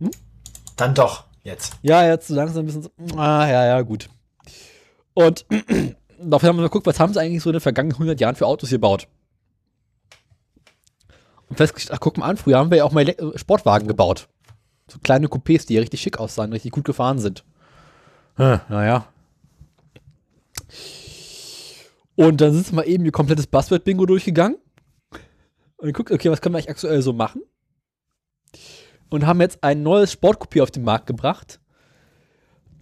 Hm? 0.00 0.10
Dann 0.76 0.94
doch, 0.94 1.24
jetzt. 1.42 1.74
Ja, 1.82 2.06
jetzt 2.06 2.28
so 2.28 2.34
langsam 2.34 2.62
ein 2.62 2.66
bisschen 2.66 2.82
so, 2.82 2.90
ah, 3.16 3.46
ja, 3.48 3.66
ja, 3.66 3.80
gut. 3.82 4.08
Und 5.14 5.44
dafür 6.18 6.48
haben 6.48 6.56
wir 6.56 6.62
mal 6.62 6.68
geguckt, 6.68 6.86
was 6.86 7.00
haben 7.00 7.12
sie 7.12 7.20
eigentlich 7.20 7.42
so 7.42 7.50
in 7.50 7.54
den 7.54 7.60
vergangenen 7.60 7.94
100 7.94 8.20
Jahren 8.20 8.36
für 8.36 8.46
Autos 8.46 8.70
gebaut. 8.70 9.08
Und 11.48 11.56
festgestellt, 11.56 11.96
ach, 11.96 12.00
guck 12.00 12.16
mal 12.16 12.26
an, 12.26 12.36
früher 12.36 12.58
haben 12.58 12.70
wir 12.70 12.78
ja 12.78 12.84
auch 12.84 12.92
mal 12.92 13.02
Ele- 13.08 13.36
Sportwagen 13.36 13.88
gebaut. 13.88 14.28
So 14.88 14.98
kleine 15.00 15.26
Coupés, 15.26 15.66
die 15.66 15.74
ja 15.74 15.80
richtig 15.80 16.00
schick 16.00 16.18
aussahen, 16.18 16.52
richtig 16.52 16.72
gut 16.72 16.84
gefahren 16.84 17.18
sind. 17.18 17.44
Hm, 18.36 18.60
naja. 18.68 19.06
Und 22.20 22.42
dann 22.42 22.52
sind 22.52 22.70
wir 22.70 22.76
mal 22.76 22.86
eben 22.86 23.06
ihr 23.06 23.12
komplettes 23.12 23.46
Buzzword-Bingo 23.46 24.04
durchgegangen. 24.04 24.58
Und 25.78 25.86
geguckt, 25.86 26.10
okay, 26.10 26.30
was 26.30 26.42
können 26.42 26.52
wir 26.52 26.58
eigentlich 26.58 26.68
aktuell 26.68 27.00
so 27.00 27.14
machen? 27.14 27.40
Und 29.08 29.26
haben 29.26 29.40
jetzt 29.40 29.64
ein 29.64 29.82
neues 29.82 30.12
Sportcoupé 30.12 30.62
auf 30.62 30.70
den 30.70 30.84
Markt 30.84 31.06
gebracht, 31.06 31.60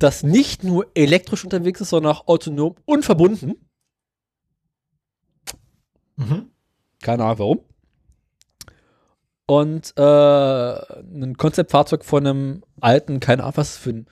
das 0.01 0.25
nicht 0.25 0.65
nur 0.65 0.91
elektrisch 0.95 1.45
unterwegs 1.45 1.81
ist, 1.81 1.91
sondern 1.91 2.17
auch 2.17 2.27
autonom 2.27 2.75
und 2.85 3.05
verbunden. 3.05 3.55
Mhm. 6.17 6.51
Keine 7.01 7.23
Ahnung 7.23 7.39
warum. 7.39 7.61
Und 9.47 9.93
äh, 9.97 10.03
ein 10.03 11.37
Konzeptfahrzeug 11.37 12.05
von 12.05 12.27
einem 12.27 12.65
alten, 12.81 13.21
keine 13.21 13.45
Ahnung 13.45 13.57
was 13.57 13.77
für 13.77 13.91
ein. 13.91 14.07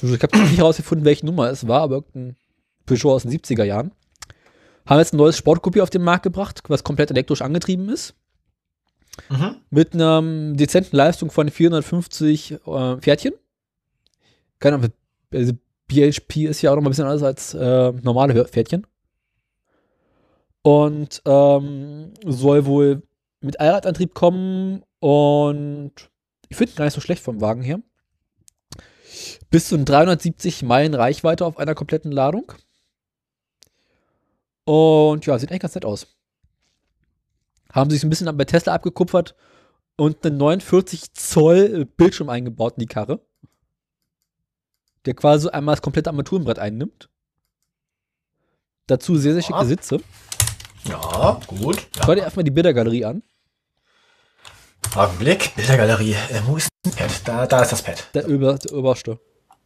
Ich 0.00 0.22
habe 0.22 0.38
nicht 0.38 0.58
herausgefunden, 0.58 1.04
welche 1.04 1.26
Nummer 1.26 1.50
es 1.50 1.66
war, 1.66 1.80
aber 1.80 1.96
irgendein 1.96 2.36
Peugeot 2.86 3.14
aus 3.14 3.22
den 3.24 3.32
70er 3.32 3.64
Jahren. 3.64 3.90
Haben 4.86 4.98
jetzt 4.98 5.14
ein 5.14 5.18
neues 5.18 5.38
Sportcoupé 5.38 5.82
auf 5.82 5.90
den 5.90 6.02
Markt 6.02 6.24
gebracht, 6.24 6.62
was 6.68 6.84
komplett 6.84 7.10
elektrisch 7.10 7.42
angetrieben 7.42 7.88
ist. 7.88 8.14
Mhm. 9.28 9.56
Mit 9.70 9.94
einer 9.94 10.22
dezenten 10.54 10.96
Leistung 10.96 11.30
von 11.30 11.48
450 11.48 12.52
äh, 12.52 12.96
Pferdchen. 12.98 13.34
Keine 14.58 14.76
Ahnung, 14.76 14.90
also 15.32 15.52
BHP 15.88 16.46
ist 16.46 16.62
ja 16.62 16.70
auch 16.70 16.76
noch 16.76 16.82
mal 16.82 16.88
ein 16.88 16.92
bisschen 16.92 17.06
anders 17.06 17.22
als 17.22 17.54
äh, 17.54 17.92
normale 18.02 18.44
Pferdchen. 18.46 18.86
Und 20.62 21.22
ähm, 21.26 22.12
soll 22.24 22.66
wohl 22.66 23.02
mit 23.40 23.60
Allradantrieb 23.60 24.14
kommen 24.14 24.84
und 25.00 25.92
ich 26.48 26.56
finde 26.56 26.72
ihn 26.72 26.76
gar 26.76 26.84
nicht 26.84 26.94
so 26.94 27.00
schlecht 27.00 27.22
vom 27.22 27.40
Wagen 27.40 27.62
her. 27.62 27.80
Bis 29.50 29.68
zu 29.68 29.78
370 29.78 30.62
Meilen 30.62 30.94
Reichweite 30.94 31.44
auf 31.44 31.58
einer 31.58 31.74
kompletten 31.74 32.12
Ladung. 32.12 32.52
Und 34.64 35.26
ja, 35.26 35.38
sieht 35.38 35.50
eigentlich 35.50 35.62
ganz 35.62 35.74
nett 35.74 35.84
aus 35.84 36.06
haben 37.72 37.88
sich 37.90 38.02
ein 38.04 38.10
bisschen 38.10 38.36
bei 38.36 38.44
Tesla 38.44 38.74
abgekupfert 38.74 39.34
und 39.96 40.26
einen 40.26 40.36
49 40.36 41.14
Zoll 41.14 41.86
Bildschirm 41.86 42.28
eingebaut 42.28 42.74
in 42.76 42.80
die 42.80 42.86
Karre. 42.86 43.20
Der 45.06 45.14
quasi 45.14 45.48
einmal 45.48 45.74
das 45.74 45.80
komplette 45.80 46.10
Armaturenbrett 46.10 46.58
einnimmt. 46.58 47.08
Dazu 48.88 49.16
sehr, 49.16 49.32
sehr 49.32 49.40
schicke 49.42 49.58
Ja. 49.58 49.64
Sitze. 49.64 50.00
Ja, 50.84 51.40
gut. 51.46 51.88
Schau 52.04 52.14
dir 52.14 52.20
erstmal 52.22 52.44
die 52.44 52.50
Bildergalerie 52.50 53.06
an. 53.06 53.22
Augenblick, 54.94 55.54
Bildergalerie. 55.56 56.12
Äh, 56.12 56.42
wo 56.44 56.58
ist 56.58 56.68
das 56.82 56.94
Pad? 56.94 57.22
Da, 57.24 57.46
da 57.46 57.62
ist 57.62 57.72
das 57.72 57.82
Pad. 57.82 58.06
Der, 58.12 58.26
Über, 58.26 58.58
der 58.58 58.72
Oberste. 58.74 59.18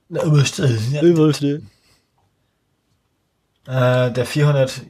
Na, 0.09 0.23
überste- 0.23 0.78
ja. 0.93 1.02
Oberste. 1.02 1.62
Äh, 3.66 4.12
der 4.12 4.26
400. 4.26 4.82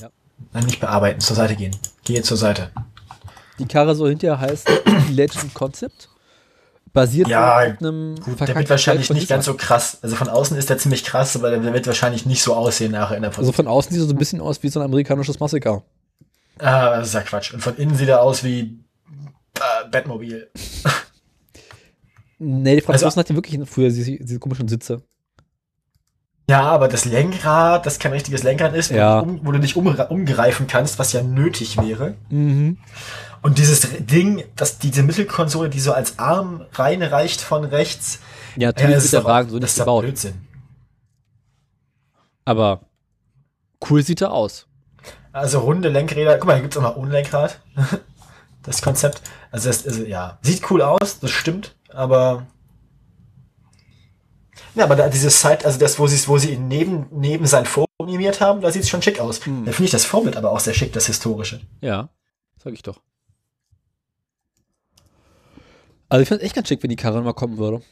Ja. 0.00 0.10
Nein, 0.52 0.64
nicht 0.64 0.80
bearbeiten, 0.80 1.20
zur 1.20 1.36
Seite 1.36 1.54
gehen. 1.56 1.76
Gehe 2.04 2.22
zur 2.22 2.36
Seite. 2.36 2.70
Die 3.58 3.66
Karre 3.66 3.94
soll 3.94 4.10
hinterher 4.10 4.38
heißen 4.40 4.72
Legend 5.10 5.52
Concept. 5.52 6.08
basiert 6.92 7.28
Ja, 7.28 7.56
auf 7.58 7.62
einem 7.80 8.14
Gut, 8.20 8.40
der 8.40 8.54
wird 8.54 8.70
wahrscheinlich 8.70 9.10
nicht 9.10 9.28
ganz 9.28 9.44
so 9.44 9.54
krass. 9.54 9.98
Also 10.02 10.16
von 10.16 10.28
außen 10.28 10.56
ist 10.56 10.70
der 10.70 10.78
ziemlich 10.78 11.04
krass, 11.04 11.36
aber 11.36 11.50
der 11.50 11.72
wird 11.74 11.86
wahrscheinlich 11.86 12.24
nicht 12.24 12.42
so 12.42 12.54
aussehen 12.54 12.92
nachher 12.92 13.16
in 13.16 13.22
der 13.22 13.36
Also 13.36 13.52
von 13.52 13.66
außen 13.66 13.92
sieht 13.92 14.00
er 14.02 14.06
so 14.06 14.14
ein 14.14 14.18
bisschen 14.18 14.40
aus 14.40 14.62
wie 14.62 14.68
so 14.68 14.80
ein 14.80 14.84
amerikanisches 14.86 15.38
Massaker. 15.40 15.82
Ah, 16.58 16.96
das 16.98 17.08
ist 17.08 17.14
ja 17.14 17.22
Quatsch. 17.22 17.52
Und 17.52 17.60
von 17.60 17.76
innen 17.76 17.94
sieht 17.96 18.08
er 18.08 18.22
aus 18.22 18.42
wie 18.44 18.80
äh, 19.56 19.88
Batmobil. 19.90 20.50
Nee, 22.38 22.76
die 22.76 22.80
Franzosen 22.82 23.06
Also- 23.06 23.18
hatten 23.20 23.34
wirklich 23.34 23.60
früher 23.68 23.88
diese, 23.90 24.12
diese 24.18 24.38
komischen 24.38 24.68
Sitze. 24.68 25.02
Ja, 26.48 26.62
aber 26.62 26.88
das 26.88 27.04
Lenkrad, 27.04 27.84
das 27.84 27.98
kein 27.98 28.12
richtiges 28.12 28.42
Lenkrad 28.42 28.74
ist, 28.74 28.90
Ja. 28.90 29.20
wo, 29.20 29.24
du 29.26 29.30
um, 29.30 29.46
wo 29.46 29.52
du 29.52 29.60
dich 29.60 29.76
um, 29.76 29.86
umgreifen 29.86 30.66
kannst, 30.66 30.98
was 30.98 31.12
ja 31.12 31.22
nötig 31.22 31.76
wäre. 31.76 32.14
Mhm. 32.30 32.78
Und 33.42 33.58
dieses 33.58 33.86
Ding, 34.00 34.42
dass 34.56 34.78
diese 34.78 35.02
Mittelkonsole, 35.02 35.68
die 35.68 35.78
so 35.80 35.92
als 35.92 36.18
Arm 36.18 36.64
reinreicht 36.72 37.40
von 37.42 37.64
rechts, 37.64 38.20
Ja, 38.56 38.68
natürlich 38.68 38.94
das 38.96 39.04
ist 39.04 39.12
der 39.12 39.24
Wagen 39.24 39.50
so 39.50 39.58
das 39.58 39.62
nicht 39.62 39.70
ist 39.72 39.78
doch 39.78 39.84
gebaut. 39.84 40.02
Blödsinn. 40.04 40.48
Aber 42.44 42.80
cool 43.88 44.02
sieht 44.02 44.22
er 44.22 44.32
aus. 44.32 44.66
Also 45.32 45.60
runde 45.60 45.90
Lenkräder, 45.90 46.38
guck 46.38 46.46
mal, 46.46 46.54
hier 46.54 46.62
gibt's 46.62 46.76
auch 46.78 46.82
noch 46.82 46.96
ohne 46.96 47.10
Lenkrad. 47.12 47.60
das 48.62 48.80
Konzept. 48.82 49.20
Also, 49.50 49.68
das, 49.68 49.86
also 49.86 50.02
ja, 50.02 50.38
sieht 50.42 50.68
cool 50.70 50.80
aus, 50.82 51.20
das 51.20 51.30
stimmt, 51.30 51.76
aber. 51.92 52.46
Ja, 54.78 54.84
aber 54.84 54.94
da 54.94 55.08
dieses 55.08 55.40
Side, 55.40 55.64
also 55.64 55.76
das, 55.76 55.98
wo 55.98 56.06
sie 56.06 56.28
wo 56.28 56.38
sie 56.38 56.52
ihn 56.52 56.68
neben, 56.68 57.08
neben 57.10 57.46
sein 57.48 57.66
Forum 57.66 57.88
animiert 57.98 58.40
haben, 58.40 58.60
da 58.60 58.70
sieht's 58.70 58.88
schon 58.88 59.02
schick 59.02 59.18
aus. 59.18 59.44
Hm. 59.44 59.64
Da 59.64 59.72
finde 59.72 59.86
ich 59.86 59.90
das 59.90 60.04
Vorbild 60.04 60.36
aber 60.36 60.52
auch 60.52 60.60
sehr 60.60 60.72
schick, 60.72 60.92
das 60.92 61.06
historische. 61.06 61.60
Ja, 61.80 62.10
sag 62.62 62.74
ich 62.74 62.82
doch. 62.82 63.00
Also 66.08 66.22
ich 66.22 66.28
finde 66.28 66.44
echt 66.44 66.54
ganz 66.54 66.68
schick, 66.68 66.80
wenn 66.80 66.90
die 66.90 66.96
Karre 66.96 67.20
mal 67.22 67.32
kommen 67.32 67.58
würde. 67.58 67.82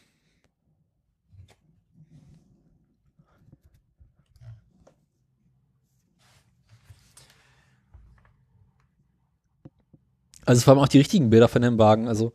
Also 10.45 10.63
vor 10.63 10.75
allem 10.75 10.85
auch 10.85 10.89
die 10.89 10.99
richtigen 10.99 11.31
Bilder 11.31 11.49
von 11.49 11.63
dem 11.63 11.81
Wagen. 11.81 12.07
Also 12.07 12.33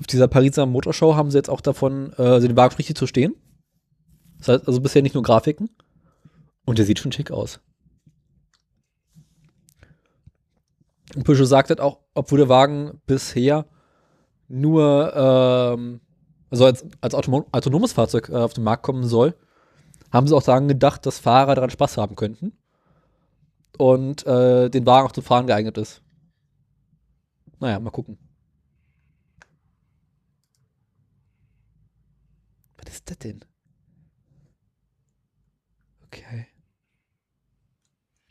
auf 0.00 0.06
dieser 0.06 0.28
Pariser 0.28 0.64
Motorshow 0.64 1.14
haben 1.14 1.30
sie 1.30 1.36
jetzt 1.36 1.50
auch 1.50 1.60
davon, 1.60 2.14
äh, 2.18 2.22
also 2.22 2.48
den 2.48 2.56
Wagen 2.56 2.74
richtig 2.74 2.96
zu 2.96 3.06
stehen. 3.06 3.34
Das 4.38 4.48
heißt 4.48 4.66
also 4.66 4.80
bisher 4.80 5.02
nicht 5.02 5.14
nur 5.14 5.22
Grafiken. 5.22 5.68
Und 6.64 6.78
der 6.78 6.86
sieht 6.86 6.98
schon 6.98 7.12
schick 7.12 7.30
aus. 7.30 7.60
Und 11.14 11.24
Peugeot 11.24 11.44
sagt 11.44 11.68
halt 11.68 11.80
auch, 11.80 12.00
obwohl 12.14 12.38
der 12.38 12.48
Wagen 12.48 13.00
bisher 13.06 13.66
nur 14.48 15.12
ähm, 15.14 16.00
also 16.48 16.64
als, 16.64 16.86
als 17.00 17.14
autonom, 17.14 17.44
autonomes 17.52 17.92
Fahrzeug 17.92 18.28
äh, 18.30 18.36
auf 18.36 18.54
den 18.54 18.64
Markt 18.64 18.82
kommen 18.82 19.04
soll, 19.04 19.34
haben 20.10 20.26
sie 20.26 20.34
auch 20.34 20.42
daran 20.42 20.68
gedacht, 20.68 21.04
dass 21.04 21.18
Fahrer 21.18 21.54
daran 21.54 21.70
Spaß 21.70 21.98
haben 21.98 22.16
könnten. 22.16 22.52
Und 23.76 24.26
äh, 24.26 24.68
den 24.70 24.86
Wagen 24.86 25.06
auch 25.06 25.12
zum 25.12 25.24
Fahren 25.24 25.46
geeignet 25.46 25.78
ist. 25.78 26.02
Naja, 27.60 27.78
mal 27.78 27.90
gucken. 27.90 28.18
Was 32.90 32.96
ist 32.96 33.10
das 33.10 33.18
denn? 33.18 33.44
Okay. 36.06 36.48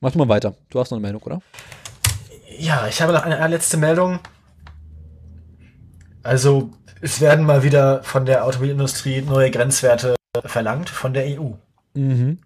Mach 0.01 0.13
mal 0.15 0.27
weiter. 0.27 0.53
Du 0.69 0.81
hast 0.81 0.91
noch 0.91 0.97
eine 0.97 1.03
Meldung, 1.03 1.21
oder? 1.23 1.41
Ja, 2.57 2.85
ich 2.87 3.01
habe 3.01 3.13
noch 3.13 3.23
eine 3.23 3.47
letzte 3.47 3.77
Meldung. 3.77 4.19
Also, 6.23 6.71
es 6.99 7.21
werden 7.21 7.45
mal 7.45 7.63
wieder 7.63 8.03
von 8.03 8.25
der 8.25 8.43
Automobilindustrie 8.43 9.21
neue 9.21 9.49
Grenzwerte 9.49 10.15
verlangt 10.43 10.89
von 10.89 11.13
der 11.13 11.39
EU. 11.39 11.51
Mhm. 11.93 12.39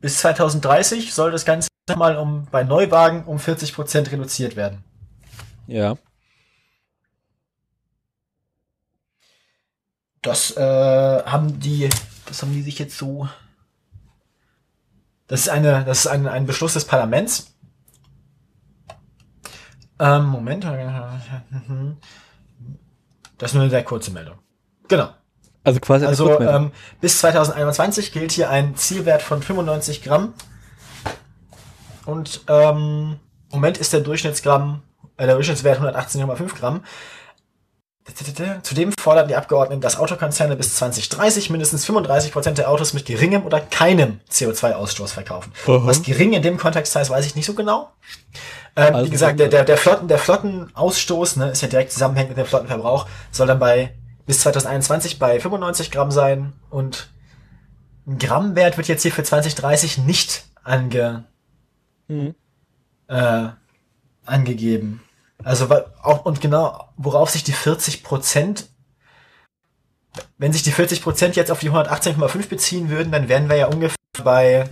Bis 0.00 0.18
2030 0.18 1.14
soll 1.14 1.30
das 1.30 1.44
Ganze 1.44 1.68
mal 1.96 2.16
um, 2.16 2.48
bei 2.50 2.64
Neuwagen 2.64 3.22
um 3.26 3.36
40% 3.36 4.10
reduziert 4.10 4.56
werden. 4.56 4.82
Ja. 5.68 5.96
Das 10.22 10.56
äh, 10.56 10.60
haben 11.24 11.58
die, 11.60 11.90
das 12.26 12.42
haben 12.42 12.52
die 12.52 12.62
sich 12.62 12.78
jetzt 12.78 12.96
so. 12.96 13.28
Das 15.26 15.40
ist 15.40 15.48
eine, 15.48 15.84
das 15.84 16.00
ist 16.00 16.06
ein, 16.06 16.28
ein 16.28 16.46
Beschluss 16.46 16.74
des 16.74 16.84
Parlaments. 16.84 17.54
Ähm, 19.98 20.26
Moment. 20.26 20.64
Das 23.38 23.50
ist 23.50 23.54
nur 23.54 23.62
eine 23.62 23.70
sehr 23.70 23.84
kurze 23.84 24.10
Meldung. 24.12 24.38
Genau. 24.88 25.10
Also 25.64 25.80
quasi 25.80 26.06
Also 26.06 26.40
ähm, 26.40 26.72
bis 27.00 27.18
2021 27.18 28.12
gilt 28.12 28.32
hier 28.32 28.50
ein 28.50 28.76
Zielwert 28.76 29.22
von 29.22 29.42
95 29.42 30.02
Gramm. 30.02 30.34
Und 32.04 32.42
ähm, 32.48 33.18
im 33.50 33.56
Moment 33.56 33.78
ist 33.78 33.92
der 33.92 34.00
Durchschnittsgramm, 34.00 34.82
äh, 35.16 35.26
der 35.26 35.34
Durchschnittswert 35.34 35.80
118,5 35.80 36.54
Gramm. 36.56 36.82
Zudem 38.62 38.92
fordern 38.98 39.28
die 39.28 39.36
Abgeordneten, 39.36 39.80
dass 39.80 39.96
Autokonzerne 39.96 40.56
bis 40.56 40.74
2030 40.74 41.50
mindestens 41.50 41.86
35% 41.86 42.52
der 42.52 42.68
Autos 42.68 42.94
mit 42.94 43.06
geringem 43.06 43.44
oder 43.46 43.60
keinem 43.60 44.18
CO2-Ausstoß 44.30 45.08
verkaufen. 45.08 45.52
Aha. 45.66 45.80
Was 45.84 46.02
gering 46.02 46.32
in 46.32 46.42
dem 46.42 46.56
Kontext 46.58 46.96
heißt, 46.96 47.10
weiß 47.10 47.24
ich 47.26 47.36
nicht 47.36 47.46
so 47.46 47.54
genau. 47.54 47.92
Ähm, 48.74 48.94
Also 48.94 49.06
wie 49.06 49.10
gesagt, 49.10 49.38
der, 49.38 49.48
der, 49.48 49.64
der, 49.64 49.76
Flotten, 49.76 50.08
der 50.08 50.18
Flottenausstoß 50.18 51.36
ne, 51.36 51.50
ist 51.50 51.62
ja 51.62 51.68
direkt 51.68 51.92
zusammenhängend 51.92 52.30
mit 52.36 52.38
dem 52.38 52.48
Flottenverbrauch, 52.48 53.06
soll 53.30 53.46
dann 53.46 53.60
bei 53.60 53.94
bis 54.26 54.40
2021 54.40 55.18
bei 55.20 55.38
95 55.38 55.90
Gramm 55.92 56.10
sein 56.10 56.52
und 56.70 57.08
ein 58.06 58.18
Grammwert 58.18 58.76
wird 58.78 58.88
jetzt 58.88 59.02
hier 59.02 59.12
für 59.12 59.22
2030 59.22 59.98
nicht 59.98 60.44
ange, 60.64 61.24
Mhm. 62.08 62.34
äh, 63.06 63.48
angegeben. 64.26 65.02
Also 65.44 65.68
wa- 65.70 65.84
auch 66.02 66.24
und 66.24 66.40
genau, 66.40 66.88
worauf 66.96 67.30
sich 67.30 67.44
die 67.44 67.52
40 67.52 68.02
Prozent, 68.02 68.68
wenn 70.38 70.52
sich 70.52 70.62
die 70.62 70.72
40 70.72 71.02
Prozent 71.02 71.36
jetzt 71.36 71.50
auf 71.50 71.60
die 71.60 71.70
118,5 71.70 72.48
beziehen 72.48 72.88
würden, 72.90 73.12
dann 73.12 73.28
wären 73.28 73.48
wir 73.48 73.56
ja 73.56 73.66
ungefähr 73.66 73.96
bei 74.22 74.68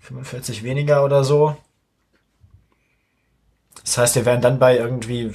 45 0.00 0.62
weniger 0.62 1.04
oder 1.04 1.24
so. 1.24 1.56
Das 3.82 3.98
heißt, 3.98 4.14
wir 4.16 4.24
wären 4.24 4.40
dann 4.42 4.58
bei 4.58 4.76
irgendwie 4.76 5.32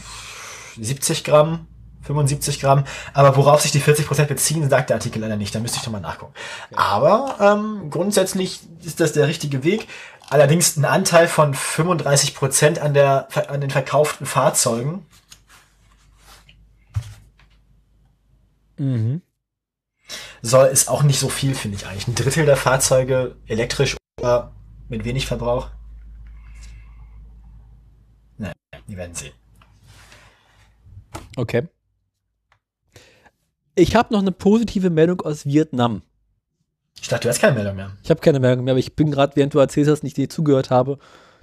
70 0.77 1.23
Gramm, 1.23 1.67
75 2.01 2.59
Gramm. 2.59 2.83
Aber 3.13 3.35
worauf 3.37 3.61
sich 3.61 3.71
die 3.71 3.79
40 3.79 4.07
Prozent 4.07 4.27
beziehen, 4.27 4.69
sagt 4.69 4.89
der 4.89 4.97
Artikel 4.97 5.19
leider 5.21 5.37
nicht. 5.37 5.55
Da 5.55 5.59
müsste 5.59 5.77
ich 5.77 5.83
doch 5.83 5.91
mal 5.91 6.01
nachgucken. 6.01 6.33
Aber 6.75 7.35
ähm, 7.39 7.89
grundsätzlich 7.89 8.59
ist 8.83 8.99
das 8.99 9.13
der 9.13 9.27
richtige 9.27 9.63
Weg. 9.63 9.87
Allerdings 10.31 10.77
ein 10.77 10.85
Anteil 10.85 11.27
von 11.27 11.53
35 11.53 12.35
Prozent 12.35 12.79
an, 12.79 12.93
der, 12.93 13.27
an 13.49 13.59
den 13.59 13.69
verkauften 13.69 14.25
Fahrzeugen. 14.25 15.05
Mhm. 18.77 19.21
soll, 20.41 20.69
ist 20.69 20.87
auch 20.87 21.03
nicht 21.03 21.19
so 21.19 21.27
viel, 21.27 21.53
finde 21.53 21.75
ich 21.75 21.85
eigentlich. 21.85 22.07
Ein 22.07 22.15
Drittel 22.15 22.45
der 22.45 22.55
Fahrzeuge 22.55 23.35
elektrisch 23.45 23.97
oder 24.21 24.53
mit 24.87 25.03
wenig 25.03 25.25
Verbrauch. 25.27 25.69
Naja, 28.37 28.53
wir 28.87 28.95
werden 28.95 29.13
sehen. 29.13 29.33
Okay. 31.35 31.67
Ich 33.75 33.97
habe 33.97 34.13
noch 34.13 34.21
eine 34.21 34.31
positive 34.31 34.91
Meldung 34.91 35.19
aus 35.19 35.45
Vietnam. 35.45 36.03
Ich 37.01 37.07
dachte, 37.07 37.23
du 37.23 37.29
hast 37.29 37.41
keine 37.41 37.55
Meldung 37.55 37.75
mehr. 37.75 37.91
Ich 38.03 38.11
habe 38.11 38.21
keine 38.21 38.39
Meldung 38.39 38.63
mehr, 38.63 38.73
aber 38.73 38.79
ich 38.79 38.95
bin 38.95 39.09
gerade, 39.09 39.35
während 39.35 39.53
du 39.53 39.59
erzählt 39.59 39.87
hast, 39.87 40.03
nicht 40.03 40.17
dir 40.17 40.29
zugehört 40.29 40.69
habe, 40.69 40.99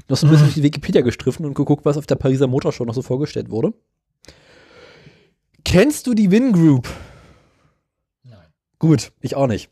noch 0.09 0.17
so 0.17 0.27
ein 0.27 0.31
bisschen 0.31 0.47
durch 0.47 0.55
die 0.55 0.63
Wikipedia 0.63 1.03
gestriffen 1.03 1.45
und 1.45 1.55
geguckt, 1.55 1.85
was 1.85 1.97
auf 1.97 2.07
der 2.07 2.15
Pariser 2.15 2.47
Motorshow 2.47 2.85
noch 2.85 2.95
so 2.95 3.03
vorgestellt 3.03 3.51
wurde. 3.51 3.75
Kennst 5.65 6.07
du 6.07 6.15
die 6.15 6.31
Win 6.31 6.53
Group? 6.53 6.89
Nein. 8.23 8.39
Gut, 8.79 9.13
ich 9.21 9.35
auch 9.35 9.49
nicht. 9.49 9.69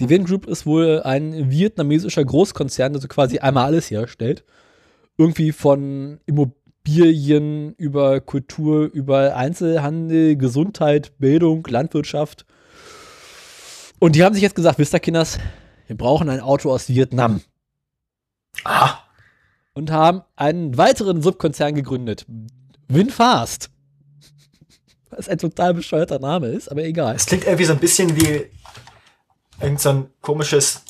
Die 0.00 0.08
Win 0.08 0.24
Group 0.24 0.46
ist 0.46 0.64
wohl 0.64 1.02
ein 1.02 1.50
vietnamesischer 1.50 2.24
Großkonzern, 2.24 2.92
der 2.92 3.02
so 3.02 3.08
quasi 3.08 3.38
einmal 3.40 3.64
alles 3.64 3.90
herstellt. 3.90 4.44
Irgendwie 5.18 5.50
von 5.50 6.20
Immobilien 6.26 7.74
über 7.74 8.20
Kultur, 8.20 8.90
über 8.92 9.34
Einzelhandel, 9.34 10.36
Gesundheit, 10.36 11.18
Bildung, 11.18 11.66
Landwirtschaft. 11.68 12.46
Und 13.98 14.14
die 14.14 14.24
haben 14.24 14.34
sich 14.34 14.42
jetzt 14.42 14.54
gesagt, 14.54 14.78
wisst 14.78 14.94
ihr, 14.94 15.00
Kinders, 15.00 15.38
wir 15.86 15.96
brauchen 15.96 16.28
ein 16.28 16.40
Auto 16.40 16.70
aus 16.70 16.88
Vietnam. 16.88 17.40
Ah, 18.64 18.98
Und 19.74 19.90
haben 19.90 20.22
einen 20.36 20.76
weiteren 20.76 21.22
Subkonzern 21.22 21.74
gegründet. 21.74 22.26
WinFast. 22.88 23.70
Was 25.10 25.28
ein 25.28 25.38
total 25.38 25.74
bescheuerter 25.74 26.18
Name 26.18 26.48
ist, 26.48 26.68
aber 26.70 26.82
egal. 26.84 27.14
es 27.14 27.26
klingt 27.26 27.44
irgendwie 27.44 27.64
so 27.64 27.72
ein 27.72 27.78
bisschen 27.78 28.16
wie 28.16 28.46
irgend 29.60 29.80
so 29.80 29.90
ein 29.90 30.10
komisches, 30.20 30.82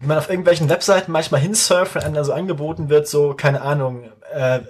wie 0.00 0.06
man 0.06 0.18
auf 0.18 0.28
irgendwelchen 0.28 0.68
Webseiten 0.68 1.12
manchmal 1.12 1.40
hinsurft, 1.40 1.94
wenn 1.94 2.02
einem 2.02 2.14
da 2.14 2.24
so 2.24 2.32
angeboten 2.32 2.88
wird, 2.88 3.08
so, 3.08 3.34
keine 3.34 3.62
Ahnung, 3.62 4.10
äh, 4.32 4.60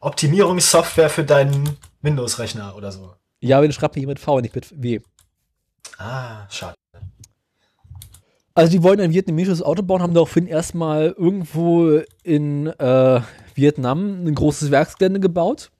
Optimierungssoftware 0.00 1.10
für 1.10 1.24
deinen 1.24 1.76
Windows-Rechner 2.02 2.76
oder 2.76 2.92
so. 2.92 3.14
Ja, 3.40 3.56
aber 3.58 3.66
den 3.66 3.72
schreibt 3.72 3.96
nicht 3.96 4.06
mit 4.06 4.20
V, 4.20 4.40
nicht 4.40 4.54
mit 4.54 4.80
W. 4.80 5.00
Ah, 5.98 6.46
schade. 6.50 6.74
Also 8.54 8.72
die 8.72 8.82
wollten 8.82 9.02
ein 9.02 9.12
vietnamesisches 9.12 9.62
Auto 9.62 9.82
bauen, 9.82 10.00
haben 10.02 10.14
daraufhin 10.14 10.46
erstmal 10.46 11.14
irgendwo 11.18 12.00
in 12.22 12.66
äh, 12.68 13.20
Vietnam 13.54 14.24
ein 14.26 14.34
großes 14.34 14.70
Werksgelände 14.70 15.20
gebaut 15.20 15.70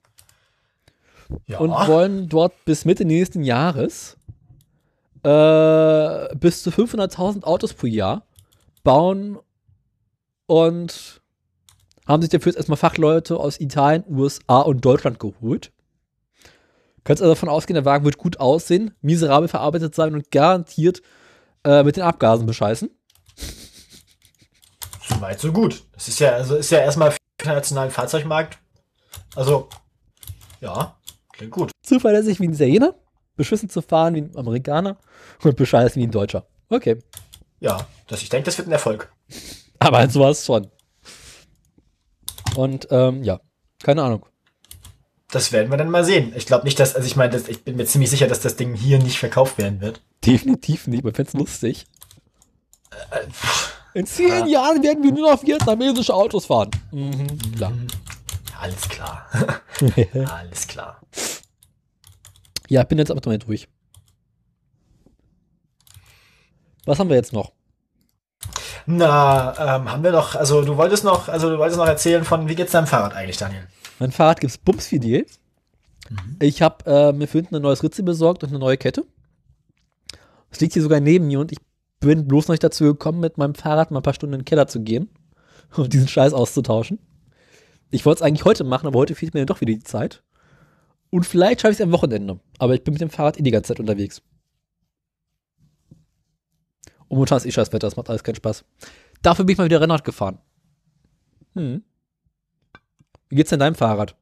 Ja. 1.47 1.57
und 1.59 1.71
wollen 1.71 2.29
dort 2.29 2.53
bis 2.65 2.85
Mitte 2.85 3.03
nächsten 3.05 3.41
Jahres 3.43 4.15
äh, 5.23 6.35
bis 6.35 6.61
zu 6.61 6.69
500.000 6.69 7.43
Autos 7.43 7.73
pro 7.73 7.87
Jahr 7.87 8.23
bauen 8.83 9.39
und 10.45 11.21
haben 12.07 12.21
sich 12.21 12.29
dafür 12.29 12.51
jetzt 12.51 12.57
erstmal 12.57 12.77
Fachleute 12.77 13.37
aus 13.37 13.59
Italien, 13.59 14.03
USA 14.07 14.61
und 14.61 14.85
Deutschland 14.85 15.19
geholt. 15.19 15.71
Kannst 17.07 17.23
also 17.23 17.35
davon 17.35 17.47
ausgehen, 17.47 17.75
der 17.75 17.85
Wagen 17.85 18.03
wird 18.03 18.17
gut 18.17 18.41
aussehen, 18.41 18.93
miserabel 18.99 19.47
verarbeitet 19.47 19.95
sein 19.95 20.13
und 20.13 20.29
garantiert 20.29 21.01
äh, 21.63 21.81
mit 21.81 21.95
den 21.95 22.03
Abgasen 22.03 22.45
bescheißen. 22.45 22.89
so 25.07 25.21
weit, 25.21 25.39
so 25.39 25.53
gut. 25.53 25.85
Das 25.93 26.09
ist 26.09 26.19
ja, 26.19 26.31
also 26.31 26.57
ist 26.57 26.69
ja 26.69 26.79
erstmal 26.79 27.11
für 27.11 27.17
den 27.17 27.43
internationalen 27.45 27.91
Fahrzeugmarkt. 27.91 28.57
Also, 29.37 29.69
ja, 30.59 30.97
klingt 31.31 31.53
gut. 31.53 31.71
Zuverlässig 31.81 32.41
wie 32.41 32.49
ein 32.49 32.53
Italiener, 32.53 32.93
beschissen 33.37 33.69
zu 33.69 33.81
fahren 33.81 34.13
wie 34.15 34.23
ein 34.23 34.35
Amerikaner 34.35 34.97
und 35.41 35.55
bescheißen 35.55 36.01
wie 36.01 36.07
ein 36.07 36.11
Deutscher. 36.11 36.45
Okay. 36.67 36.99
Ja, 37.61 37.87
das, 38.07 38.21
ich 38.21 38.27
denke, 38.27 38.47
das 38.47 38.57
wird 38.57 38.67
ein 38.67 38.73
Erfolg. 38.73 39.13
Aber 39.79 39.99
halt 39.99 40.11
sowas 40.11 40.45
schon. 40.45 40.69
Und 42.57 42.89
ähm, 42.91 43.23
ja, 43.23 43.39
keine 43.81 44.03
Ahnung. 44.03 44.25
Das 45.29 45.51
werden 45.51 45.69
wir 45.69 45.77
dann 45.77 45.89
mal 45.89 46.05
sehen. 46.05 46.33
Ich 46.35 46.45
glaube 46.45 46.63
nicht, 46.63 46.79
dass, 46.79 46.95
also 46.95 47.05
ich 47.05 47.17
meine, 47.17 47.35
ich 47.35 47.63
bin 47.63 47.75
mir 47.75 47.85
ziemlich 47.85 48.09
sicher, 48.09 48.27
dass 48.27 48.39
das 48.39 48.55
Ding 48.55 48.73
hier 48.73 48.99
nicht 48.99 49.19
verkauft 49.19 49.57
werden 49.57 49.81
wird. 49.81 50.01
Definitiv 50.25 50.87
nicht, 50.87 51.03
man 51.03 51.13
fände 51.13 51.29
es 51.29 51.33
lustig. 51.33 51.85
In 53.93 54.05
zehn 54.05 54.47
Jahren 54.47 54.81
werden 54.83 55.03
wir 55.03 55.11
nur 55.11 55.31
noch 55.31 55.43
vietnamesische 55.43 56.13
Autos 56.13 56.45
fahren. 56.45 56.71
Mhm, 56.91 57.27
klar. 57.55 57.73
Alles 58.59 58.89
klar. 58.89 59.27
Alles 60.39 60.67
klar. 60.67 61.01
Ja, 62.69 62.81
ich 62.81 62.87
bin 62.87 62.97
jetzt 62.97 63.11
aber 63.11 63.21
damit 63.21 63.47
durch. 63.47 63.67
Was 66.85 66.99
haben 66.99 67.09
wir 67.09 67.17
jetzt 67.17 67.33
noch? 67.33 67.51
Na, 68.85 69.75
ähm, 69.75 69.91
haben 69.91 70.03
wir 70.03 70.11
noch, 70.11 70.35
also 70.35 70.61
du 70.61 70.77
wolltest 70.77 71.03
noch, 71.03 71.27
also 71.27 71.49
du 71.49 71.57
wolltest 71.57 71.77
noch 71.77 71.87
erzählen 71.87 72.23
von, 72.23 72.47
wie 72.47 72.55
geht's 72.55 72.71
deinem 72.71 72.87
Fahrrad 72.87 73.13
eigentlich, 73.13 73.37
Daniel? 73.37 73.67
Mein 73.99 74.11
Fahrrad 74.11 74.39
gibt's 74.39 74.57
bumsfidel. 74.57 75.25
Ich 76.39 76.61
habe 76.61 76.85
äh, 76.85 77.13
mir 77.13 77.27
für 77.27 77.39
hinten 77.39 77.55
ein 77.55 77.61
neues 77.61 77.83
Ritzel 77.83 78.03
besorgt 78.05 78.43
und 78.43 78.49
eine 78.49 78.59
neue 78.59 78.77
Kette. 78.77 79.05
Es 80.51 80.59
liegt 80.59 80.73
hier 80.73 80.81
sogar 80.81 80.99
neben 80.99 81.27
mir 81.27 81.39
und 81.39 81.51
ich 81.51 81.59
bin 81.99 82.27
bloß 82.27 82.47
noch 82.47 82.53
nicht 82.53 82.63
dazu 82.63 82.85
gekommen, 82.85 83.19
mit 83.19 83.37
meinem 83.37 83.55
Fahrrad 83.55 83.91
mal 83.91 83.99
ein 83.99 84.03
paar 84.03 84.13
Stunden 84.13 84.35
in 84.35 84.39
den 84.41 84.45
Keller 84.45 84.67
zu 84.67 84.81
gehen 84.81 85.09
und 85.75 85.93
diesen 85.93 86.07
Scheiß 86.07 86.33
auszutauschen. 86.33 86.99
Ich 87.89 88.05
wollte 88.05 88.19
es 88.19 88.21
eigentlich 88.21 88.45
heute 88.45 88.63
machen, 88.63 88.87
aber 88.87 88.99
heute 88.99 89.15
fehlt 89.15 89.33
mir 89.33 89.41
dann 89.41 89.47
doch 89.47 89.61
wieder 89.61 89.73
die 89.73 89.83
Zeit. 89.83 90.23
Und 91.09 91.25
vielleicht 91.25 91.61
schaffe 91.61 91.71
ich 91.71 91.79
es 91.79 91.83
am 91.83 91.93
Wochenende. 91.93 92.39
Aber 92.59 92.75
ich 92.75 92.83
bin 92.83 92.93
mit 92.93 93.01
dem 93.01 93.09
Fahrrad 93.09 93.39
eh 93.39 93.43
die 93.43 93.51
ganze 93.51 93.69
Zeit 93.69 93.79
unterwegs. 93.79 94.21
Und 97.07 97.15
momentan 97.17 97.37
ist 97.37 97.45
eh 97.45 97.51
scheiß 97.51 97.69
Wetter, 97.69 97.87
das 97.87 97.95
macht 97.95 98.09
alles 98.09 98.23
keinen 98.23 98.35
Spaß. 98.35 98.65
Dafür 99.21 99.45
bin 99.45 99.53
ich 99.53 99.57
mal 99.57 99.65
wieder 99.65 99.79
Rennrad 99.79 100.03
gefahren. 100.03 100.39
Hm. 101.55 101.83
Wie 103.29 103.35
geht's 103.35 103.49
denn 103.49 103.59
deinem 103.59 103.75
Fahrrad? 103.75 104.15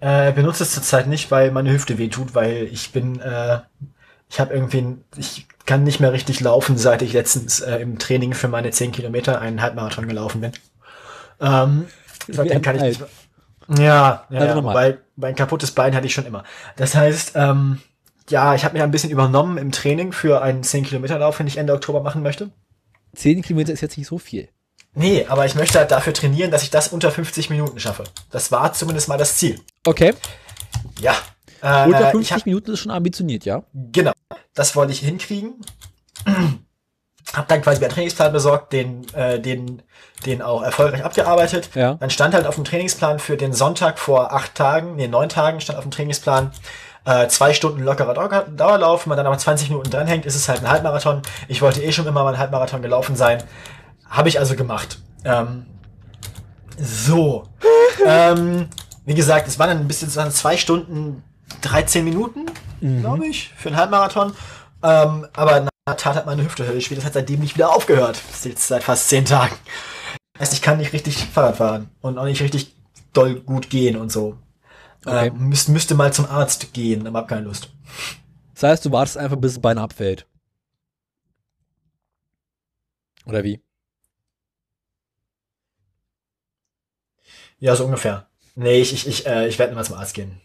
Äh, 0.00 0.32
benutze 0.32 0.62
es 0.62 0.72
zurzeit 0.72 1.06
nicht, 1.06 1.30
weil 1.30 1.50
meine 1.50 1.72
Hüfte 1.72 1.98
wehtut, 1.98 2.34
weil 2.34 2.68
ich 2.70 2.92
bin, 2.92 3.20
äh, 3.20 3.58
ich 4.30 4.38
habe 4.38 4.54
irgendwie, 4.54 4.96
ich 5.16 5.46
kann 5.66 5.82
nicht 5.84 6.00
mehr 6.00 6.12
richtig 6.12 6.40
laufen, 6.40 6.78
seit 6.78 7.02
ich 7.02 7.12
letztens 7.12 7.60
äh, 7.60 7.76
im 7.78 7.98
Training 7.98 8.34
für 8.34 8.48
meine 8.48 8.70
10 8.70 8.92
Kilometer 8.92 9.40
einen 9.40 9.60
Halbmarathon 9.60 10.06
gelaufen 10.06 10.40
bin. 10.40 10.52
Ähm, 11.40 11.86
seitdem 12.28 12.62
kann 12.62 12.76
ich 12.76 12.82
nicht. 12.82 13.04
Ja, 13.76 14.24
ja, 14.30 14.40
Also 14.40 14.60
ja 14.60 14.64
weil 14.74 15.02
mein 15.16 15.34
kaputtes 15.34 15.72
Bein 15.72 15.94
hatte 15.94 16.06
ich 16.06 16.14
schon 16.14 16.26
immer. 16.26 16.44
Das 16.76 16.94
heißt, 16.94 17.32
ähm, 17.34 17.80
ja, 18.30 18.54
ich 18.54 18.64
habe 18.64 18.76
mir 18.76 18.84
ein 18.84 18.90
bisschen 18.90 19.10
übernommen 19.10 19.58
im 19.58 19.72
Training 19.72 20.12
für 20.12 20.42
einen 20.42 20.62
10 20.62 20.84
Kilometer 20.84 21.18
Lauf, 21.18 21.36
den 21.36 21.46
ich 21.46 21.58
Ende 21.58 21.74
Oktober 21.74 22.02
machen 22.02 22.22
möchte. 22.22 22.50
10 23.14 23.42
Kilometer 23.42 23.72
ist 23.72 23.80
jetzt 23.80 23.98
nicht 23.98 24.06
so 24.06 24.18
viel. 24.18 24.48
Nee, 24.98 25.24
aber 25.28 25.46
ich 25.46 25.54
möchte 25.54 25.78
halt 25.78 25.90
dafür 25.92 26.12
trainieren, 26.12 26.50
dass 26.50 26.62
ich 26.64 26.70
das 26.70 26.88
unter 26.88 27.10
50 27.12 27.50
Minuten 27.50 27.78
schaffe. 27.78 28.04
Das 28.30 28.50
war 28.50 28.72
zumindest 28.72 29.08
mal 29.08 29.16
das 29.16 29.36
Ziel. 29.36 29.60
Okay. 29.86 30.12
Ja. 31.00 31.12
Äh, 31.62 31.86
Unter 31.86 32.06
ich 32.06 32.10
50 32.10 32.32
hab, 32.32 32.46
Minuten 32.46 32.72
ist 32.72 32.80
schon 32.80 32.90
ambitioniert, 32.92 33.44
ja? 33.44 33.62
Genau, 33.74 34.12
das 34.54 34.74
wollte 34.76 34.92
ich 34.92 35.00
hinkriegen. 35.00 35.54
Hab 37.34 37.46
dann 37.48 37.60
quasi 37.60 37.84
einen 37.84 37.92
Trainingsplan 37.92 38.32
besorgt, 38.32 38.72
den, 38.72 39.06
äh, 39.12 39.38
den, 39.38 39.82
den 40.24 40.40
auch 40.40 40.62
erfolgreich 40.62 41.04
abgearbeitet. 41.04 41.68
Ja. 41.74 41.94
Dann 41.94 42.08
stand 42.08 42.34
halt 42.34 42.46
auf 42.46 42.54
dem 42.54 42.64
Trainingsplan 42.64 43.18
für 43.18 43.36
den 43.36 43.52
Sonntag 43.52 43.98
vor 43.98 44.32
acht 44.32 44.54
Tagen, 44.54 44.96
nee, 44.96 45.08
neun 45.08 45.28
Tagen 45.28 45.60
stand 45.60 45.78
auf 45.78 45.84
dem 45.84 45.90
Trainingsplan, 45.90 46.52
äh, 47.04 47.28
zwei 47.28 47.52
Stunden 47.52 47.82
lockerer 47.82 48.14
Dauer- 48.14 48.46
Dauerlauf. 48.48 49.04
Wenn 49.04 49.10
man 49.10 49.18
dann 49.18 49.26
aber 49.26 49.36
20 49.36 49.68
Minuten 49.68 49.90
dranhängt, 49.90 50.24
ist 50.26 50.36
es 50.36 50.48
halt 50.48 50.60
ein 50.62 50.70
Halbmarathon. 50.70 51.20
Ich 51.48 51.60
wollte 51.60 51.82
eh 51.82 51.92
schon 51.92 52.06
immer 52.06 52.22
mal 52.22 52.30
einen 52.30 52.38
Halbmarathon 52.38 52.80
gelaufen 52.80 53.14
sein. 53.14 53.42
Habe 54.08 54.28
ich 54.28 54.38
also 54.38 54.56
gemacht. 54.56 54.98
Ähm, 55.24 55.66
so. 56.80 57.44
ähm, 58.06 58.68
wie 59.04 59.14
gesagt, 59.14 59.48
es 59.48 59.58
waren 59.58 59.68
dann 59.68 59.78
ein 59.78 59.88
bisschen, 59.88 60.08
es 60.08 60.16
waren 60.16 60.30
zwei 60.30 60.56
Stunden, 60.56 61.22
13 61.62 62.04
Minuten, 62.04 62.46
glaube 62.80 63.26
ich, 63.26 63.52
für 63.56 63.68
einen 63.68 63.78
Halbmarathon. 63.78 64.32
Ähm, 64.82 65.26
aber 65.32 65.58
in 65.58 65.68
der 65.88 65.96
Tat 65.96 66.14
hat 66.14 66.26
meine 66.26 66.44
Hüfte 66.44 66.66
höllisch 66.66 66.90
weh. 66.90 66.94
Das 66.94 67.04
hat 67.04 67.14
seitdem 67.14 67.40
nicht 67.40 67.54
wieder 67.54 67.74
aufgehört. 67.74 68.20
Das 68.28 68.38
ist 68.38 68.44
jetzt 68.44 68.68
seit 68.68 68.84
fast 68.84 69.08
zehn 69.08 69.24
Tagen. 69.24 69.54
Das 70.34 70.42
heißt, 70.42 70.52
ich 70.52 70.62
kann 70.62 70.78
nicht 70.78 70.92
richtig 70.92 71.16
Fahrrad 71.16 71.56
fahren 71.56 71.90
und 72.00 72.18
auch 72.18 72.24
nicht 72.24 72.42
richtig 72.42 72.76
doll 73.12 73.40
gut 73.40 73.70
gehen 73.70 73.96
und 73.96 74.12
so. 74.12 74.38
Okay. 75.04 75.28
Ähm, 75.28 75.48
müsste, 75.48 75.72
müsste 75.72 75.94
mal 75.94 76.12
zum 76.12 76.26
Arzt 76.26 76.72
gehen, 76.72 77.06
aber 77.06 77.20
hab 77.20 77.28
keine 77.28 77.42
Lust. 77.42 77.70
Das 78.54 78.62
heißt, 78.64 78.84
du 78.84 78.92
wartest 78.92 79.16
einfach, 79.16 79.36
bis 79.36 79.54
das 79.54 79.62
Bein 79.62 79.78
abfällt. 79.78 80.26
Oder 83.26 83.44
wie? 83.44 83.60
Ja, 87.58 87.74
so 87.76 87.84
ungefähr. 87.84 88.28
Nee, 88.54 88.80
ich, 88.80 88.92
ich, 88.92 89.06
ich, 89.06 89.26
äh, 89.26 89.48
ich 89.48 89.58
werde 89.58 89.74
mal 89.74 89.84
zum 89.84 89.96
Arzt 89.96 90.14
gehen. 90.14 90.40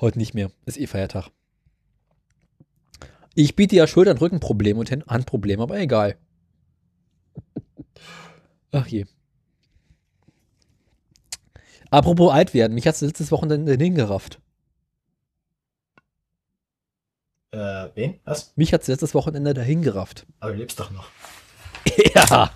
Heute 0.00 0.18
nicht 0.18 0.34
mehr. 0.34 0.50
Ist 0.66 0.78
eh 0.78 0.86
Feiertag. 0.86 1.28
Ich 3.34 3.56
biete 3.56 3.76
ja 3.76 3.86
Schulter- 3.86 4.12
und 4.12 4.20
Rückenprobleme 4.20 4.78
und 4.78 4.90
Hand- 4.90 5.06
Handprobleme, 5.06 5.62
aber 5.62 5.78
egal. 5.78 6.16
Ach 8.72 8.86
je. 8.86 9.06
Apropos 11.90 12.32
alt 12.32 12.54
werden, 12.54 12.74
mich 12.74 12.86
hat 12.86 13.00
letztes 13.00 13.30
Wochenende 13.30 13.72
hingerafft. 13.76 14.40
Äh, 17.52 17.88
wen? 17.94 18.20
Was? 18.24 18.52
Mich 18.56 18.72
hat 18.72 18.86
letztes 18.86 19.14
Wochenende 19.14 19.54
dahin 19.54 19.82
gerafft. 19.82 20.26
Aber 20.40 20.52
du 20.52 20.58
lebst 20.58 20.78
doch 20.80 20.90
noch. 20.90 21.08
Ja. 22.14 22.50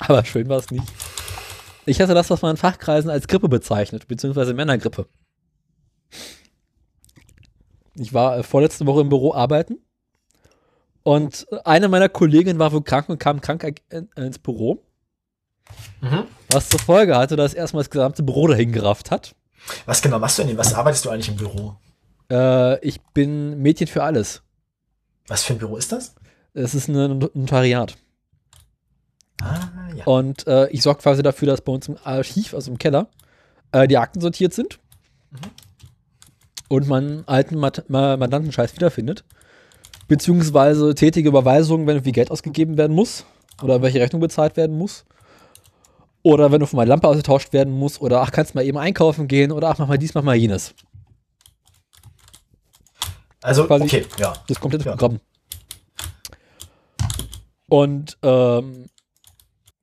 Aber 0.00 0.24
schön 0.24 0.48
war 0.48 0.58
es 0.58 0.70
nicht. 0.70 0.84
Ich 1.86 2.00
hatte 2.00 2.14
das, 2.14 2.30
was 2.30 2.42
man 2.42 2.52
in 2.52 2.56
Fachkreisen 2.56 3.10
als 3.10 3.28
Grippe 3.28 3.48
bezeichnet, 3.48 4.08
beziehungsweise 4.08 4.54
Männergrippe. 4.54 5.06
Ich 7.94 8.12
war 8.12 8.38
äh, 8.38 8.42
vorletzte 8.42 8.86
Woche 8.86 9.00
im 9.00 9.08
Büro 9.08 9.32
arbeiten 9.34 9.78
und 11.02 11.46
eine 11.64 11.88
meiner 11.88 12.08
Kolleginnen 12.08 12.58
war 12.58 12.72
wohl 12.72 12.82
krank 12.82 13.08
und 13.08 13.18
kam 13.18 13.40
krank 13.40 13.64
äh, 13.64 14.02
ins 14.16 14.38
Büro, 14.38 14.82
Mhm. 16.00 16.24
was 16.50 16.68
zur 16.68 16.78
Folge 16.78 17.16
hatte, 17.16 17.34
dass 17.34 17.52
erstmal 17.52 17.82
das 17.82 17.90
gesamte 17.90 18.22
Büro 18.22 18.46
dahin 18.46 18.70
gerafft 18.70 19.10
hat. 19.10 19.34
Was 19.84 20.00
genau 20.00 20.20
machst 20.20 20.38
du 20.38 20.44
denn? 20.44 20.56
Was 20.56 20.74
arbeitest 20.74 21.04
du 21.04 21.10
eigentlich 21.10 21.28
im 21.28 21.36
Büro? 21.36 21.74
Äh, 22.30 22.78
ich 22.86 23.00
bin 23.00 23.60
Mädchen 23.62 23.88
für 23.88 24.04
alles. 24.04 24.42
Was 25.26 25.42
für 25.42 25.54
ein 25.54 25.58
Büro 25.58 25.76
ist 25.76 25.90
das? 25.90 26.14
Es 26.54 26.74
ist 26.76 26.86
ein 26.88 27.18
Notariat. 27.34 27.96
Ah, 29.42 29.68
ja. 29.94 30.04
Und 30.04 30.46
äh, 30.46 30.68
ich 30.70 30.82
sorge 30.82 31.02
quasi 31.02 31.22
dafür, 31.22 31.46
dass 31.48 31.60
bei 31.60 31.72
uns 31.72 31.88
im 31.88 31.96
Archiv, 32.04 32.54
also 32.54 32.70
im 32.70 32.78
Keller, 32.78 33.08
äh, 33.72 33.86
die 33.86 33.98
Akten 33.98 34.20
sortiert 34.20 34.54
sind. 34.54 34.78
Und 36.68 36.88
man 36.88 37.22
alten 37.26 37.56
Mat 37.58 37.84
Ma 37.88 38.16
Mandantenscheiß 38.16 38.74
wiederfindet. 38.74 39.24
Beziehungsweise 40.08 40.94
tätige 40.94 41.28
Überweisungen, 41.28 41.86
wenn 41.86 41.96
irgendwie 41.96 42.12
Geld 42.12 42.30
ausgegeben 42.30 42.76
werden 42.76 42.94
muss. 42.94 43.24
Oder 43.62 43.82
welche 43.82 44.00
Rechnung 44.00 44.20
bezahlt 44.20 44.56
werden 44.56 44.76
muss. 44.76 45.04
Oder 46.22 46.50
wenn 46.50 46.62
auf 46.62 46.72
mal 46.72 46.86
Lampe 46.86 47.06
ausgetauscht 47.06 47.52
werden 47.52 47.72
muss. 47.72 48.00
Oder 48.00 48.22
ach, 48.22 48.32
kannst 48.32 48.54
mal 48.54 48.64
eben 48.64 48.78
einkaufen 48.78 49.28
gehen. 49.28 49.52
Oder 49.52 49.68
ach, 49.70 49.78
mach 49.78 49.86
mal 49.88 49.98
dies, 49.98 50.14
mach 50.14 50.22
mal 50.22 50.34
jenes. 50.36 50.74
Also, 53.42 53.66
quasi- 53.66 53.84
okay, 53.84 54.06
ja. 54.18 54.32
Das 54.48 54.58
komplette 54.58 54.86
Ja. 54.86 54.92
Programm. 54.96 55.20
Und 57.68 58.16
ähm, 58.22 58.86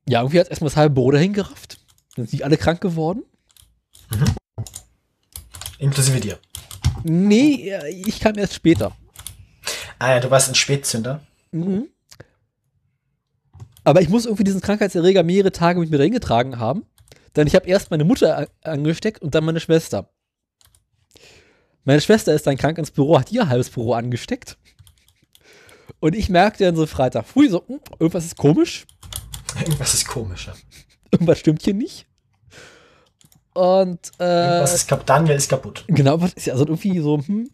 ja, 0.07 0.19
irgendwie 0.21 0.39
hat 0.39 0.49
erstmal 0.49 0.69
das 0.69 0.77
halbe 0.77 0.95
Büro 0.95 1.11
dahin 1.11 1.33
gerafft. 1.33 1.79
Dann 2.15 2.25
sind 2.25 2.39
die 2.39 2.43
alle 2.43 2.57
krank 2.57 2.81
geworden. 2.81 3.23
Inklusive 5.79 6.19
dir. 6.19 6.39
Nee, 7.03 7.73
ich 7.89 8.19
kam 8.19 8.37
erst 8.37 8.53
später. 8.53 8.95
Ah 9.99 10.11
ja, 10.11 10.19
du 10.19 10.29
warst 10.29 10.49
ein 10.49 10.55
Spätzünder. 10.55 11.25
Mhm. 11.51 11.87
Aber 13.83 14.01
ich 14.01 14.09
muss 14.09 14.25
irgendwie 14.25 14.45
diesen 14.45 14.61
Krankheitserreger 14.61 15.23
mehrere 15.23 15.51
Tage 15.51 15.79
mit 15.79 15.89
mir 15.89 15.97
dahin 15.97 16.13
getragen 16.13 16.59
haben. 16.59 16.85
Denn 17.35 17.47
ich 17.47 17.55
habe 17.55 17.67
erst 17.67 17.91
meine 17.91 18.03
Mutter 18.03 18.47
angesteckt 18.61 19.21
und 19.21 19.35
dann 19.35 19.43
meine 19.43 19.59
Schwester. 19.59 20.09
Meine 21.83 21.99
Schwester 21.99 22.33
ist 22.33 22.47
dann 22.47 22.57
krank 22.57 22.77
ins 22.77 22.91
Büro, 22.91 23.19
hat 23.19 23.31
ihr 23.31 23.49
halbes 23.49 23.69
Büro 23.69 23.93
angesteckt. 23.93 24.57
Und 25.99 26.15
ich 26.15 26.29
merkte 26.29 26.63
dann 26.63 26.75
so 26.75 26.85
Freitag 26.85 27.25
früh 27.25 27.49
so, 27.49 27.63
hm, 27.67 27.79
irgendwas 27.99 28.25
ist 28.25 28.37
komisch, 28.37 28.85
Irgendwas 29.59 29.93
ist 29.93 30.07
komisch. 30.07 30.47
ja. 30.47 30.53
irgendwas 31.11 31.39
stimmt 31.39 31.61
hier 31.61 31.73
nicht. 31.73 32.05
Und 33.53 34.11
äh, 34.19 34.23
Irgendwas 34.23 34.73
ist 34.73 34.87
kaputt. 34.87 35.09
Daniel 35.09 35.35
ist 35.35 35.49
kaputt. 35.49 35.85
Genau, 35.87 36.17
ist 36.35 36.49
also 36.49 36.65
irgendwie 36.65 36.99
so, 36.99 37.19
hm, 37.19 37.49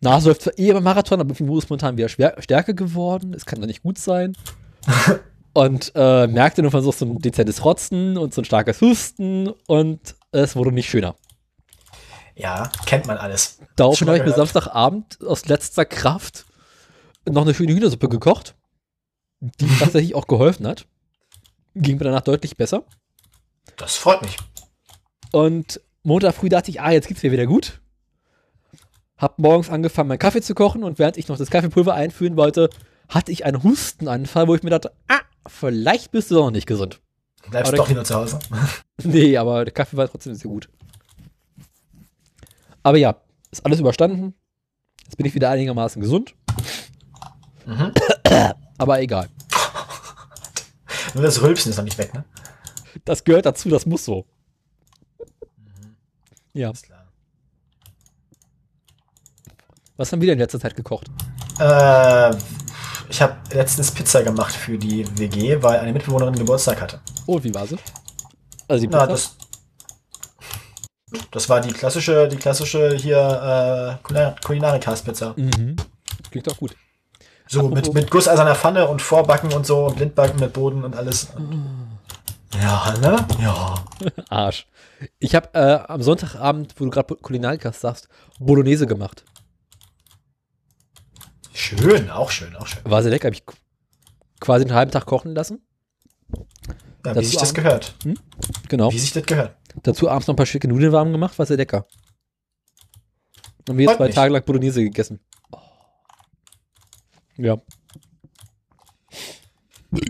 Nase 0.00 0.28
läuft 0.28 0.42
zwar 0.42 0.58
eh 0.58 0.72
beim 0.72 0.84
Marathon, 0.84 1.20
aber 1.20 1.34
irgendwie 1.34 1.58
ist 1.58 1.68
momentan 1.68 1.96
wieder 1.96 2.08
schwer, 2.08 2.36
stärker 2.38 2.74
geworden. 2.74 3.34
Es 3.34 3.44
kann 3.44 3.60
doch 3.60 3.66
nicht 3.66 3.82
gut 3.82 3.98
sein. 3.98 4.36
und 5.52 5.90
äh, 5.94 6.26
merkte 6.26 6.62
nur 6.62 6.70
so 6.70 7.04
ein 7.04 7.18
dezentes 7.18 7.64
Rotzen 7.64 8.16
und 8.18 8.34
so 8.34 8.42
ein 8.42 8.44
starkes 8.44 8.80
Husten 8.80 9.48
und 9.66 10.14
es 10.30 10.54
wurde 10.54 10.70
nicht 10.70 10.88
schöner. 10.88 11.16
Ja, 12.34 12.70
kennt 12.84 13.06
man 13.06 13.16
alles. 13.16 13.58
Daraufhin 13.76 14.08
habe 14.08 14.18
ich 14.18 14.24
mir. 14.24 14.32
Samstagabend 14.32 15.18
aus 15.26 15.46
letzter 15.46 15.86
Kraft 15.86 16.44
noch 17.26 17.42
eine 17.42 17.54
schöne 17.54 17.72
Hühnersuppe 17.72 18.08
gekocht, 18.08 18.54
die 19.40 19.66
tatsächlich 19.78 20.14
auch 20.14 20.26
geholfen 20.26 20.66
hat. 20.66 20.86
Ging 21.78 21.98
mir 21.98 22.04
danach 22.04 22.22
deutlich 22.22 22.56
besser. 22.56 22.84
Das 23.76 23.96
freut 23.96 24.22
mich. 24.22 24.36
Und 25.30 25.80
Montag 26.02 26.34
früh 26.34 26.48
dachte 26.48 26.70
ich, 26.70 26.80
ah, 26.80 26.90
jetzt 26.90 27.06
geht's 27.06 27.22
mir 27.22 27.32
wieder 27.32 27.46
gut. 27.46 27.80
Hab 29.18 29.38
morgens 29.38 29.68
angefangen, 29.68 30.08
meinen 30.08 30.18
Kaffee 30.18 30.40
zu 30.40 30.54
kochen 30.54 30.82
und 30.84 30.98
während 30.98 31.18
ich 31.18 31.28
noch 31.28 31.36
das 31.36 31.50
Kaffeepulver 31.50 31.92
einführen 31.92 32.36
wollte, 32.36 32.70
hatte 33.08 33.30
ich 33.30 33.44
einen 33.44 33.62
Hustenanfall, 33.62 34.48
wo 34.48 34.54
ich 34.54 34.62
mir 34.62 34.70
dachte, 34.70 34.92
ah, 35.08 35.20
vielleicht 35.46 36.12
bist 36.12 36.30
du 36.30 36.36
doch 36.36 36.46
noch 36.46 36.50
nicht 36.50 36.66
gesund. 36.66 37.00
Bleibst 37.50 37.68
Aber 37.68 37.76
doch 37.76 37.88
lieber 37.88 38.04
zu 38.04 38.14
Hause. 38.14 38.38
Nee, 39.02 39.36
aber 39.36 39.66
der 39.66 39.74
Kaffee 39.74 39.98
war 39.98 40.08
trotzdem 40.08 40.34
sehr 40.34 40.50
gut. 40.50 40.70
Aber 42.82 42.96
ja, 42.96 43.16
ist 43.50 43.64
alles 43.66 43.80
überstanden. 43.80 44.34
Jetzt 45.04 45.16
bin 45.18 45.26
ich 45.26 45.34
wieder 45.34 45.50
einigermaßen 45.50 46.00
gesund. 46.00 46.34
Mhm. 47.66 47.92
Aber 48.78 49.00
egal. 49.02 49.28
Nur 51.16 51.24
das 51.24 51.40
Rülpsen 51.40 51.70
ist 51.70 51.78
noch 51.78 51.84
nicht 51.84 51.96
weg, 51.96 52.12
ne? 52.12 52.24
Das 53.06 53.24
gehört 53.24 53.46
dazu, 53.46 53.70
das 53.70 53.86
muss 53.86 54.04
so. 54.04 54.26
Ja. 56.52 56.70
Ist 56.70 56.82
klar. 56.84 57.06
Was 59.96 60.12
haben 60.12 60.20
wir 60.20 60.26
denn 60.26 60.34
in 60.34 60.40
letzter 60.40 60.60
Zeit 60.60 60.76
gekocht? 60.76 61.06
Äh, 61.58 62.34
ich 63.08 63.22
habe 63.22 63.34
letztens 63.54 63.90
Pizza 63.92 64.22
gemacht 64.22 64.54
für 64.54 64.76
die 64.76 65.06
WG, 65.18 65.62
weil 65.62 65.80
eine 65.80 65.94
Mitbewohnerin 65.94 66.34
Geburtstag 66.34 66.82
hatte. 66.82 67.00
Oh, 67.26 67.42
wie 67.42 67.54
war 67.54 67.66
sie? 67.66 67.78
Also 68.68 68.82
die 68.84 68.88
Na, 68.92 69.06
Pizza? 69.06 69.12
das, 69.12 69.36
das 71.30 71.48
war 71.48 71.62
die 71.62 71.72
klassische, 71.72 72.28
die 72.28 72.36
klassische 72.36 72.94
hier 72.94 73.16
äh, 74.02 74.06
Kulinar- 74.06 74.36
Kulinarikas-Pizza. 74.44 75.32
Mhm. 75.38 75.76
Klingt 76.30 76.46
doch 76.46 76.58
gut. 76.58 76.76
So 77.48 77.68
mit, 77.68 77.78
Apropos- 77.78 77.94
mit 77.94 78.10
gusseiserner 78.10 78.54
Pfanne 78.54 78.88
und 78.88 79.00
Vorbacken 79.02 79.52
und 79.52 79.66
so 79.66 79.86
und 79.86 79.96
Blindbacken 79.96 80.40
mit 80.40 80.52
Boden 80.52 80.84
und 80.84 80.96
alles. 80.96 81.28
Ja, 82.60 82.94
ne? 83.00 83.26
Ja. 83.40 83.74
Arsch. 84.28 84.66
Ich 85.18 85.34
habe 85.34 85.50
äh, 85.52 85.78
am 85.92 86.02
Sonntagabend, 86.02 86.74
wo 86.78 86.84
du 86.84 86.90
gerade 86.90 87.14
Kulinarikas 87.16 87.80
sagst, 87.80 88.08
Bolognese 88.38 88.86
gemacht. 88.86 89.24
Schön, 91.52 92.10
auch 92.10 92.30
schön, 92.30 92.54
auch 92.56 92.66
schön. 92.66 92.80
War 92.84 93.02
sehr 93.02 93.10
lecker. 93.10 93.28
Hab 93.28 93.34
ich 93.34 93.44
quasi 94.40 94.64
einen 94.64 94.74
halben 94.74 94.90
Tag 94.90 95.06
kochen 95.06 95.34
lassen. 95.34 95.62
Ja, 96.34 96.42
wie 97.12 97.14
Dazu 97.14 97.22
sich 97.28 97.36
das 97.38 97.54
gehört. 97.54 97.94
Genau. 98.68 98.92
Wie 98.92 98.98
sich 98.98 99.12
das 99.12 99.24
gehört. 99.24 99.56
Dazu 99.82 100.08
abends 100.08 100.26
noch 100.26 100.34
ein 100.34 100.36
paar 100.36 100.46
schicke 100.46 100.68
Nudeln 100.68 100.92
warm 100.92 101.12
gemacht. 101.12 101.38
War 101.38 101.46
sehr 101.46 101.56
lecker. 101.56 101.86
Haben 103.68 103.78
wir 103.78 103.86
jetzt 103.86 103.96
zwei. 103.96 104.08
Tage 104.08 104.32
lang 104.32 104.44
Bolognese 104.44 104.82
gegessen. 104.82 105.20
Ja. 107.36 107.56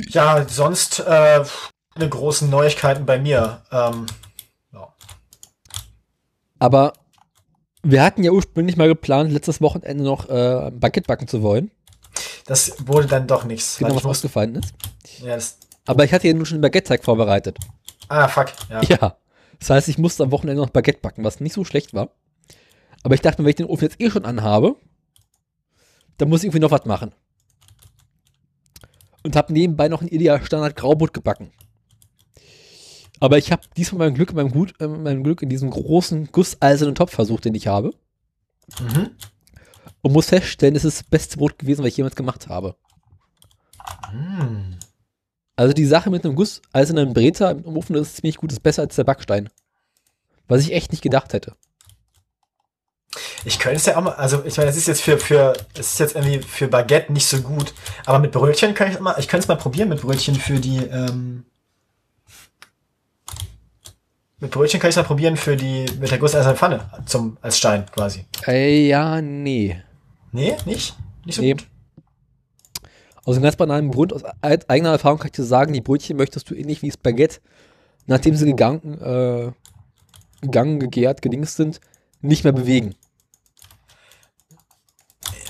Ja, 0.08 0.46
sonst 0.48 1.00
äh, 1.00 1.44
keine 1.94 2.08
großen 2.08 2.48
Neuigkeiten 2.50 3.06
bei 3.06 3.18
mir. 3.18 3.62
Ähm, 3.70 4.06
ja. 4.72 4.94
Aber 6.58 6.92
wir 7.82 8.02
hatten 8.02 8.24
ja 8.24 8.32
ursprünglich 8.32 8.76
mal 8.76 8.88
geplant, 8.88 9.32
letztes 9.32 9.60
Wochenende 9.60 10.04
noch 10.04 10.28
äh, 10.28 10.66
ein 10.68 10.80
Baguette 10.80 11.06
backen 11.06 11.28
zu 11.28 11.42
wollen. 11.42 11.70
Das 12.46 12.86
wurde 12.86 13.06
dann 13.06 13.26
doch 13.26 13.44
nichts. 13.44 13.78
Genau, 13.78 13.90
was 13.90 13.94
musste, 13.94 14.08
ausgefallen 14.08 14.56
ist. 14.56 14.74
ja, 15.20 15.36
Aber 15.86 16.04
ich 16.04 16.12
hatte 16.12 16.26
ja 16.28 16.34
nun 16.34 16.46
schon 16.46 16.60
Baguette-Teig 16.60 17.04
vorbereitet. 17.04 17.58
ah, 18.08 18.28
fuck. 18.28 18.52
Ja. 18.70 18.82
Ja. 18.82 19.16
Das 19.58 19.70
heißt, 19.70 19.88
ich 19.88 19.98
musste 19.98 20.22
am 20.22 20.32
Wochenende 20.32 20.60
noch 20.60 20.70
Baguette 20.70 21.00
backen, 21.00 21.24
was 21.24 21.40
nicht 21.40 21.54
so 21.54 21.64
schlecht 21.64 21.94
war. 21.94 22.10
Aber 23.02 23.14
ich 23.14 23.20
dachte 23.20 23.40
mir, 23.40 23.46
wenn 23.46 23.50
ich 23.50 23.56
den 23.56 23.66
Ofen 23.66 23.84
jetzt 23.84 24.00
eh 24.00 24.10
schon 24.10 24.24
anhabe, 24.24 24.76
dann 26.18 26.28
muss 26.28 26.40
ich 26.40 26.46
irgendwie 26.46 26.60
noch 26.60 26.70
was 26.70 26.84
machen. 26.84 27.12
Und 29.22 29.36
habe 29.36 29.52
nebenbei 29.52 29.88
noch 29.88 30.02
ein 30.02 30.08
ideal 30.08 30.44
Standard 30.44 30.76
Graubrot 30.76 31.12
gebacken. 31.12 31.52
Aber 33.18 33.38
ich 33.38 33.50
habe 33.50 33.62
diesmal 33.76 34.08
mein 34.08 34.14
Glück, 34.14 34.34
mein, 34.34 34.50
Gut, 34.50 34.74
äh, 34.80 34.86
mein 34.86 35.24
Glück 35.24 35.42
in 35.42 35.48
diesem 35.48 35.70
großen 35.70 36.30
gusseisernen 36.32 36.94
Topf 36.94 37.14
versucht, 37.14 37.44
den 37.44 37.54
ich 37.54 37.66
habe. 37.66 37.92
Mhm. 38.80 39.10
Und 40.02 40.12
muss 40.12 40.26
feststellen, 40.26 40.76
es 40.76 40.84
ist 40.84 41.00
das 41.00 41.08
beste 41.08 41.38
Brot 41.38 41.58
gewesen, 41.58 41.82
was 41.82 41.88
ich 41.88 41.96
jemals 41.96 42.14
gemacht 42.14 42.48
habe. 42.48 42.76
Hm. 44.10 44.78
Also 45.56 45.72
die 45.72 45.86
Sache 45.86 46.10
mit 46.10 46.24
einem 46.24 46.36
gusseisernen 46.36 47.14
Breter 47.14 47.52
im 47.52 47.76
Ofen 47.76 47.94
das 47.94 48.08
ist 48.08 48.16
ziemlich 48.16 48.36
gut, 48.36 48.52
ist 48.52 48.62
besser 48.62 48.82
als 48.82 48.96
der 48.96 49.04
Backstein. 49.04 49.48
Was 50.48 50.60
ich 50.60 50.72
echt 50.72 50.92
nicht 50.92 51.02
gedacht 51.02 51.32
hätte. 51.32 51.56
Ich 53.46 53.60
könnte 53.60 53.76
es 53.76 53.86
ja 53.86 53.96
auch 53.96 54.02
mal, 54.02 54.14
also 54.14 54.44
ich 54.44 54.56
meine, 54.56 54.68
es 54.70 54.76
ist 54.76 54.88
jetzt 54.88 55.02
für, 55.02 55.18
für, 55.18 55.52
es 55.74 55.92
ist 55.92 56.00
jetzt 56.00 56.16
irgendwie 56.16 56.40
für 56.40 56.66
Baguette 56.66 57.12
nicht 57.12 57.28
so 57.28 57.40
gut, 57.40 57.72
aber 58.04 58.18
mit 58.18 58.32
Brötchen 58.32 58.74
kann 58.74 58.90
ich 58.90 58.98
mal, 58.98 59.14
ich 59.20 59.28
könnte 59.28 59.44
es 59.44 59.48
mal 59.48 59.54
probieren 59.54 59.88
mit 59.88 60.00
Brötchen 60.02 60.34
für 60.34 60.58
die, 60.58 60.78
ähm, 60.78 61.44
mit 64.40 64.50
Brötchen 64.50 64.80
kann 64.80 64.90
ich 64.90 64.94
es 64.94 65.00
mal 65.00 65.06
probieren 65.06 65.36
für 65.36 65.56
die, 65.56 65.86
mit 66.00 66.10
der 66.10 66.18
gusseisernen 66.18 66.56
Pfanne 66.56 66.90
zum, 67.06 67.36
als 67.40 67.56
Stein 67.56 67.86
quasi. 67.94 68.24
Äh, 68.48 68.88
ja, 68.88 69.22
nee. 69.22 69.80
Nee, 70.32 70.56
nicht? 70.64 70.96
Nicht 71.24 71.36
so 71.36 71.42
Nee. 71.42 71.52
gut? 71.52 71.68
Aus 73.24 73.36
einem 73.36 73.44
ganz 73.44 73.54
banalen 73.54 73.92
Grund, 73.92 74.12
aus 74.12 74.22
eigener 74.42 74.90
Erfahrung 74.90 75.18
kann 75.18 75.28
ich 75.28 75.32
dir 75.36 75.44
sagen, 75.44 75.72
die 75.72 75.80
Brötchen 75.80 76.16
möchtest 76.16 76.50
du 76.50 76.54
ähnlich 76.56 76.82
wie 76.82 76.90
Spaghetti, 76.90 77.38
nachdem 78.06 78.34
sie 78.34 78.46
gegangen, 78.46 79.00
äh, 79.00 79.52
gegangen, 80.42 80.80
gegärt, 80.80 81.22
gedingst 81.22 81.56
sind, 81.56 81.80
nicht 82.20 82.42
mehr 82.42 82.52
bewegen. 82.52 82.96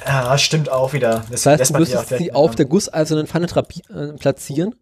Ja, 0.07 0.39
stimmt 0.39 0.71
auch 0.71 0.93
wieder. 0.93 1.25
Das, 1.31 1.47
heißt, 1.47 1.71
du 1.71 1.79
müsstest 1.79 2.09
sie 2.11 2.33
auf 2.33 2.55
der 2.55 2.67
gusseisernen 2.67 3.27
Pfanne 3.27 3.47
äh, 3.47 4.13
platzieren. 4.13 4.75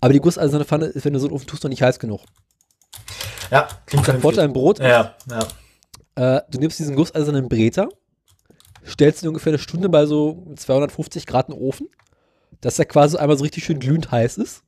Aber 0.00 0.12
die 0.12 0.20
gusseiserne 0.20 0.64
Pfanne 0.64 0.86
ist, 0.86 1.04
wenn 1.04 1.12
du 1.12 1.18
so 1.18 1.26
einen 1.26 1.34
Ofen 1.34 1.46
tust, 1.48 1.64
noch 1.64 1.70
nicht 1.70 1.82
heiß 1.82 1.98
genug. 1.98 2.20
Ja, 3.50 3.68
klingt 3.86 4.06
Der 4.06 4.20
Vorteil 4.20 4.44
im 4.44 4.52
Brot, 4.52 4.78
Ja, 4.78 5.14
ja. 5.28 6.36
äh, 6.36 6.42
du 6.50 6.58
nimmst 6.58 6.78
diesen 6.78 6.94
gusseisernen 6.94 7.48
Breter, 7.48 7.88
stellst 8.86 9.22
ihn 9.22 9.28
ungefähr 9.28 9.50
eine 9.50 9.58
Stunde 9.58 9.88
bei 9.88 10.06
so 10.06 10.46
250 10.54 11.26
Grad 11.26 11.48
in 11.48 11.54
den 11.54 11.62
Ofen, 11.62 11.88
dass 12.60 12.78
er 12.78 12.84
quasi 12.84 13.16
einmal 13.16 13.38
so 13.38 13.42
richtig 13.42 13.64
schön 13.64 13.80
glühend 13.80 14.10
heiß 14.10 14.36
ist. 14.38 14.62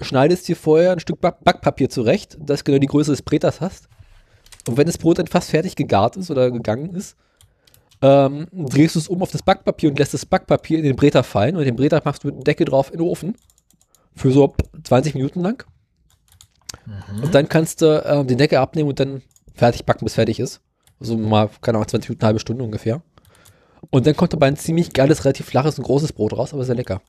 Schneidest 0.00 0.46
dir 0.48 0.56
vorher 0.56 0.92
ein 0.92 1.00
Stück 1.00 1.20
Back 1.20 1.42
Backpapier 1.42 1.88
zurecht, 1.88 2.36
das 2.38 2.64
genau 2.64 2.78
die 2.78 2.86
Größe 2.86 3.12
des 3.12 3.22
Breters 3.22 3.60
hast. 3.62 3.88
Und 4.68 4.76
wenn 4.76 4.86
das 4.86 4.98
Brot 4.98 5.18
dann 5.18 5.26
fast 5.26 5.50
fertig 5.50 5.76
gegart 5.76 6.16
ist 6.16 6.30
oder 6.30 6.50
gegangen 6.50 6.94
ist, 6.94 7.16
ähm, 8.02 8.48
drehst 8.52 8.94
du 8.94 8.98
es 8.98 9.08
um 9.08 9.22
auf 9.22 9.30
das 9.30 9.42
Backpapier 9.42 9.90
und 9.90 9.98
lässt 9.98 10.14
das 10.14 10.26
Backpapier 10.26 10.78
in 10.78 10.84
den 10.84 10.96
Breter 10.96 11.22
fallen 11.22 11.56
und 11.56 11.64
den 11.64 11.76
Breter 11.76 12.02
machst 12.04 12.24
du 12.24 12.28
mit 12.28 12.36
dem 12.36 12.44
Deckel 12.44 12.66
drauf 12.66 12.90
in 12.92 12.98
den 12.98 13.06
Ofen. 13.06 13.36
Für 14.14 14.32
so 14.32 14.54
20 14.84 15.14
Minuten 15.14 15.40
lang. 15.40 15.64
Und 17.22 17.34
dann 17.34 17.48
kannst 17.48 17.82
du 17.82 18.02
äh, 18.02 18.24
den 18.24 18.38
Deckel 18.38 18.58
abnehmen 18.58 18.88
und 18.88 19.00
dann 19.00 19.22
fertig 19.54 19.84
backen, 19.84 20.04
bis 20.04 20.14
fertig 20.14 20.40
ist. 20.40 20.60
Also 21.00 21.16
mal, 21.16 21.50
keine 21.60 21.78
Ahnung, 21.78 21.88
20 21.88 22.08
Minuten, 22.08 22.22
eine 22.22 22.28
halbe 22.28 22.40
Stunde 22.40 22.64
ungefähr. 22.64 23.02
Und 23.90 24.06
dann 24.06 24.16
kommt 24.16 24.32
dabei 24.32 24.46
ein 24.48 24.56
ziemlich 24.56 24.92
geiles, 24.92 25.24
relativ 25.24 25.46
flaches 25.46 25.78
und 25.78 25.84
großes 25.84 26.12
Brot 26.12 26.36
raus, 26.36 26.54
aber 26.54 26.64
sehr 26.64 26.74
lecker. 26.74 27.02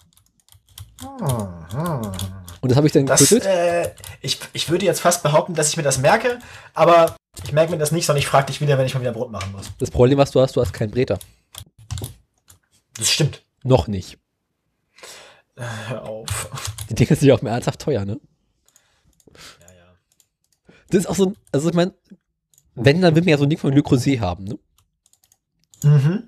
Und 2.67 2.71
das 2.71 2.75
habe 2.75 2.87
ich 2.87 2.91
dann 2.91 3.05
Das, 3.05 3.31
äh, 3.31 3.91
ich, 4.19 4.39
ich 4.51 4.69
würde 4.69 4.85
jetzt 4.85 4.99
fast 4.99 5.23
behaupten, 5.23 5.53
dass 5.53 5.69
ich 5.69 5.77
mir 5.77 5.83
das 5.83 5.99
merke, 5.99 6.39
aber 6.73 7.15
ich 7.45 7.53
merke 7.53 7.71
mir 7.71 7.77
das 7.77 7.93
nicht, 7.93 8.05
sondern 8.05 8.19
ich 8.19 8.27
frage 8.27 8.47
dich 8.47 8.59
wieder, 8.59 8.77
wenn 8.77 8.85
ich 8.85 8.93
mal 8.93 8.99
wieder 8.99 9.13
Brot 9.13 9.31
machen 9.31 9.53
muss. 9.53 9.67
Das 9.79 9.89
Problem, 9.89 10.17
was 10.17 10.31
du 10.31 10.41
hast, 10.41 10.57
du 10.57 10.59
hast 10.59 10.73
keinen 10.73 10.91
Breter. 10.91 11.17
Das 12.97 13.09
stimmt. 13.09 13.45
Noch 13.63 13.87
nicht. 13.87 14.17
Hör 15.55 16.03
auf. 16.03 16.49
Die 16.89 16.95
Dinge 16.95 17.15
sind 17.15 17.29
ja 17.29 17.35
auch 17.35 17.41
mehr 17.41 17.53
ernsthaft 17.53 17.79
teuer, 17.79 18.03
ne? 18.03 18.19
Ja, 19.61 19.73
ja. 19.73 19.93
Das 20.89 20.99
ist 20.99 21.07
auch 21.07 21.15
so 21.15 21.27
ein, 21.27 21.37
also 21.53 21.69
ich 21.69 21.73
meine, 21.73 21.93
Wenn, 22.75 23.01
dann 23.01 23.15
will 23.15 23.21
man 23.21 23.29
ja 23.29 23.37
so 23.37 23.45
ein 23.45 23.49
Ding 23.49 23.59
von 23.59 23.71
Le 23.71 23.81
Creuset 23.81 24.19
haben, 24.19 24.43
ne? 24.43 24.59
Mhm. 25.83 26.23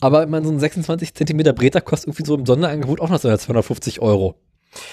Aber 0.00 0.24
ich 0.24 0.28
meine, 0.28 0.44
so 0.44 0.50
ein 0.50 0.58
26 0.58 1.14
Zentimeter 1.14 1.52
Breter 1.52 1.80
kostet 1.80 2.08
irgendwie 2.08 2.26
so 2.26 2.34
im 2.34 2.46
Sonderangebot 2.46 3.00
auch 3.00 3.10
noch 3.10 3.20
so 3.20 3.34
250 3.36 4.00
Euro. 4.00 4.40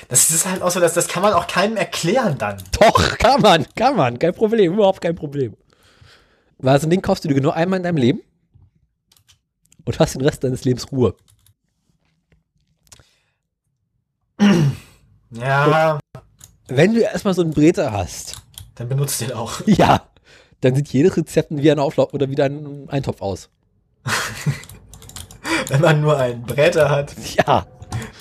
Das 0.09 0.29
ist 0.29 0.45
halt 0.45 0.61
auch 0.61 0.71
so, 0.71 0.79
dass 0.79 0.93
das 0.93 1.07
kann 1.07 1.23
man 1.23 1.33
auch 1.33 1.47
keinem 1.47 1.77
erklären 1.77 2.37
dann. 2.37 2.61
Doch, 2.79 3.17
kann 3.17 3.41
man, 3.41 3.65
kann 3.75 3.95
man, 3.95 4.19
kein 4.19 4.33
Problem, 4.33 4.73
überhaupt 4.73 5.01
kein 5.01 5.15
Problem. 5.15 5.55
Weil 6.57 6.79
so 6.79 6.87
ein 6.87 6.89
Ding 6.89 7.01
kaufst 7.01 7.23
du 7.25 7.29
dir 7.29 7.41
nur 7.41 7.55
einmal 7.55 7.77
in 7.77 7.83
deinem 7.83 7.97
Leben 7.97 8.21
und 9.85 9.99
hast 9.99 10.15
den 10.15 10.21
Rest 10.21 10.43
deines 10.43 10.63
Lebens 10.63 10.91
Ruhe. 10.91 11.15
Ja, 15.33 15.97
Wenn 16.67 16.93
du 16.93 16.99
erstmal 16.99 17.33
so 17.33 17.41
einen 17.41 17.53
Breter 17.53 17.93
hast, 17.93 18.35
dann 18.75 18.89
benutzt 18.89 19.21
den 19.21 19.31
auch. 19.31 19.61
ja, 19.65 20.01
dann 20.59 20.75
sieht 20.75 20.89
jedes 20.89 21.15
Rezept 21.15 21.51
wie 21.51 21.71
ein 21.71 21.79
Auflauf 21.79 22.13
oder 22.13 22.29
wie 22.29 22.41
ein 22.41 22.89
Eintopf 22.89 23.21
aus. 23.21 23.49
Wenn 25.69 25.79
man 25.79 26.01
nur 26.01 26.17
einen 26.17 26.43
Bräter 26.43 26.89
hat, 26.89 27.15
Ja, 27.37 27.65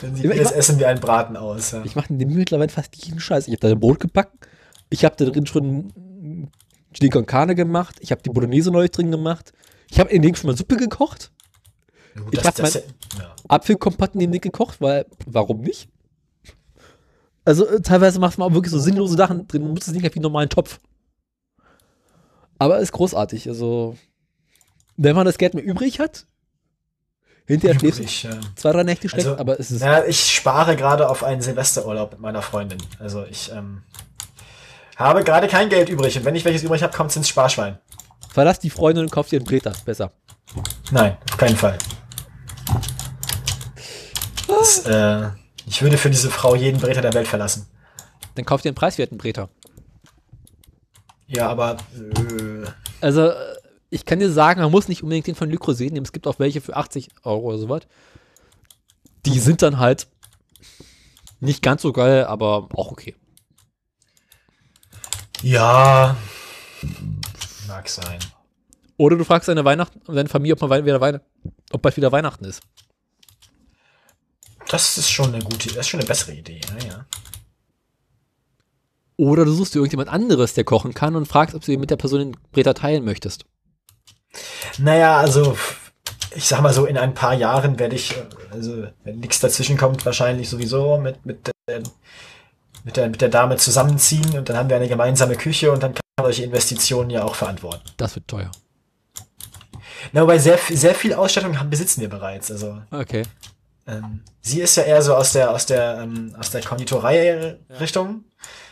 dann 0.02 0.14
sieht 0.16 0.27
mach- 0.27 0.52
Essen 0.52 0.78
wie 0.78 0.86
ein 0.86 1.01
Braten 1.01 1.36
aus. 1.36 1.72
Ja. 1.72 1.82
ich 1.85 1.97
mache 1.97 2.12
in 2.12 2.18
dem 2.18 2.32
mittlerweile 2.35 2.70
fast 2.70 2.97
jeden 3.05 3.20
Scheiß. 3.20 3.47
Ich 3.48 3.52
habe 3.55 3.60
da 3.60 3.68
ein 3.68 3.81
Brot 3.81 4.01
gebacken, 4.01 4.39
ich 4.89 5.05
habe 5.05 5.14
da 5.16 5.24
drin 5.27 5.47
schon 5.47 6.51
Chili 6.93 7.09
con 7.10 7.27
Carne 7.27 7.55
gemacht, 7.55 7.97
ich 8.01 8.10
habe 8.10 8.22
die 8.22 8.31
Bolognese 8.31 8.70
neu 8.70 8.89
drin 8.89 9.10
gemacht, 9.10 9.52
ich 9.90 10.01
habe 10.01 10.10
in 10.10 10.22
dem 10.22 10.35
schon 10.35 10.51
mal 10.51 10.56
Suppe 10.56 10.77
gekocht, 10.77 11.31
Gut, 12.16 12.35
ich 12.35 12.40
das, 12.40 12.47
hab 12.48 12.55
das, 12.56 12.74
mein- 12.74 12.82
ja. 13.18 13.35
Apfelkompott 13.48 14.14
in 14.14 14.20
dem 14.20 14.32
Ding 14.32 14.40
gekocht, 14.40 14.81
weil, 14.81 15.06
warum 15.27 15.60
nicht? 15.60 15.89
Also 17.44 17.66
äh, 17.66 17.81
teilweise 17.81 18.18
macht 18.20 18.39
man 18.39 18.51
auch 18.51 18.55
wirklich 18.55 18.72
so 18.72 18.78
sinnlose 18.78 19.16
Sachen 19.16 19.47
drin, 19.48 19.62
man 19.62 19.72
nutzt 19.74 19.86
das 19.89 19.94
Ding 19.94 20.02
halt 20.02 20.14
wie 20.14 20.18
einen 20.18 20.24
normalen 20.24 20.48
Topf. 20.48 20.81
Aber 22.59 22.78
ist 22.78 22.93
großartig, 22.93 23.48
also 23.48 23.97
wenn 24.97 25.16
man 25.16 25.24
das 25.24 25.39
Geld 25.39 25.55
mehr 25.55 25.64
übrig 25.64 25.98
hat, 25.98 26.27
hinterher 27.52 27.78
schläfst 27.78 28.24
du 28.24 28.28
ja. 28.28 28.35
zwei, 28.56 28.72
drei 28.72 28.82
Nächte 28.85 29.09
schlecht, 29.09 29.27
Also, 29.27 29.39
aber 29.40 29.59
es 29.59 29.70
ist 29.70 29.82
Ja, 29.82 30.05
ich 30.05 30.35
spare 30.35 30.77
gerade 30.77 31.09
auf 31.09 31.22
einen 31.24 31.40
Silvesterurlaub 31.43 32.12
mit 32.12 32.20
meiner 32.20 32.43
Freundin. 32.43 32.78
Also 32.98 33.24
ich 33.24 33.51
ähm, 33.52 33.82
habe 34.97 35.24
gerade 35.24 35.48
kein 35.48 35.68
Geld 35.68 35.89
übrig. 35.89 36.16
Und 36.18 36.24
wenn 36.24 36.35
ich 36.35 36.44
welches 36.44 36.62
übrig 36.62 36.82
habe, 36.82 36.97
kommt 36.97 37.10
es 37.10 37.16
ins 37.16 37.28
Sparschwein. 37.28 37.78
verlass 38.32 38.59
die 38.59 38.70
Freundin 38.70 39.05
und 39.05 39.10
kauf 39.10 39.28
dir 39.28 39.39
einen 39.39 39.47
Breter, 39.47 39.72
besser. 39.85 40.12
Nein, 40.90 41.16
auf 41.31 41.36
keinen 41.36 41.56
Fall. 41.56 41.78
Das, 44.48 44.85
äh, 44.86 45.28
ich 45.66 45.82
würde 45.82 45.97
für 45.97 46.10
diese 46.10 46.31
Frau 46.31 46.55
jeden 46.55 46.81
Breter 46.81 47.01
der 47.02 47.14
Welt 47.14 47.28
verlassen. 47.28 47.66
Dann 48.35 48.44
kauf 48.44 48.62
dir 48.62 48.68
einen 48.70 48.77
preiswerten 48.77 49.18
Breter. 49.18 49.48
Ja, 51.27 51.48
aber 51.48 51.77
äh, 51.94 52.66
Also, 53.01 53.32
ich 53.91 54.05
kann 54.05 54.21
dir 54.21 54.31
sagen, 54.31 54.61
man 54.61 54.71
muss 54.71 54.89
nicht 54.89 55.03
unbedingt 55.03 55.27
den 55.27 55.35
von 55.35 55.51
Creuset 55.59 55.93
nehmen. 55.93 56.07
Es 56.07 56.12
gibt 56.12 56.27
auch 56.27 56.39
welche 56.39 56.61
für 56.61 56.77
80 56.77 57.11
Euro 57.25 57.49
oder 57.49 57.59
sowas. 57.59 57.83
Die 59.27 59.39
sind 59.39 59.62
dann 59.62 59.79
halt 59.79 60.07
nicht 61.41 61.62
ganz 61.62 61.83
so 61.83 61.93
geil, 61.93 62.25
aber 62.25 62.69
auch 62.75 62.93
okay. 62.93 63.17
ja, 65.43 66.17
mag 67.67 67.89
sein. 67.89 68.19
Oder 68.97 69.17
du 69.17 69.25
fragst 69.25 69.49
deine 69.49 69.65
Weihnachten, 69.65 70.01
deine 70.07 70.29
Familie, 70.29 70.55
ob, 70.55 70.61
man 70.61 70.85
wieder 70.85 71.23
ob 71.73 71.83
bald 71.83 71.97
wieder 71.97 72.12
Weihnachten 72.12 72.45
ist. 72.45 72.61
Das 74.69 74.99
ist 74.99 75.11
schon 75.11 75.35
eine 75.35 75.43
gute, 75.43 75.69
das 75.69 75.79
ist 75.79 75.89
schon 75.89 76.01
eine 76.01 76.07
bessere 76.07 76.35
Idee. 76.35 76.61
Ja, 76.69 76.87
ja. 76.87 77.07
Oder 79.17 79.45
du 79.45 79.53
suchst 79.53 79.75
dir 79.75 79.79
irgendjemand 79.79 80.11
anderes, 80.11 80.55
der 80.55 80.65
kochen 80.65 80.95
kann 80.95 81.17
und 81.17 81.27
fragst, 81.27 81.55
ob 81.55 81.65
du 81.65 81.77
mit 81.77 81.91
der 81.91 81.97
Person 81.97 82.21
den 82.21 82.37
Breter 82.53 82.75
teilen 82.75 83.05
möchtest. 83.05 83.47
Naja, 84.78 85.19
also 85.19 85.57
ich 86.35 86.47
sag 86.47 86.61
mal 86.61 86.73
so, 86.73 86.86
in 86.86 86.97
ein 86.97 87.15
paar 87.15 87.35
Jahren 87.35 87.78
werde 87.78 87.97
ich, 87.97 88.16
äh, 88.16 88.24
also 88.52 88.86
wenn 89.05 89.19
nichts 89.19 89.40
dazwischen 89.40 89.77
kommt, 89.77 90.05
wahrscheinlich 90.07 90.48
sowieso 90.48 90.98
mit, 90.98 91.24
mit, 91.27 91.47
der, 91.69 91.82
mit, 92.85 92.97
der, 92.97 93.09
mit 93.09 93.20
der 93.20 93.28
Dame 93.28 93.57
zusammenziehen 93.57 94.39
und 94.39 94.48
dann 94.48 94.57
haben 94.57 94.69
wir 94.69 94.77
eine 94.77 94.89
gemeinsame 94.89 95.36
Küche 95.36 95.73
und 95.73 95.82
dann 95.82 95.94
kann 95.94 96.02
man 96.19 96.27
solche 96.27 96.44
Investitionen 96.44 97.11
ja 97.11 97.24
auch 97.24 97.35
verantworten. 97.35 97.82
Das 97.97 98.15
wird 98.15 98.28
teuer. 98.28 98.51
Na, 100.12 100.23
wobei 100.23 100.39
sehr, 100.39 100.57
viel- 100.59 100.77
sehr 100.77 100.94
viel 100.94 101.15
Ausstattung 101.15 101.59
haben, 101.59 101.69
besitzen 101.70 102.01
wir 102.01 102.09
bereits. 102.09 102.51
Also 102.51 102.81
Okay. 102.90 103.24
ähm, 103.86 104.23
sie 104.40 104.61
ist 104.61 104.77
ja 104.77 104.85
eher 104.85 105.02
so 105.02 105.15
aus 105.15 105.32
der 105.32 105.51
aus 105.51 105.66
der 105.66 105.98
ähm, 106.02 106.35
aus 106.39 106.51
der 106.51 106.62
Konditorei-Richtung. 106.62 108.24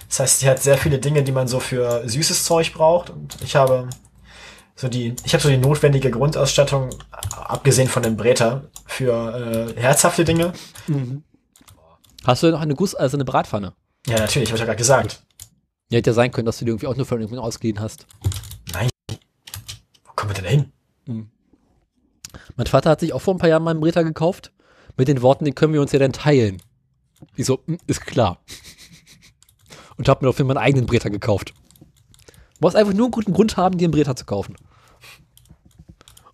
Das 0.09 0.21
heißt, 0.21 0.41
sie 0.41 0.49
hat 0.49 0.63
sehr 0.63 0.79
viele 0.79 0.99
Dinge, 0.99 1.23
die 1.23 1.33
man 1.33 1.47
so 1.49 1.61
für 1.61 2.09
süßes 2.09 2.45
Zeug 2.45 2.73
braucht. 2.73 3.11
Und 3.11 3.37
ich 3.43 3.57
habe 3.57 3.89
so 4.79 4.87
die, 4.89 5.17
ich 5.25 5.33
habe 5.33 5.43
so 5.43 5.49
die 5.49 5.57
notwendige 5.57 6.09
Grundausstattung, 6.11 6.91
abgesehen 7.11 7.89
von 7.89 8.03
dem 8.05 8.17
Breter, 8.17 8.71
für 8.87 9.75
äh, 9.77 9.81
herzhafte 9.81 10.25
Dinge. 10.25 10.53
Hast 12.25 12.45
du 12.45 12.51
noch 12.53 12.61
eine 12.61 12.77
Guss, 12.77 12.95
also 12.95 13.17
eine 13.17 13.25
Bratpfanne? 13.25 13.75
Ja, 14.07 14.21
natürlich, 14.21 14.51
habe 14.51 14.57
ich 14.57 14.61
ja 14.61 14.67
gerade 14.67 14.79
gesagt. 14.79 15.25
Ja, 15.91 15.97
hätte 15.97 16.11
ja 16.11 16.15
sein 16.15 16.31
können, 16.31 16.47
dass 16.47 16.59
du 16.59 16.65
die 16.65 16.71
irgendwie 16.71 16.87
auch 16.87 16.95
nur 16.95 17.07
von 17.07 17.19
irgendjemandem 17.19 17.49
ausgeliehen 17.49 17.81
hast. 17.81 18.07
Wo 20.05 20.13
kommen 20.15 20.31
wir 20.31 20.35
denn 20.35 20.45
da 20.45 20.51
hin? 20.51 21.29
Mein 22.57 22.67
Vater 22.67 22.91
hat 22.91 23.01
sich 23.01 23.13
auch 23.13 23.21
vor 23.21 23.35
ein 23.35 23.39
paar 23.39 23.49
Jahren 23.49 23.65
mal 23.65 23.73
einen 23.73 23.81
Breter 23.81 24.05
gekauft. 24.05 24.53
Mit 24.97 25.09
den 25.09 25.23
Worten, 25.23 25.45
den 25.45 25.57
können 25.57 25.73
wir 25.73 25.81
uns 25.81 25.91
ja 25.91 25.99
dann 25.99 26.13
teilen. 26.13 26.63
Ich 27.35 27.47
so, 27.47 27.63
"Mm, 27.67 27.77
ist 27.89 28.03
klar. 28.07 28.45
Und 29.97 30.09
hab 30.09 30.23
mir 30.23 30.29
dafür 30.29 30.45
meinen 30.45 30.59
eigenen 30.59 30.87
Breter 30.87 31.11
gekauft. 31.11 31.53
Du 32.27 32.61
brauchst 32.61 32.77
einfach 32.77 32.93
nur 32.93 33.07
einen 33.07 33.13
guten 33.13 33.33
Grund 33.33 33.57
haben, 33.57 33.77
dir 33.79 33.87
einen 33.87 33.93
Breter 33.93 34.15
zu 34.15 34.25
kaufen. 34.25 34.55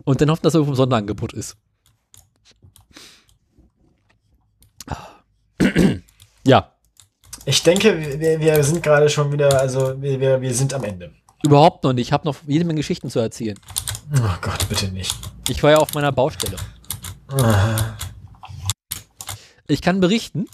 Und 0.05 0.21
dann 0.21 0.31
hoffen, 0.31 0.43
dass 0.43 0.55
er 0.55 0.59
irgendwo 0.59 0.73
im 0.73 0.77
Sonderangebot 0.77 1.33
ist. 1.33 1.57
Ja, 6.47 6.73
Ich 7.47 7.63
denke, 7.63 8.21
wir, 8.21 8.39
wir 8.39 8.63
sind 8.65 8.83
gerade 8.83 9.09
schon 9.09 9.33
wieder, 9.33 9.59
also 9.61 10.01
wir, 10.03 10.21
wir, 10.21 10.41
wir 10.43 10.55
sind 10.55 10.75
am 10.75 10.85
Ende. 10.85 11.11
überhaupt 11.43 11.85
noch 11.85 11.95
nicht. 11.95 12.09
Ich 12.09 12.13
habe 12.13 12.27
noch 12.27 12.37
jede 12.47 12.67
Menge 12.67 12.79
Geschichten 12.81 13.09
zu 13.09 13.19
erzählen. 13.19 13.59
Oh 14.15 14.37
Gott, 14.43 14.69
bitte 14.69 14.89
nicht. 14.89 15.15
Ich 15.49 15.63
war 15.63 15.71
ja 15.71 15.79
auf 15.79 15.95
meiner 15.95 16.13
Baustelle. 16.13 16.57
Ich 19.67 19.81
kann 19.81 20.01
berichten, 20.01 20.47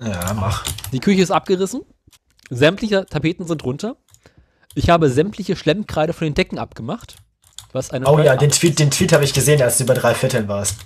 Ja, 0.00 0.34
mach. 0.34 0.64
Die 0.92 0.98
Küche 1.00 1.22
ist 1.22 1.30
abgerissen. 1.30 1.82
Sämtliche 2.50 3.06
Tapeten 3.06 3.46
sind 3.46 3.62
runter. 3.62 3.96
Ich 4.74 4.90
habe 4.90 5.08
sämtliche 5.10 5.54
Schlemmkreide 5.54 6.12
von 6.12 6.26
den 6.26 6.34
Decken 6.34 6.58
abgemacht. 6.58 7.14
Was 7.72 7.90
eine 7.90 8.06
Oh 8.06 8.18
ja, 8.18 8.36
den 8.36 8.50
Tweet, 8.50 8.78
den 8.78 8.90
Tweet 8.90 9.12
habe 9.12 9.24
ich 9.24 9.34
gesehen, 9.34 9.60
als 9.60 9.78
du 9.78 9.84
bei 9.84 9.94
drei 9.94 10.14
Vierteln 10.14 10.48
warst. 10.48 10.76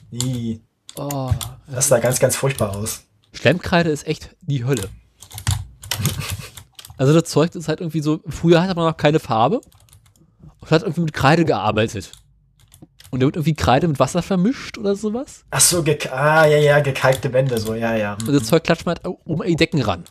Oh, 0.96 1.30
Das 1.66 1.88
sah 1.88 1.98
ganz, 1.98 2.18
ganz 2.18 2.36
furchtbar 2.36 2.76
aus. 2.76 3.04
Schlemmkreide 3.32 3.90
ist 3.90 4.06
echt 4.06 4.34
die 4.42 4.64
Hölle. 4.64 4.88
Also 6.98 7.14
das 7.18 7.30
Zeug 7.30 7.52
ist 7.56 7.66
halt 7.66 7.80
irgendwie 7.80 8.00
so, 8.00 8.20
früher 8.28 8.62
hatte 8.62 8.76
man 8.76 8.84
noch 8.86 8.96
keine 8.96 9.18
Farbe 9.18 9.60
und 10.60 10.70
hat 10.70 10.82
irgendwie 10.82 11.00
mit 11.00 11.12
Kreide 11.12 11.44
gearbeitet. 11.44 12.12
Und 13.10 13.20
da 13.20 13.26
wird 13.26 13.34
irgendwie 13.34 13.54
Kreide 13.54 13.88
mit 13.88 13.98
Wasser 13.98 14.22
vermischt 14.22 14.78
oder 14.78 14.94
sowas. 14.94 15.44
Ach 15.50 15.60
so, 15.60 15.84
ah, 16.12 16.46
ja, 16.46 16.58
ja, 16.58 16.78
gekalkte 16.78 17.32
Wände, 17.32 17.58
so, 17.58 17.74
ja, 17.74 17.96
ja. 17.96 18.16
Und 18.24 18.32
das 18.32 18.44
Zeug 18.44 18.62
klatscht 18.62 18.86
man 18.86 18.94
halt 19.02 19.16
um 19.24 19.42
die 19.42 19.56
Decken 19.56 19.82
ran. 19.82 20.04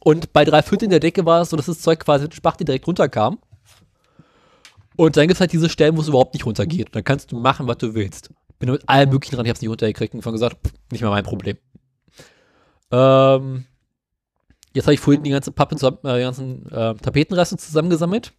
Und 0.00 0.32
bei 0.32 0.44
drei 0.44 0.62
Vierteln 0.62 0.90
der 0.90 0.98
Decke 0.98 1.24
war 1.24 1.42
es 1.42 1.50
so, 1.50 1.56
dass 1.56 1.66
das 1.66 1.80
Zeug 1.80 2.00
quasi 2.00 2.24
mit 2.24 2.34
Spachtel 2.34 2.64
direkt 2.64 2.88
runterkam. 2.88 3.38
Und 4.96 5.16
dann 5.16 5.26
gibt 5.26 5.34
es 5.34 5.40
halt 5.40 5.52
diese 5.52 5.68
Stellen, 5.68 5.96
wo 5.96 6.00
es 6.00 6.08
überhaupt 6.08 6.34
nicht 6.34 6.46
runtergeht. 6.46 6.86
Und 6.86 6.96
dann 6.96 7.04
kannst 7.04 7.32
du 7.32 7.38
machen, 7.38 7.66
was 7.66 7.78
du 7.78 7.94
willst. 7.94 8.30
Bin 8.58 8.70
mit 8.70 8.88
allem 8.88 9.10
möglichen 9.10 9.34
dran, 9.34 9.44
ich 9.44 9.50
hab's 9.50 9.60
nicht 9.60 9.70
runtergekriegt 9.70 10.14
und 10.14 10.22
von 10.22 10.32
gesagt, 10.32 10.56
pff, 10.66 10.72
nicht 10.90 11.00
mehr 11.00 11.10
mein 11.10 11.24
Problem. 11.24 11.58
Ähm, 12.92 13.64
jetzt 14.72 14.84
habe 14.84 14.94
ich 14.94 15.00
vorhin 15.00 15.24
die 15.24 15.30
ganze 15.30 15.50
Pappe 15.50 15.76
zusammen, 15.76 15.98
äh, 16.04 16.16
die 16.16 16.22
ganzen 16.22 16.66
äh, 16.70 16.94
Tapetenreste 16.94 17.56
zusammengesammelt. 17.56 18.32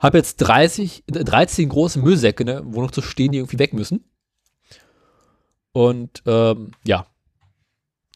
Habe 0.00 0.18
jetzt 0.18 0.38
30, 0.38 1.04
äh, 1.06 1.24
13 1.24 1.68
große 1.68 2.00
Müllsäcke, 2.00 2.44
ne, 2.44 2.62
wo 2.64 2.82
noch 2.82 2.90
zu 2.90 3.02
stehen, 3.02 3.30
die 3.30 3.38
irgendwie 3.38 3.60
weg 3.60 3.72
müssen. 3.72 4.04
Und 5.72 6.22
ähm, 6.26 6.72
ja. 6.84 7.06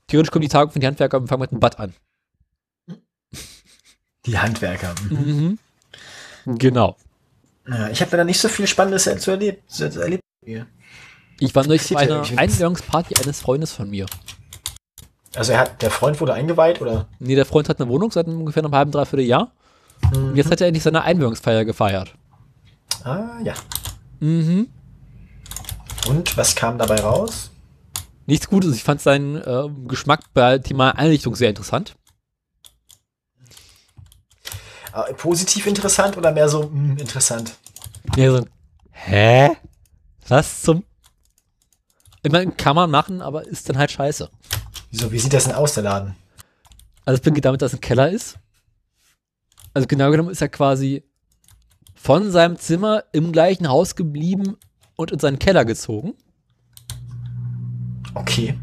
Theoretisch 0.08 0.30
kommen 0.30 0.42
die 0.42 0.48
Tage 0.48 0.70
von 0.70 0.80
den 0.80 0.88
Handwerker 0.88 1.16
und 1.18 1.28
fangen 1.28 1.40
mit 1.40 1.50
einem 1.50 1.60
Bad 1.60 1.78
an. 1.78 1.94
Die 4.26 4.38
Handwerker. 4.38 4.94
Mhm. 5.08 5.58
Genau. 6.46 6.96
Ja, 7.68 7.88
ich 7.88 8.00
habe 8.00 8.12
leider 8.12 8.24
nicht 8.24 8.40
so 8.40 8.48
viel 8.48 8.66
Spannendes 8.66 9.04
zu 9.04 9.30
erlebt. 9.30 9.70
Zu 9.70 9.84
erlebt. 10.00 10.22
Ich 11.38 11.54
war 11.54 11.66
neulich 11.66 11.88
bei 11.90 12.00
einer 12.00 12.22
Einweihungsparty 12.36 13.14
eines 13.22 13.40
Freundes 13.40 13.72
von 13.72 13.90
mir. 13.90 14.06
Also 15.34 15.52
er 15.52 15.60
hat, 15.60 15.82
der 15.82 15.90
Freund 15.90 16.20
wurde 16.20 16.32
eingeweiht, 16.32 16.80
oder? 16.80 17.08
Nee, 17.18 17.34
der 17.34 17.44
Freund 17.44 17.68
hat 17.68 17.80
eine 17.80 17.90
Wohnung 17.90 18.10
seit 18.10 18.26
ungefähr 18.26 18.64
einem 18.64 18.74
halben, 18.74 18.90
dreiviertel 18.90 19.26
Jahr. 19.26 19.52
Und 20.14 20.36
jetzt 20.36 20.50
hat 20.50 20.60
er 20.60 20.68
endlich 20.68 20.82
seine 20.82 21.02
Einweihungsfeier 21.02 21.64
gefeiert. 21.64 22.14
Ah, 23.04 23.38
ja. 23.44 23.54
Mhm. 24.20 24.68
Und 26.08 26.36
was 26.36 26.54
kam 26.54 26.78
dabei 26.78 27.00
raus? 27.00 27.50
Nichts 28.26 28.48
Gutes. 28.48 28.74
Ich 28.74 28.84
fand 28.84 29.00
seinen 29.00 29.36
äh, 29.36 29.68
Geschmack 29.86 30.20
bei 30.32 30.58
Thema 30.58 30.90
Einrichtung 30.90 31.34
sehr 31.34 31.50
interessant. 31.50 31.94
Äh, 34.96 35.14
Positiv 35.14 35.66
interessant 35.66 36.16
oder 36.16 36.32
mehr 36.32 36.48
so 36.48 36.64
hm, 36.64 36.96
interessant? 36.98 37.54
Ja, 38.16 38.30
so, 38.30 38.46
hä? 38.90 39.50
Was 40.28 40.62
zum? 40.62 40.84
Ich 42.22 42.32
meine, 42.32 42.52
kann 42.52 42.74
man 42.74 42.90
machen, 42.90 43.20
aber 43.22 43.46
ist 43.46 43.68
dann 43.68 43.78
halt 43.78 43.90
scheiße. 43.90 44.28
Wieso, 44.90 45.12
wie 45.12 45.18
sieht 45.18 45.32
das 45.32 45.44
denn 45.44 45.54
aus, 45.54 45.74
der 45.74 45.84
Laden? 45.84 46.16
Also 47.04 47.16
es 47.16 47.20
beginnt 47.20 47.44
damit, 47.44 47.62
dass 47.62 47.72
es 47.72 47.78
ein 47.78 47.80
Keller 47.80 48.10
ist. 48.10 48.38
Also 49.74 49.86
genau 49.86 50.10
genommen 50.10 50.30
ist 50.30 50.40
er 50.40 50.48
quasi 50.48 51.04
von 51.94 52.30
seinem 52.32 52.56
Zimmer 52.58 53.04
im 53.12 53.30
gleichen 53.32 53.68
Haus 53.68 53.94
geblieben 53.94 54.56
und 54.96 55.12
in 55.12 55.18
seinen 55.18 55.38
Keller 55.38 55.64
gezogen, 55.64 56.14
Okay. 58.14 58.58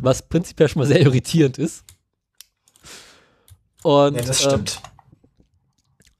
was 0.00 0.22
prinzipiell 0.22 0.68
schon 0.68 0.80
mal 0.80 0.86
sehr 0.86 1.00
irritierend 1.00 1.58
ist. 1.58 1.84
Und 3.82 4.16
Ja, 4.16 4.22
das 4.22 4.44
ähm, 4.46 4.64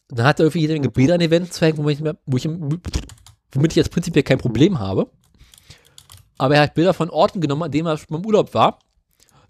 dann 0.09 0.27
hat 0.27 0.41
er 0.41 0.45
irgendwie 0.45 0.61
jede 0.61 0.73
Menge 0.75 0.91
Bilder 0.91 1.15
an 1.15 1.51
zu 1.51 1.65
hängen, 1.65 1.85
wo 1.85 1.89
ich, 1.89 2.03
wo 2.03 2.37
ich, 2.37 2.47
womit 2.47 3.73
ich 3.73 3.77
jetzt 3.77 3.91
prinzipiell 3.91 4.23
kein 4.23 4.39
Problem 4.39 4.79
habe. 4.79 5.11
Aber 6.39 6.55
er 6.55 6.63
hat 6.63 6.75
Bilder 6.75 6.95
von 6.95 7.11
Orten 7.11 7.41
genommen, 7.41 7.65
an 7.65 7.71
denen 7.71 7.87
er 7.87 7.99
schon 7.99 8.17
im 8.17 8.25
Urlaub 8.25 8.55
war. 8.55 8.79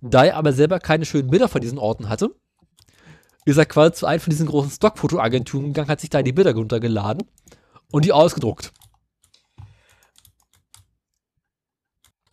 Da 0.01 0.25
er 0.25 0.37
aber 0.37 0.53
selber 0.53 0.81
keine 0.81 1.05
schönen 1.05 1.31
Bilder 1.31 1.49
von 1.49 1.61
diesen 1.61 1.79
Orten 1.79 2.09
hatte, 2.09 2.35
ist 3.45 3.57
er 3.57 3.67
quasi 3.67 3.93
zu 3.93 4.07
einem 4.07 4.21
von 4.21 4.31
diesen 4.31 4.47
großen 4.47 4.71
Stockfotoagenturen 4.71 5.69
gegangen, 5.69 5.89
hat 5.89 6.01
sich 6.01 6.11
da 6.11 6.23
die 6.23 6.33
Bilder 6.33 6.55
runtergeladen 6.55 7.25
und 7.91 8.05
die 8.05 8.13
ausgedruckt. 8.13 8.73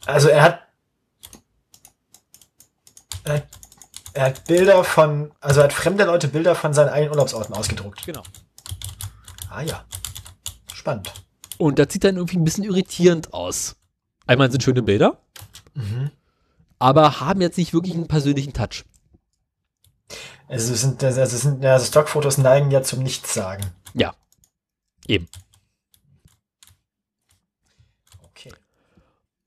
Also 0.05 0.29
er 0.29 0.43
hat, 0.43 0.59
er 3.23 3.33
hat, 3.35 3.47
er 4.15 4.27
hat 4.27 4.45
Bilder 4.45 4.83
von, 4.83 5.31
also 5.41 5.59
er 5.59 5.65
hat 5.65 5.73
fremde 5.73 6.05
Leute 6.05 6.29
Bilder 6.29 6.55
von 6.55 6.73
seinen 6.73 6.89
eigenen 6.89 7.11
Urlaubsorten 7.11 7.53
ausgedruckt. 7.53 8.05
Genau. 8.05 8.23
Ah 9.49 9.61
ja. 9.61 9.85
Spannend. 10.73 11.13
Und 11.57 11.79
das 11.79 11.91
sieht 11.91 12.03
dann 12.03 12.15
irgendwie 12.15 12.37
ein 12.37 12.43
bisschen 12.43 12.63
irritierend 12.63 13.33
aus. 13.33 13.75
Einmal 14.25 14.49
sind 14.51 14.63
schöne 14.63 14.81
Bilder, 14.81 15.21
aber 16.79 17.19
haben 17.19 17.41
jetzt 17.41 17.57
nicht 17.57 17.73
wirklich 17.73 17.93
einen 17.93 18.07
persönlichen 18.07 18.53
Touch. 18.53 18.85
Also 20.47 20.73
es 20.73 20.81
sind, 20.81 21.03
also 21.03 21.25
sind, 21.37 21.63
ja, 21.63 21.73
also 21.73 21.85
Stockfotos 21.85 22.37
neigen 22.37 22.71
ja 22.71 22.81
zum 22.83 23.03
Nichtsagen. 23.03 23.65
Ja. 23.93 24.15
Eben. 25.07 25.27
Okay. 28.23 28.53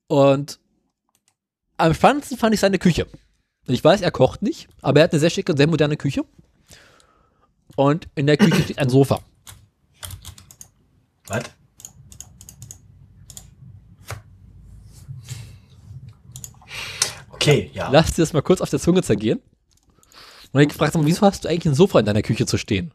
Und 0.07 0.61
am 1.77 1.95
spannendsten 1.95 2.39
fand 2.39 2.55
ich 2.55 2.61
seine 2.61 2.79
Küche. 2.79 3.07
Ich 3.69 3.85
weiß, 3.85 4.01
er 4.01 4.11
kocht 4.11 4.43
nicht, 4.43 4.69
aber 4.81 5.01
er 5.01 5.05
hat 5.05 5.13
eine 5.13 5.21
sehr 5.21 5.31
schicke, 5.31 5.55
sehr 5.57 5.67
moderne 5.67 5.97
Küche. 5.97 6.25
Und 7.77 8.09
in 8.15 8.27
der 8.27 8.37
Küche 8.37 8.63
steht 8.63 8.79
ein 8.79 8.89
Sofa. 8.89 9.21
Was? 11.27 11.45
Okay, 17.31 17.71
ja. 17.73 17.89
Lass 17.91 18.15
dir 18.15 18.23
das 18.23 18.33
mal 18.33 18.43
kurz 18.43 18.61
auf 18.61 18.71
der 18.71 18.81
Zunge 18.81 19.03
zergehen. 19.03 19.41
Und 20.53 20.61
ich 20.63 20.69
gefragt, 20.69 20.95
wieso 20.99 21.23
hast 21.23 21.45
du 21.45 21.49
eigentlich 21.49 21.67
ein 21.67 21.75
Sofa 21.75 22.01
in 22.01 22.07
deiner 22.07 22.23
Küche 22.23 22.47
zu 22.47 22.57
stehen? 22.57 22.93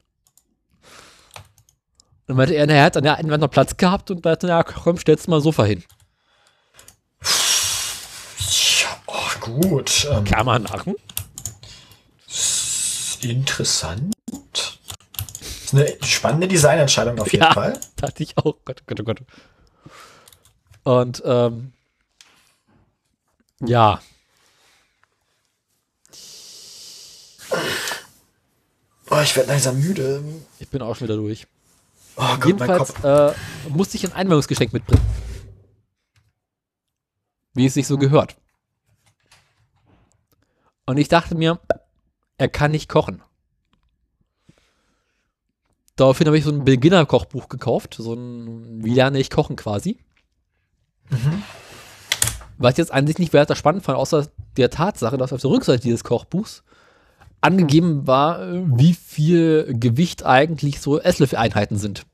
Und 2.28 2.36
meinte 2.36 2.56
er, 2.56 2.66
na, 2.66 2.74
er 2.74 2.84
hat 2.86 2.98
an 2.98 3.04
der 3.04 3.18
einen 3.18 3.30
Wand 3.30 3.42
noch 3.42 3.52
Platz 3.52 3.78
gehabt 3.78 4.10
und 4.10 4.26
meinte, 4.26 4.48
na 4.48 4.64
komm, 4.64 4.98
stellst 4.98 5.28
du 5.28 5.32
mal 5.32 5.38
ein 5.38 5.44
Sofa 5.44 5.66
hin. 5.66 5.84
ja 8.82 9.02
oh, 9.06 9.33
gut. 9.44 10.08
Ähm, 10.10 10.24
Kann 10.24 10.46
man 10.46 10.64
machen. 10.64 10.96
interessant. 13.22 14.14
Ist 15.42 15.74
eine 15.74 15.88
spannende 16.04 16.48
Designentscheidung 16.48 17.20
auf 17.20 17.32
jeden 17.32 17.44
Ja. 17.44 17.54
Fall. 17.54 17.80
Dachte 17.96 18.24
ich 18.24 18.38
auch. 18.38 18.56
Gott, 18.66 18.84
Gott, 18.88 19.00
oh 19.00 19.04
Gott. 19.04 19.22
Und, 20.84 21.22
ähm, 21.26 21.72
ja. 23.66 24.02
Oh, 29.10 29.20
ich 29.22 29.36
werde 29.36 29.50
langsam 29.50 29.80
müde. 29.80 30.24
Ich 30.60 30.70
bin 30.70 30.82
auch 30.82 30.96
schon 30.96 31.08
wieder 31.08 31.18
durch. 31.18 31.48
Oh 32.16 32.22
Gott, 32.22 32.40
mein 32.40 32.48
Jedenfalls 32.48 32.94
Kopf. 32.94 33.04
äh, 33.04 33.70
musste 33.70 33.98
ich 33.98 34.04
ein 34.06 34.14
Einweihungsgeschenk 34.14 34.74
mitbringen. 34.74 35.06
Wie 37.54 37.66
es 37.68 37.74
sich 37.76 37.88
so 37.88 37.98
gehört. 37.98 38.36
Und 40.86 40.98
ich 40.98 41.08
dachte 41.08 41.36
mir, 41.36 41.60
er 42.38 42.50
kann 42.50 42.72
nicht 42.72 42.90
kochen. 42.90 43.22
Daraufhin 45.96 46.28
habe 46.28 46.38
ich 46.38 46.44
so 46.44 46.52
ein 46.52 46.66
Beginner-Kochbuch 46.66 47.50
gekauft, 47.50 47.96
so 48.00 48.14
ein 48.14 48.84
Wie 48.84 48.94
lerne 48.94 49.20
ich 49.20 49.30
kochen 49.30 49.56
quasi. 49.56 50.00
Was 52.58 52.74
ich 52.74 52.78
jetzt 52.80 52.92
an 52.94 53.06
sich 53.06 53.20
nicht 53.20 53.34
weiter 53.34 53.56
spannend 53.56 53.84
fand, 53.84 53.98
außer 53.98 54.28
der 54.58 54.70
Tatsache, 54.70 55.18
dass 55.18 55.34
auf 55.34 55.42
der 55.42 55.52
Rückseite 55.52 55.84
dieses 55.84 56.04
Kochbuchs 56.04 56.64
angegeben 57.42 58.08
war, 58.08 58.40
wie 58.78 58.94
viel 58.94 59.76
Gewicht 59.78 60.26
eigentlich 60.26 60.80
so 60.80 61.00
Esslöffel-Einheiten 61.00 61.78
sind. 61.78 62.06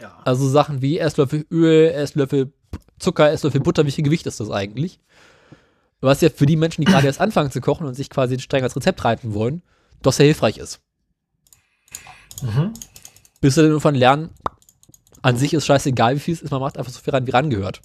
Ja. 0.00 0.16
Also 0.24 0.48
Sachen 0.48 0.80
wie 0.80 0.98
Esslöffel 0.98 1.46
Öl, 1.50 1.90
Esslöffel 1.90 2.52
Zucker, 2.98 3.30
Esslöffel 3.30 3.60
Butter, 3.60 3.84
wie 3.84 3.90
viel 3.90 4.04
Gewicht 4.04 4.26
ist 4.26 4.40
das 4.40 4.50
eigentlich? 4.50 5.00
Was 6.04 6.20
ja 6.20 6.28
für 6.28 6.44
die 6.44 6.56
Menschen, 6.56 6.82
die 6.82 6.90
gerade 6.90 7.06
erst 7.06 7.18
anfangen 7.18 7.50
zu 7.50 7.62
kochen 7.62 7.86
und 7.86 7.94
sich 7.94 8.10
quasi 8.10 8.38
streng 8.38 8.62
als 8.62 8.76
Rezept 8.76 9.02
reiten 9.06 9.32
wollen, 9.32 9.62
doch 10.02 10.12
sehr 10.12 10.26
hilfreich 10.26 10.58
ist. 10.58 10.82
Mhm. 12.42 12.74
Bis 13.40 13.54
sie 13.54 13.62
dann 13.62 13.70
irgendwann 13.70 13.94
lernen, 13.94 14.28
an 15.22 15.38
sich 15.38 15.54
ist 15.54 15.64
scheißegal, 15.64 16.16
wie 16.16 16.20
viel 16.20 16.34
es 16.34 16.42
ist, 16.42 16.50
man 16.50 16.60
macht 16.60 16.76
einfach 16.76 16.92
so 16.92 17.00
viel 17.00 17.14
ran, 17.14 17.26
wie 17.26 17.30
rangehört. 17.30 17.80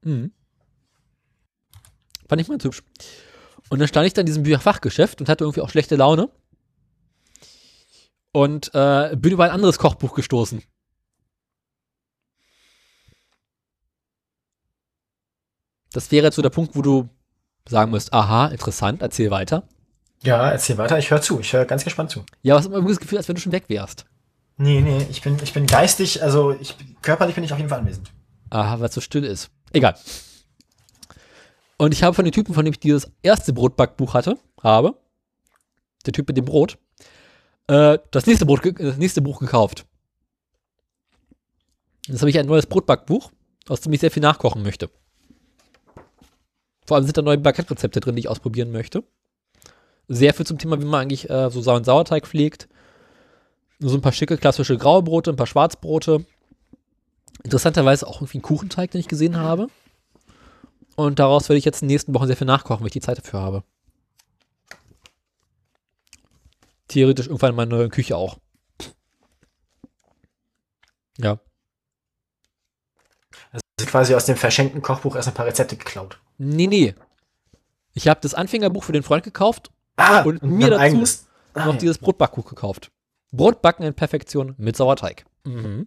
Mhm. 0.00 0.32
Fand 2.26 2.40
ich 2.40 2.48
mal 2.48 2.54
ganz 2.54 2.64
hübsch. 2.64 2.82
Und 3.68 3.80
dann 3.80 3.88
stand 3.88 4.06
ich 4.06 4.14
dann 4.14 4.22
in 4.22 4.26
diesem 4.28 4.44
Bücherfachgeschäft 4.44 5.20
und 5.20 5.28
hatte 5.28 5.44
irgendwie 5.44 5.60
auch 5.60 5.68
schlechte 5.68 5.96
Laune. 5.96 6.30
Und 8.32 8.70
äh, 8.72 9.14
bin 9.14 9.32
über 9.32 9.44
ein 9.44 9.50
anderes 9.50 9.78
Kochbuch 9.78 10.14
gestoßen. 10.14 10.62
Das 15.92 16.10
wäre 16.10 16.26
jetzt 16.26 16.36
so 16.36 16.42
der 16.42 16.50
Punkt, 16.50 16.74
wo 16.74 16.82
du 16.82 17.08
sagen 17.68 17.90
musst, 17.90 18.12
aha, 18.12 18.48
interessant, 18.48 19.02
erzähl 19.02 19.30
weiter. 19.30 19.68
Ja, 20.22 20.50
erzähl 20.50 20.78
weiter. 20.78 20.98
Ich 20.98 21.10
höre 21.10 21.20
zu. 21.20 21.40
Ich 21.40 21.52
höre 21.52 21.64
ganz 21.64 21.84
gespannt 21.84 22.10
zu. 22.10 22.24
Ja, 22.42 22.54
was 22.54 22.66
immer 22.66 22.76
irgendwie 22.76 22.94
das 22.94 23.00
Gefühl, 23.00 23.18
als 23.18 23.28
wenn 23.28 23.34
du 23.34 23.40
schon 23.40 23.52
weg 23.52 23.64
wärst. 23.68 24.06
Nee, 24.56 24.80
nee, 24.80 25.06
ich 25.10 25.22
bin, 25.22 25.36
ich 25.42 25.52
bin 25.52 25.66
geistig, 25.66 26.22
also 26.22 26.52
ich, 26.52 26.76
körperlich 27.00 27.34
bin 27.34 27.42
ich 27.42 27.52
auf 27.52 27.58
jeden 27.58 27.70
Fall 27.70 27.80
anwesend. 27.80 28.12
Aha, 28.50 28.78
weil 28.78 28.88
es 28.88 28.94
so 28.94 29.00
still 29.00 29.24
ist. 29.24 29.50
Egal. 29.72 29.96
Und 31.78 31.92
ich 31.92 32.02
habe 32.02 32.14
von 32.14 32.24
den 32.24 32.32
Typen, 32.32 32.54
von 32.54 32.64
dem 32.64 32.72
ich 32.72 32.80
dieses 32.80 33.10
erste 33.22 33.52
Brotbackbuch 33.52 34.14
hatte, 34.14 34.38
habe, 34.62 34.94
der 36.06 36.12
Typ 36.12 36.28
mit 36.28 36.36
dem 36.36 36.44
Brot, 36.44 36.78
äh, 37.66 37.98
das, 38.10 38.26
nächste 38.26 38.46
Brot, 38.46 38.60
das 38.78 38.98
nächste 38.98 39.22
Buch 39.22 39.40
gekauft. 39.40 39.86
Jetzt 42.06 42.20
habe 42.20 42.30
ich 42.30 42.38
ein 42.38 42.46
neues 42.46 42.66
Brotbackbuch, 42.66 43.32
aus 43.68 43.80
dem 43.80 43.92
ich 43.92 44.00
sehr 44.00 44.10
viel 44.10 44.22
nachkochen 44.22 44.62
möchte. 44.62 44.90
Vor 46.92 46.98
allem 46.98 47.06
sind 47.06 47.16
da 47.16 47.22
neue 47.22 47.38
Baguette-Rezepte 47.38 48.00
drin, 48.00 48.16
die 48.16 48.20
ich 48.20 48.28
ausprobieren 48.28 48.70
möchte. 48.70 49.02
Sehr 50.08 50.34
viel 50.34 50.44
zum 50.44 50.58
Thema, 50.58 50.78
wie 50.78 50.84
man 50.84 51.00
eigentlich 51.00 51.30
äh, 51.30 51.48
so 51.48 51.62
Sau- 51.62 51.74
und 51.74 51.86
Sauerteig 51.86 52.26
pflegt. 52.26 52.68
So 53.78 53.94
ein 53.94 54.02
paar 54.02 54.12
schicke, 54.12 54.36
klassische 54.36 54.76
graue 54.76 55.02
Brote, 55.02 55.30
ein 55.30 55.36
paar 55.36 55.46
Schwarzbrote. 55.46 56.26
Interessanterweise 57.44 58.06
auch 58.06 58.16
irgendwie 58.16 58.36
einen 58.36 58.42
Kuchenteig, 58.42 58.90
den 58.90 59.00
ich 59.00 59.08
gesehen 59.08 59.38
habe. 59.38 59.68
Und 60.94 61.18
daraus 61.18 61.48
werde 61.48 61.56
ich 61.56 61.64
jetzt 61.64 61.80
in 61.80 61.88
den 61.88 61.94
nächsten 61.94 62.12
Wochen 62.12 62.26
sehr 62.26 62.36
viel 62.36 62.46
nachkochen, 62.46 62.82
weil 62.82 62.88
ich 62.88 62.92
die 62.92 63.00
Zeit 63.00 63.16
dafür 63.16 63.40
habe. 63.40 63.64
Theoretisch 66.88 67.28
irgendwann 67.28 67.52
in 67.52 67.56
meiner 67.56 67.76
neuen 67.76 67.90
Küche 67.90 68.18
auch. 68.18 68.36
Ja. 71.16 71.38
Quasi 73.92 74.14
aus 74.14 74.24
dem 74.24 74.36
verschenkten 74.36 74.80
Kochbuch 74.80 75.16
erst 75.16 75.28
ein 75.28 75.34
paar 75.34 75.44
Rezepte 75.44 75.76
geklaut. 75.76 76.18
Nee, 76.38 76.66
nee. 76.66 76.94
Ich 77.92 78.08
habe 78.08 78.20
das 78.22 78.32
Anfängerbuch 78.32 78.84
für 78.84 78.92
den 78.92 79.02
Freund 79.02 79.22
gekauft 79.22 79.70
Ah, 79.96 80.22
Und 80.22 80.42
mir 80.42 80.64
ein 80.64 80.70
dazu 80.70 80.80
eigenes. 80.82 81.26
und 81.54 81.60
Ah, 81.60 81.66
noch 81.66 81.74
ja. 81.74 81.78
dieses 81.80 81.98
Brotbackbuch 81.98 82.46
gekauft. 82.48 82.90
Brotbacken 83.32 83.84
in 83.84 83.92
Perfektion 83.92 84.54
mit 84.56 84.78
Sauerteig. 84.78 85.26
Mhm. 85.44 85.86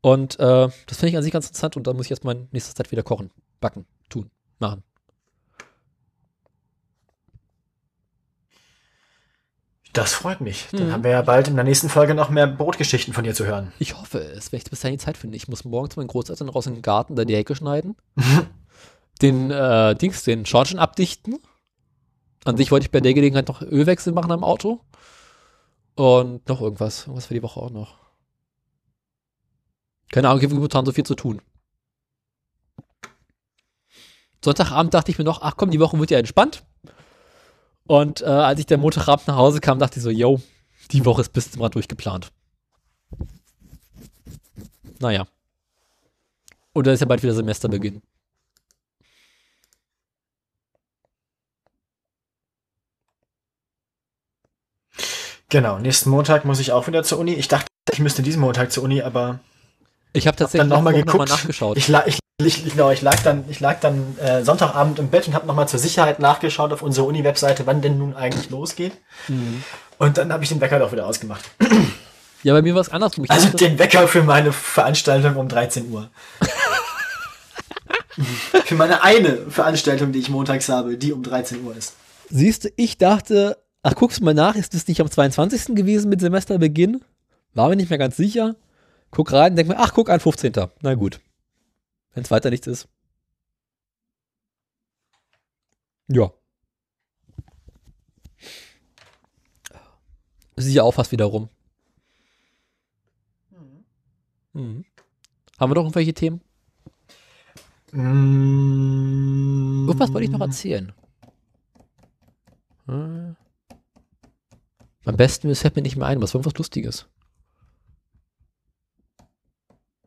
Und 0.00 0.38
äh, 0.38 0.68
das 0.86 0.98
finde 0.98 1.08
ich 1.08 1.16
an 1.16 1.24
sich 1.24 1.32
ganz 1.32 1.46
interessant 1.48 1.76
und 1.76 1.88
da 1.88 1.92
muss 1.92 2.04
ich 2.06 2.10
erst 2.12 2.22
mal 2.22 2.46
nächste 2.52 2.72
Zeit 2.74 2.92
wieder 2.92 3.02
kochen, 3.02 3.32
backen, 3.60 3.84
tun, 4.08 4.30
machen. 4.60 4.84
Das 9.94 10.12
freut 10.12 10.40
mich. 10.40 10.66
Dann 10.72 10.88
Mhm. 10.88 10.92
haben 10.92 11.04
wir 11.04 11.12
ja 11.12 11.22
bald 11.22 11.48
in 11.48 11.54
der 11.54 11.64
nächsten 11.64 11.88
Folge 11.88 12.14
noch 12.14 12.28
mehr 12.28 12.46
Brotgeschichten 12.46 13.14
von 13.14 13.24
dir 13.24 13.32
zu 13.34 13.46
hören. 13.46 13.72
Ich 13.78 13.96
hoffe 13.96 14.18
es, 14.18 14.50
wenn 14.52 14.58
ich 14.58 14.64
bis 14.64 14.80
dahin 14.80 14.98
die 14.98 15.04
Zeit 15.04 15.16
finde. 15.16 15.36
Ich 15.36 15.48
muss 15.48 15.64
morgen 15.64 15.88
zu 15.88 15.98
meinen 16.00 16.08
Großeltern 16.08 16.48
raus 16.48 16.66
in 16.66 16.74
den 16.74 16.82
Garten, 16.82 17.14
da 17.16 17.24
die 17.24 17.36
Hecke 17.36 17.54
schneiden. 17.54 17.96
den 19.22 19.50
äh, 19.50 19.94
Dings, 19.94 20.24
den 20.24 20.44
Schornstein 20.44 20.80
abdichten 20.80 21.38
An 22.44 22.56
sich 22.56 22.70
wollte 22.72 22.84
ich 22.86 22.90
bei 22.90 23.00
der 23.00 23.14
Gelegenheit 23.14 23.46
noch 23.48 23.62
Ölwechsel 23.62 24.12
machen 24.12 24.32
am 24.32 24.42
Auto. 24.44 24.80
Und 25.94 26.48
noch 26.48 26.60
irgendwas. 26.60 27.02
Irgendwas 27.02 27.26
für 27.26 27.34
die 27.34 27.42
Woche 27.42 27.60
auch 27.60 27.70
noch. 27.70 27.96
Keine 30.10 30.28
Ahnung, 30.28 30.40
ich 30.40 30.44
habe 30.44 30.54
momentan 30.56 30.84
so 30.84 30.92
viel 30.92 31.06
zu 31.06 31.14
tun. 31.14 31.40
Sonntagabend 34.44 34.92
dachte 34.92 35.10
ich 35.10 35.18
mir 35.18 35.24
noch, 35.24 35.40
ach 35.42 35.54
komm, 35.56 35.70
die 35.70 35.80
Woche 35.80 35.98
wird 35.98 36.10
ja 36.10 36.18
entspannt. 36.18 36.64
Und 37.86 38.22
äh, 38.22 38.24
als 38.24 38.60
ich 38.60 38.66
dann 38.66 38.80
Montagabend 38.80 39.28
nach 39.28 39.36
Hause 39.36 39.60
kam, 39.60 39.78
dachte 39.78 39.98
ich 39.98 40.02
so, 40.02 40.10
yo, 40.10 40.40
die 40.90 41.04
Woche 41.04 41.20
ist 41.20 41.32
bis 41.32 41.50
zum 41.50 41.62
Rad 41.62 41.74
durchgeplant. 41.74 42.32
Naja. 45.00 45.26
Und 46.72 46.86
dann 46.86 46.94
ist 46.94 47.00
ja 47.00 47.06
bald 47.06 47.22
wieder 47.22 47.34
Semesterbeginn. 47.34 48.02
Genau, 55.50 55.78
nächsten 55.78 56.10
Montag 56.10 56.44
muss 56.44 56.58
ich 56.58 56.72
auch 56.72 56.88
wieder 56.88 57.04
zur 57.04 57.18
Uni. 57.18 57.34
Ich 57.34 57.48
dachte, 57.48 57.68
ich 57.92 58.00
müsste 58.00 58.22
diesen 58.22 58.40
Montag 58.40 58.72
zur 58.72 58.82
Uni, 58.82 59.02
aber 59.02 59.38
Ich 60.16 60.28
habe 60.28 60.36
tatsächlich 60.36 60.70
dann 60.70 60.78
noch 60.78 60.82
mal 60.82 60.92
letzte 60.92 61.08
Woche 61.08 61.24
geguckt. 61.24 61.30
nachgeschaut. 61.30 61.76
ich, 61.76 61.88
ich, 62.06 62.18
ich, 62.38 62.70
genau, 62.70 62.90
ich 62.90 63.02
lag 63.02 63.20
dann, 63.22 63.44
ich 63.48 63.60
lag 63.60 63.80
dann 63.80 64.16
äh, 64.18 64.44
Sonntagabend 64.44 64.98
im 65.00 65.08
Bett 65.08 65.26
und 65.26 65.34
habe 65.34 65.46
nochmal 65.46 65.68
zur 65.68 65.80
Sicherheit 65.80 66.20
nachgeschaut 66.20 66.72
auf 66.72 66.82
unserer 66.82 67.06
Uni-Webseite, 67.06 67.66
wann 67.66 67.82
denn 67.82 67.98
nun 67.98 68.14
eigentlich 68.14 68.48
losgeht. 68.48 68.92
Mhm. 69.28 69.64
Und 69.98 70.16
dann 70.16 70.32
habe 70.32 70.44
ich 70.44 70.48
den 70.48 70.60
Wecker 70.60 70.78
doch 70.78 70.92
wieder 70.92 71.06
ausgemacht. 71.06 71.44
Ja, 72.44 72.52
bei 72.52 72.62
mir 72.62 72.74
war 72.74 72.82
es 72.82 72.90
andersrum. 72.90 73.24
Ich 73.24 73.30
Also 73.30 73.48
den 73.48 73.78
Wecker 73.78 74.06
für 74.06 74.22
meine 74.22 74.52
Veranstaltung 74.52 75.36
um 75.36 75.48
13 75.48 75.90
Uhr. 75.90 76.10
für 78.64 78.74
meine 78.74 79.02
eine 79.02 79.50
Veranstaltung, 79.50 80.12
die 80.12 80.20
ich 80.20 80.28
montags 80.28 80.68
habe, 80.68 80.96
die 80.96 81.12
um 81.12 81.22
13 81.22 81.64
Uhr 81.64 81.76
ist. 81.76 81.94
siehst 82.30 82.64
du, 82.64 82.68
ich 82.76 82.98
dachte, 82.98 83.58
ach, 83.82 83.94
guckst 83.94 84.20
du 84.20 84.24
mal 84.24 84.34
nach, 84.34 84.54
ist 84.54 84.74
das 84.74 84.86
nicht 84.86 85.00
am 85.00 85.10
22. 85.10 85.74
gewesen 85.74 86.08
mit 86.08 86.20
Semesterbeginn? 86.20 87.00
War 87.54 87.68
mir 87.68 87.76
nicht 87.76 87.90
mehr 87.90 87.98
ganz 87.98 88.16
sicher. 88.16 88.54
Guck 89.14 89.32
rein, 89.32 89.54
denk 89.54 89.68
mir, 89.68 89.78
ach, 89.78 89.94
guck, 89.94 90.10
ein 90.10 90.18
15. 90.18 90.52
Na 90.82 90.94
gut. 90.94 91.20
Wenn 92.12 92.24
es 92.24 92.30
weiter 92.32 92.50
nichts 92.50 92.66
ist. 92.66 92.88
Ja. 96.08 96.32
Ist 100.56 100.68
ja 100.68 100.82
auch 100.82 100.94
fast 100.94 101.12
wieder 101.12 101.26
rum. 101.26 101.48
Mhm. 104.52 104.84
Haben 105.58 105.70
wir 105.70 105.74
noch 105.74 105.82
irgendwelche 105.82 106.14
Themen? 106.14 106.40
Mm, 107.92 109.86
Irgendwas 109.88 110.12
wollte 110.12 110.24
ich 110.24 110.30
noch 110.30 110.40
erzählen. 110.40 110.92
Hm. 112.86 113.36
Am 115.04 115.16
besten 115.16 115.48
es 115.50 115.60
fällt 115.60 115.76
mir 115.76 115.82
nicht 115.82 115.96
mehr 115.96 116.06
ein, 116.08 116.20
was 116.20 116.34
war 116.34 116.40
irgendwas 116.40 116.58
Lustiges. 116.58 117.06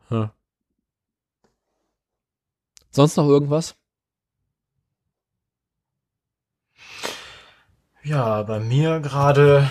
Hm. 0.09 0.29
Sonst 2.91 3.15
noch 3.17 3.27
irgendwas? 3.27 3.75
Ja, 8.03 8.43
bei 8.43 8.59
mir 8.59 8.99
gerade. 9.01 9.69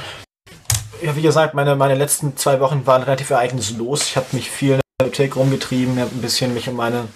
Ja, 1.03 1.17
wie 1.17 1.23
gesagt, 1.23 1.55
meine, 1.55 1.75
meine 1.75 1.95
letzten 1.95 2.37
zwei 2.37 2.61
Wochen 2.61 2.87
waren 2.87 3.03
relativ 3.03 3.31
ereignislos. 3.31 4.03
Ich 4.03 4.17
habe 4.17 4.27
mich 4.33 4.51
viel 4.51 4.73
in 4.73 4.81
der 4.99 5.07
Bibliothek 5.07 5.37
rumgetrieben, 5.37 5.99
habe 5.99 6.15
ein 6.15 6.21
bisschen 6.21 6.53
mich 6.55 6.69
um 6.69 6.77
meine 6.77 7.09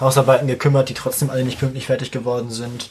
Hausarbeiten 0.00 0.48
gekümmert, 0.48 0.88
die 0.88 0.94
trotzdem 0.94 1.30
alle 1.30 1.44
nicht 1.44 1.58
pünktlich 1.60 1.86
fertig 1.86 2.10
geworden 2.10 2.50
sind. 2.50 2.90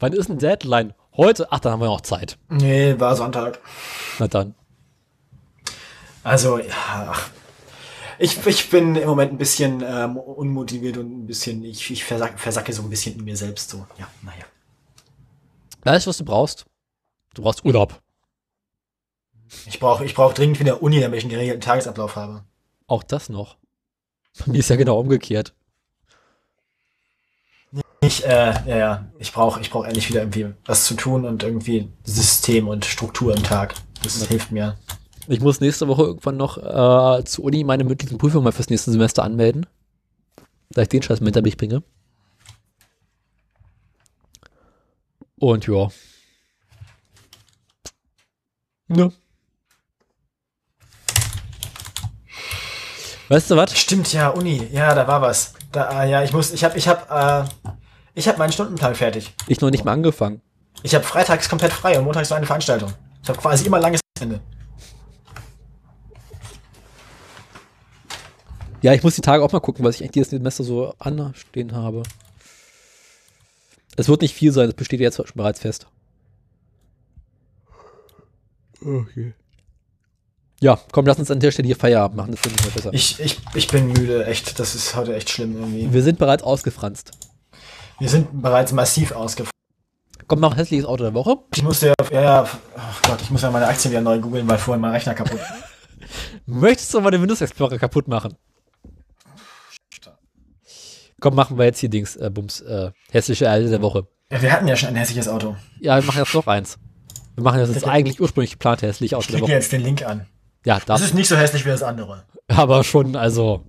Wann 0.00 0.12
ist 0.12 0.28
ein 0.28 0.38
Deadline? 0.38 0.94
Heute? 1.16 1.46
Ach, 1.50 1.60
dann 1.60 1.72
haben 1.72 1.80
wir 1.80 1.86
noch 1.86 2.00
Zeit. 2.00 2.36
Nee, 2.48 2.98
war 2.98 3.14
Sonntag. 3.14 3.60
Na 4.18 4.26
dann. 4.26 4.54
Also, 6.24 6.58
ja. 6.58 7.14
Ich, 8.18 8.44
ich 8.46 8.70
bin 8.70 8.96
im 8.96 9.08
Moment 9.08 9.32
ein 9.32 9.38
bisschen 9.38 9.82
ähm, 9.86 10.16
unmotiviert 10.16 10.96
und 10.96 11.10
ein 11.10 11.26
bisschen, 11.26 11.62
ich, 11.64 11.90
ich 11.90 12.04
versacke, 12.04 12.38
versacke 12.38 12.72
so 12.72 12.82
ein 12.82 12.90
bisschen 12.90 13.18
in 13.18 13.24
mir 13.24 13.36
selbst 13.36 13.70
so. 13.70 13.86
Ja, 13.98 14.08
naja. 14.22 14.44
Weißt 15.82 16.06
du, 16.06 16.10
was 16.10 16.18
du 16.18 16.24
brauchst? 16.24 16.64
Du 17.34 17.42
brauchst 17.42 17.64
Urlaub. 17.64 18.00
Ich 19.66 19.78
brauche 19.78 20.04
ich 20.04 20.14
brauch 20.14 20.32
dringend 20.32 20.58
wieder 20.58 20.82
Uni, 20.82 21.00
damit 21.00 21.18
ich 21.18 21.24
einen 21.24 21.32
geregelten 21.32 21.60
Tagesablauf 21.60 22.16
habe. 22.16 22.44
Auch 22.86 23.02
das 23.02 23.28
noch. 23.28 23.56
Bei 24.38 24.52
mir 24.52 24.58
ist 24.58 24.70
ja 24.70 24.76
genau 24.76 24.98
umgekehrt. 24.98 25.54
Ich, 28.00 28.24
äh, 28.24 28.54
ja, 28.66 28.76
ja, 28.76 29.04
ich 29.18 29.32
brauche 29.32 29.60
ich 29.60 29.70
brauch 29.70 29.84
endlich 29.84 30.08
wieder 30.08 30.20
irgendwie 30.20 30.52
was 30.64 30.84
zu 30.84 30.94
tun 30.94 31.24
und 31.24 31.42
irgendwie 31.42 31.88
System 32.04 32.68
und 32.68 32.84
Struktur 32.84 33.34
im 33.34 33.42
Tag. 33.42 33.74
Das 34.02 34.22
hilft 34.26 34.52
mir. 34.52 34.78
Ich 35.26 35.40
muss 35.40 35.60
nächste 35.60 35.88
Woche 35.88 36.02
irgendwann 36.02 36.36
noch 36.36 36.58
äh, 36.58 37.24
zur 37.24 37.44
Uni 37.44 37.64
meine 37.64 37.84
mündlichen 37.84 38.18
Prüfungen 38.18 38.44
mal 38.44 38.52
fürs 38.52 38.68
nächste 38.68 38.90
Semester 38.90 39.22
anmelden. 39.22 39.66
Da 40.70 40.82
ich 40.82 40.88
den 40.88 41.02
Scheiß 41.02 41.20
mit 41.20 41.40
mich 41.42 41.56
bringe. 41.56 41.82
Und 45.38 45.66
ja. 45.66 45.88
Ja. 48.88 49.10
Weißt 53.28 53.50
du 53.50 53.56
was? 53.56 53.76
Stimmt, 53.76 54.12
ja, 54.12 54.28
Uni. 54.28 54.68
Ja, 54.72 54.94
da 54.94 55.08
war 55.08 55.22
was. 55.22 55.54
Da, 55.72 55.88
ah, 55.88 56.04
ja, 56.04 56.22
ich 56.22 56.32
muss, 56.32 56.52
ich 56.52 56.62
habe, 56.62 56.76
ich 56.76 56.86
habe, 56.86 57.48
äh, 57.64 57.70
ich 58.14 58.28
habe 58.28 58.38
meinen 58.38 58.52
Stundenplan 58.52 58.94
fertig. 58.94 59.34
Ich 59.46 59.60
noch 59.60 59.70
nicht 59.70 59.84
mal 59.84 59.92
angefangen. 59.92 60.42
Ich 60.82 60.94
habe 60.94 61.04
freitags 61.04 61.48
komplett 61.48 61.72
frei 61.72 61.98
und 61.98 62.04
montags 62.04 62.28
so 62.28 62.34
eine 62.34 62.46
Veranstaltung. 62.46 62.92
Ich 63.22 63.28
habe 63.28 63.38
quasi 63.38 63.66
immer 63.66 63.80
langes 63.80 64.00
Ende. 64.20 64.40
Ja, 68.84 68.92
ich 68.92 69.02
muss 69.02 69.14
die 69.14 69.22
Tage 69.22 69.42
auch 69.42 69.50
mal 69.50 69.60
gucken, 69.60 69.82
was 69.82 69.94
ich 69.94 70.02
eigentlich 70.02 70.12
dieses 70.12 70.28
Semester 70.28 70.62
so 70.62 70.92
anstehen 70.98 71.72
habe. 71.72 72.02
Es 73.96 74.10
wird 74.10 74.20
nicht 74.20 74.34
viel 74.34 74.52
sein, 74.52 74.66
das 74.66 74.74
besteht 74.74 75.00
jetzt 75.00 75.16
schon 75.16 75.24
bereits 75.36 75.60
fest. 75.60 75.86
Okay. 78.82 79.32
Ja, 80.60 80.78
komm, 80.92 81.06
lass 81.06 81.18
uns 81.18 81.30
an 81.30 81.40
der 81.40 81.50
Stelle 81.50 81.64
hier 81.64 81.76
Feierabend 81.76 82.18
machen, 82.18 82.32
das 82.32 82.40
finde 82.40 82.58
ich 82.58 82.66
mal 82.66 82.72
besser. 82.72 82.92
Ich, 82.92 83.18
ich, 83.20 83.40
ich 83.54 83.68
bin 83.68 83.86
müde, 83.86 84.26
echt. 84.26 84.60
Das 84.60 84.74
ist 84.74 84.94
heute 84.94 85.16
echt 85.16 85.30
schlimm 85.30 85.56
irgendwie. 85.56 85.90
Wir 85.90 86.02
sind 86.02 86.18
bereits 86.18 86.42
ausgefranst. 86.42 87.12
Wir 87.98 88.10
sind 88.10 88.42
bereits 88.42 88.72
massiv 88.72 89.12
ausgefallen. 89.12 89.50
Kommt 90.28 90.42
noch 90.42 90.50
ein 90.50 90.58
hässliches 90.58 90.84
Auto 90.84 91.04
der 91.04 91.14
Woche. 91.14 91.38
Ich 91.54 91.62
musste 91.62 91.86
ja, 91.86 91.94
ja, 92.12 92.20
ja, 92.20 92.42
oh 92.76 93.08
Gott, 93.08 93.22
ich 93.22 93.30
muss 93.30 93.40
ja 93.40 93.50
meine 93.50 93.66
Aktien 93.66 93.92
wieder 93.92 94.02
neu 94.02 94.20
googeln, 94.20 94.46
weil 94.46 94.58
vorhin 94.58 94.82
mein 94.82 94.92
Rechner 94.92 95.14
kaputt. 95.14 95.40
Möchtest 96.44 96.92
du 96.92 97.00
mal 97.00 97.10
den 97.10 97.22
Windows 97.22 97.40
Explorer 97.40 97.78
kaputt 97.78 98.08
machen? 98.08 98.36
Komm, 101.24 101.36
machen 101.36 101.56
wir 101.56 101.64
jetzt 101.64 101.78
hier 101.78 101.88
Dings, 101.88 102.16
äh, 102.16 102.28
Bums, 102.28 102.60
äh, 102.60 102.90
hässliche 103.10 103.48
Alte 103.48 103.70
der 103.70 103.80
Woche. 103.80 104.06
Ja, 104.30 104.42
wir 104.42 104.52
hatten 104.52 104.68
ja 104.68 104.76
schon 104.76 104.90
ein 104.90 104.96
hässliches 104.96 105.26
Auto. 105.26 105.56
Ja, 105.80 105.96
wir 105.96 106.02
machen 106.02 106.18
jetzt 106.18 106.34
noch 106.34 106.46
eins. 106.46 106.78
Wir 107.34 107.42
machen 107.42 107.60
jetzt 107.60 107.74
das 107.74 107.84
eigentlich 107.84 108.20
ursprünglich 108.20 108.50
geplante 108.50 108.86
hässliche 108.86 109.16
Auto 109.16 109.28
Ich 109.28 109.32
der 109.32 109.40
Woche. 109.40 109.52
jetzt 109.52 109.72
den 109.72 109.80
Link 109.80 110.02
an. 110.02 110.26
Ja, 110.66 110.74
Das 110.76 110.84
das 110.84 111.00
ist 111.00 111.14
nicht 111.14 111.26
so 111.28 111.36
hässlich 111.38 111.64
wie 111.64 111.70
das 111.70 111.82
andere. 111.82 112.26
aber 112.48 112.84
schon, 112.84 113.16
also, 113.16 113.64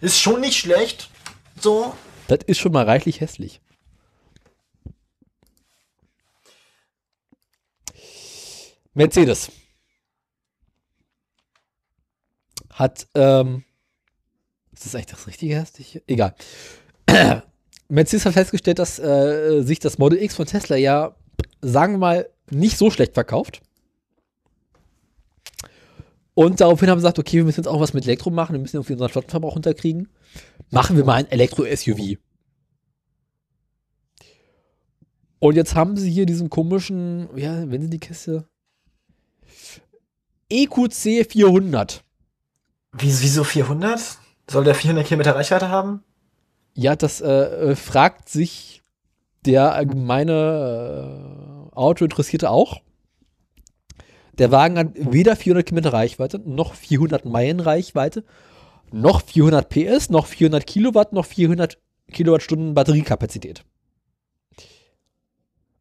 Ist 0.00 0.20
schon 0.20 0.40
nicht 0.40 0.56
schlecht. 0.56 1.10
So. 1.58 1.94
das 2.28 2.38
ist 2.46 2.60
schon 2.60 2.70
mal 2.70 2.84
reichlich 2.84 3.20
hässlich. 3.20 3.60
Mercedes 8.94 9.50
hat, 12.70 13.08
ähm, 13.14 13.64
ist 14.72 14.86
das 14.86 14.94
eigentlich 14.94 15.06
das 15.06 15.26
richtige 15.26 15.56
hässliche? 15.56 16.02
Egal. 16.06 16.36
Mercedes 17.88 18.24
hat 18.26 18.34
festgestellt, 18.34 18.78
dass 18.78 18.98
äh, 18.98 19.62
sich 19.62 19.78
das 19.78 19.98
Model 19.98 20.22
X 20.22 20.36
von 20.36 20.46
Tesla 20.46 20.76
ja, 20.76 21.16
sagen 21.60 21.94
wir 21.94 21.98
mal, 21.98 22.28
nicht 22.50 22.78
so 22.78 22.90
schlecht 22.90 23.14
verkauft. 23.14 23.62
Und 26.34 26.60
daraufhin 26.60 26.88
haben 26.88 26.98
sie 26.98 27.02
gesagt, 27.02 27.18
okay, 27.18 27.38
wir 27.38 27.44
müssen 27.44 27.60
jetzt 27.60 27.68
auch 27.68 27.80
was 27.80 27.92
mit 27.92 28.04
Elektro 28.04 28.30
machen, 28.30 28.54
wir 28.54 28.60
müssen 28.60 28.76
irgendwie 28.76 28.94
unseren 28.94 29.10
Flottenverbrauch 29.10 29.56
runterkriegen. 29.56 30.08
Machen 30.70 30.96
wir 30.96 31.04
mal 31.04 31.14
ein 31.14 31.30
Elektro-SUV. 31.30 32.16
Und 35.40 35.56
jetzt 35.56 35.74
haben 35.74 35.96
sie 35.96 36.10
hier 36.10 36.26
diesen 36.26 36.50
komischen, 36.50 37.28
ja, 37.36 37.70
wenn 37.70 37.82
sie 37.82 37.90
die 37.90 37.98
Kiste. 37.98 38.46
EQC 40.50 41.30
400. 41.30 42.04
Wie, 42.92 43.06
wieso 43.06 43.44
400? 43.44 44.18
Soll 44.50 44.64
der 44.64 44.74
400 44.74 45.06
Kilometer 45.06 45.34
Reichweite 45.34 45.68
haben? 45.68 46.02
Ja, 46.74 46.96
das 46.96 47.20
äh, 47.20 47.28
äh, 47.28 47.76
fragt 47.76 48.28
sich 48.28 48.82
der 49.44 49.74
allgemeine 49.74 51.70
äh, 51.72 51.74
Autointeressierte 51.74 52.50
auch. 52.50 52.80
Der 54.38 54.50
Wagen 54.50 54.78
hat 54.78 54.88
weder 54.94 55.36
400 55.36 55.66
Kilometer 55.66 55.92
Reichweite, 55.92 56.38
noch 56.38 56.74
400 56.74 57.24
Meilen 57.24 57.60
Reichweite, 57.60 58.24
noch 58.92 59.22
400 59.22 59.68
PS, 59.68 60.10
noch 60.10 60.26
400 60.26 60.66
Kilowatt, 60.66 61.12
noch 61.12 61.26
400 61.26 61.78
Kilowattstunden 62.10 62.74
Batteriekapazität. 62.74 63.64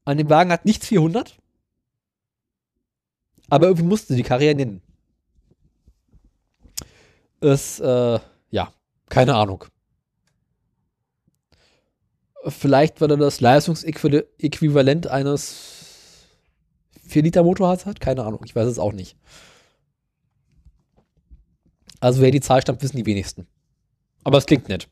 An 0.05 0.17
dem 0.17 0.29
Wagen 0.29 0.51
hat 0.51 0.65
nichts 0.65 0.87
400. 0.87 1.37
Aber 3.49 3.67
irgendwie 3.67 3.87
musste 3.87 4.15
die 4.15 4.23
Karriere 4.23 4.55
nennen. 4.55 4.81
Es, 7.41 7.79
äh, 7.79 8.19
ja, 8.51 8.73
keine 9.09 9.35
Ahnung. 9.35 9.65
Vielleicht, 12.47 13.01
weil 13.01 13.11
er 13.11 13.17
das 13.17 13.41
Leistungsäquivalent 13.41 15.07
eines 15.07 16.27
4-Liter-Motorrads 17.09 17.85
hat? 17.85 17.99
Keine 17.99 18.23
Ahnung, 18.23 18.41
ich 18.45 18.55
weiß 18.55 18.67
es 18.67 18.79
auch 18.79 18.93
nicht. 18.93 19.17
Also, 21.99 22.21
wer 22.21 22.31
die 22.31 22.39
Zahl 22.39 22.61
stammt, 22.61 22.81
wissen 22.81 22.95
die 22.97 23.05
wenigsten. 23.05 23.45
Aber 24.23 24.37
es 24.37 24.45
klingt 24.45 24.69
nett. 24.69 24.87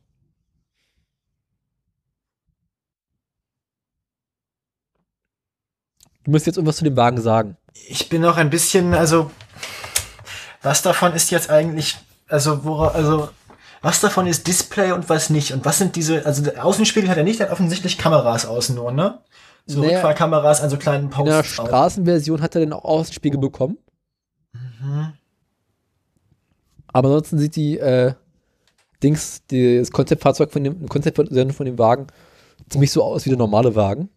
Du 6.25 6.31
musst 6.31 6.45
jetzt 6.45 6.57
irgendwas 6.57 6.75
zu 6.77 6.83
dem 6.83 6.97
Wagen 6.97 7.21
sagen. 7.21 7.55
Ich 7.87 8.09
bin 8.09 8.21
noch 8.21 8.35
ein 8.35 8.49
bisschen, 8.49 8.93
also, 8.93 9.31
was 10.61 10.81
davon 10.81 11.13
ist 11.13 11.31
jetzt 11.31 11.49
eigentlich, 11.49 11.95
also, 12.27 12.65
wora, 12.65 12.89
also, 12.89 13.29
was 13.81 14.01
davon 14.01 14.27
ist 14.27 14.47
Display 14.47 14.91
und 14.91 15.09
was 15.09 15.29
nicht? 15.29 15.53
Und 15.53 15.65
was 15.65 15.77
sind 15.77 15.95
diese, 15.95 16.25
also, 16.25 16.43
der 16.43 16.65
Außenspiegel 16.65 17.09
hat 17.09 17.17
er 17.17 17.23
nicht, 17.23 17.39
der 17.39 17.47
hat 17.47 17.53
offensichtlich 17.53 17.97
Kameras 17.97 18.45
außen 18.45 18.75
nur, 18.75 18.91
ne? 18.91 19.19
So 19.65 19.81
Naja. 19.81 19.93
Rückfahrkameras 19.95 20.61
an 20.61 20.69
so 20.69 20.77
kleinen 20.77 21.05
In 21.05 21.09
der 21.09 21.15
Posts. 21.39 21.47
Straßenversion 21.53 22.41
hat 22.41 22.55
er 22.55 22.61
den 22.61 22.73
auch 22.73 22.85
Außenspiegel 22.85 23.39
bekommen. 23.39 23.77
Mhm. 24.53 25.13
Aber 26.87 27.09
ansonsten 27.09 27.37
sieht 27.37 27.55
die 27.55 27.77
äh, 27.77 28.13
Dings, 29.03 29.41
die- 29.51 29.77
das 29.79 29.91
Konzeptfahrzeug 29.91 30.51
von 30.51 30.63
dem 30.63 30.87
Konzeptversion 30.87 31.51
von 31.51 31.65
dem 31.65 31.77
Wagen 31.77 32.07
ziemlich 32.69 32.91
so 32.91 33.03
aus 33.03 33.25
wie 33.25 33.29
der 33.29 33.37
normale 33.37 33.75
Wagen. 33.75 34.09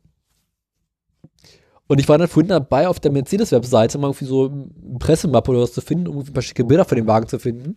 Und 1.88 1.98
ich 1.98 2.08
war 2.08 2.16
dann 2.18 2.28
vorhin 2.28 2.48
dabei, 2.48 2.86
auf 2.86 3.00
der 3.00 3.10
Mercedes-Webseite 3.10 3.98
mal 3.98 4.06
irgendwie 4.08 4.24
so 4.24 4.46
eine 4.46 4.98
Pressemappe 5.00 5.50
oder 5.50 5.62
was 5.62 5.72
zu 5.72 5.80
finden, 5.80 6.06
um 6.06 6.18
ein 6.20 6.32
paar 6.32 6.42
schicke 6.42 6.64
Bilder 6.64 6.84
von 6.84 6.96
dem 6.96 7.08
Wagen 7.08 7.26
zu 7.26 7.38
finden. 7.40 7.76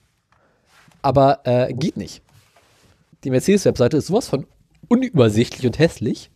Aber 1.03 1.41
äh, 1.45 1.71
geht 1.73 1.97
nicht. 1.97 2.23
Die 3.23 3.30
Mercedes-Webseite 3.30 3.97
ist 3.97 4.07
sowas 4.07 4.27
von 4.27 4.47
unübersichtlich 4.88 5.65
und 5.67 5.77
hässlich, 5.77 6.31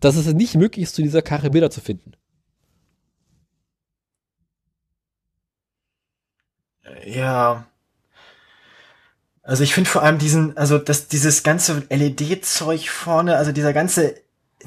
dass 0.00 0.14
es 0.14 0.26
nicht 0.32 0.54
möglich 0.54 0.84
ist, 0.84 0.94
zu 0.94 1.02
dieser 1.02 1.22
Karre 1.22 1.50
Bilder 1.50 1.70
zu 1.70 1.80
finden. 1.80 2.12
Ja. 7.04 7.66
Also 9.42 9.64
ich 9.64 9.72
finde 9.74 9.88
vor 9.88 10.02
allem 10.02 10.18
diesen, 10.18 10.56
also 10.56 10.78
das, 10.78 11.08
dieses 11.08 11.42
ganze 11.42 11.82
LED-Zeug 11.90 12.88
vorne, 12.90 13.36
also 13.36 13.52
dieser 13.52 13.72
ganze, 13.72 14.14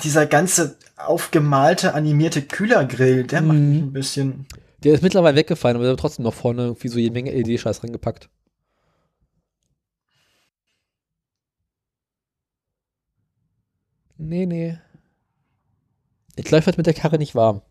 dieser 0.04 0.26
ganze 0.26 0.78
aufgemalte, 0.98 1.94
animierte 1.94 2.42
Kühlergrill, 2.42 3.26
der 3.26 3.42
macht 3.42 3.58
mich 3.58 3.82
Mhm. 3.82 3.88
ein 3.90 3.94
bisschen. 3.94 4.46
Der 4.84 4.94
ist 4.94 5.04
mittlerweile 5.04 5.36
weggefallen, 5.38 5.76
aber 5.78 5.84
der 5.84 5.94
hat 5.94 6.00
trotzdem 6.00 6.24
noch 6.24 6.34
vorne 6.34 6.64
irgendwie 6.64 6.88
so 6.88 6.98
jede 6.98 7.14
Menge 7.14 7.32
LED-Scheiß 7.32 7.84
reingepackt. 7.84 8.30
Nee, 14.18 14.46
nee. 14.46 14.78
Ich 16.36 16.46
glaube, 16.46 16.66
wird 16.66 16.78
mit 16.78 16.86
der 16.86 16.94
Karre 16.94 17.18
nicht 17.18 17.36
warm. 17.36 17.62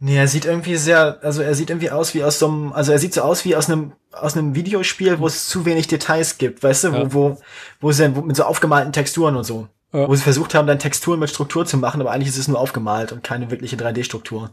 Nee, 0.00 0.16
er 0.16 0.28
sieht 0.28 0.44
irgendwie 0.44 0.76
sehr, 0.76 1.18
also 1.22 1.40
er 1.40 1.54
sieht 1.54 1.70
irgendwie 1.70 1.90
aus 1.90 2.12
wie 2.14 2.24
aus 2.24 2.38
so 2.38 2.48
einem, 2.48 2.72
also 2.72 2.92
er 2.92 2.98
sieht 2.98 3.14
so 3.14 3.22
aus 3.22 3.44
wie 3.44 3.56
aus 3.56 3.70
einem, 3.70 3.92
aus 4.12 4.36
einem 4.36 4.54
Videospiel, 4.54 5.18
wo 5.20 5.26
es 5.26 5.48
zu 5.48 5.64
wenig 5.64 5.86
Details 5.86 6.36
gibt, 6.36 6.62
weißt 6.62 6.84
du, 6.84 6.88
Ja. 6.88 7.12
wo, 7.14 7.30
wo, 7.30 7.38
wo 7.80 7.92
sie 7.92 8.02
dann 8.02 8.26
mit 8.26 8.36
so 8.36 8.42
aufgemalten 8.44 8.92
Texturen 8.92 9.36
und 9.36 9.44
so. 9.44 9.68
Ja. 9.92 10.08
Wo 10.08 10.14
sie 10.14 10.22
versucht 10.22 10.54
haben, 10.54 10.66
dann 10.66 10.80
Texturen 10.80 11.20
mit 11.20 11.30
Struktur 11.30 11.64
zu 11.64 11.78
machen, 11.78 12.00
aber 12.00 12.10
eigentlich 12.10 12.28
ist 12.28 12.36
es 12.38 12.48
nur 12.48 12.58
aufgemalt 12.58 13.12
und 13.12 13.22
keine 13.22 13.50
wirkliche 13.50 13.76
3D-Struktur. 13.76 14.50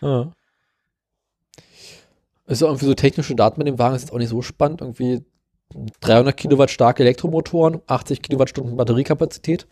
Ja. 0.00 0.32
Auch 2.50 2.60
irgendwie 2.62 2.86
so 2.86 2.94
technische 2.94 3.34
Daten 3.34 3.58
mit 3.58 3.66
dem 3.66 3.78
Wagen, 3.78 3.94
ist 3.94 4.02
jetzt 4.02 4.12
auch 4.12 4.18
nicht 4.18 4.30
so 4.30 4.40
spannend. 4.42 4.80
Irgendwie 4.80 5.22
300 6.00 6.36
Kilowatt 6.36 6.70
starke 6.70 7.02
Elektromotoren, 7.02 7.80
80 7.86 8.22
Kilowattstunden 8.22 8.76
Batteriekapazität. 8.76 9.66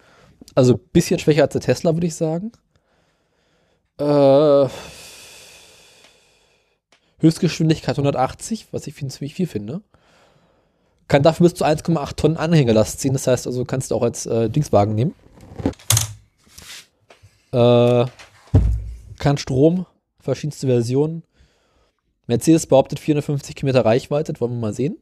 Also 0.55 0.75
ein 0.75 0.81
bisschen 0.93 1.19
schwächer 1.19 1.43
als 1.45 1.53
der 1.53 1.63
Tesla, 1.63 1.95
würde 1.95 2.07
ich 2.07 2.15
sagen. 2.15 2.53
Äh, 3.99 4.69
Höchstgeschwindigkeit 7.21 7.97
180, 7.97 8.67
was 8.73 8.87
ich 8.87 8.95
viel- 8.95 9.09
ziemlich 9.09 9.35
viel 9.35 9.47
finde. 9.47 9.81
Kann 11.09 11.23
dafür 11.23 11.45
bis 11.45 11.55
zu 11.55 11.65
1,8 11.65 12.17
Tonnen 12.17 12.37
Anhängelast 12.37 13.01
ziehen. 13.01 13.15
Das 13.15 13.27
heißt 13.27 13.47
also, 13.47 13.65
kannst 13.65 13.91
du 13.91 13.95
auch 13.95 14.03
als 14.03 14.27
äh, 14.27 14.51
Dingswagen 14.51 14.95
nehmen. 14.95 15.15
Äh, 17.53 18.05
kann 19.19 19.39
Strom, 19.39 19.87
verschiedenste 20.27 20.67
Versionen. 20.67 21.23
Mercedes 22.27 22.67
behauptet 22.67 22.99
450 22.99 23.57
Kilometer 23.57 23.85
Reichweite, 23.85 24.33
das 24.33 24.41
wollen 24.41 24.53
wir 24.53 24.61
mal 24.61 24.75
sehen. 24.75 24.99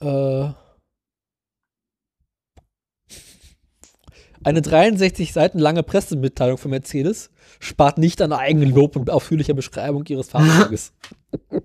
Äh, 0.00 0.52
eine 4.44 4.60
63 4.60 5.32
Seiten 5.32 5.58
lange 5.58 5.84
Pressemitteilung 5.84 6.58
von 6.58 6.72
Mercedes 6.72 7.30
spart 7.60 7.98
nicht 7.98 8.20
an 8.20 8.32
eigenen 8.32 8.74
Lob 8.74 8.96
und 8.96 9.08
ausführlicher 9.08 9.54
Beschreibung 9.54 10.04
ihres 10.06 10.30
Fahrzeuges. 10.30 10.92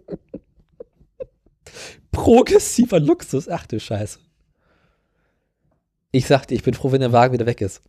Progressiver 2.11 2.99
Luxus, 2.99 3.49
ach 3.49 3.65
du 3.65 3.79
Scheiße. 3.79 4.19
Ich 6.11 6.27
sagte, 6.27 6.53
ich 6.53 6.63
bin 6.63 6.73
froh, 6.73 6.91
wenn 6.91 7.01
der 7.01 7.11
Wagen 7.11 7.33
wieder 7.33 7.45
weg 7.45 7.61
ist. 7.61 7.81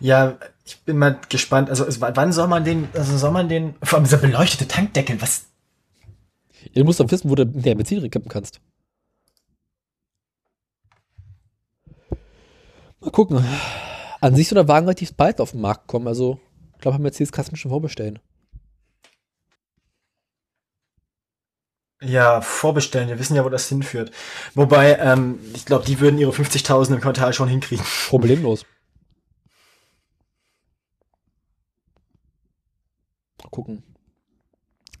Ja, 0.00 0.38
ich 0.64 0.78
bin 0.80 0.98
mal 0.98 1.18
gespannt. 1.28 1.70
Also 1.70 1.86
wann 2.00 2.32
soll 2.32 2.48
man 2.48 2.64
den, 2.64 2.88
also 2.94 3.16
soll 3.16 3.30
man 3.30 3.48
den, 3.48 3.74
vor 3.82 3.98
allem 3.98 4.04
dieser 4.04 4.18
beleuchtete 4.18 4.68
Tankdeckel, 4.68 5.20
was? 5.22 5.46
Du 6.74 6.84
musst 6.84 7.00
doch 7.00 7.10
wissen, 7.10 7.30
wo 7.30 7.34
du 7.34 7.46
der 7.46 7.74
Benzin 7.74 7.98
rekippen 7.98 8.28
kannst. 8.28 8.60
Mal 13.00 13.10
gucken. 13.10 13.44
An 14.20 14.34
sich 14.34 14.48
soll 14.48 14.56
der 14.56 14.68
Wagen 14.68 14.86
relativ 14.86 15.14
bald 15.14 15.40
auf 15.40 15.52
den 15.52 15.60
Markt 15.60 15.86
kommen. 15.86 16.08
Also, 16.08 16.40
ich 16.74 16.80
glaube, 16.80 16.98
Mercedes 16.98 17.32
kannst 17.32 17.52
du 17.52 17.56
schon 17.56 17.70
vorbestellen. 17.70 18.18
Ja, 22.02 22.40
vorbestellen. 22.40 23.08
Wir 23.08 23.18
wissen 23.18 23.36
ja, 23.36 23.44
wo 23.44 23.48
das 23.48 23.68
hinführt. 23.68 24.10
Wobei, 24.54 24.98
ähm, 24.98 25.38
ich 25.54 25.64
glaube, 25.64 25.86
die 25.86 26.00
würden 26.00 26.18
ihre 26.18 26.32
50.000 26.32 26.94
im 26.94 27.00
Quartal 27.00 27.32
schon 27.32 27.48
hinkriegen. 27.48 27.84
Problemlos. 28.08 28.66
Gucken. 33.50 33.82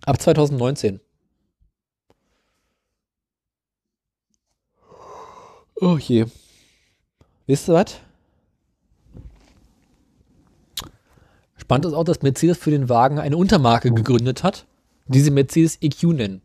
Ab 0.04 0.20
2019. 0.20 1.00
Oh 5.80 5.98
je. 5.98 6.26
Wisst 7.46 7.68
ihr 7.68 7.74
was? 7.74 8.00
Spannend 11.56 11.86
ist 11.86 11.94
auch, 11.94 12.04
dass 12.04 12.22
Mercedes 12.22 12.58
für 12.58 12.70
den 12.70 12.88
Wagen 12.88 13.18
eine 13.18 13.36
Untermarke 13.36 13.92
gegründet 13.92 14.42
hat, 14.42 14.66
die 15.06 15.20
sie 15.20 15.30
Mercedes 15.30 15.78
EQ 15.82 16.04
nennen. 16.14 16.42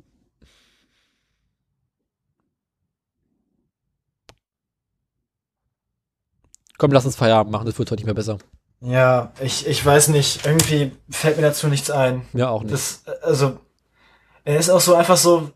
Komm, 6.77 6.91
lass 6.91 7.05
uns 7.05 7.15
Feierabend 7.15 7.51
machen, 7.51 7.67
das 7.67 7.77
wird 7.77 7.91
heute 7.91 8.01
nicht 8.01 8.05
mehr 8.05 8.15
besser. 8.15 8.39
Ja, 8.81 9.31
ich, 9.39 9.67
ich 9.67 9.85
weiß 9.85 10.09
nicht. 10.09 10.45
Irgendwie 10.45 10.91
fällt 11.09 11.37
mir 11.37 11.43
dazu 11.43 11.67
nichts 11.67 11.91
ein. 11.91 12.23
Ja, 12.33 12.49
auch 12.49 12.63
nicht. 12.63 12.73
Das, 12.73 13.03
also, 13.21 13.59
er 14.43 14.57
ist 14.57 14.69
auch 14.69 14.81
so 14.81 14.95
einfach 14.95 15.17
so, 15.17 15.51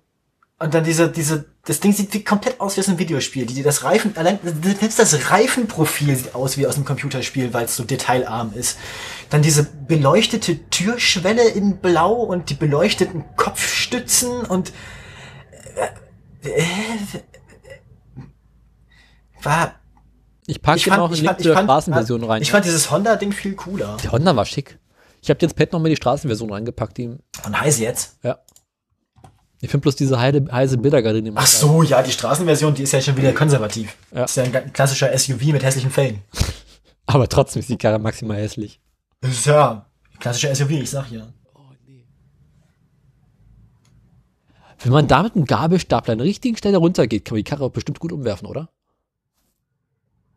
und 0.58 0.74
dann 0.74 0.84
diese, 0.84 1.10
diese, 1.10 1.46
das 1.66 1.80
Ding 1.80 1.92
sieht 1.92 2.14
wie 2.14 2.24
komplett 2.24 2.62
aus 2.62 2.78
wie 2.78 2.82
aus 2.82 2.88
einem 2.88 3.00
Videospiel. 3.00 3.46
Die, 3.46 3.56
die 3.56 3.64
das 3.64 3.84
Reifen, 3.84 4.16
allein, 4.16 4.40
selbst 4.80 5.00
das 5.00 5.32
Reifenprofil 5.32 6.16
sieht 6.16 6.36
aus 6.36 6.58
wie 6.58 6.66
aus 6.68 6.76
einem 6.76 6.86
Computerspiel, 6.86 7.54
weil 7.54 7.66
es 7.66 7.76
so 7.76 7.84
detailarm 7.84 8.54
ist. 8.54 8.78
Dann 9.32 9.42
diese 9.42 9.64
beleuchtete 9.64 10.70
Türschwelle 10.70 11.50
in 11.50 11.78
Blau 11.78 12.14
und 12.14 12.50
die 12.52 12.54
beleuchteten 12.54 13.26
Kopfstützen 13.36 14.42
und, 14.42 14.72
äh, 16.44 16.50
äh, 16.50 16.62
war, 19.42 19.76
Ich 20.48 20.62
packe 20.62 20.78
ich 20.78 20.86
fand, 20.86 20.98
noch 20.98 21.06
einen 21.06 21.16
Link 21.16 21.28
fand, 21.28 21.38
zu 21.40 21.42
ich 21.42 21.48
der 21.48 21.56
fand, 21.56 21.66
Straßenversion 21.68 22.24
rein. 22.24 22.42
ich 22.42 22.52
fand 22.52 22.66
dieses 22.66 22.92
Honda-Ding 22.92 23.32
viel 23.32 23.56
cooler. 23.56 23.98
die 24.04 24.10
Honda 24.10 24.36
war 24.36 24.46
schick. 24.46 24.78
Ich 25.22 25.30
habe 25.30 25.40
jetzt 25.42 25.56
Pet 25.56 25.74
noch 25.74 25.80
mal 25.80 25.90
die 25.90 25.96
Straßenversion 25.96 26.52
reingepackt. 26.52 26.98
Die, 26.98 27.16
Von 27.42 27.60
Heise 27.60 27.84
jetzt? 27.84 28.18
ja. 28.24 28.40
Ich 29.62 29.72
finde 29.72 29.84
bloß 29.84 29.96
diese 29.96 30.20
heide, 30.20 30.46
heiße 30.52 30.78
Bildergardine. 30.78 31.32
Ach 31.34 31.48
so, 31.48 31.82
ja, 31.82 32.04
die 32.04 32.12
Straßenversion, 32.12 32.76
die 32.76 32.84
ist 32.84 32.92
ja 32.92 33.02
schon 33.02 33.18
wieder 33.18 33.32
konservativ. 33.34 33.96
Ja. 34.12 34.22
Das 34.22 34.38
ist 34.38 34.54
ja 34.54 34.60
ein 34.62 34.74
klassischer 34.74 35.18
SUV 35.18 35.42
mit 35.46 35.64
hässlichen 35.64 35.90
Fällen. 35.90 36.20
Aber 37.08 37.28
trotzdem 37.28 37.62
ist 37.62 37.70
die 37.70 37.78
Karre 37.78 37.98
maximal 37.98 38.38
hässlich. 38.38 38.80
Ist 39.22 39.46
ja 39.48 39.88
klassischer 40.20 40.54
SUV, 40.54 40.70
ich 40.72 40.90
sag 40.92 41.10
ja. 41.10 41.28
Oh 41.56 41.62
nee. 41.88 42.06
Wenn 44.84 44.92
man 44.92 45.08
da 45.08 45.24
mit 45.24 45.36
einem 45.36 45.46
Gabelstapler 45.46 46.12
an 46.12 46.18
der 46.20 46.28
richtigen 46.28 46.58
Stelle 46.58 46.78
runtergeht, 46.78 47.26
kann 47.26 47.34
man 47.36 47.44
die 47.44 47.50
Karre 47.50 47.64
auch 47.64 47.72
bestimmt 47.72 48.00
gut 48.00 48.12
umwerfen, 48.12 48.48
oder? 48.48 48.70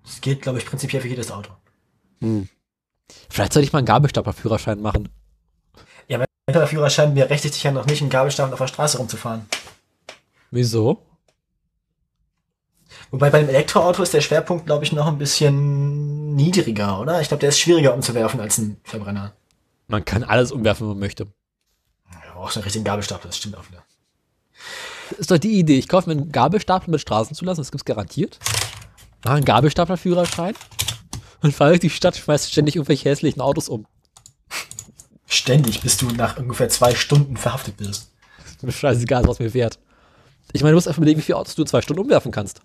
Das 0.08 0.20
geht, 0.20 0.42
glaube 0.42 0.58
ich, 0.58 0.66
prinzipiell 0.66 1.02
für 1.02 1.08
jedes 1.08 1.30
Auto. 1.30 1.52
Vielleicht 3.30 3.52
sollte 3.52 3.66
ich 3.66 3.72
mal 3.72 3.78
einen 3.78 3.86
Gabelstaplerführerschein 3.86 4.80
machen. 4.80 5.08
Der 6.54 6.66
Führerschein 6.66 7.14
berechtigt 7.14 7.54
dich 7.54 7.62
ja 7.62 7.72
noch 7.72 7.84
nicht, 7.84 8.00
einen 8.00 8.08
Gabelstapler 8.08 8.54
auf 8.54 8.58
der 8.58 8.68
Straße 8.68 8.96
rumzufahren. 8.96 9.46
Wieso? 10.50 11.02
Wobei 13.10 13.28
bei 13.28 13.40
dem 13.40 13.50
Elektroauto 13.50 14.02
ist 14.02 14.14
der 14.14 14.22
Schwerpunkt, 14.22 14.64
glaube 14.64 14.82
ich, 14.82 14.92
noch 14.92 15.06
ein 15.06 15.18
bisschen 15.18 16.34
niedriger, 16.36 17.00
oder? 17.00 17.20
Ich 17.20 17.28
glaube, 17.28 17.40
der 17.40 17.50
ist 17.50 17.58
schwieriger 17.58 17.92
umzuwerfen 17.92 18.40
als 18.40 18.56
ein 18.56 18.80
Verbrenner. 18.82 19.34
Man 19.88 20.06
kann 20.06 20.24
alles 20.24 20.50
umwerfen, 20.50 20.86
wenn 20.86 20.94
man 20.94 21.00
möchte. 21.00 21.26
Ja, 22.10 22.36
auch 22.36 22.50
so 22.50 22.60
einen 22.60 22.64
richtigen 22.64 22.84
Gabelstapler, 22.84 23.28
das 23.28 23.36
stimmt 23.36 23.58
auch 23.58 23.68
wieder. 23.68 23.84
Das 25.10 25.18
ist 25.18 25.30
doch 25.30 25.38
die 25.38 25.58
Idee. 25.58 25.78
Ich 25.78 25.88
kaufe 25.88 26.08
mir 26.08 26.18
einen 26.18 26.32
Gabelstapler 26.32 26.90
mit 26.90 27.02
Straßenzulassen, 27.02 27.62
das 27.62 27.70
gibt's 27.70 27.84
garantiert. 27.84 28.38
Mache 29.24 29.34
einen 29.34 29.44
Gabelstaplerführerschein 29.44 30.54
und 31.42 31.54
fahre 31.54 31.70
durch 31.70 31.80
die 31.80 31.90
Stadt, 31.90 32.16
schmeiß 32.16 32.50
ständig 32.50 32.76
irgendwelche 32.76 33.08
hässlichen 33.08 33.40
Autos 33.40 33.68
um. 33.68 33.86
Ständig, 35.26 35.82
bis 35.82 35.96
du 35.96 36.06
nach 36.06 36.38
ungefähr 36.38 36.68
zwei 36.68 36.94
Stunden 36.94 37.36
verhaftet 37.36 37.80
mir 37.80 38.72
scheißegal, 38.72 39.26
was 39.26 39.38
mir 39.38 39.54
wert. 39.54 39.78
Ich 40.52 40.62
meine, 40.62 40.72
du 40.72 40.76
musst 40.76 40.88
einfach 40.88 40.98
überlegen, 40.98 41.18
wie 41.18 41.24
viele 41.24 41.38
Autos 41.38 41.54
du 41.54 41.62
in 41.62 41.68
zwei 41.68 41.82
Stunden 41.82 42.02
umwerfen 42.02 42.32
kannst. 42.32 42.60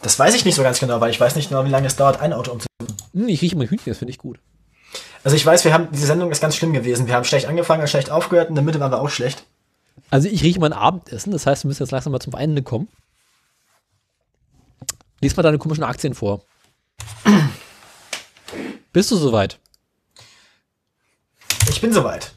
Das 0.00 0.18
weiß 0.18 0.34
ich 0.34 0.44
nicht 0.44 0.56
so 0.56 0.62
ganz 0.62 0.80
genau, 0.80 1.00
weil 1.00 1.10
ich 1.10 1.20
weiß 1.20 1.36
nicht 1.36 1.48
genau, 1.48 1.64
wie 1.64 1.70
lange 1.70 1.86
es 1.86 1.96
dauert, 1.96 2.20
ein 2.20 2.32
Auto 2.32 2.50
umzuwerfen. 2.50 2.96
Hm, 3.12 3.28
ich 3.28 3.40
rieche 3.42 3.54
immer 3.54 3.66
Hühnchen, 3.66 3.90
das 3.90 3.98
finde 3.98 4.10
ich 4.10 4.18
gut. 4.18 4.40
Also 5.22 5.36
ich 5.36 5.46
weiß, 5.46 5.64
wir 5.64 5.72
haben, 5.72 5.88
diese 5.92 6.06
Sendung 6.06 6.32
ist 6.32 6.40
ganz 6.40 6.56
schlimm 6.56 6.72
gewesen. 6.72 7.06
Wir 7.06 7.14
haben 7.14 7.24
schlecht 7.24 7.46
angefangen, 7.46 7.86
schlecht 7.86 8.10
aufgehört, 8.10 8.48
in 8.48 8.56
der 8.56 8.64
Mitte 8.64 8.80
waren 8.80 8.90
wir 8.90 9.00
auch 9.00 9.10
schlecht. 9.10 9.44
Also 10.10 10.28
ich 10.28 10.42
rieche 10.42 10.58
mein 10.58 10.72
Abendessen, 10.72 11.30
das 11.30 11.46
heißt, 11.46 11.64
wir 11.64 11.68
müssen 11.68 11.82
jetzt 11.82 11.92
langsam 11.92 12.12
mal 12.12 12.20
zum 12.20 12.34
Ende 12.34 12.62
kommen. 12.62 12.88
Lies 15.22 15.36
mal 15.36 15.44
deine 15.44 15.58
komischen 15.58 15.84
Aktien 15.84 16.14
vor. 16.14 16.42
Bist 18.92 19.10
du 19.12 19.16
soweit? 19.16 19.60
Ich 21.68 21.80
bin 21.80 21.92
soweit. 21.92 22.32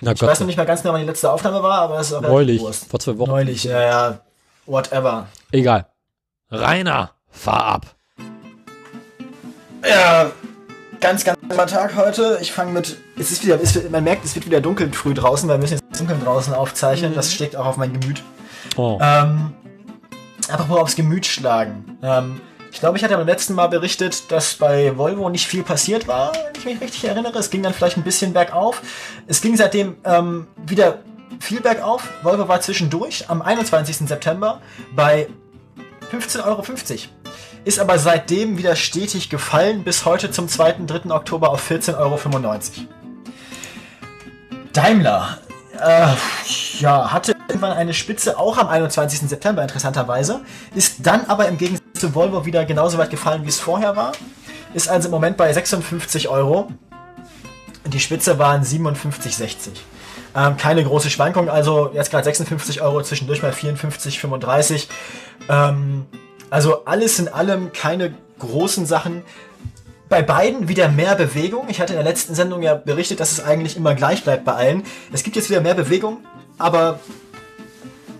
Na 0.00 0.12
Ich 0.12 0.22
weiß 0.22 0.38
noch 0.38 0.46
nicht 0.46 0.56
mal 0.56 0.64
ganz 0.64 0.82
genau, 0.82 0.94
wann 0.94 1.00
die 1.00 1.06
letzte 1.06 1.32
Aufnahme 1.32 1.60
war, 1.64 1.80
aber 1.80 1.98
es 1.98 2.06
ist 2.06 2.12
auch 2.12 2.22
Neulich, 2.22 2.62
vor 2.62 3.00
zwei 3.00 3.18
Wochen. 3.18 3.30
Neulich, 3.30 3.64
ja, 3.64 3.80
ja. 3.82 4.20
Whatever. 4.66 5.26
Egal. 5.50 5.86
Rainer, 6.50 7.10
fahr 7.28 7.64
ab. 7.64 7.96
Ja, 9.84 10.30
ganz, 11.00 11.24
ganz 11.24 11.38
schlimmer 11.44 11.66
Tag 11.66 11.96
heute. 11.96 12.38
Ich 12.40 12.52
fange 12.52 12.70
mit. 12.70 12.98
Es 13.18 13.32
ist 13.32 13.44
wieder, 13.44 13.60
es 13.60 13.90
man 13.90 14.04
merkt, 14.04 14.24
es 14.24 14.36
wird 14.36 14.46
wieder 14.46 14.60
dunkel 14.60 14.92
früh 14.92 15.12
draußen, 15.12 15.48
weil 15.48 15.56
wir 15.56 15.62
müssen 15.62 15.80
jetzt 15.80 16.00
dunkel 16.00 16.20
draußen 16.20 16.54
aufzeichnen. 16.54 17.16
Das 17.16 17.32
schlägt 17.32 17.56
auch 17.56 17.66
auf 17.66 17.76
mein 17.76 17.98
Gemüt. 17.98 18.22
Oh. 18.76 18.98
Ähm, 19.02 19.52
apropos 20.50 20.78
aufs 20.78 20.96
Gemüt 20.96 21.26
schlagen. 21.26 21.98
Ähm, 22.02 22.40
ich 22.70 22.80
glaube, 22.80 22.98
ich 22.98 23.04
hatte 23.04 23.16
beim 23.16 23.26
letzten 23.26 23.54
Mal 23.54 23.68
berichtet, 23.68 24.30
dass 24.30 24.54
bei 24.54 24.96
Volvo 24.96 25.30
nicht 25.30 25.46
viel 25.46 25.62
passiert 25.62 26.06
war, 26.06 26.32
wenn 26.32 26.54
ich 26.56 26.64
mich 26.64 26.80
richtig 26.80 27.04
erinnere. 27.04 27.38
Es 27.38 27.50
ging 27.50 27.62
dann 27.62 27.72
vielleicht 27.72 27.96
ein 27.96 28.02
bisschen 28.02 28.32
bergauf. 28.32 28.82
Es 29.26 29.40
ging 29.40 29.56
seitdem 29.56 29.96
ähm, 30.04 30.46
wieder 30.66 30.98
viel 31.40 31.60
bergauf. 31.60 32.08
Volvo 32.22 32.48
war 32.48 32.60
zwischendurch 32.60 33.28
am 33.30 33.42
21. 33.42 34.08
September 34.08 34.60
bei 34.94 35.28
15,50 36.12 36.44
Euro. 36.44 36.64
Ist 37.64 37.80
aber 37.80 37.98
seitdem 37.98 38.58
wieder 38.58 38.76
stetig 38.76 39.30
gefallen, 39.30 39.82
bis 39.84 40.04
heute 40.04 40.30
zum 40.30 40.48
2. 40.48 40.84
3. 40.86 41.10
Oktober 41.10 41.50
auf 41.50 41.70
14,95 41.70 41.96
Euro. 41.98 42.18
Daimler 44.72 45.38
äh, 45.80 46.06
ja, 46.80 47.12
hatte 47.12 47.34
irgendwann 47.48 47.72
eine 47.72 47.94
Spitze 47.94 48.38
auch 48.38 48.58
am 48.58 48.68
21. 48.68 49.20
September 49.28 49.62
interessanterweise, 49.62 50.40
ist 50.74 51.06
dann 51.06 51.24
aber 51.26 51.48
im 51.48 51.58
Gegensatz 51.58 51.84
zu 51.94 52.14
Volvo 52.14 52.44
wieder 52.44 52.64
genauso 52.64 52.98
weit 52.98 53.10
gefallen, 53.10 53.44
wie 53.44 53.48
es 53.48 53.58
vorher 53.58 53.96
war. 53.96 54.12
Ist 54.74 54.88
also 54.88 55.08
im 55.08 55.12
Moment 55.12 55.36
bei 55.36 55.52
56 55.52 56.28
Euro. 56.28 56.68
Die 57.86 58.00
Spitze 58.00 58.38
waren 58.38 58.62
57,60. 58.62 59.70
Ähm, 60.36 60.56
keine 60.58 60.84
große 60.84 61.08
Schwankung, 61.08 61.48
also 61.48 61.90
jetzt 61.94 62.10
gerade 62.10 62.24
56 62.24 62.82
Euro, 62.82 63.02
zwischendurch 63.02 63.42
mal 63.42 63.52
54,35. 63.52 64.88
Ähm, 65.48 66.06
also 66.50 66.84
alles 66.84 67.18
in 67.18 67.28
allem 67.28 67.72
keine 67.72 68.14
großen 68.38 68.86
Sachen. 68.86 69.22
Bei 70.08 70.22
beiden 70.22 70.68
wieder 70.68 70.88
mehr 70.88 71.14
Bewegung. 71.14 71.68
Ich 71.68 71.80
hatte 71.80 71.94
in 71.94 71.98
der 71.98 72.04
letzten 72.04 72.34
Sendung 72.34 72.62
ja 72.62 72.74
berichtet, 72.74 73.20
dass 73.20 73.32
es 73.32 73.44
eigentlich 73.44 73.76
immer 73.76 73.94
gleich 73.94 74.24
bleibt 74.24 74.44
bei 74.44 74.52
allen. 74.52 74.84
Es 75.12 75.22
gibt 75.22 75.36
jetzt 75.36 75.50
wieder 75.50 75.60
mehr 75.60 75.74
Bewegung, 75.74 76.18
aber 76.58 77.00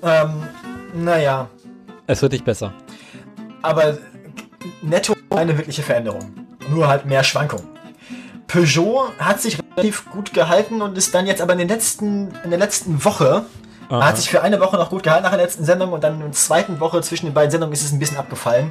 ähm, 0.03 0.43
naja, 0.95 1.49
Es 2.07 2.23
wird 2.23 2.33
nicht 2.33 2.45
besser. 2.45 2.73
aber 3.63 3.99
netto 4.83 5.15
keine 5.31 5.57
wirkliche 5.57 5.83
Veränderung. 5.83 6.33
Nur 6.71 6.89
halt 6.89 7.07
mehr 7.07 7.23
Schwankung. 7.25 7.61
Peugeot 8.47 9.11
hat 9.19 9.41
sich 9.41 9.59
relativ 9.77 10.11
gut 10.11 10.33
gehalten 10.33 10.81
und 10.83 10.97
ist 10.97 11.15
dann 11.15 11.27
jetzt 11.27 11.41
aber 11.43 11.53
in, 11.53 11.59
den 11.61 11.69
letzten, 11.69 12.33
in 12.45 12.51
der 12.51 12.59
letzten 12.59 13.05
Woche, 13.05 13.45
Aha. 13.91 14.07
hat 14.07 14.17
sich 14.17 14.31
für 14.31 14.43
eine 14.43 14.59
Woche 14.61 14.77
noch 14.77 14.91
gut 14.91 15.03
gehalten 15.03 15.25
nach 15.25 15.31
der 15.33 15.41
letzten 15.41 15.65
Sendung 15.65 15.93
und 15.93 16.03
dann 16.03 16.15
in 16.15 16.21
der 16.21 16.33
zweiten 16.33 16.81
Woche 16.81 17.01
zwischen 17.03 17.27
den 17.27 17.35
beiden 17.35 17.51
Sendungen 17.51 17.73
ist 17.75 17.85
es 17.85 17.93
ein 17.93 17.99
bisschen 17.99 18.17
abgefallen. 18.17 18.71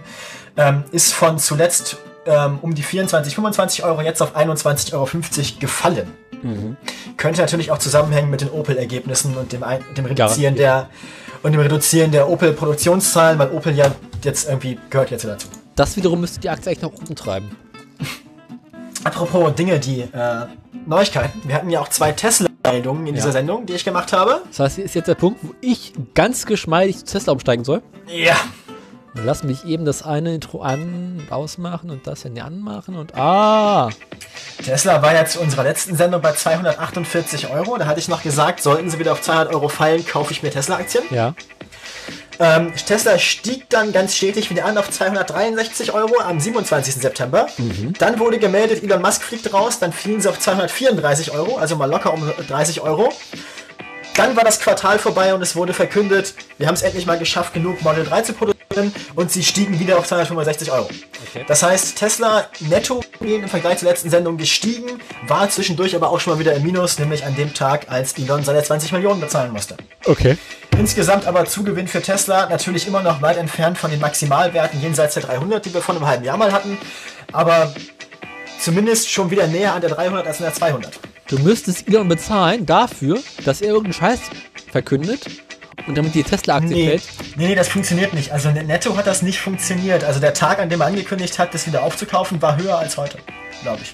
Ähm, 0.57 0.83
ist 0.91 1.13
von 1.13 1.37
zuletzt 1.37 1.97
ähm, 2.27 2.59
um 2.61 2.75
die 2.75 2.83
24, 2.83 3.33
25 3.35 3.83
Euro 3.83 4.01
jetzt 4.01 4.21
auf 4.21 4.35
21,50 4.35 4.93
Euro 4.93 5.07
gefallen. 5.59 6.11
Könnte 7.17 7.41
natürlich 7.41 7.71
auch 7.71 7.79
zusammenhängen 7.79 8.29
mit 8.29 8.41
den 8.41 8.49
Opel-Ergebnissen 8.49 9.35
und 9.37 9.51
dem, 9.53 9.63
Ein 9.63 9.79
dem 9.97 10.05
Reduzieren 10.05 10.55
der 10.55 10.89
und 11.43 11.51
dem 11.51 11.61
Reduzieren 11.61 12.11
der 12.11 12.29
Opel-Produktionszahlen, 12.29 13.39
weil 13.39 13.51
Opel 13.51 13.75
ja 13.75 13.91
jetzt 14.23 14.47
irgendwie 14.47 14.77
gehört 14.89 15.09
jetzt 15.11 15.25
dazu. 15.25 15.47
Das 15.75 15.95
wiederum 15.97 16.21
müsste 16.21 16.39
die 16.39 16.49
Aktie 16.49 16.69
eigentlich 16.71 16.81
nach 16.81 16.89
oben 16.91 17.15
treiben. 17.15 17.55
Apropos 19.03 19.53
Dinge, 19.55 19.79
die 19.79 20.01
äh, 20.01 20.45
Neuigkeiten. 20.85 21.41
Wir 21.45 21.55
hatten 21.55 21.69
ja 21.69 21.79
auch 21.81 21.87
zwei 21.89 22.11
Tesla-Meldungen 22.11 23.01
in 23.07 23.15
Ja. 23.15 23.21
dieser 23.21 23.31
Sendung, 23.31 23.65
die 23.65 23.73
ich 23.73 23.85
gemacht 23.85 24.11
habe. 24.13 24.41
Das 24.49 24.59
heißt, 24.59 24.75
hier 24.75 24.85
ist 24.85 24.95
jetzt 24.95 25.07
der 25.07 25.15
Punkt, 25.15 25.39
wo 25.43 25.53
ich 25.61 25.93
ganz 26.13 26.45
geschmeidig 26.45 26.97
zu 26.97 27.05
Tesla 27.05 27.33
umsteigen 27.33 27.63
soll. 27.63 27.81
Ja. 28.07 28.35
Lass 29.13 29.43
mich 29.43 29.65
eben 29.65 29.85
das 29.85 30.03
eine 30.03 30.35
Intro 30.35 30.61
an, 30.61 31.25
ausmachen 31.29 31.89
und 31.89 32.05
das 32.05 32.23
hier 32.23 32.45
anmachen 32.45 32.95
und 32.95 33.15
ah, 33.15 33.89
Tesla 34.63 35.01
war 35.01 35.13
ja 35.13 35.25
zu 35.25 35.39
unserer 35.39 35.63
letzten 35.63 35.95
Sendung 35.95 36.21
bei 36.21 36.33
248 36.33 37.49
Euro. 37.49 37.77
Da 37.77 37.85
hatte 37.85 37.99
ich 37.99 38.07
noch 38.07 38.21
gesagt, 38.23 38.61
sollten 38.61 38.89
sie 38.89 38.99
wieder 38.99 39.13
auf 39.13 39.21
200 39.21 39.53
Euro 39.53 39.69
fallen, 39.69 40.05
kaufe 40.05 40.31
ich 40.31 40.43
mir 40.43 40.51
Tesla-Aktien. 40.51 41.03
ja. 41.09 41.33
Ähm, 42.39 42.71
Tesla 42.75 43.17
stieg 43.17 43.67
dann 43.69 43.91
ganz 43.91 44.15
stetig 44.15 44.51
wieder 44.51 44.65
an 44.65 44.77
auf 44.77 44.91
263 44.91 45.93
Euro 45.93 46.19
am 46.19 46.39
27. 46.39 46.93
September. 46.93 47.47
Dann 47.97 48.19
wurde 48.19 48.37
gemeldet, 48.37 48.83
Elon 48.83 49.01
Musk 49.01 49.23
fliegt 49.23 49.51
raus, 49.53 49.79
dann 49.79 49.91
fielen 49.91 50.21
sie 50.21 50.29
auf 50.29 50.37
234 50.37 51.31
Euro, 51.31 51.57
also 51.57 51.75
mal 51.75 51.89
locker 51.89 52.13
um 52.13 52.31
30 52.47 52.81
Euro. 52.81 53.11
Dann 54.17 54.35
war 54.35 54.43
das 54.43 54.59
Quartal 54.59 54.97
vorbei 54.97 55.35
und 55.35 55.43
es 55.43 55.55
wurde 55.55 55.73
verkündet, 55.73 56.33
wir 56.57 56.65
haben 56.65 56.73
es 56.73 56.81
endlich 56.81 57.05
mal 57.05 57.19
geschafft, 57.19 57.53
genug 57.53 57.83
Model 57.83 58.03
3 58.03 58.23
zu 58.23 58.33
produzieren 58.33 58.91
und 59.13 59.31
sie 59.31 59.43
stiegen 59.43 59.79
wieder 59.79 59.99
auf 59.99 60.07
265 60.07 60.71
Euro. 60.71 60.89
Okay. 61.29 61.45
Das 61.47 61.61
heißt, 61.61 61.99
Tesla 61.99 62.47
netto 62.61 63.03
im 63.19 63.47
Vergleich 63.47 63.77
zur 63.77 63.89
letzten 63.89 64.09
Sendung 64.09 64.37
gestiegen, 64.37 64.99
war 65.27 65.47
zwischendurch 65.51 65.95
aber 65.95 66.09
auch 66.09 66.19
schon 66.19 66.33
mal 66.33 66.39
wieder 66.39 66.53
im 66.55 66.63
Minus, 66.63 66.97
nämlich 66.97 67.25
an 67.25 67.35
dem 67.35 67.53
Tag, 67.53 67.91
als 67.91 68.17
Elon 68.17 68.43
seine 68.43 68.63
20 68.63 68.91
Millionen 68.91 69.21
bezahlen 69.21 69.53
musste. 69.53 69.77
Okay. 70.05 70.35
Insgesamt 70.79 71.27
aber 71.27 71.45
Zugewinn 71.45 71.87
für 71.87 72.01
Tesla 72.01 72.49
natürlich 72.49 72.87
immer 72.87 73.03
noch 73.03 73.21
weit 73.21 73.37
entfernt 73.37 73.77
von 73.77 73.91
den 73.91 73.99
Maximalwerten 73.99 74.81
jenseits 74.81 75.13
der 75.13 75.23
300, 75.23 75.63
die 75.63 75.75
wir 75.75 75.81
vor 75.81 75.95
einem 75.95 76.07
halben 76.07 76.23
Jahr 76.23 76.37
mal 76.37 76.51
hatten, 76.51 76.79
aber 77.33 77.71
zumindest 78.59 79.11
schon 79.11 79.29
wieder 79.29 79.45
näher 79.45 79.75
an 79.75 79.81
der 79.81 79.91
300 79.91 80.25
als 80.25 80.37
an 80.37 80.45
der 80.45 80.53
200. 80.55 80.99
Du 81.27 81.37
müsstest 81.39 81.87
Elon 81.87 82.07
bezahlen 82.07 82.65
dafür, 82.65 83.19
dass 83.45 83.61
er 83.61 83.69
irgendeinen 83.69 83.93
Scheiß 83.93 84.19
verkündet 84.71 85.25
und 85.85 85.97
damit 85.97 86.15
die 86.15 86.23
Tesla-Aktie 86.23 86.69
Nee, 86.75 86.87
fällt. 86.89 87.03
nee, 87.35 87.47
nee, 87.47 87.55
das 87.55 87.67
funktioniert 87.67 88.13
nicht. 88.13 88.31
Also 88.31 88.49
netto 88.51 88.95
hat 88.95 89.07
das 89.07 89.21
nicht 89.21 89.39
funktioniert. 89.39 90.03
Also 90.03 90.19
der 90.19 90.33
Tag, 90.33 90.59
an 90.59 90.69
dem 90.69 90.79
er 90.81 90.87
angekündigt 90.87 91.37
hat, 91.37 91.53
das 91.53 91.67
wieder 91.67 91.83
aufzukaufen, 91.83 92.41
war 92.41 92.57
höher 92.57 92.77
als 92.77 92.97
heute, 92.97 93.17
glaube 93.61 93.81
ich. 93.81 93.93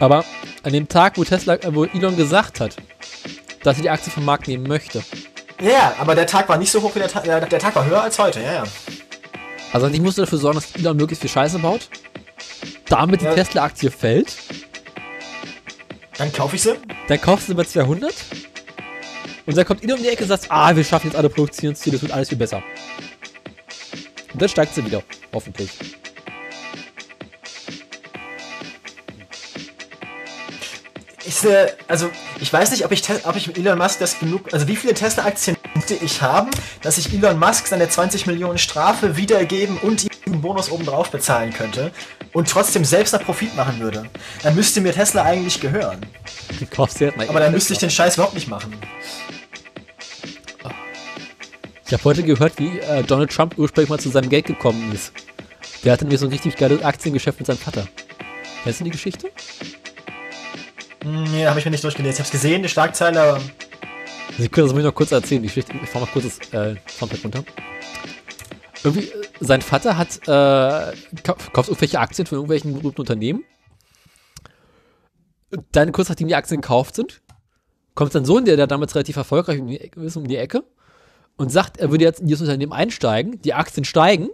Aber 0.00 0.24
an 0.62 0.72
dem 0.72 0.88
Tag, 0.88 1.18
wo 1.18 1.24
Tesla, 1.24 1.54
äh, 1.54 1.74
wo 1.74 1.84
Elon 1.84 2.16
gesagt 2.16 2.60
hat, 2.60 2.76
dass 3.62 3.76
er 3.76 3.82
die 3.82 3.90
Aktie 3.90 4.10
vom 4.12 4.24
Markt 4.24 4.48
nehmen 4.48 4.66
möchte, 4.66 5.02
Ja, 5.60 5.68
ja, 5.68 5.94
aber 5.98 6.14
der 6.14 6.26
Tag 6.26 6.48
war 6.48 6.56
nicht 6.56 6.70
so 6.70 6.80
hoch 6.82 6.94
wie 6.94 7.00
der 7.00 7.08
Tag. 7.08 7.24
Der, 7.24 7.40
der 7.40 7.58
Tag 7.58 7.74
war 7.74 7.84
höher 7.84 8.02
als 8.02 8.18
heute, 8.18 8.40
ja, 8.40 8.52
ja. 8.54 8.64
also 9.72 9.88
ich 9.88 10.00
musste 10.00 10.22
dafür 10.22 10.38
sorgen, 10.38 10.58
dass 10.60 10.74
Elon 10.76 10.96
möglichst 10.96 11.20
viel 11.20 11.30
Scheiße 11.30 11.58
baut, 11.58 11.88
damit 12.88 13.20
Ja. 13.22 13.30
die 13.34 13.34
Tesla-Aktie 13.42 13.90
fällt, 13.90 14.36
Dann 16.18 16.32
kaufe 16.32 16.56
ich 16.56 16.62
sie. 16.62 16.74
dann 17.06 17.20
kaufst 17.20 17.48
du 17.48 17.54
bei 17.54 17.62
200 17.62 18.12
und 19.46 19.56
dann 19.56 19.64
kommt 19.64 19.84
Elon 19.84 19.98
um 19.98 20.02
die 20.02 20.10
Ecke 20.10 20.24
und 20.24 20.28
sagt, 20.28 20.46
ah, 20.50 20.74
wir 20.74 20.82
schaffen 20.82 21.06
jetzt 21.06 21.16
alle 21.16 21.30
Produktionsziele, 21.30 21.96
es 21.96 22.02
wird 22.02 22.12
alles 22.12 22.28
viel 22.28 22.36
besser. 22.36 22.60
Und 24.32 24.42
dann 24.42 24.48
steigt 24.48 24.74
sie 24.74 24.84
wieder, 24.84 25.02
hoffentlich. 25.32 25.70
Ich, 31.24 31.34
Diese, 31.34 31.76
also 31.86 32.10
ich 32.40 32.52
weiß 32.52 32.72
nicht, 32.72 32.84
ob 32.84 32.90
ich, 32.90 33.02
ob 33.24 33.36
ich 33.36 33.46
mit 33.46 33.56
Elon 33.56 33.78
Musk 33.78 34.00
das 34.00 34.18
genug, 34.18 34.52
also 34.52 34.66
wie 34.66 34.74
viele 34.74 34.94
Tesla-Aktien 34.94 35.56
müsste 35.74 35.94
ich 35.94 36.20
haben, 36.20 36.50
dass 36.82 36.98
ich 36.98 37.12
Elon 37.14 37.38
Musk 37.38 37.68
seine 37.68 37.88
20 37.88 38.26
Millionen 38.26 38.58
Strafe 38.58 39.16
wiedergeben 39.16 39.78
und 39.78 40.02
ihm 40.02 40.10
einen 40.26 40.40
Bonus 40.42 40.70
obendrauf 40.70 41.10
bezahlen 41.10 41.52
könnte 41.52 41.92
und 42.32 42.48
trotzdem 42.48 42.84
selbst 42.84 43.12
noch 43.12 43.22
Profit 43.24 43.54
machen 43.56 43.80
würde. 43.80 44.08
Dann 44.42 44.54
müsste 44.54 44.80
mir 44.80 44.92
Tesla 44.92 45.22
eigentlich 45.22 45.60
gehören. 45.60 46.00
Halt 47.18 47.30
Aber 47.30 47.40
dann 47.40 47.52
müsste 47.52 47.72
ich 47.72 47.78
den 47.78 47.90
Scheiß 47.90 48.14
überhaupt 48.14 48.34
nicht 48.34 48.48
machen. 48.48 48.74
Ich 51.86 51.92
habe 51.94 52.04
heute 52.04 52.22
gehört, 52.22 52.58
wie 52.58 52.78
äh, 52.80 53.02
Donald 53.02 53.30
Trump 53.32 53.56
ursprünglich 53.56 53.88
mal 53.88 53.98
zu 53.98 54.10
seinem 54.10 54.28
Geld 54.28 54.46
gekommen 54.46 54.92
ist. 54.92 55.12
Der 55.84 55.92
hatte 55.92 56.04
nämlich 56.04 56.20
so 56.20 56.26
ein 56.26 56.32
richtig 56.32 56.56
geiles 56.56 56.82
Aktiengeschäft 56.82 57.38
mit 57.38 57.46
seinem 57.46 57.56
Vater. 57.58 57.88
Kennst 58.62 58.80
du 58.80 58.84
die 58.84 58.90
Geschichte? 58.90 59.30
Hm, 61.02 61.24
Nee, 61.32 61.46
habe 61.46 61.58
ich 61.58 61.64
mir 61.64 61.70
nicht 61.70 61.82
durchgelesen. 61.84 62.14
Ich 62.14 62.18
habe 62.18 62.26
es 62.26 62.30
gesehen, 62.30 62.62
die 62.62 62.68
Schlagzeile, 62.68 63.20
aber 63.20 63.40
Sekunde, 64.36 64.68
das 64.68 64.78
ich 64.78 64.84
noch 64.84 64.94
kurz 64.94 65.12
erzählen. 65.12 65.42
Die 65.42 65.48
Geschichte, 65.48 65.72
ich 65.82 65.88
fahr 65.88 66.02
mal 66.02 66.08
kurz 66.12 66.26
das 66.26 66.52
äh, 66.52 66.76
Soundpad 66.88 67.24
runter. 67.24 67.44
Irgendwie, 68.84 69.08
äh, 69.08 69.22
sein 69.40 69.62
Vater 69.62 69.96
hat, 69.98 70.18
äh, 70.28 70.96
kau- 71.22 71.36
kauft 71.52 71.68
irgendwelche 71.68 72.00
Aktien 72.00 72.26
von 72.26 72.36
irgendwelchen 72.36 72.74
berühmten 72.74 73.00
Unternehmen. 73.00 73.44
Dann, 75.72 75.92
kurz 75.92 76.08
nachdem 76.08 76.28
die 76.28 76.34
Aktien 76.34 76.60
gekauft 76.60 76.94
sind, 76.94 77.22
kommt 77.94 78.12
sein 78.12 78.24
Sohn, 78.24 78.44
der 78.44 78.56
da 78.56 78.66
damals 78.66 78.94
relativ 78.94 79.16
erfolgreich 79.16 79.60
ist, 79.96 80.16
um 80.16 80.28
die 80.28 80.36
Ecke 80.36 80.62
und 81.36 81.50
sagt, 81.50 81.78
er 81.78 81.90
würde 81.90 82.04
jetzt 82.04 82.20
in 82.20 82.26
dieses 82.26 82.42
Unternehmen 82.42 82.72
einsteigen, 82.72 83.40
die 83.42 83.54
Aktien 83.54 83.84
steigen. 83.84 84.28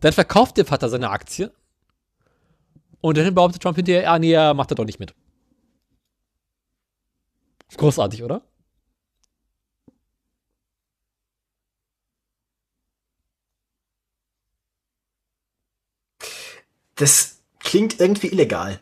Dann 0.00 0.12
verkauft 0.12 0.56
der 0.56 0.64
Vater 0.64 0.88
seine 0.88 1.10
Aktie. 1.10 1.52
Und 3.02 3.16
dann 3.18 3.34
behauptet 3.34 3.62
Trump 3.62 3.76
hinterher, 3.76 4.10
ah 4.10 4.18
nee, 4.18 4.32
er 4.32 4.54
macht 4.54 4.70
er 4.70 4.74
doch 4.76 4.84
nicht 4.84 5.00
mit. 5.00 5.14
Großartig, 7.76 8.22
oder? 8.22 8.42
Das 17.00 17.40
klingt 17.58 18.00
irgendwie 18.00 18.28
illegal. 18.28 18.80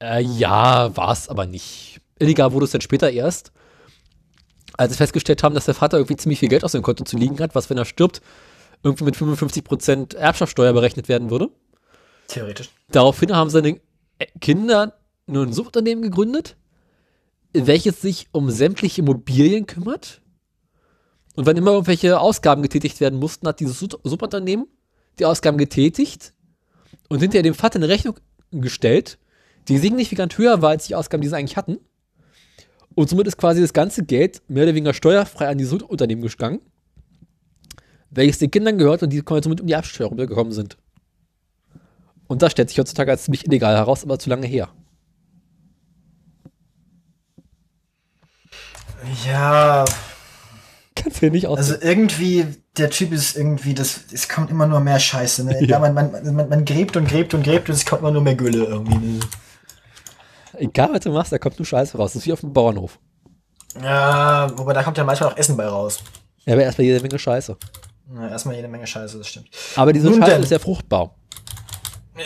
Äh, 0.00 0.22
ja, 0.22 0.96
war 0.96 1.12
es 1.12 1.28
aber 1.28 1.46
nicht. 1.46 2.00
Illegal 2.18 2.52
wurde 2.52 2.64
es 2.64 2.72
dann 2.72 2.80
später 2.80 3.10
erst, 3.10 3.52
als 4.76 4.92
sie 4.92 4.98
festgestellt 4.98 5.42
haben, 5.42 5.54
dass 5.54 5.64
der 5.64 5.74
Vater 5.74 5.98
irgendwie 5.98 6.16
ziemlich 6.16 6.38
viel 6.38 6.48
Geld 6.48 6.64
auf 6.64 6.70
seinem 6.70 6.82
Konto 6.82 7.04
zu 7.04 7.16
liegen 7.16 7.38
hat, 7.40 7.54
was, 7.54 7.68
wenn 7.70 7.78
er 7.78 7.84
stirbt, 7.84 8.22
irgendwie 8.82 9.04
mit 9.04 9.16
55% 9.16 10.16
Erbschaftssteuer 10.16 10.72
berechnet 10.72 11.08
werden 11.08 11.30
würde. 11.30 11.50
Theoretisch. 12.28 12.70
Daraufhin 12.90 13.34
haben 13.34 13.50
seine 13.50 13.80
äh, 14.18 14.26
Kinder 14.40 14.94
nur 15.26 15.44
ein 15.44 15.52
Subunternehmen 15.52 16.02
gegründet, 16.02 16.56
welches 17.52 18.00
sich 18.00 18.28
um 18.32 18.50
sämtliche 18.50 19.00
Immobilien 19.00 19.66
kümmert. 19.66 20.20
Und 21.34 21.46
wenn 21.46 21.56
immer 21.56 21.72
irgendwelche 21.72 22.20
Ausgaben 22.20 22.62
getätigt 22.62 23.00
werden 23.00 23.18
mussten, 23.18 23.48
hat 23.48 23.60
dieses 23.60 23.78
Sub- 23.78 24.00
Subunternehmen 24.04 24.66
die 25.18 25.24
Ausgaben 25.24 25.58
getätigt 25.58 26.32
und 27.08 27.20
hinterher 27.20 27.42
dem 27.42 27.54
Vater 27.54 27.76
eine 27.76 27.88
Rechnung 27.88 28.16
gestellt, 28.50 29.18
die 29.68 29.78
signifikant 29.78 30.36
höher 30.38 30.62
war 30.62 30.70
als 30.70 30.86
die 30.86 30.94
Ausgaben, 30.94 31.22
die 31.22 31.28
sie 31.28 31.36
eigentlich 31.36 31.56
hatten. 31.56 31.78
Und 32.94 33.08
somit 33.08 33.26
ist 33.26 33.36
quasi 33.36 33.60
das 33.60 33.72
ganze 33.72 34.04
Geld 34.04 34.42
mehr 34.48 34.64
oder 34.64 34.74
weniger 34.74 34.94
steuerfrei 34.94 35.48
an 35.48 35.58
dieses 35.58 35.72
Unternehmen 35.82 36.22
gegangen, 36.22 36.60
welches 38.10 38.38
den 38.38 38.50
Kindern 38.50 38.78
gehört 38.78 39.02
und 39.02 39.12
die 39.12 39.22
somit 39.26 39.60
um 39.60 39.66
die 39.66 39.72
Erbsteuer 39.72 40.10
gekommen 40.10 40.52
sind. 40.52 40.76
Und 42.26 42.42
das 42.42 42.52
stellt 42.52 42.68
sich 42.68 42.78
heutzutage 42.78 43.10
als 43.10 43.24
ziemlich 43.24 43.46
illegal 43.46 43.74
heraus, 43.76 44.02
aber 44.04 44.18
zu 44.18 44.28
lange 44.28 44.46
her. 44.46 44.68
Ja, 49.26 49.84
Kannst 51.02 51.16
du 51.18 51.26
dir 51.26 51.30
nicht 51.32 51.46
aus. 51.46 51.58
also 51.58 51.74
irgendwie, 51.80 52.46
der 52.76 52.90
Typ 52.90 53.12
ist 53.12 53.36
irgendwie, 53.36 53.74
das, 53.74 54.00
es 54.12 54.28
kommt 54.28 54.50
immer 54.50 54.66
nur 54.66 54.80
mehr 54.80 54.98
Scheiße. 54.98 55.44
Ne? 55.44 55.62
Ja. 55.64 55.78
Man, 55.78 55.94
man, 55.94 56.34
man, 56.34 56.48
man 56.48 56.64
gräbt 56.64 56.96
und 56.96 57.08
gräbt 57.08 57.34
und 57.34 57.42
gräbt 57.42 57.68
und 57.68 57.74
es 57.74 57.84
kommt 57.86 58.02
immer 58.02 58.10
nur 58.10 58.22
mehr 58.22 58.34
Gülle 58.34 58.64
irgendwie. 58.64 58.96
Ne? 58.96 59.20
Egal, 60.54 60.90
was 60.92 61.00
du 61.00 61.10
machst, 61.12 61.30
da 61.32 61.38
kommt 61.38 61.58
nur 61.58 61.66
Scheiße 61.66 61.96
raus. 61.96 62.12
Das 62.12 62.22
ist 62.22 62.26
wie 62.26 62.32
auf 62.32 62.40
dem 62.40 62.52
Bauernhof. 62.52 62.98
Ja, 63.82 64.50
wobei 64.58 64.72
da 64.72 64.82
kommt 64.82 64.96
ja 64.98 65.04
manchmal 65.04 65.30
auch 65.32 65.36
Essen 65.36 65.56
bei 65.56 65.66
raus. 65.66 66.00
Ja, 66.46 66.54
aber 66.54 66.62
erstmal 66.62 66.86
jede 66.86 67.00
Menge 67.00 67.18
Scheiße. 67.18 67.56
Ja, 68.14 68.28
erstmal 68.28 68.54
jede 68.56 68.68
Menge 68.68 68.86
Scheiße, 68.86 69.18
das 69.18 69.28
stimmt. 69.28 69.48
Aber 69.76 69.92
diese 69.92 70.08
Nun 70.08 70.18
Scheiße 70.20 70.32
denn. 70.32 70.42
ist 70.42 70.50
ja 70.50 70.58
fruchtbar. 70.58 71.14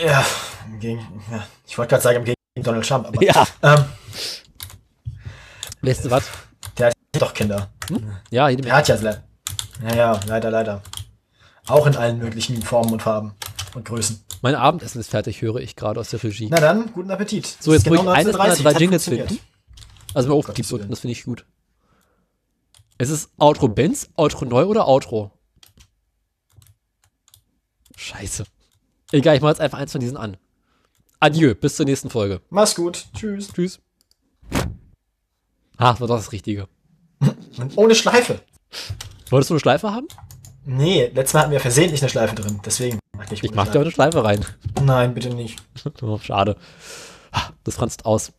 Ja, 0.07 0.24
Gegen, 0.81 1.01
ja. 1.31 1.44
ich 1.66 1.77
wollte 1.77 1.90
gerade 1.90 2.03
sagen, 2.03 2.16
im 2.19 2.24
Gegensatz 2.24 2.39
zu 2.57 2.62
Donald 2.62 2.86
Trump, 2.89 3.07
aber 3.09 3.23
Ja. 3.23 3.47
ähm, 3.62 3.85
Weißt 5.82 6.05
du 6.05 6.11
was? 6.11 6.24
der 6.78 6.86
hat 6.89 6.94
doch 7.19 7.35
Kinder. 7.35 7.69
Ja, 8.30 8.48
jede 8.48 8.62
Menge. 8.62 8.74
hat 8.74 8.88
ja 8.88 8.94
le 8.96 9.22
Ja, 9.82 9.94
ja, 9.94 10.20
leider, 10.26 10.50
leider. 10.50 10.82
Auch 11.66 11.86
in 11.86 11.96
allen 11.96 12.18
möglichen 12.18 12.60
Formen 12.62 12.92
und 12.92 13.02
Farben 13.02 13.34
und 13.74 13.84
Größen. 13.84 14.24
Mein 14.40 14.54
Abendessen 14.54 15.00
ist 15.00 15.10
fertig, 15.10 15.40
höre 15.42 15.56
ich 15.56 15.76
gerade 15.76 16.00
aus 16.00 16.10
der 16.10 16.22
Regie. 16.22 16.48
Na 16.50 16.59
dann, 16.60 16.92
guten 16.92 17.10
Appetit. 17.10 17.46
so, 17.60 17.72
jetzt 17.72 17.86
muss 17.86 18.00
ich 18.00 18.09
eines 18.09 18.36
meiner 18.36 18.54
19:30, 18.54 18.62
drei 18.62 18.72
Jingles 18.72 19.04
finden. 19.04 19.38
Also 20.14 20.28
mir 20.28 20.34
aufgekippt 20.34 20.68
Gottes 20.68 20.72
unten, 20.72 20.90
das 20.90 21.00
finde 21.00 21.12
ich 21.12 21.24
gut. 21.24 21.46
Es 22.98 23.09
ist 23.10 23.30
Outro 23.38 23.68
Benz, 23.68 24.10
Outro 24.16 24.44
neu 24.44 24.64
oder 24.66 24.86
Outro? 24.88 25.30
Scheiße. 27.96 28.44
Egal, 29.12 29.36
ich 29.36 29.42
mache 29.42 29.52
jetzt 29.52 29.60
einfach 29.60 29.78
eins 29.78 29.92
von 29.92 30.00
diesen 30.00 30.16
an. 30.16 30.36
Adieu, 31.20 31.54
bis 31.54 31.76
zur 31.76 31.86
nächsten 31.86 32.10
Folge. 32.10 32.40
Mach's 32.50 32.74
gut. 32.74 33.06
Tschüss. 33.14 33.52
Tschüss. 33.52 33.80
Ach, 35.76 36.00
war 36.00 36.09
doch 36.09 36.16
das 36.16 36.32
Richtige. 36.32 36.68
Ohne 37.77 37.94
Schleife. 37.94 38.40
Wolltest 39.31 39.51
du 39.51 39.55
eine 39.55 39.61
Schleife 39.61 39.93
haben? 39.93 40.09
Nee, 40.65 41.11
letztes 41.15 41.35
Mal 41.35 41.40
hatten 41.40 41.53
wir 41.53 41.61
versehentlich 41.61 42.03
eine 42.03 42.09
Schleife 42.11 42.35
drin. 42.35 42.61
Deswegen 42.65 42.99
mach 43.16 43.31
ich 43.31 43.43
Ich 43.43 43.55
mach 43.55 43.69
dir 43.69 43.78
auch 43.78 43.82
eine 43.82 43.90
Schleife 43.90 44.23
rein. 44.24 44.44
Nein, 44.82 45.15
bitte 45.15 45.31
nicht. 45.31 45.61
schade. 46.23 46.57
Das 47.65 47.74
franzt 47.74 48.05
aus. 48.07 48.32